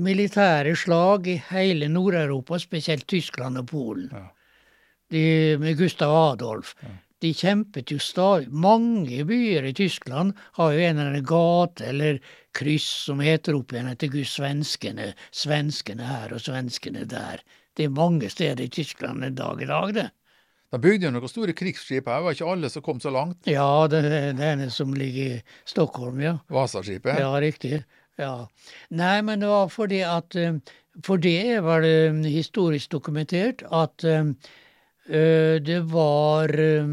militære 0.00 0.72
slag 0.76 1.28
i 1.28 1.36
hele 1.50 1.86
Nord-Europa, 1.92 2.58
spesielt 2.58 3.06
Tyskland 3.06 3.58
og 3.60 3.66
Polen. 3.70 4.08
Ja. 4.10 4.26
De, 5.10 5.22
med 5.58 5.78
Gustav 5.78 6.14
Adolf. 6.14 6.74
De 7.20 7.32
kjempet 7.36 7.90
jo 7.92 7.98
stadig. 8.00 8.48
Mange 8.48 9.24
byer 9.28 9.66
i 9.68 9.74
Tyskland 9.76 10.32
har 10.56 10.72
jo 10.72 10.80
en 10.80 10.96
eller 10.96 11.10
annen 11.10 11.26
gate 11.28 11.84
eller 11.90 12.20
kryss 12.56 12.86
som 13.08 13.20
heter 13.20 13.58
opp 13.58 13.74
igjen 13.74 13.90
etter 13.90 14.08
Gud 14.12 14.28
svenskene. 14.28 15.10
Svenskene 15.34 16.06
her 16.08 16.32
og 16.32 16.40
svenskene 16.40 17.04
der. 17.10 17.42
Det 17.76 17.86
er 17.86 17.92
mange 17.92 18.30
steder 18.32 18.64
i 18.64 18.72
Tyskland 18.72 19.24
en 19.26 19.36
dag 19.36 19.60
i 19.60 19.68
dag, 19.68 19.92
det. 19.98 20.08
De 20.70 20.78
bygde 20.78 21.08
jo 21.08 21.12
noen 21.12 21.30
store 21.30 21.54
krigsskip 21.56 22.06
her, 22.06 22.20
det 22.20 22.26
var 22.28 22.36
ikke 22.36 22.50
alle 22.52 22.70
som 22.70 22.84
kom 22.86 23.00
så 23.02 23.10
langt. 23.10 23.42
Ja, 23.50 23.88
det, 23.90 24.04
det 24.38 24.50
ene 24.52 24.68
som 24.70 24.94
ligger 24.94 25.36
i 25.36 25.40
Stockholm, 25.66 26.20
ja. 26.22 26.36
Vasaskipet. 26.52 27.18
Ja, 27.18 27.32
riktig. 27.42 27.82
Ja. 28.20 28.34
Nei, 28.94 29.16
men 29.26 29.42
det 29.42 29.50
var 29.50 29.70
fordi 29.72 30.02
at 30.04 30.36
eh, 30.36 30.58
For 31.06 31.20
det 31.22 31.36
er 31.54 31.62
vel 31.64 31.86
eh, 31.88 32.18
historisk 32.28 32.90
dokumentert 32.92 33.62
at 33.72 34.04
eh, 34.04 34.34
det 35.10 35.80
var 35.90 36.52
eh, 36.54 36.92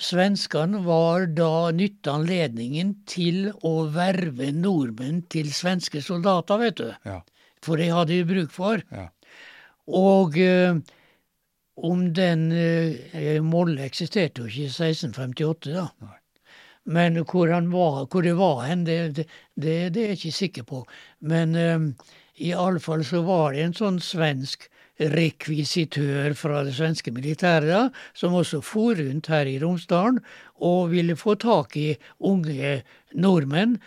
Svenskene 0.00 0.80
var 0.80 1.26
da 1.36 1.70
nytta 1.76 2.14
anledningen 2.16 2.94
til 3.10 3.50
å 3.68 3.84
verve 3.92 4.48
nordmenn 4.56 5.20
til 5.28 5.50
svenske 5.52 6.00
soldater, 6.00 6.56
vet 6.62 6.78
du. 6.80 6.88
Ja. 7.04 7.18
For 7.60 7.76
det 7.76 7.90
hadde 7.92 8.16
de 8.16 8.28
bruk 8.30 8.54
for. 8.54 8.80
Ja. 8.90 9.10
Og 9.90 10.38
eh, 10.40 10.80
Om 11.80 12.00
den 12.12 12.50
eh, 12.52 13.38
Molle 13.40 13.86
eksisterte 13.86 14.42
jo 14.42 14.48
ikke 14.48 14.66
i 14.66 14.72
1658, 14.72 15.70
da. 15.76 15.86
Nei. 16.04 16.16
Men 16.90 17.20
hvor, 17.28 17.48
han 17.52 17.68
var, 17.72 18.06
hvor 18.10 18.24
det 18.24 18.34
var 18.36 18.64
hen, 18.64 18.84
det, 18.84 18.96
det, 19.14 19.26
det, 19.54 19.76
er 19.76 20.12
jeg 20.14 20.18
ikke 20.18 20.32
sikker 20.32 20.66
på. 20.68 20.82
Men 21.20 21.54
eh, 21.54 21.86
i 22.40 22.52
alle 22.56 22.80
fall 22.80 23.04
så 23.04 23.22
var 23.24 23.52
det 23.52 23.64
en 23.64 23.76
sånn 23.76 24.00
svensk 24.00 24.68
rekvisitør 25.00 26.34
fra 26.36 26.64
det 26.66 26.74
svenske 26.76 27.12
militæret, 27.14 27.68
da, 27.70 27.82
som 28.14 28.36
også 28.36 28.60
for 28.64 28.98
rundt 28.98 29.30
her 29.32 29.48
i 29.48 29.58
Romsdalen 29.62 30.20
og 30.60 30.90
ville 30.92 31.16
få 31.16 31.38
tak 31.40 31.76
i 31.80 31.94
unge 32.20 32.80
nordmenn 33.16 33.78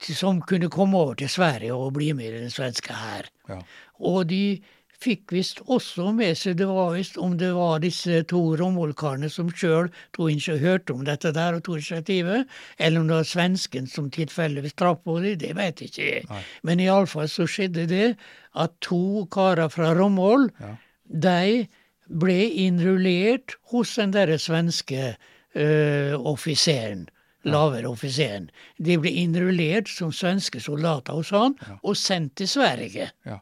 som 0.00 0.40
kunne 0.40 0.70
komme 0.72 0.96
over 0.96 1.18
til 1.20 1.28
Sverige 1.28 1.74
og 1.74 1.92
bli 1.98 2.12
med 2.16 2.30
i 2.30 2.38
den 2.46 2.52
svenske 2.52 2.94
hær. 2.96 3.28
Ja. 3.50 3.60
Og 4.00 4.24
de 4.30 4.62
fikk 5.04 5.34
visst 5.34 5.60
også 5.68 6.10
med 6.16 6.36
seg, 6.38 6.56
det 6.60 6.68
var 6.70 6.94
visst 6.94 7.18
om 7.20 7.36
det 7.40 7.50
var 7.56 7.82
disse 7.82 8.22
to 8.30 8.40
Romold-karene 8.56 9.28
som 9.32 9.50
sjøl 9.52 9.90
hørte 10.16 10.94
om 10.94 11.04
dette 11.04 11.32
der 11.34 11.58
og 11.58 11.64
tok 11.66 11.82
initiativet, 11.82 12.48
eller 12.78 13.00
om 13.00 13.10
det 13.10 13.18
var 13.18 13.28
svensken 13.28 13.90
som 13.90 14.10
tilfeldigvis 14.14 14.78
traff 14.78 15.02
på 15.04 15.18
dem, 15.20 15.36
det 15.38 15.52
vet 15.58 15.82
jeg 15.82 15.90
ikke. 15.90 16.22
Nei. 16.30 16.42
Men 16.62 16.80
iallfall 16.80 17.28
så 17.28 17.48
skjedde 17.50 17.86
det 17.90 18.14
at 18.54 18.74
to 18.80 19.26
karer 19.34 19.68
fra 19.72 19.92
Romold, 19.98 20.50
Ja. 20.60 20.76
de 21.08 21.66
ble 22.08 22.38
innrullert 22.66 23.56
hos 23.72 23.94
den 23.96 24.12
derre 24.14 24.38
svenske 24.38 25.14
uh, 25.56 26.14
offiseren. 26.20 27.08
Lavere 27.44 27.88
offiseren. 27.90 28.46
De 28.80 28.96
ble 28.98 29.10
innrullert 29.20 29.88
som 29.92 30.12
svenske 30.12 30.60
soldater 30.64 31.12
hos 31.12 31.30
han, 31.34 31.56
og 31.82 31.96
sendt 31.96 32.36
til 32.40 32.48
Sverige. 32.48 33.10
Ja. 33.28 33.40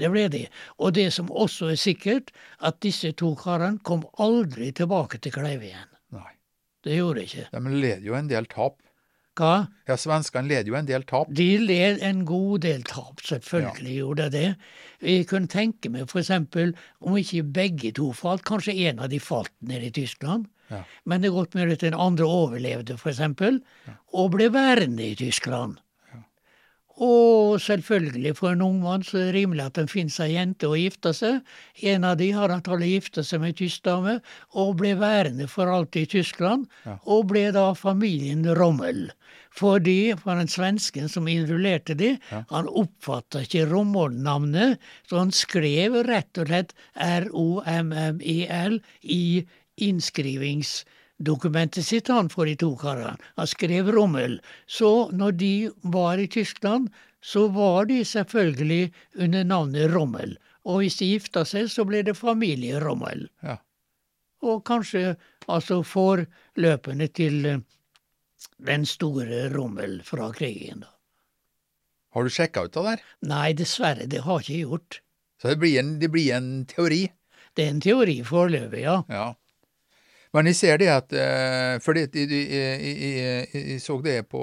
Det 0.00 0.08
ble 0.10 0.22
de. 0.32 0.46
Og 0.80 0.94
det 0.96 1.10
som 1.12 1.28
også 1.28 1.68
er 1.74 1.76
sikkert, 1.76 2.30
at 2.64 2.78
disse 2.80 3.12
to 3.12 3.34
karene 3.36 3.78
kom 3.84 4.06
aldri 4.18 4.70
tilbake 4.72 5.20
til 5.20 5.34
Kleive 5.36 5.68
igjen. 5.68 5.90
Nei. 6.16 6.32
Det 6.82 6.96
gjorde 6.96 7.20
de 7.20 7.26
ikke. 7.28 7.44
De 7.52 7.74
led 7.84 8.06
jo 8.08 8.16
en 8.16 8.30
del 8.30 8.48
tap. 8.50 8.78
Hva? 9.38 9.66
Ja, 9.88 9.96
svenskene 9.96 10.50
led 10.50 10.68
jo 10.68 10.76
en 10.76 10.88
del 10.88 11.04
tap. 11.08 11.30
De 11.32 11.46
led 11.60 12.02
en 12.04 12.24
god 12.28 12.64
del 12.66 12.82
tap, 12.84 13.22
selvfølgelig 13.24 13.94
gjorde 13.96 14.26
de 14.28 14.32
det. 14.36 14.48
Jeg 15.02 15.28
kunne 15.30 15.50
tenke 15.50 15.90
meg 15.92 16.10
eksempel, 16.20 16.74
om 17.00 17.16
ikke 17.18 17.42
begge 17.56 17.94
to 17.96 18.10
falt, 18.16 18.44
kanskje 18.46 18.76
en 18.88 19.00
av 19.02 19.08
de 19.12 19.20
falt 19.22 19.54
nede 19.64 19.88
i 19.88 19.94
Tyskland. 20.02 20.46
Ja. 20.72 20.82
Men 21.08 21.22
det 21.22 21.30
er 21.30 21.38
godt 21.38 21.56
mulig 21.56 21.78
at 21.78 21.86
den 21.86 21.96
andre 21.98 22.28
overlevde, 22.28 22.98
for 23.00 23.12
eksempel, 23.12 23.62
og 24.12 24.30
ble 24.36 24.52
værende 24.52 25.10
i 25.10 25.16
Tyskland. 25.18 25.80
Og 27.00 27.56
selvfølgelig, 27.64 28.34
for 28.36 28.52
en 28.52 28.62
ung 28.62 28.80
mann 28.82 29.02
så 29.02 29.16
er 29.18 29.30
det 29.30 29.34
rimelig 29.38 29.64
at 29.64 29.78
en 29.80 29.88
finner 29.88 30.12
seg 30.12 30.34
jente 30.34 30.68
og 30.68 30.76
gifter 30.76 31.14
seg. 31.16 31.38
En 31.88 32.04
av 32.04 32.18
de 32.20 32.30
har 32.36 32.52
antallet 32.52 32.90
gifta 32.92 33.24
seg 33.24 33.40
med 33.40 33.54
ei 33.54 33.56
tysk 33.62 33.82
dame, 33.88 34.18
og 34.52 34.76
ble 34.82 34.92
værende 35.00 35.48
for 35.48 35.66
alltid 35.72 36.02
i 36.02 36.10
Tyskland, 36.18 36.66
Ja. 36.84 36.98
og 37.06 37.26
ble 37.32 37.50
da 37.52 37.72
familien 37.74 38.44
Rommel. 38.54 39.10
Fordi, 39.50 40.12
for 40.20 40.36
den 40.36 40.48
svensken 40.48 41.08
som 41.08 41.26
innrullerte 41.28 41.96
de, 41.96 42.18
Ja. 42.30 42.44
han 42.50 42.68
oppfatta 42.68 43.40
ikke 43.40 43.66
Rommel-navnet, 43.72 44.78
så 45.08 45.18
han 45.18 45.30
skrev 45.32 45.96
rett 46.06 46.38
og 46.38 46.46
slett 46.48 46.72
R-O-M-M-E-L 46.96 48.80
i 49.02 49.46
innskrivingsdokumentet 51.22 51.84
sitt 51.86 52.08
han 52.08 52.28
for 52.28 52.46
de 52.46 52.56
to 52.56 52.76
karene. 52.76 53.16
Han 53.36 53.46
skrev 53.46 53.92
Rommel. 53.92 54.40
Så 54.66 55.10
når 55.12 55.32
de 55.32 55.70
var 55.82 56.18
i 56.18 56.26
Tyskland, 56.26 56.90
så 57.20 57.48
var 57.48 57.86
de 57.86 58.04
selvfølgelig 58.04 58.92
under 59.16 59.44
navnet 59.44 59.92
Rommel. 59.92 60.38
Og 60.64 60.82
hvis 60.82 60.98
de 60.98 61.06
gifta 61.06 61.44
seg, 61.44 61.68
så 61.70 61.84
ble 61.84 62.02
det 62.02 62.16
familie 62.16 62.80
Rommel. 62.80 63.28
Ja. 63.42 63.58
Og 64.42 64.64
kanskje 64.64 65.16
altså 65.48 65.82
forløpende 65.82 67.08
til 67.08 67.46
eh, 67.46 67.60
den 68.58 68.84
store 68.86 69.48
Rommel 69.54 70.02
fra 70.02 70.32
krigen. 70.32 70.80
da. 70.80 70.88
Har 72.12 72.24
du 72.24 72.30
sjekka 72.30 72.66
ut 72.66 72.74
det 72.74 72.82
der? 72.84 73.02
Nei, 73.22 73.52
dessverre, 73.52 74.06
det 74.06 74.22
har 74.22 74.42
jeg 74.42 74.62
ikke 74.62 74.68
gjort. 74.68 75.00
Så 75.40 75.48
det 75.48 75.58
blir 75.58 75.78
en, 75.80 75.98
det 75.98 76.10
blir 76.10 76.34
en 76.34 76.66
teori. 76.66 77.10
Det 77.56 77.64
er 77.64 77.70
en 77.70 77.80
teori 77.80 78.22
foreløpig, 78.24 78.82
ja. 78.84 79.02
Ja. 79.08 79.32
Men 80.32 80.48
jeg 80.48 80.56
ser 80.56 80.78
det 80.80 80.88
at 80.88 81.12
eh, 81.12 81.78
Fordi 81.84 82.06
jeg, 82.06 82.28
jeg, 82.30 82.82
jeg, 82.82 83.48
jeg, 83.52 83.80
så 83.84 83.98
det 84.04 84.22
på 84.32 84.42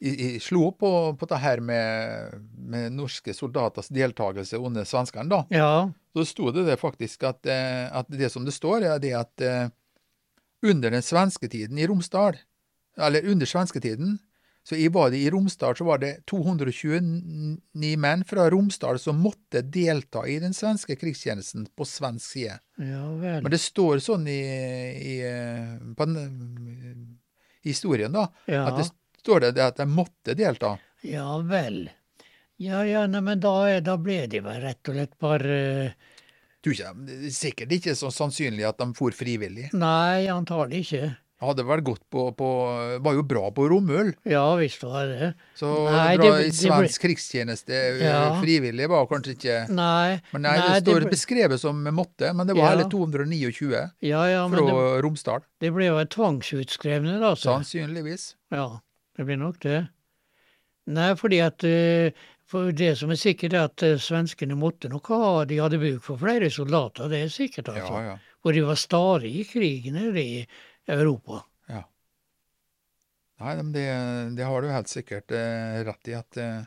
Jeg, 0.00 0.38
slo 0.40 0.70
på, 0.72 0.90
på 1.20 1.28
det 1.28 1.40
her 1.42 1.60
med, 1.60 2.38
med 2.56 2.94
norske 2.96 3.34
soldaters 3.36 3.90
deltakelse 3.92 4.56
under 4.56 4.86
svenskene, 4.88 5.28
da. 5.28 5.42
Ja, 5.52 5.72
Så 6.16 6.24
sto 6.24 6.48
det 6.56 6.64
det 6.70 6.78
faktisk 6.80 7.26
at, 7.28 7.44
eh, 7.44 7.84
at 7.92 8.08
det 8.08 8.30
som 8.32 8.46
det 8.46 8.54
står, 8.56 8.86
er 8.88 9.02
det 9.02 9.12
at 9.18 9.44
eh, 9.44 9.68
under 10.64 10.96
den 10.96 11.04
svenske 11.04 11.50
tiden 11.52 11.76
i 11.76 11.84
Romsdal, 11.84 12.38
eller 12.96 13.28
under 13.28 13.46
svensketiden, 13.46 14.16
så 14.70 14.76
i, 14.78 14.86
var 14.92 15.10
det 15.10 15.18
i 15.18 15.30
Romsdal 15.34 15.74
så 15.76 15.84
var 15.88 15.98
det 15.98 16.12
229 16.30 17.96
menn 17.98 18.24
fra 18.28 18.44
Romsdal 18.52 19.00
som 19.02 19.18
måtte 19.18 19.62
delta 19.66 20.22
i 20.30 20.38
den 20.42 20.54
svenske 20.54 20.94
krigstjenesten 21.00 21.66
på 21.76 21.86
svensk 21.88 22.36
side. 22.36 22.58
ja 22.78 23.06
vel. 23.18 23.42
Men 23.42 23.50
det 23.50 23.58
står 23.62 23.98
sånn 24.04 24.28
i, 24.30 24.38
i, 24.38 25.16
eh, 25.26 25.72
på 25.98 26.06
den, 26.06 27.18
historien, 27.66 28.12
da, 28.14 28.28
Ja. 28.46 28.66
at 28.68 28.78
det 28.78 28.86
står 29.20 29.40
det 29.50 29.58
at 29.64 29.76
de 29.82 29.86
måtte 29.90 30.36
delta. 30.38 30.76
Ja 31.02 31.38
vel. 31.42 31.88
Ja 32.60 32.84
ja, 32.84 33.06
nei, 33.08 33.20
men 33.24 33.40
da, 33.40 33.80
da 33.80 33.96
ble 33.96 34.26
de 34.28 34.40
vel 34.44 34.60
rett 34.60 34.88
og 34.88 34.94
slett 34.94 35.18
bare 35.18 35.58
er 36.60 37.30
sikkert 37.32 37.72
ikke 37.72 37.94
så 37.96 38.10
sannsynlig 38.12 38.66
at 38.68 38.78
de 38.78 38.90
for 38.94 39.16
frivillig. 39.16 39.70
Nei, 39.72 40.26
antagelig 40.28 40.84
ikke. 40.84 41.16
Hadde 41.40 41.64
vel 41.64 41.80
gått 41.80 42.02
på, 42.12 42.26
på 42.36 42.46
Var 43.00 43.14
jo 43.16 43.22
bra 43.24 43.50
på 43.56 43.64
romøl. 43.70 44.10
Ja 44.28 44.42
visst 44.60 44.82
var 44.84 45.06
det. 45.08 45.30
Så 45.56 45.70
Nei, 45.90 46.16
dra 46.18 46.24
det- 46.36 46.40
i 46.44 46.50
det 46.50 46.54
svensk 46.58 47.00
krigstjeneste 47.06 47.72
eh, 47.72 48.02
Ja. 48.04 48.40
frivillig 48.42 48.88
var 48.92 49.06
kanskje 49.08 49.32
ikke 49.38 49.68
Nei, 49.72 50.20
Men 50.34 50.42
nei, 50.42 50.56
nei, 50.58 50.68
det 50.80 50.82
står 50.84 51.00
ble- 51.06 51.10
beskrevet 51.14 51.58
som 51.60 51.80
måtte, 51.96 52.34
men 52.36 52.46
det 52.46 52.56
var 52.56 52.70
Ja. 52.70 52.76
hele 52.76 52.88
229 52.90 53.90
Ja 54.02 54.24
ja, 54.28 54.48
fra 54.48 54.66
det, 54.66 55.02
Romsdal. 55.02 55.40
det 55.60 55.72
ble 55.72 55.86
jo 55.86 56.04
tvangsutskrevne, 56.04 57.18
da. 57.20 57.32
så- 57.34 57.56
Sannsynligvis. 57.62 58.34
Ja, 58.52 58.80
det 59.16 59.24
blir 59.26 59.38
nok 59.38 59.58
det. 59.60 59.88
Nei, 60.86 61.14
fordi 61.14 61.40
at 61.44 61.64
eh, 61.64 62.10
For 62.50 62.72
det 62.72 62.96
som 62.98 63.10
er 63.12 63.14
sikkert, 63.14 63.52
er 63.54 63.64
at 63.68 63.82
eh, 63.86 63.94
svenskene 63.96 64.56
måtte 64.58 64.88
nok 64.90 65.06
ha 65.06 65.44
De 65.44 65.56
hadde 65.62 65.78
bruk 65.78 66.02
for 66.02 66.18
flere 66.18 66.50
soldater, 66.50 67.08
det 67.08 67.20
er 67.22 67.28
sikkert, 67.30 67.68
altså. 67.70 67.94
Ja, 67.94 68.02
ja. 68.10 68.16
For 68.42 68.52
de 68.52 68.60
var 68.66 68.74
stadig 68.74 69.30
i 69.40 69.44
krig 69.44 69.86
nede 69.92 70.18
i 70.18 70.46
Europa. 70.86 71.44
ja. 71.66 71.84
Nei, 73.40 73.56
men 73.56 73.72
det, 73.72 73.86
det 74.36 74.44
har 74.44 74.62
du 74.62 74.68
helt 74.68 74.88
sikkert 74.88 75.32
eh, 75.32 75.80
rett 75.86 76.08
i, 76.08 76.14
at 76.14 76.36
eh, 76.36 76.62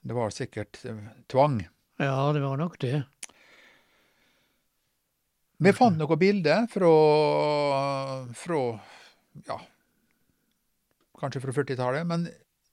det 0.00 0.16
var 0.16 0.30
sikkert 0.34 0.84
eh, 0.84 0.98
tvang. 1.30 1.60
Ja, 2.00 2.32
det 2.32 2.40
var 2.40 2.56
nok 2.56 2.78
det. 2.80 3.02
Vi 5.60 5.72
fant 5.76 5.98
noen 6.00 6.18
bilder 6.18 6.64
fra, 6.72 6.92
fra 8.32 8.60
ja, 9.44 9.58
kanskje 11.20 11.42
fra 11.44 11.52
40-tallet, 11.52 12.06
men 12.08 12.24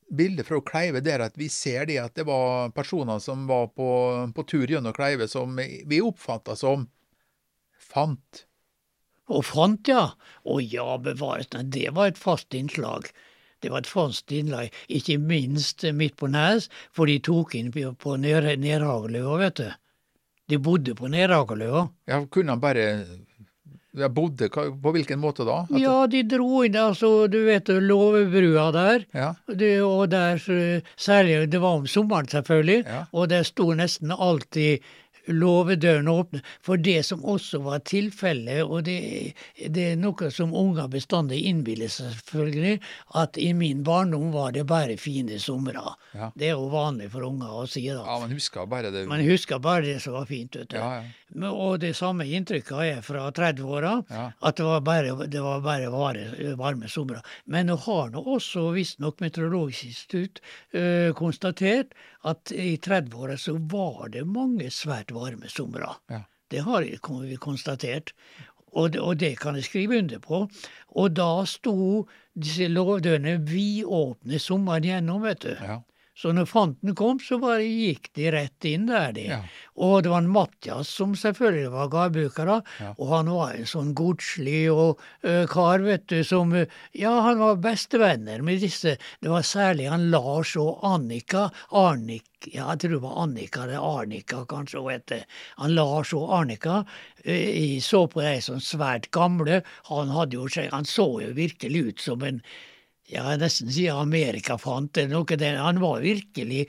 bilder 0.08 0.48
fra 0.48 0.62
Kleive 0.64 1.02
der 1.04 1.26
at 1.26 1.36
vi 1.38 1.50
ser 1.52 1.86
det 1.86 2.00
at 2.00 2.16
det 2.16 2.24
var 2.28 2.72
personer 2.72 3.20
som 3.20 3.44
var 3.48 3.68
på, 3.76 3.90
på 4.36 4.48
tur 4.48 4.68
gjennom 4.72 4.96
Kleive 4.96 5.28
som 5.28 5.60
vi 5.60 6.00
oppfatta 6.02 6.56
som 6.56 6.88
fant. 7.76 8.47
Og 9.30 9.44
fant, 9.46 9.88
ja. 9.88 10.12
Å 10.48 10.60
ja, 10.64 10.98
bevares, 10.98 11.48
det 11.52 11.90
var 11.94 12.08
et 12.08 12.18
fast 12.18 12.54
innslag. 12.56 13.10
Det 13.62 13.72
var 13.74 13.80
et 13.80 13.88
fast 13.90 14.32
innlag, 14.32 14.70
ikke 14.88 15.18
minst 15.20 15.84
midt 15.98 16.16
på 16.16 16.30
Nes, 16.30 16.70
for 16.94 17.06
de 17.10 17.18
tok 17.20 17.56
inn 17.56 17.72
på- 17.72 17.96
på 17.98 18.18
Ned- 18.22 18.60
Nedhageløa, 18.60 19.38
vet 19.40 19.56
du. 19.56 19.72
De 20.48 20.58
bodde 20.58 20.94
på 20.96 21.10
Nedhageløa. 21.10 21.90
Ja, 22.08 22.24
kunne 22.26 22.50
han 22.52 22.60
bare 22.60 23.06
ja, 23.98 24.08
bodde 24.10 24.48
På 24.50 24.92
hvilken 24.94 25.18
måte 25.20 25.44
da? 25.44 25.62
At- 25.64 25.80
Ja, 25.82 26.06
de 26.08 26.22
dro 26.24 26.62
inn, 26.64 26.74
altså, 26.76 27.28
du 27.30 27.46
vet 27.46 27.66
låvebrua 27.66 28.72
der. 28.72 29.06
ja. 29.14 29.34
Det, 29.48 29.82
og 29.82 30.10
der, 30.10 30.38
særlig, 30.96 31.50
det 31.50 31.60
var 31.60 31.78
om 31.80 31.88
sommeren 31.88 32.28
selvfølgelig, 32.28 32.86
Ja. 32.86 33.06
og 33.12 33.30
der 33.30 33.44
sto 33.44 33.74
nesten 33.74 34.12
alltid 34.12 34.80
låvedørene 35.28 36.12
åpne. 36.12 36.42
For 36.64 36.78
det 36.82 37.02
som 37.06 37.24
også 37.28 37.60
var 37.66 37.80
tilfellet, 37.88 38.64
og 38.66 38.84
det, 38.88 38.98
det 39.74 39.86
er 39.94 40.00
noe 40.00 40.30
som 40.34 40.54
unger 40.56 40.88
bestandig 40.92 41.44
innbiller 41.50 41.92
seg 41.92 42.14
selvfølgelig, 42.16 42.80
at 43.22 43.38
i 43.42 43.52
min 43.58 43.84
barndom 43.88 44.32
var 44.36 44.52
det 44.56 44.66
bare 44.70 44.98
fine 45.02 45.40
somre. 45.44 45.84
Ja. 46.18 46.32
Det 46.36 46.50
er 46.52 46.56
jo 46.56 46.70
vanlig 46.74 47.12
for 47.14 47.28
unger 47.28 47.54
å 47.62 47.66
si 47.70 47.86
da. 47.90 48.02
ja, 48.04 48.20
man 48.24 48.34
husker 48.34 48.66
bare 48.70 48.92
det. 48.94 49.06
Man 49.10 49.24
husker 49.26 49.60
bare 49.64 49.86
det 49.86 50.00
som 50.04 50.14
var 50.18 50.26
fint. 50.30 50.56
vet 50.56 50.70
du. 50.70 50.78
Ja, 50.78 51.02
ja. 51.02 51.04
Men- 51.36 51.52
Og 51.58 51.80
det 51.80 51.94
samme 51.96 52.24
inntrykket 52.24 52.72
har 52.76 52.84
jeg 52.86 53.04
fra 53.04 53.30
30-åra, 53.32 54.04
Ja. 54.10 54.32
at 54.42 54.56
det 54.56 54.64
var 54.66 54.80
bare, 54.82 55.28
det 55.28 55.42
var 55.44 55.60
bare 55.62 55.90
vare, 55.92 56.56
varme 56.56 56.88
somre. 56.88 57.22
Men 57.46 57.68
nå 57.68 57.76
har 57.84 58.10
nå 58.10 58.24
også 58.24 58.72
visstnok 58.74 59.20
Meteorologisk 59.20 59.86
institutt 59.86 60.40
øh, 60.74 61.14
konstatert 61.14 61.92
at 62.28 62.52
i 62.52 62.76
30-åra 62.84 63.38
så 63.40 63.56
var 63.72 64.12
det 64.14 64.26
mange 64.28 64.70
svært 64.74 65.14
varme 65.16 65.50
somre. 65.52 65.96
Ja. 66.12 66.24
Det 66.52 66.64
har 66.64 66.84
vi 66.84 67.36
konstatert. 67.40 68.14
Og 68.78 68.92
det, 68.94 69.02
og 69.02 69.18
det 69.20 69.34
kan 69.42 69.56
jeg 69.58 69.66
skrive 69.68 70.00
under 70.04 70.20
på. 70.24 70.44
Og 71.00 71.14
da 71.16 71.46
sto 71.50 72.06
disse 72.38 72.68
låvdørene 72.70 73.38
vidåpne 73.48 74.40
sommeren 74.44 74.86
gjennom, 74.86 75.24
vet 75.26 75.46
du. 75.46 75.54
Ja. 75.56 75.80
Så 76.18 76.32
når 76.34 76.48
fanten 76.50 76.96
kom, 76.98 77.20
så 77.22 77.38
bare 77.38 77.62
gikk 77.62 78.08
de 78.18 78.32
rett 78.34 78.66
inn 78.66 78.88
der, 78.90 79.12
de. 79.14 79.26
Ja. 79.30 79.38
Og 79.78 80.00
det 80.02 80.10
var 80.10 80.24
en 80.24 80.32
Matjas 80.34 80.90
som 80.90 81.12
selvfølgelig 81.18 81.70
var 81.76 81.92
gardbruker, 81.94 82.50
da. 82.50 82.56
Ja. 82.82 82.94
Og 82.98 83.12
han 83.12 83.28
var 83.30 83.52
en 83.54 83.68
sånn 83.70 83.92
godslig 83.98 84.64
og 84.74 85.04
ø, 85.22 85.36
kar, 85.52 85.84
vet 85.86 86.08
du, 86.10 86.24
som 86.26 86.56
ø, 86.58 86.64
Ja, 86.98 87.12
han 87.28 87.38
var 87.44 87.60
bestevenner 87.62 88.42
med 88.46 88.64
disse. 88.66 88.96
Det 89.22 89.30
var 89.30 89.46
særlig 89.46 89.92
han 89.92 90.08
Lars 90.10 90.56
og 90.58 90.82
Annika. 90.90 91.52
Arnik, 91.78 92.26
ja, 92.48 92.72
jeg 92.72 92.82
tror 92.82 92.96
det 92.96 93.02
var 93.04 93.20
Annika 93.28 93.68
eller 93.68 93.86
Arnika, 94.02 94.42
kanskje 94.50 94.82
hun 94.82 94.96
het. 94.96 95.14
Han 95.62 95.76
Lars 95.78 96.16
og 96.18 96.34
Arnika. 96.40 96.80
Jeg 97.28 97.84
så 97.86 98.08
på 98.10 98.26
ei 98.26 98.40
som 98.42 98.58
svært 98.64 99.12
gamle. 99.14 99.62
Han 99.92 100.10
jo 100.34 100.50
Han 100.72 100.86
så 100.86 101.08
jo 101.22 101.30
virkelig 101.38 101.86
ut 101.92 102.02
som 102.02 102.26
en 102.26 102.42
ja, 103.08 103.22
jeg 103.32 103.40
nesten 103.40 103.70
sier 103.72 103.96
amerikafant 104.02 104.98
eller 105.00 105.14
noe 105.16 105.38
der. 105.40 105.56
Han 105.64 105.80
var 105.80 106.02
virkelig 106.04 106.66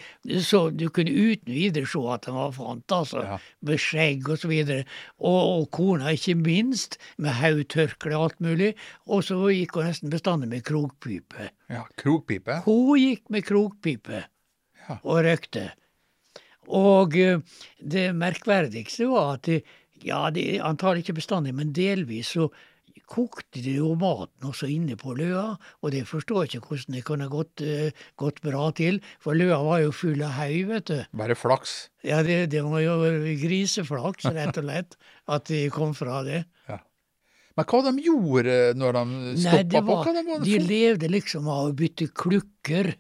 så 0.47 0.69
Du 0.71 0.85
kunne 0.95 1.11
uten 1.11 1.51
videre 1.51 1.89
se 1.91 1.99
at 2.15 2.29
han 2.31 2.37
var 2.39 2.53
fant, 2.55 2.95
altså. 2.95 3.25
Ja. 3.27 3.39
Med 3.67 3.83
skjegg 3.83 4.29
og 4.31 4.39
så 4.39 4.51
videre. 4.53 4.85
Og, 5.19 5.39
og 5.59 5.67
kona, 5.75 6.13
ikke 6.15 6.37
minst, 6.39 6.99
med 7.19 7.35
haugtørkle 7.41 8.15
og 8.15 8.29
alt 8.29 8.41
mulig. 8.47 8.71
Og 9.11 9.25
så 9.27 9.41
gikk 9.51 9.75
hun 9.81 9.89
nesten 9.91 10.15
bestandig 10.15 10.49
med 10.53 10.63
krokpipe. 10.69 11.51
ja. 11.69 11.83
Krokpipe. 11.99 12.61
Hun 12.69 12.95
gikk 13.03 13.27
med 13.35 13.45
krokpipe 13.49 14.25
Ja. 14.89 15.01
og 15.03 15.19
røykte. 15.27 15.67
Og 16.69 17.17
eh, 17.19 17.41
det 17.81 18.07
merkverdigste 18.17 19.09
var 19.11 19.35
at 19.35 19.49
de, 19.51 19.59
ja, 20.05 20.29
de, 20.31 20.61
antagelig 20.65 21.03
ikke 21.07 21.19
bestandig, 21.19 21.55
men 21.57 21.75
delvis 21.77 22.31
så 22.37 22.47
kokte 23.09 23.63
de 23.65 23.79
jo 23.79 23.95
maten 23.99 24.49
også 24.51 24.69
inne 24.71 24.97
på 25.01 25.15
løa, 25.17 25.57
og 25.83 25.95
det 25.95 26.05
forstår 26.09 26.45
jeg 26.45 26.59
ikke 26.61 26.73
hvordan 26.75 26.97
det 26.99 27.05
kunne 27.09 27.29
gått, 27.33 27.65
eh, 27.65 28.05
gått 28.21 28.43
bra 28.45 28.69
til, 28.77 29.01
for 29.23 29.39
løa 29.39 29.59
var 29.65 29.83
jo 29.87 29.95
full 29.97 30.23
av 30.27 30.37
haug, 30.37 30.69
vet 30.75 30.93
du. 30.93 30.99
Bare 31.17 31.39
flaks. 31.39 31.79
Ja, 32.07 32.21
det, 32.27 32.51
det 32.53 32.63
var 32.67 32.85
jo 32.85 32.99
griseflaks, 33.41 34.29
rett 34.37 34.61
og 34.61 34.69
slett, 34.69 34.99
at 35.29 35.49
de 35.51 35.65
kom 35.75 35.97
fra 35.97 36.23
det. 36.27 36.45
Men 37.59 37.67
hva 37.67 37.79
de 37.89 38.05
gjorde 38.05 38.57
når 38.79 38.95
de 38.95 39.33
stoppa 39.43 39.81
på? 39.83 39.95
Hva 40.07 40.13
de, 40.15 40.23
var 40.29 40.45
de 40.47 40.59
levde 40.63 41.09
liksom 41.11 41.49
av 41.51 41.73
å 41.73 41.75
bytte 41.75 42.07
klukker. 42.15 42.93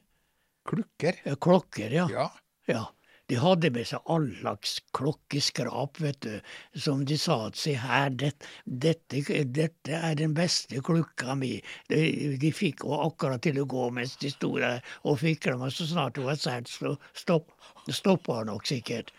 klukker? 0.66 1.20
Klokker, 1.38 1.94
ja. 1.94 2.08
Ja. 2.10 2.24
Ja, 2.68 2.82
de 3.28 3.36
hadde 3.36 3.68
med 3.74 3.84
seg 3.90 4.00
all 4.08 4.26
slags 4.38 4.78
klokkeskrap, 4.96 5.98
vet 6.00 6.20
du, 6.24 6.38
som 6.80 7.02
de 7.04 7.18
sa 7.20 7.34
at 7.48 7.58
se 7.60 7.74
her, 7.76 8.08
det, 8.10 8.30
dette, 8.64 9.20
dette 9.52 9.92
er 9.98 10.14
den 10.16 10.32
beste 10.36 10.80
klokka 10.84 11.34
mi. 11.36 11.58
De, 11.92 12.00
de 12.40 12.52
fikk 12.56 12.86
henne 12.86 13.02
akkurat 13.10 13.42
til 13.44 13.60
å 13.60 13.66
gå 13.68 13.90
mens 13.92 14.16
de 14.22 14.30
sto 14.32 14.54
der 14.56 14.80
og 15.04 15.18
fikla, 15.20 15.58
men 15.60 15.70
så 15.74 15.84
snart 15.90 16.16
hun 16.16 16.24
var 16.30 16.40
sært, 16.40 16.70
så 16.72 16.94
stopp, 17.12 17.52
stoppa 17.92 18.40
hun 18.40 18.48
nok 18.54 18.64
sikkert. 18.68 19.12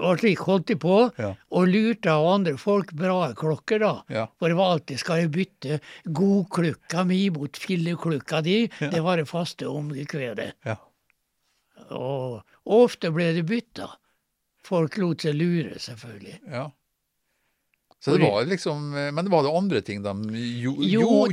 Og 0.00 0.22
slik 0.22 0.40
holdt 0.48 0.70
de 0.70 0.78
på, 0.80 0.94
Ja. 1.20 1.34
og 1.52 1.66
lurte 1.68 2.08
av 2.08 2.24
andre 2.30 2.54
folk 2.56 2.94
bra 2.96 3.26
klokker, 3.36 3.82
da. 3.84 3.90
Ja. 4.08 4.22
For 4.40 4.48
det 4.48 4.56
var 4.56 4.78
alltid 4.78 5.02
skal 5.02 5.20
jeg 5.26 5.32
bytte 5.34 5.80
godklukka 6.08 7.04
mi 7.04 7.26
mot 7.36 7.60
filleklokka 7.60 8.40
di. 8.48 8.56
Det 8.80 9.02
var 9.04 9.20
det 9.20 9.28
faste 9.28 9.68
omkvedet. 9.68 10.54
ja. 10.64 10.78
Og 12.66 12.84
ofte 12.90 13.10
ble 13.12 13.32
det 13.34 13.46
bytta. 13.48 13.88
Folk 14.64 14.96
lot 15.02 15.20
seg 15.26 15.34
lure, 15.34 15.74
selvfølgelig. 15.78 16.38
ja. 16.50 16.68
Så 18.02 18.16
det 18.18 18.26
var 18.26 18.42
liksom 18.50 18.90
Men 19.14 19.28
var 19.30 19.44
det 19.44 19.50
andre 19.54 19.80
ting 19.80 20.00
de 20.02 20.10
gjorde? 20.58 20.86
Jo, 20.90 21.28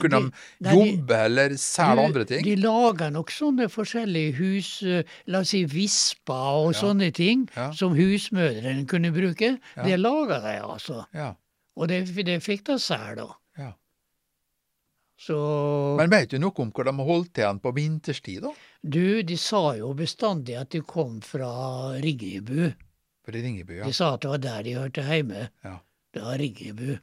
Kunne 0.00 0.22
de- 0.22 0.70
jobbe 0.72 1.18
eller 1.26 1.56
selge 1.60 2.06
andre 2.06 2.24
ting? 2.24 2.42
De 2.42 2.54
laga 2.56 3.10
nok 3.12 3.28
sånne 3.30 3.68
forskjellige 3.68 4.32
hus, 4.38 4.82
eh, 4.82 5.02
la 5.26 5.40
oss 5.40 5.50
si 5.50 5.64
visper 5.66 6.32
og 6.64 6.72
Ja. 6.72 6.80
sånne 6.80 7.12
ting, 7.12 7.48
Ja. 7.54 7.70
som 7.72 7.92
husmødrene 7.94 8.86
kunne 8.88 9.12
bruke. 9.12 9.58
Ja. 9.76 9.82
Det 9.84 10.00
laga 10.00 10.40
de, 10.40 10.62
altså. 10.62 11.04
Ja. 11.12 11.34
Og 11.76 11.88
det, 11.88 12.06
det 12.24 12.40
fikk 12.42 12.64
de 12.64 12.78
selge, 12.78 13.16
da. 13.58 13.72
Så 15.16 15.36
Men 15.98 16.10
vet 16.10 16.30
du 16.30 16.38
noe 16.42 16.52
om 16.64 16.72
hvor 16.74 16.84
de 16.88 16.94
holdt 17.06 17.38
igjen 17.38 17.60
på 17.62 17.70
vinterstid, 17.76 18.42
da? 18.42 18.50
du, 18.82 19.22
de 19.22 19.36
sa 19.38 19.76
jo 19.78 19.92
bestandig 19.96 20.56
at 20.58 20.72
de 20.74 20.80
kom 20.82 21.20
fra 21.24 21.94
Ringebu. 22.02 22.72
Fra 23.24 23.32
Ringebu, 23.36 23.76
ja. 23.78 23.86
De 23.86 23.94
sa 23.94 24.14
at 24.16 24.24
det 24.24 24.32
var 24.32 24.42
der 24.42 24.66
de 24.66 24.74
hørte 24.76 25.04
hjemme. 25.06 25.46
Ja. 25.64 25.78
Det 26.12 26.24
var 26.24 26.38
Ringebu. 26.42 26.96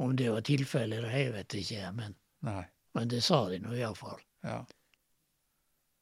Om 0.00 0.16
det 0.16 0.28
var 0.32 0.44
tilfellet, 0.44 1.06
jeg 1.12 1.32
vet 1.36 1.56
ikke, 1.60 1.92
men, 1.96 2.14
Nei. 2.48 2.64
men 2.96 3.08
det 3.12 3.22
sa 3.24 3.44
de 3.52 3.58
nå 3.62 3.74
iallfall. 3.76 4.20
Ja. 4.46 4.62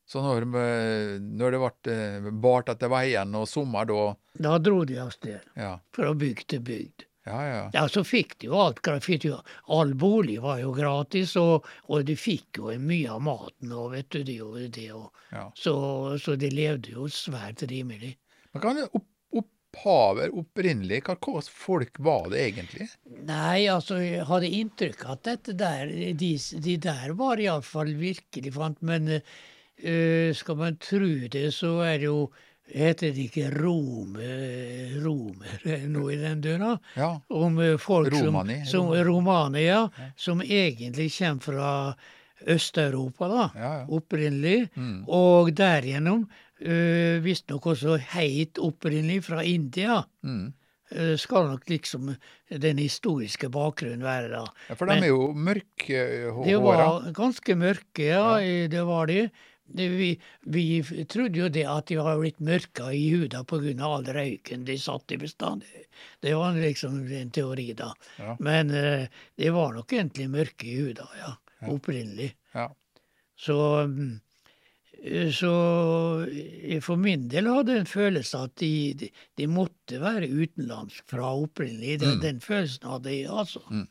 Så 0.09 0.23
når, 0.25 0.47
eh, 0.57 1.19
når 1.21 1.53
det 1.53 1.59
ble 1.61 1.95
eh, 1.95 2.29
bart 2.41 2.71
etter 2.73 2.89
veien 2.89 3.35
og 3.37 3.45
sommer, 3.51 3.85
da 3.85 4.15
Da 4.41 4.55
dro 4.63 4.85
de 4.89 4.97
av 5.03 5.11
sted, 5.13 5.43
Ja, 5.59 5.75
fra 5.93 6.15
bygd 6.17 6.47
til 6.49 6.63
bygd. 6.65 7.05
Ja. 7.29 7.41
ja. 7.49 7.61
Ja, 7.77 7.85
så 7.93 8.03
fikk 8.09 8.39
de 8.41 8.49
jo 8.51 8.57
alt. 8.65 8.81
gra- 8.85 8.99
Fikk 9.05 9.29
jo, 9.29 9.39
all 9.77 9.93
bolig 9.99 10.39
var 10.45 10.63
jo 10.63 10.73
gratis, 10.77 11.37
og, 11.41 11.69
og 11.93 12.07
de 12.09 12.17
fikk 12.19 12.59
jo 12.63 12.73
mye 12.81 13.13
av 13.15 13.23
maten 13.29 13.73
og 13.77 13.93
vet 13.95 14.09
du, 14.17 14.23
de 14.25 14.39
gjorde 14.41 14.73
det. 14.79 14.89
Og, 14.97 15.13
ja. 15.35 15.45
så, 15.59 15.77
så 16.23 16.35
de 16.41 16.51
levde 16.55 16.97
jo 16.97 17.07
svært 17.13 17.63
rimelig. 17.71 18.15
Men 18.55 18.65
kan 18.65 18.81
det 18.81 18.89
opp, 18.97 19.07
opphaver 19.43 20.33
opprinnelig, 20.41 21.03
hva 21.07 21.15
slags 21.21 21.51
folk 21.53 21.99
var 22.03 22.31
det 22.33 22.41
egentlig? 22.47 22.89
Nei, 23.29 23.69
altså, 23.71 24.01
jeg 24.01 24.25
hadde 24.27 24.49
inntrykk 24.63 25.05
av 25.05 25.13
at 25.19 25.27
dette 25.29 25.55
der, 25.61 25.93
de, 26.19 26.31
de 26.65 26.77
der 26.89 27.13
var 27.21 27.39
iallfall 27.45 27.93
virkelig 28.01 28.55
fant, 28.57 28.81
men 28.81 29.11
øh, 29.19 30.31
skal 30.35 30.57
man 30.65 30.79
tro 30.83 31.13
det, 31.31 31.45
så 31.55 31.75
er 31.85 31.99
det 32.01 32.09
jo 32.09 32.23
Heter 32.69 33.15
det 33.17 33.25
ikke 33.31 33.49
Rome, 33.55 34.29
romer 35.01 35.63
eh, 35.65 35.87
noe 35.89 36.13
i 36.13 36.19
den 36.21 36.43
døra? 36.45 36.75
Ja. 36.99 37.15
Om 37.33 37.59
eh, 37.65 37.77
folk 37.81 38.13
Romani, 38.13 38.61
som, 38.69 38.91
som 38.93 39.09
Romani, 39.09 39.65
ja, 39.65 39.87
som 40.17 40.43
egentlig 40.45 41.09
kommer 41.17 41.47
fra 41.49 41.73
Øst-Europa, 42.47 43.29
da, 43.29 43.47
Ja, 43.59 43.73
opprinnelig. 43.91 44.69
Mm. 44.77 45.01
Og 45.11 45.51
derigjennom 45.59 46.29
uh, 46.29 47.17
visstnok 47.25 47.67
også 47.73 47.97
heit 48.15 48.61
opprinnelig 48.63 49.25
fra 49.27 49.43
India. 49.43 50.03
Mm. 50.23 50.53
Uh, 50.93 51.17
skal 51.21 51.51
nok 51.51 51.67
liksom 51.69 52.13
den 52.49 52.79
historiske 52.79 53.51
bakgrunnen 53.53 54.07
være, 54.07 54.31
da. 54.37 54.45
ja 54.69 54.77
for 54.79 54.87
de 54.87 54.95
Men- 54.95 55.09
er 55.09 55.13
jo 55.13 55.33
mørke 55.35 56.05
håra? 56.31 56.47
De 56.47 56.57
var 56.63 57.13
ganske 57.17 57.59
mørke, 57.59 58.07
ja, 58.07 58.39
det 58.71 58.87
var 58.87 59.11
de. 59.11 59.29
Det, 59.69 59.89
vi, 59.93 60.09
vi 60.49 60.65
trodde 61.05 61.39
jo 61.43 61.49
det 61.53 61.65
at 61.69 61.87
de 61.91 61.99
var 62.01 62.17
blitt 62.21 62.39
mørka 62.41 62.87
i 62.97 63.11
huda 63.13 63.43
pga. 63.45 63.75
all 63.85 64.07
røyken 64.17 64.65
de 64.65 64.79
satt 64.81 65.13
i 65.13 65.19
bestandig. 65.21 65.85
Det 66.25 66.33
var 66.35 66.55
liksom 66.57 67.03
en 67.13 67.31
teori, 67.31 67.73
da. 67.77 67.91
Ja. 68.19 68.37
Men 68.41 68.71
eh, 68.71 69.09
de 69.37 69.51
var 69.53 69.75
nok 69.77 69.93
egentlig 69.93 70.31
mørke 70.33 70.67
i 70.67 70.79
huda, 70.81 71.09
ja. 71.21 71.35
Opprinnelig. 71.69 72.33
Ja. 72.55 72.71
Så 73.37 73.59
mm, 73.91 74.17
så 75.31 75.53
eh, 76.27 76.81
for 76.83 76.97
min 76.99 77.29
del 77.31 77.47
hadde 77.47 77.77
jeg 77.77 77.85
en 77.85 77.87
følelse 77.93 78.41
at 78.49 78.57
de, 78.59 78.71
de, 78.99 79.11
de 79.39 79.47
måtte 79.47 80.01
være 80.03 80.27
utenlandsk 80.27 81.05
fra 81.13 81.29
opprinnelig. 81.39 82.01
Den, 82.03 82.17
Mm. 82.17 82.21
den 82.25 82.41
følelsen 82.43 82.89
hadde 82.91 83.13
jeg, 83.15 83.29
altså. 83.31 83.63
Mm. 83.71 83.87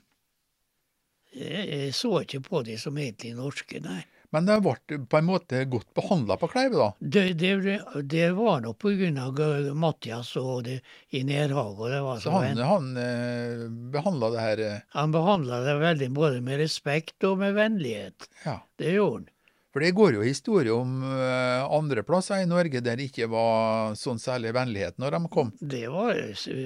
Jeg, 1.37 1.63
jeg 1.69 1.93
så 1.93 2.11
ikke 2.23 2.41
på 2.43 2.63
de 2.65 2.75
som 2.81 2.97
egentlig 2.97 3.35
norske, 3.37 3.79
nei. 3.83 4.01
Men 4.35 4.47
de 4.49 4.57
ble 4.59 4.97
på 5.07 5.19
en 5.19 5.27
måte 5.27 5.61
godt 5.71 5.87
behandla 5.95 6.35
på 6.39 6.49
Kleive, 6.51 6.75
da. 6.81 6.87
Det, 6.99 7.25
det, 7.39 7.77
det 8.03 8.25
var 8.35 8.59
nok 8.65 8.83
av 9.23 9.39
Mathias 9.79 10.33
og 10.39 10.65
det 10.67 10.81
i 11.15 11.23
Nedhag. 11.23 11.79
og 11.79 11.89
det 11.91 12.01
var 12.03 12.19
Så 12.19 12.33
han, 12.35 12.57
han 12.57 12.91
eh, 12.97 13.63
behandla 13.93 14.29
det 14.35 14.43
her 14.43 14.65
eh, 14.65 14.83
han 14.99 15.15
behandla 15.15 15.61
det 15.63 15.79
veldig 15.79 16.11
både 16.11 16.41
med 16.43 16.59
respekt 16.59 17.23
og 17.23 17.39
med 17.39 17.55
vennlighet. 17.55 18.29
Ja. 18.43 18.59
Det 18.75 18.91
gjorde 18.97 19.23
han. 19.23 19.33
For 19.77 19.83
det 19.85 19.91
går 19.93 20.15
jo 20.15 20.23
historie 20.25 20.73
om 20.73 21.03
eh, 21.05 21.63
andre 21.77 22.01
plasser 22.01 22.39
i 22.41 22.47
Norge 22.49 22.79
der 22.81 22.97
det 22.97 23.11
ikke 23.11 23.27
var 23.29 23.91
sånn 23.93 24.17
særlig 24.17 24.49
vennlighet 24.55 24.95
når 24.97 25.13
de 25.13 25.19
kom. 25.29 25.51
Det 25.61 25.83
var, 25.93 26.17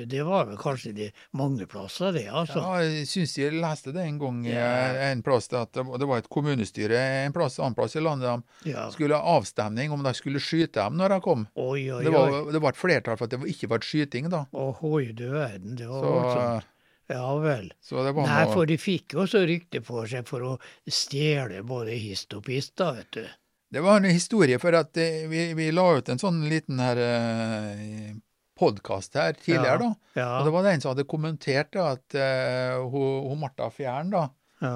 det 0.08 0.22
var 0.24 0.46
vel 0.48 0.56
kanskje 0.62 0.94
de 0.96 1.10
mange 1.36 1.68
plasser, 1.68 2.14
det, 2.16 2.24
altså. 2.32 2.62
Ja, 2.64 2.78
jeg 2.88 3.10
syns 3.12 3.34
jeg 3.36 3.58
leste 3.60 3.92
det 3.92 4.06
en 4.08 4.22
gang 4.22 4.40
eh, 4.48 4.56
Ja. 4.56 5.10
en 5.10 5.26
plass, 5.28 5.50
det 5.52 5.60
at 5.60 5.74
det 5.76 6.08
var- 6.08 6.24
et 6.24 6.30
kommunestyre 6.32 7.04
en 7.26 7.36
plass, 7.36 7.60
annen 7.60 7.76
plass 7.76 7.98
i 8.00 8.00
landet. 8.00 8.44
Ja. 8.64 8.88
Skulle 8.96 9.20
ha 9.20 9.36
avstemning 9.36 9.92
om 9.92 10.08
de 10.08 10.14
skulle 10.16 10.40
skyte 10.40 10.80
dem 10.80 10.96
når 10.96 11.18
de 11.18 11.20
kom. 11.28 11.48
Oi, 11.60 11.92
oi, 11.92 12.04
Det 12.08 12.16
oi. 12.16 12.16
var, 12.16 12.52
det 12.56 12.62
var 12.64 12.70
et 12.72 12.80
flertall 12.80 13.18
for 13.20 13.28
at 13.28 13.36
det 13.36 13.44
ikke 13.52 13.68
var 13.76 13.84
skyting, 13.84 14.30
da. 14.32 14.46
Ohoi, 14.56 15.12
du 15.12 15.28
verden. 15.36 15.76
Det 15.76 15.90
var 15.92 16.00
Så, 16.00 16.16
voldsomt. 16.16 16.64
Ja 17.12 17.28
vel. 17.44 17.70
så 17.84 18.06
Nei, 18.16 18.46
for 18.54 18.70
de 18.70 18.78
fikk 18.80 19.16
jo 19.16 19.26
også 19.26 19.44
rykte 19.48 19.82
på 19.84 20.06
seg 20.08 20.28
for 20.30 20.48
å 20.48 20.56
stjele 20.88 21.62
både 21.68 21.98
hist 22.00 22.34
og 22.38 22.46
pist, 22.48 22.78
da, 22.80 22.94
vet 22.98 23.12
du. 23.18 23.24
Det 23.72 23.84
var 23.84 24.00
en 24.02 24.12
historie, 24.12 24.60
for 24.60 24.76
at 24.76 24.98
eh, 25.00 25.26
vi, 25.32 25.52
vi 25.56 25.70
la 25.72 25.86
ut 25.98 26.10
en 26.12 26.20
sånn 26.20 26.42
liten 26.52 26.80
her 26.84 27.00
eh, 27.00 28.12
podkast 28.60 29.16
her 29.18 29.36
tidligere, 29.38 29.78
da. 29.82 29.92
Ja. 30.20 30.30
Og 30.40 30.48
det 30.48 30.54
var 30.56 30.66
den 30.68 30.84
som 30.84 30.94
hadde 30.94 31.08
kommentert 31.10 31.72
da, 31.76 31.94
at 31.96 32.18
uh, 32.18 32.82
hun, 32.92 33.30
hun 33.32 33.40
Martha 33.42 33.70
Fjern, 33.74 34.12
da, 34.14 34.28
Ja. 34.62 34.76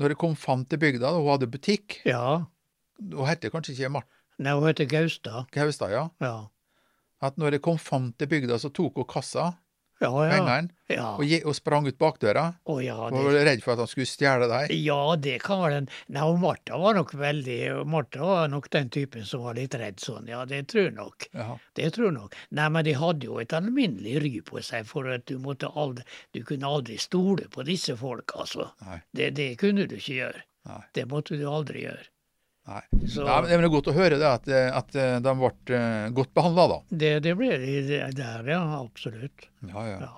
når 0.00 0.14
det 0.14 0.18
kom 0.22 0.36
fant 0.38 0.68
til 0.70 0.80
bygda, 0.80 1.10
da 1.10 1.18
hun 1.18 1.28
hadde 1.34 1.50
butikk 1.52 1.98
ja. 2.08 2.46
Hun 2.96 3.26
heter 3.28 3.52
kanskje 3.52 3.74
ikke 3.74 3.90
Martha 3.98 4.14
Nei, 4.40 4.52
hun 4.52 4.66
heter 4.68 4.88
Gaustad. 4.88 5.50
Gaustad, 5.52 5.92
ja. 5.92 6.06
Ja. 6.20 6.34
At 7.24 7.38
når 7.40 7.56
det 7.56 7.62
kom 7.64 7.78
fant 7.80 8.16
til 8.20 8.28
bygda, 8.28 8.58
så 8.60 8.68
tok 8.72 8.98
hun 9.00 9.08
kassa, 9.08 9.50
Ja, 10.00 10.10
ja. 10.26 10.30
pengene, 10.30 10.70
Ja. 10.92 11.06
og, 11.16 11.24
og 11.48 11.54
sprang 11.56 11.86
ut 11.88 11.96
bakdøra. 11.98 12.42
Oh, 12.68 12.82
ja, 12.84 12.94
det, 13.10 13.22
var 13.24 13.38
redd 13.48 13.62
for 13.64 13.72
at 13.72 13.80
han 13.80 13.88
skulle 13.90 14.06
stjele 14.06 14.46
dem. 14.50 14.74
ja, 14.84 15.16
det 15.16 15.38
kan 15.42 15.62
være 15.62 15.78
den 15.80 15.88
Nei, 16.12 16.26
Martha 16.42 16.76
var 16.78 16.94
nok 16.98 17.14
veldig 17.16 17.86
Martha 17.88 18.20
var 18.20 18.50
nok 18.52 18.68
den 18.70 18.90
typen 18.92 19.24
som 19.24 19.42
var 19.46 19.56
litt 19.56 19.74
redd 19.74 19.98
sånn, 20.04 20.28
ja, 20.28 20.44
det 20.44 20.66
tror 20.68 20.84
jeg 20.90 20.96
nok. 20.98 21.28
Ja. 21.32 21.56
Det 21.74 21.88
tror 21.96 22.10
jeg 22.10 22.16
nok. 22.18 22.36
Nei, 22.50 22.68
men 22.68 22.84
de 22.84 22.94
hadde 23.00 23.26
jo 23.30 23.38
et 23.40 23.56
alminnelig 23.56 24.20
ry 24.22 24.34
på 24.44 24.60
seg, 24.62 24.84
for 24.86 25.08
at 25.10 25.24
du 25.26 25.38
måtte 25.42 25.72
aldri 25.72 26.04
Du 26.36 26.42
kunne 26.44 26.68
aldri 26.68 26.98
stole 27.00 27.48
på 27.48 27.64
disse 27.66 27.96
folk, 27.96 28.36
altså. 28.36 28.68
Det, 29.16 29.30
det 29.38 29.56
kunne 29.58 29.88
du 29.88 29.96
ikke 29.96 30.20
gjøre. 30.20 30.44
Nei. 30.66 30.82
Det 30.94 31.06
måtte 31.08 31.38
du 31.38 31.46
aldri 31.48 31.86
gjøre. 31.86 32.04
Nei. 32.66 32.82
Så 33.06 33.22
Ja, 33.22 33.40
men 33.42 33.50
det 33.52 33.68
er 33.68 33.72
godt 33.76 33.90
å 33.92 33.96
høre 33.96 34.18
det, 34.18 34.26
at, 34.26 34.48
eh, 34.50 34.70
at 34.74 34.96
eh, 34.98 35.16
de 35.22 35.34
ble 35.38 35.50
eh, 35.76 36.06
godt 36.16 36.32
behandla, 36.34 36.68
da. 36.72 36.78
det, 37.02 37.12
det 37.26 37.34
ble 37.38 37.58
de 37.62 38.00
der, 38.16 38.48
ja. 38.50 38.62
Absolutt. 38.80 39.46
Ja, 39.70 39.84
ja. 39.86 39.98
Ja. 40.02 40.14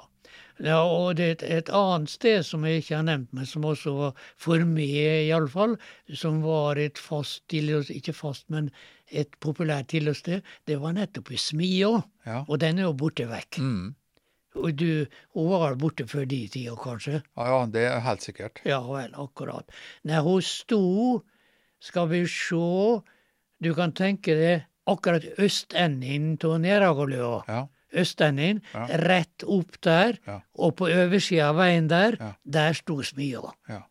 Ja, 0.59 0.79
og 0.83 1.13
det 1.19 1.27
er 1.27 1.35
et, 1.37 1.43
et 1.61 1.69
annet 1.71 2.11
sted 2.11 2.43
som 2.43 2.65
jeg 2.67 2.81
ikke 2.81 2.97
har 2.97 3.05
nevnt, 3.07 3.31
men 3.37 3.47
som 3.47 3.67
også 3.69 3.93
var 3.95 4.25
for 4.43 4.65
meg 4.67 5.29
iallfall, 5.29 5.77
som 6.19 6.41
var 6.43 6.81
et 6.83 6.99
fast 6.99 7.45
tilholdssted, 7.53 8.01
ikke 8.01 8.15
fast, 8.17 8.49
men 8.51 8.73
et 9.15 9.31
populært 9.45 9.93
tilholdssted, 9.93 10.43
det 10.67 10.81
var 10.83 10.97
nettopp 10.97 11.31
i 11.31 11.39
Smia. 11.39 11.93
Ja. 12.27 12.43
Og 12.49 12.59
den 12.65 12.83
er 12.83 12.89
jo 12.89 12.97
borte 12.99 13.29
vekk. 13.31 13.61
Mm. 13.63 13.95
Og 14.59 14.75
du, 14.75 15.07
hun 15.37 15.51
var 15.53 15.79
borte 15.79 16.09
før 16.11 16.27
de 16.27 16.41
tida, 16.51 16.75
kanskje? 16.83 17.21
ja, 17.23 17.49
ja, 17.53 17.59
det 17.71 17.85
er 17.87 18.03
helt 18.03 18.25
sikkert. 18.27 18.63
Ja 18.67 18.81
vel, 18.83 19.15
akkurat. 19.15 19.71
Nei, 20.09 20.19
hun 20.27 20.43
sto, 20.43 20.83
skal 21.81 22.09
vi 22.09 22.23
sjå, 22.27 23.03
du 23.63 23.73
kan 23.75 23.93
tenke 23.93 24.35
deg 24.39 24.65
akkurat 24.89 25.25
østenden 25.39 26.37
av 26.45 26.59
Neragoløa. 26.63 27.43
Ja. 27.49 27.67
Østenden, 27.95 28.61
Ja. 28.75 28.87
rett 29.01 29.45
opp 29.47 29.81
der, 29.81 30.19
Ja. 30.27 30.41
og 30.59 30.77
på 30.77 30.89
oversida 30.89 31.49
av 31.51 31.57
veien 31.57 31.89
der, 31.89 32.17
der 32.45 32.73
sto 32.75 33.03
smia. 33.03 33.53
Ja. 33.69 33.83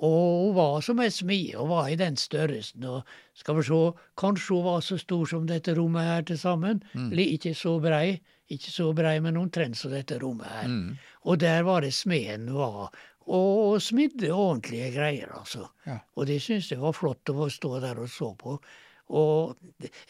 Og 0.00 0.46
hun 0.46 0.54
var 0.54 0.80
som 0.80 1.00
ei 1.00 1.08
smie, 1.10 1.56
hun 1.58 1.68
var 1.68 1.88
i 1.88 1.96
den 1.96 2.14
størrelsen. 2.16 2.84
Og 2.84 3.04
skal 3.34 3.56
vi 3.56 3.62
se, 3.62 3.92
kanskje 4.16 4.54
hun 4.54 4.64
var 4.64 4.80
så 4.80 4.98
stor 4.98 5.26
som 5.26 5.46
dette 5.46 5.74
rommet 5.74 6.04
her 6.04 6.22
til 6.22 6.38
sammen. 6.38 6.82
Mm. 6.94 7.10
Ikke 7.12 7.54
så 7.54 7.80
brei, 7.82 8.20
ikke 8.50 8.70
så 8.70 8.92
brei, 8.94 9.18
men 9.20 9.36
omtrent 9.36 9.76
som 9.76 9.90
dette 9.90 10.18
rommet 10.22 10.46
her. 10.46 10.68
Mm. 10.68 10.98
Og 11.26 11.38
der 11.40 11.62
var 11.62 11.80
det 11.80 11.92
smeden 11.94 12.52
var, 12.54 12.92
og 13.28 13.80
smidde 13.82 14.30
ordentlige 14.32 14.92
greier, 14.94 15.32
altså. 15.36 15.66
Ja. 15.86 15.98
Og 16.16 16.26
det 16.26 16.40
syntes 16.42 16.70
jeg 16.72 16.80
var 16.80 16.92
flott 16.96 17.28
å 17.28 17.34
få 17.42 17.48
stå 17.52 17.80
der 17.84 17.98
og 18.00 18.08
så 18.08 18.30
på. 18.40 18.58
Og 19.08 19.56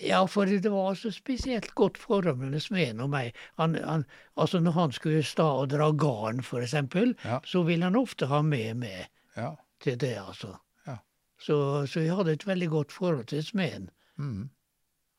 ja, 0.03 0.25
for 0.27 0.47
det 0.51 0.71
var 0.71 0.89
altså 0.93 1.11
spesielt 1.15 1.71
godt 1.79 1.99
forhold 2.03 2.39
mellom 2.41 2.61
smeden 2.61 3.01
og 3.05 3.11
meg. 3.13 3.35
Han, 3.61 3.75
han, 3.85 4.05
altså 4.37 4.59
når 4.63 4.75
han 4.75 4.93
skulle 4.97 5.23
sta 5.27 5.45
og 5.61 5.69
dra 5.71 5.91
garn, 5.93 6.41
eksempel, 6.63 7.15
Ja. 7.25 7.41
så 7.47 7.63
ville 7.67 7.85
han 7.87 7.97
ofte 7.97 8.27
ha 8.27 8.43
med 8.43 8.77
meg 8.77 9.07
Ja. 9.37 9.55
til 9.81 9.97
det, 9.99 10.17
altså. 10.19 10.57
Ja. 10.87 10.97
Så, 11.39 11.87
så 11.87 12.01
jeg 12.03 12.17
hadde 12.17 12.33
et 12.33 12.47
veldig 12.47 12.69
godt 12.71 12.93
forhold 12.93 13.27
til 13.27 13.43
smeden, 13.45 13.91
Mm. 14.19 14.51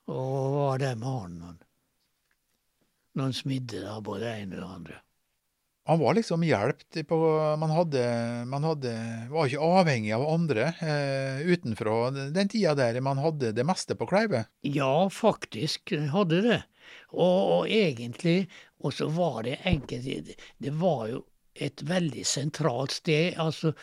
og 0.07 0.53
var 0.55 0.77
der 0.77 0.95
med 0.95 1.07
han 1.07 1.31
Noen 1.39 1.41
han- 1.41 1.63
når 3.15 3.23
han 3.23 3.33
smidde 3.33 3.81
da, 3.83 3.99
både 4.01 4.19
det 4.19 4.41
ene 4.41 4.55
og 4.55 4.61
det 4.61 4.75
andre. 4.75 5.01
Han 5.89 5.99
var 5.99 6.13
liksom 6.17 6.43
hjulpet 6.45 6.99
på 7.09 7.17
Man 7.59 7.71
hadde, 7.73 8.03
man 8.45 8.63
hadde 8.67 8.91
var 9.31 9.47
ikke 9.49 9.69
avhengig 9.81 10.11
av 10.13 10.25
andre 10.29 10.67
eh, 10.85 11.39
utenfra. 11.49 11.95
Den 12.35 12.47
tida 12.51 12.75
der 12.77 12.99
man 13.01 13.17
hadde 13.17 13.49
det 13.57 13.65
meste 13.65 13.97
på 13.97 14.05
Kleive. 14.09 14.43
Ja, 14.63 15.09
faktisk 15.09 15.95
hadde 16.13 16.43
det. 16.45 16.59
Og, 17.11 17.39
og 17.57 17.67
egentlig 17.73 18.47
Og 18.79 18.93
så 18.95 19.09
var 19.11 19.41
det 19.43 19.57
enkelt 19.67 20.05
det- 20.61 20.73
var 20.79 21.07
jo 21.09 21.25
et 21.55 21.81
veldig 21.83 22.21
sentralt 22.25 22.91
sted. 23.01 23.33
Altså, 23.35 23.73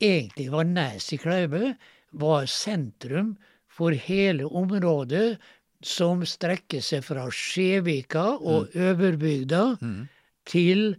egentlig 0.00 0.50
var 0.50 0.64
Nes 0.64 1.12
i 1.12 1.18
Kleive 1.20 1.74
var 2.12 2.46
sentrum 2.46 3.34
for 3.68 3.90
hele 3.92 4.46
området 4.48 5.36
som 5.84 6.24
strekker 6.26 6.80
seg 6.82 7.04
fra 7.06 7.26
Skjevika 7.30 8.24
og 8.40 8.72
Øverbygda 8.74 9.76
Mm. 9.82 10.08
til 10.48 10.96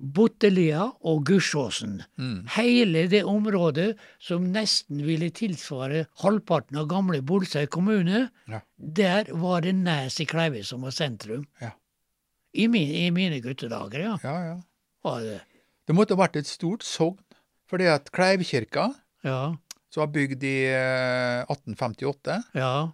Bottelia 0.00 0.86
og 1.04 1.24
Gursåsen. 1.28 1.98
Mm. 2.18 2.46
Hele 2.56 3.02
det 3.12 3.20
området 3.28 3.90
som 4.22 4.46
nesten 4.54 5.02
ville 5.04 5.28
tilsvare 5.36 6.06
halvparten 6.22 6.78
av 6.80 6.88
gamle 6.88 7.20
Bolsøy 7.22 7.66
kommune, 7.68 8.30
Ja. 8.48 8.60
der 8.78 9.28
var 9.36 9.60
det 9.60 9.74
Næs 9.74 10.20
i 10.20 10.24
Kleive 10.26 10.64
som 10.64 10.80
var 10.82 10.90
sentrum. 10.96 11.44
Ja. 11.60 11.70
I, 12.54 12.66
min, 12.66 12.88
I 12.88 13.10
mine 13.10 13.40
guttedager, 13.44 14.00
ja. 14.00 14.16
Ja, 14.24 14.38
ja. 15.04 15.18
Det. 15.20 15.40
Det 15.86 15.94
måtte 15.94 16.16
ha 16.16 16.22
vært 16.24 16.36
et 16.40 16.46
stort 16.48 16.82
sogn. 16.82 17.20
Fordi 17.70 17.86
at 17.86 18.10
Kleivkirka, 18.10 18.88
Ja, 19.22 19.54
som 19.92 20.00
var 20.00 20.08
bygd 20.14 20.42
i 20.42 20.56
eh, 20.66 21.44
1858, 21.50 22.40
ja, 22.54 22.90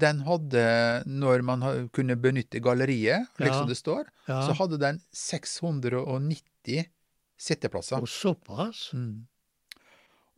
den 0.00 0.20
hadde, 0.26 1.02
når 1.06 1.42
man 1.42 1.88
kunne 1.92 2.14
benytte 2.16 2.60
galleriet, 2.62 3.26
Ja. 3.38 3.44
liksom 3.46 3.66
det 3.68 3.76
står, 3.76 4.04
ja. 4.28 4.42
så 4.46 4.54
hadde 4.54 4.78
den 4.78 5.00
690 5.12 6.42
sitteplasser. 7.40 8.00
Og 8.02 8.08
såpass? 8.08 8.90
Mm. 8.94 9.26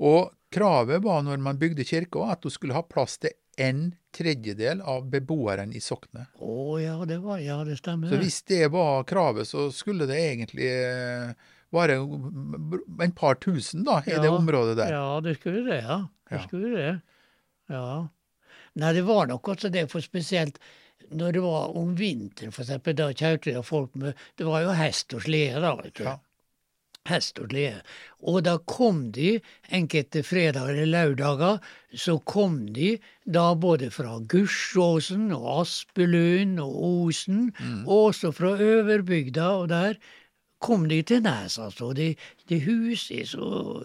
Og 0.03 0.31
kravet 0.53 1.03
var 1.05 1.23
når 1.23 1.41
man 1.43 1.59
bygde 1.61 1.85
kirka, 1.87 2.31
at 2.33 2.45
hun 2.45 2.51
skulle 2.55 2.75
ha 2.77 2.83
plass 2.83 3.19
til 3.23 3.35
en 3.61 3.91
tredjedel 4.17 4.81
av 4.89 5.05
beboeren 5.13 5.73
i 5.77 5.81
soknet. 5.81 6.31
Å 6.41 6.79
ja, 6.81 6.97
det 7.09 7.19
var 7.25 7.41
Ja, 7.43 7.59
det 7.65 7.79
stemmer. 7.81 8.09
Så 8.13 8.21
hvis 8.21 8.41
det 8.49 8.67
var 8.73 9.05
kravet, 9.09 9.49
så 9.49 9.67
skulle 9.73 10.07
det 10.09 10.17
egentlig 10.21 10.69
eh, 10.73 11.35
være 11.73 11.99
en 12.01 13.13
par 13.17 13.35
tusen 13.41 13.85
da, 13.85 14.01
i 14.07 14.17
det 14.21 14.31
området 14.33 14.77
der. 14.81 14.93
Ja, 14.97 15.21
det 15.25 15.37
skulle 15.41 15.65
det, 15.69 15.83
ja. 15.85 16.01
Det 16.29 16.39
Ja. 16.39 16.43
skulle 16.49 16.77
det. 16.77 16.93
Ja. 17.69 18.09
Nei, 18.75 18.93
det 18.97 19.03
var 19.05 19.27
nok 19.29 19.49
også 19.53 19.69
det, 19.73 19.91
for 19.93 20.01
spesielt 20.01 20.59
når 21.13 21.33
det 21.37 21.43
var 21.45 21.77
om 21.79 21.95
vinteren, 21.99 22.53
for 22.53 22.65
eksempel, 22.65 22.97
da 22.99 23.11
kjørte 23.13 23.53
det 23.55 23.65
folk 23.69 23.95
med 23.95 24.15
Det 24.39 24.47
var 24.47 24.63
jo 24.65 24.77
hest 24.77 25.15
og 25.15 25.23
slede, 25.27 25.61
da, 25.61 25.75
vet 25.83 25.95
du. 25.99 26.05
Ja. 26.09 26.19
Hest 27.11 27.39
og 27.43 27.49
slede. 27.51 27.81
Og 28.23 28.45
da 28.47 28.57
kom 28.71 29.09
de, 29.13 29.41
enkelte 29.75 30.23
fredager 30.23 30.77
eller 30.85 30.93
lørdager, 31.17 31.59
så 31.99 32.15
kom 32.19 32.61
de 32.77 32.93
da 33.27 33.49
både 33.59 33.91
fra 33.91 34.21
Gursåsen 34.31 35.33
og 35.35 35.49
Aspelund 35.65 36.61
og 36.63 36.77
Osen, 36.91 37.53
Mm. 37.59 37.87
og 37.89 38.05
også 38.13 38.31
fra 38.33 38.55
Øverbygda 38.61 39.49
og 39.63 39.69
der, 39.69 39.95
kom 40.63 40.87
de 40.89 41.03
til 41.03 41.23
Nes, 41.23 41.59
altså. 41.59 41.93
De, 41.93 42.15
de 42.49 42.61
huset 42.65 43.29
så 43.35 43.83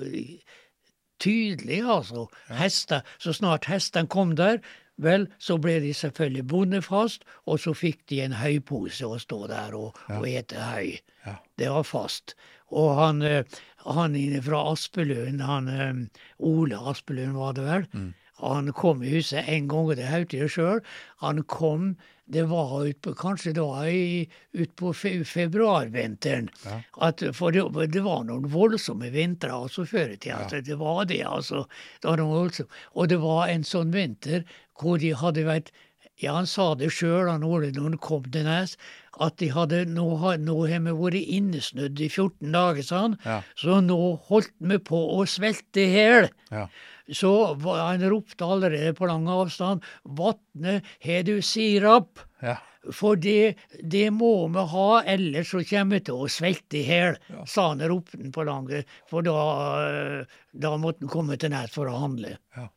tydelig, 1.19 1.81
altså. 1.89 2.27
Hester, 2.53 3.01
så 3.19 3.33
snart 3.33 3.65
hestene 3.65 4.07
kom 4.07 4.35
der, 4.37 4.59
vel, 5.03 5.27
så 5.37 5.57
ble 5.61 5.77
de 5.83 5.93
selvfølgelig 5.95 6.45
bondefast, 6.49 7.25
og 7.45 7.61
så 7.61 7.73
fikk 7.77 8.03
de 8.11 8.21
en 8.25 8.37
høypose 8.37 9.05
å 9.05 9.19
stå 9.21 9.43
der 9.51 9.77
og, 9.77 9.97
og 10.13 10.27
ete 10.29 10.61
høy. 10.61 10.97
Ja. 11.25 11.37
Det 11.59 11.71
var 11.73 11.87
fast. 11.87 12.35
Og 12.75 12.95
han, 12.99 13.21
eh, 13.23 13.59
han 13.85 14.15
inne 14.19 14.41
fra 14.43 14.65
Aspelund, 14.73 15.43
han 15.45 15.69
eh, 15.71 16.23
Ole 16.43 16.79
Aspelund 16.91 17.37
var 17.37 17.55
det 17.57 17.67
vel, 17.67 17.87
han 18.37 18.73
kom 18.73 19.01
i 19.03 19.15
huset 19.15 19.47
en 19.49 19.67
gang, 19.67 19.87
og 19.89 19.97
det 19.97 20.11
hørte 20.11 20.37
jeg 20.37 20.51
sjøl. 20.53 20.81
Han 21.23 21.41
kom, 21.49 21.95
det 22.29 22.43
var 22.51 22.75
ut 22.85 22.99
på, 23.01 23.15
kanskje 23.17 23.55
det 23.57 23.63
var 23.65 23.87
utpå 23.89 24.61
ut 24.61 24.75
på 24.77 24.91
fe, 24.93 25.13
februarvinteren. 25.25 26.51
Ja. 26.65 26.77
At, 27.07 27.23
for 27.33 27.55
det, 27.55 27.65
det 27.93 28.03
var 28.05 28.27
noen 28.27 28.45
voldsomme 28.53 29.09
vintre 29.13 29.49
altså 29.57 29.87
før 29.89 30.13
i 30.13 30.19
tida. 30.21 30.43
Ja. 30.51 30.61
Det 30.69 30.77
var 30.77 31.05
det, 31.09 31.23
altså. 31.25 31.65
Det 32.03 32.13
var. 32.21 32.61
Og 32.93 33.09
det 33.09 33.19
var 33.25 33.47
en 33.49 33.65
sånn 33.65 33.95
vinter 33.95 34.45
hvor 34.79 35.01
de 35.01 35.13
hadde 35.17 35.45
vært 35.47 35.73
ja, 36.17 36.33
han 36.33 36.47
sa 36.49 36.71
det 36.73 36.89
sjøl, 36.95 37.27
han 37.29 37.45
Ole, 37.45 37.69
når 37.73 37.91
han 37.91 37.97
kom 38.01 38.23
til 38.33 38.47
Nes, 38.47 38.73
at 39.21 39.37
de 39.41 39.51
hadde 39.53 39.83
nå, 39.91 40.05
nå 40.41 40.55
har 40.69 40.79
vi 40.85 40.93
vært 40.97 41.33
innesnødd 41.37 41.99
i 42.01 42.07
14 42.09 42.53
dager, 42.55 42.85
sa 42.85 43.01
han. 43.03 43.17
Ja. 43.25 43.41
Så 43.57 43.77
nå 43.85 43.97
holdt 44.29 44.55
vi 44.57 44.79
på 44.81 45.01
å 45.13 45.25
svelte 45.29 45.83
i 45.83 45.91
hjel. 45.93 46.29
Ja. 46.53 46.65
Så 47.13 47.31
han 47.61 48.01
ropte 48.09 48.47
allerede 48.49 48.95
på 48.97 49.07
lang 49.07 49.29
avstand 49.31 49.85
'Vatne, 50.03 50.81
har 51.05 51.21
du 51.27 51.37
sirap?' 51.41 52.25
Ja. 52.41 52.57
For 52.93 53.19
det, 53.19 53.57
det 53.83 54.07
må 54.15 54.47
vi 54.47 54.63
ha, 54.71 55.01
ellers 55.03 55.49
så 55.51 55.59
kommer 55.67 55.97
vi 55.97 56.05
til 56.07 56.21
å 56.23 56.29
svelte 56.31 56.79
i 56.79 56.85
hjel, 56.87 57.17
sa 57.45 57.69
han, 57.73 57.83
ropte 57.83 58.31
på 58.31 58.45
lange, 58.47 58.85
for 59.09 59.25
da, 59.27 60.23
da 60.55 60.71
måtte 60.79 61.03
han 61.03 61.11
komme 61.11 61.35
til 61.35 61.51
Nes 61.51 61.73
for 61.73 61.91
å 61.91 61.97
handle. 62.05 62.37
Ja. 62.55 62.69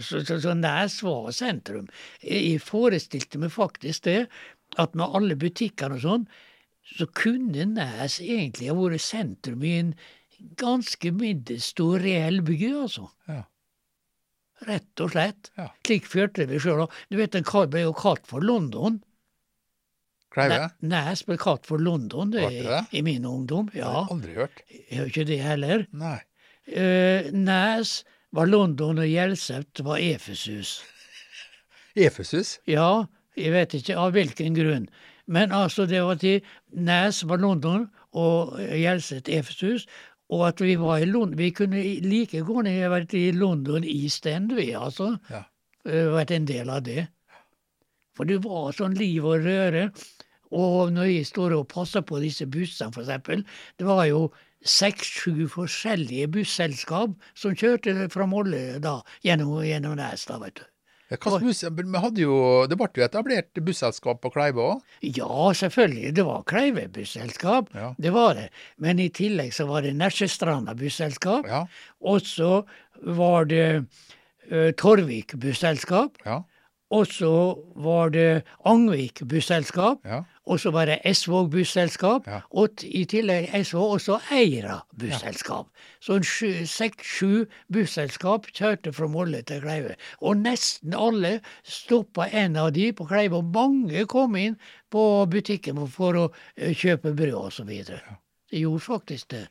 Så, 0.00 0.22
så, 0.24 0.38
så 0.40 0.54
Nes 0.56 0.98
var 1.04 1.30
sentrum. 1.36 1.88
Jeg 2.24 2.60
forestilte 2.64 3.40
meg 3.42 3.52
faktisk 3.54 4.06
det, 4.08 4.20
at 4.80 4.94
med 4.98 5.12
alle 5.16 5.36
butikkene 5.38 5.98
og 5.98 6.04
sånn, 6.04 6.28
så 6.84 7.06
kunne 7.16 7.64
Næs 7.70 8.18
egentlig 8.20 8.68
ha 8.70 8.76
vært 8.76 9.04
sentrum 9.04 9.62
i 9.64 9.74
en 9.80 9.94
ganske 10.60 11.12
middelstor 11.14 12.02
reell 12.04 12.42
by, 12.44 12.56
altså. 12.84 13.08
Ja. 13.30 13.42
Rett 14.64 15.00
og 15.04 15.12
slett. 15.14 15.50
Ja. 15.58 15.68
Slik 15.86 16.06
følte 16.08 16.46
vi 16.48 16.60
sjøl 16.62 16.84
òg. 16.86 16.94
Du 17.10 17.18
vet, 17.18 17.32
den 17.34 17.46
kar- 17.46 17.68
ble 17.70 17.84
jo 17.86 17.94
kalt 17.96 18.26
for 18.28 18.44
London. 18.44 19.02
Kleive? 20.34 20.70
Ne- 20.82 21.14
ble 21.26 21.36
kalt 21.38 21.66
for 21.66 21.78
London 21.78 22.30
det, 22.30 22.48
det? 22.64 22.80
i 22.92 23.02
min 23.02 23.24
ungdom. 23.24 23.68
Det 23.72 23.82
har 23.84 24.00
jeg 24.02 24.10
aldri 24.16 24.34
hørt. 24.34 24.62
jeg 24.68 24.98
har 24.98 25.06
ikke 25.12 25.26
det 25.28 25.40
heller. 25.42 25.86
Nei. 25.92 26.18
Uh, 26.64 27.30
Nes 27.36 28.04
var 28.34 28.50
London, 28.50 28.98
og 28.98 29.08
Hjelset 29.08 29.82
var 29.86 30.02
Efesus. 30.02 30.80
Efesus? 31.94 32.58
Ja, 32.66 33.06
jeg 33.38 33.52
vet 33.54 33.76
ikke 33.78 33.98
av 33.98 34.14
hvilken 34.16 34.56
grunn. 34.56 34.88
Men 35.30 35.54
altså, 35.56 35.86
det 35.88 36.02
var 36.04 36.18
til 36.20 36.42
Nes 36.74 37.22
var 37.28 37.40
London, 37.42 37.86
og 38.14 38.58
Hjelset 38.58 39.30
Efesus. 39.32 39.86
Og 40.32 40.46
at 40.48 40.60
vi 40.64 40.74
var 40.80 41.02
i 41.02 41.06
London 41.06 41.36
Vi 41.36 41.50
kunne 41.52 41.82
like 42.00 42.40
gjerne 42.40 42.88
vært 42.90 43.12
i 43.14 43.26
London 43.36 43.84
East 43.84 44.26
End, 44.26 44.54
vi, 44.56 44.70
altså. 44.74 45.14
Ja. 45.30 45.42
Eh, 45.84 46.08
Vært 46.14 46.32
en 46.32 46.46
del 46.48 46.70
av 46.72 46.82
det. 46.86 47.06
For 48.16 48.24
det 48.24 48.40
var 48.44 48.72
sånn 48.72 48.96
liv 48.96 49.26
og 49.26 49.44
røre. 49.44 49.90
Og 50.54 50.92
når 50.94 51.10
jeg 51.10 51.28
står 51.28 51.56
og 51.58 51.68
passer 51.68 52.04
på 52.06 52.20
disse 52.22 52.46
bussene, 52.46 52.94
eksempel, 52.94 53.42
det 53.78 53.86
var 53.88 54.04
jo 54.06 54.28
seks-sju 54.64 55.46
forskjellige 55.52 56.28
busselskap 56.34 57.14
som 57.36 57.54
kjørte 57.56 58.08
fra 58.12 58.26
Molde 58.26 58.78
da, 58.84 58.98
gjennom, 59.24 59.58
gjennom 59.64 59.98
Næstad, 60.00 60.40
vet 60.42 60.62
du. 60.62 60.64
Men 61.14 61.42
buss, 61.44 61.60
hadde 62.00 62.22
jo, 62.24 62.36
det 62.66 62.78
ble 62.80 62.88
jo 62.96 63.04
etablert 63.04 63.60
busselskap 63.62 64.22
på 64.24 64.30
Kleive 64.34 64.62
òg. 64.64 64.80
Ja, 65.04 65.52
selvfølgelig, 65.54 66.14
det 66.16 66.24
var 66.26 66.42
Kleive 66.48 66.86
busselskap, 66.90 67.68
Ja. 67.76 67.92
det 67.98 68.10
var 68.14 68.34
det. 68.34 68.48
Men 68.78 68.98
i 68.98 69.10
tillegg 69.10 69.52
så 69.54 69.66
var 69.68 69.82
det 69.84 69.92
Nesjestranda 69.94 70.74
busselskap, 70.74 71.46
Ja. 71.46 71.66
og 72.00 72.20
så 72.24 72.64
var 73.04 73.44
det 73.44 73.84
uh, 74.50 74.72
Torvik 74.72 75.36
busselskap, 75.38 76.16
Ja. 76.24 76.42
Og 76.90 77.06
så 77.06 77.30
var 77.76 78.08
det 78.10 78.42
Angvik 78.64 79.22
busselskap, 79.28 79.98
Ja. 80.04 80.22
og 80.46 80.60
så 80.60 80.70
var 80.70 80.84
det 80.86 80.98
Esvåg 81.04 81.50
busselskap, 81.50 82.26
Ja. 82.26 82.40
og 82.50 82.68
i 82.84 83.04
tillegg 83.04 83.48
Esvåg 83.54 83.94
også 83.98 84.20
Eira 84.32 84.80
busselskap. 84.98 85.66
Så 86.00 86.14
en 86.16 86.22
sju- 86.22 86.66
seks-sju 86.66 87.46
busselskap 87.72 88.46
kjørte 88.52 88.92
fra 88.92 89.06
Molde 89.08 89.42
til 89.42 89.60
Kleive. 89.60 89.96
Og 90.20 90.36
nesten 90.36 90.94
alle 90.94 91.40
stoppa 91.64 92.28
en 92.32 92.56
av 92.56 92.72
de 92.72 92.92
på 92.92 93.06
Kleive, 93.08 93.36
og 93.36 93.44
mange 93.54 94.06
kom 94.06 94.36
inn 94.36 94.56
på 94.90 95.26
butikken 95.30 95.88
for 95.88 96.12
å 96.14 96.32
eh, 96.56 96.74
kjøpe 96.74 97.14
brød 97.16 97.50
så 97.52 97.64
videre. 97.64 98.00
Det 98.50 98.60
gjorde 98.60 98.80
faktisk 98.80 99.28
det. 99.30 99.48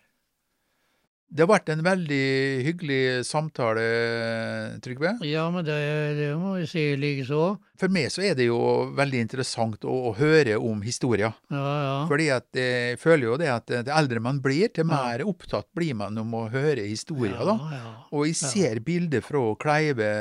Det 1.34 1.42
har 1.42 1.50
vært 1.50 1.70
en 1.74 1.82
veldig 1.82 2.26
hyggelig 2.68 3.26
samtale, 3.26 3.84
Trygve. 4.86 5.16
Ja, 5.26 5.48
men 5.54 5.66
det, 5.66 5.78
det 6.20 6.28
må 6.38 6.56
vi 6.60 6.68
si 6.70 6.84
likeså. 7.00 7.56
For 7.82 7.90
meg 7.94 8.12
så 8.14 8.22
er 8.28 8.38
det 8.38 8.46
jo 8.52 8.60
veldig 8.94 9.24
interessant 9.26 9.88
å, 9.90 9.96
å 10.10 10.14
høre 10.18 10.60
om 10.62 10.84
historier. 10.86 11.34
Ja, 11.50 11.64
ja. 11.88 11.96
Fordi 12.12 12.30
at 12.36 12.60
jeg 12.60 13.02
føler 13.02 13.28
jo 13.32 13.40
det 13.42 13.50
at 13.50 13.74
det 13.90 13.96
eldre 13.98 14.22
man 14.22 14.44
blir, 14.46 14.70
til 14.76 14.86
mer 14.90 15.26
opptatt 15.26 15.72
blir 15.74 15.98
man 15.98 16.22
om 16.22 16.38
å 16.38 16.46
høre 16.54 16.86
historier. 16.86 17.40
ja, 17.40 17.50
da. 17.50 17.78
ja. 17.80 17.94
Og 18.14 18.30
jeg 18.30 18.38
ser 18.38 18.84
bilder 18.86 19.26
fra 19.26 19.48
Kleive. 19.58 20.12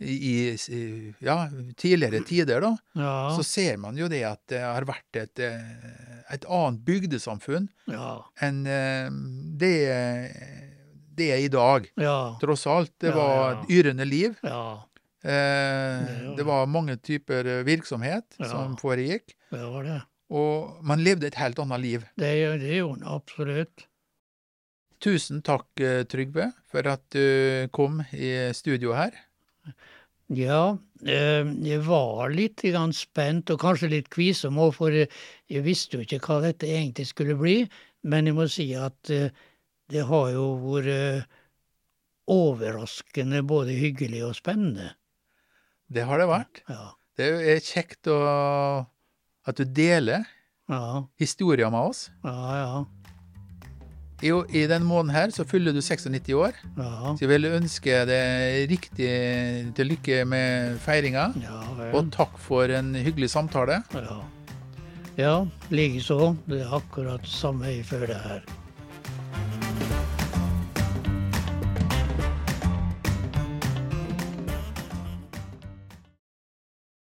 I, 0.00 0.50
i 0.52 1.14
ja, 1.22 1.48
tidligere 1.78 2.20
tider, 2.26 2.60
da. 2.60 2.72
Ja, 2.98 3.12
Så 3.36 3.44
ser 3.46 3.76
man 3.78 3.96
jo 3.96 4.08
det 4.10 4.22
at 4.26 4.40
det 4.50 4.60
har 4.60 4.84
vært 4.88 5.16
et, 5.20 5.38
eh, 5.38 6.24
et 6.34 6.44
annet 6.50 6.80
bygdesamfunn 6.84 7.68
ja, 7.86 8.16
enn 8.42 8.64
eh, 8.66 9.08
det, 9.60 9.74
det 11.14 11.28
er 11.36 11.44
i 11.44 11.48
dag. 11.52 11.86
ja, 12.00 12.16
Tross 12.42 12.66
alt. 12.66 12.92
Det 12.98 13.14
var 13.14 13.62
et 13.62 13.70
yrende 13.70 14.04
liv. 14.08 14.34
ja, 14.42 14.82
Eh, 15.24 16.34
Det 16.36 16.44
var 16.44 16.66
mange 16.68 16.98
typer 17.00 17.46
eh, 17.48 17.62
virksomhet 17.64 18.34
Ja. 18.38 18.44
som 18.50 18.74
foregikk. 18.76 19.32
det 19.50 19.62
var 19.72 19.82
det. 19.86 20.02
Og 20.28 20.82
man 20.84 21.00
levde 21.00 21.26
et 21.30 21.34
helt 21.40 21.58
annet 21.58 21.80
liv. 21.80 22.04
Det, 22.20 22.28
gjorde 22.36 23.00
man 23.00 23.08
absolutt. 23.08 23.86
Tusen 25.00 25.40
takk, 25.44 25.66
Trygve, 26.08 26.50
for 26.68 26.86
at 26.88 27.02
du 27.12 27.68
kom 27.72 28.02
i 28.12 28.52
studio 28.52 28.92
her. 28.92 29.12
Ja, 30.36 30.76
eh, 31.06 31.44
jeg 31.66 31.82
var 31.86 32.30
litt 32.32 32.62
spent, 32.92 33.50
og 33.50 33.60
kanskje 33.60 33.90
litt 33.92 34.08
kvisom 34.10 34.58
òg, 34.58 34.74
for 34.74 34.90
jeg, 34.90 35.08
jeg 35.48 35.62
visste 35.62 35.96
jo 35.96 36.02
ikke 36.04 36.20
hva 36.26 36.40
dette 36.42 36.66
egentlig 36.66 37.06
skulle 37.06 37.36
bli. 37.38 37.68
Men 38.02 38.26
jeg 38.26 38.34
må 38.34 38.46
si 38.48 38.74
at 38.74 39.10
eh, 39.10 39.30
det 39.88 40.04
har 40.08 40.30
jo 40.32 40.46
vært 40.64 41.26
overraskende 42.26 43.42
både 43.44 43.76
hyggelig 43.76 44.24
og 44.24 44.36
spennende. 44.38 44.94
Det 45.92 46.04
har 46.08 46.18
det 46.18 46.28
vært. 46.30 46.62
Ja. 46.68 46.92
Det 47.14 47.28
er 47.54 47.60
kjekt 47.62 48.08
å, 48.10 48.18
at 49.46 49.60
du 49.60 49.64
deler 49.64 50.24
Ja, 50.66 51.04
historier 51.20 51.68
med 51.70 51.92
oss. 51.92 52.06
ja, 52.24 52.56
ja. 52.56 52.84
I, 54.24 54.30
I 54.56 54.62
denne 54.70 54.88
måneden 54.88 55.12
her 55.14 55.32
så 55.34 55.44
fyller 55.44 55.74
du 55.76 55.82
96 55.84 56.32
år. 56.38 56.56
Ja, 56.78 57.12
Så 57.12 57.26
jeg 57.26 57.28
vil 57.34 57.44
ønske 57.50 57.98
deg 58.08 58.70
riktig 58.70 59.10
til 59.76 59.90
lykke 59.90 60.22
med 60.28 60.78
feiringa. 60.84 61.26
ja. 61.42 61.60
Og 61.92 62.08
takk 62.14 62.38
for 62.40 62.64
en 62.72 62.94
hyggelig 62.96 63.28
samtale. 63.34 63.82
Ja, 63.92 64.16
ja 65.18 65.34
likeså. 65.70 66.34
Det 66.48 66.62
er 66.64 66.72
akkurat 66.80 67.26
samme 67.28 67.68
jeg 67.68 67.84
føler 67.84 68.16
her. 68.16 68.40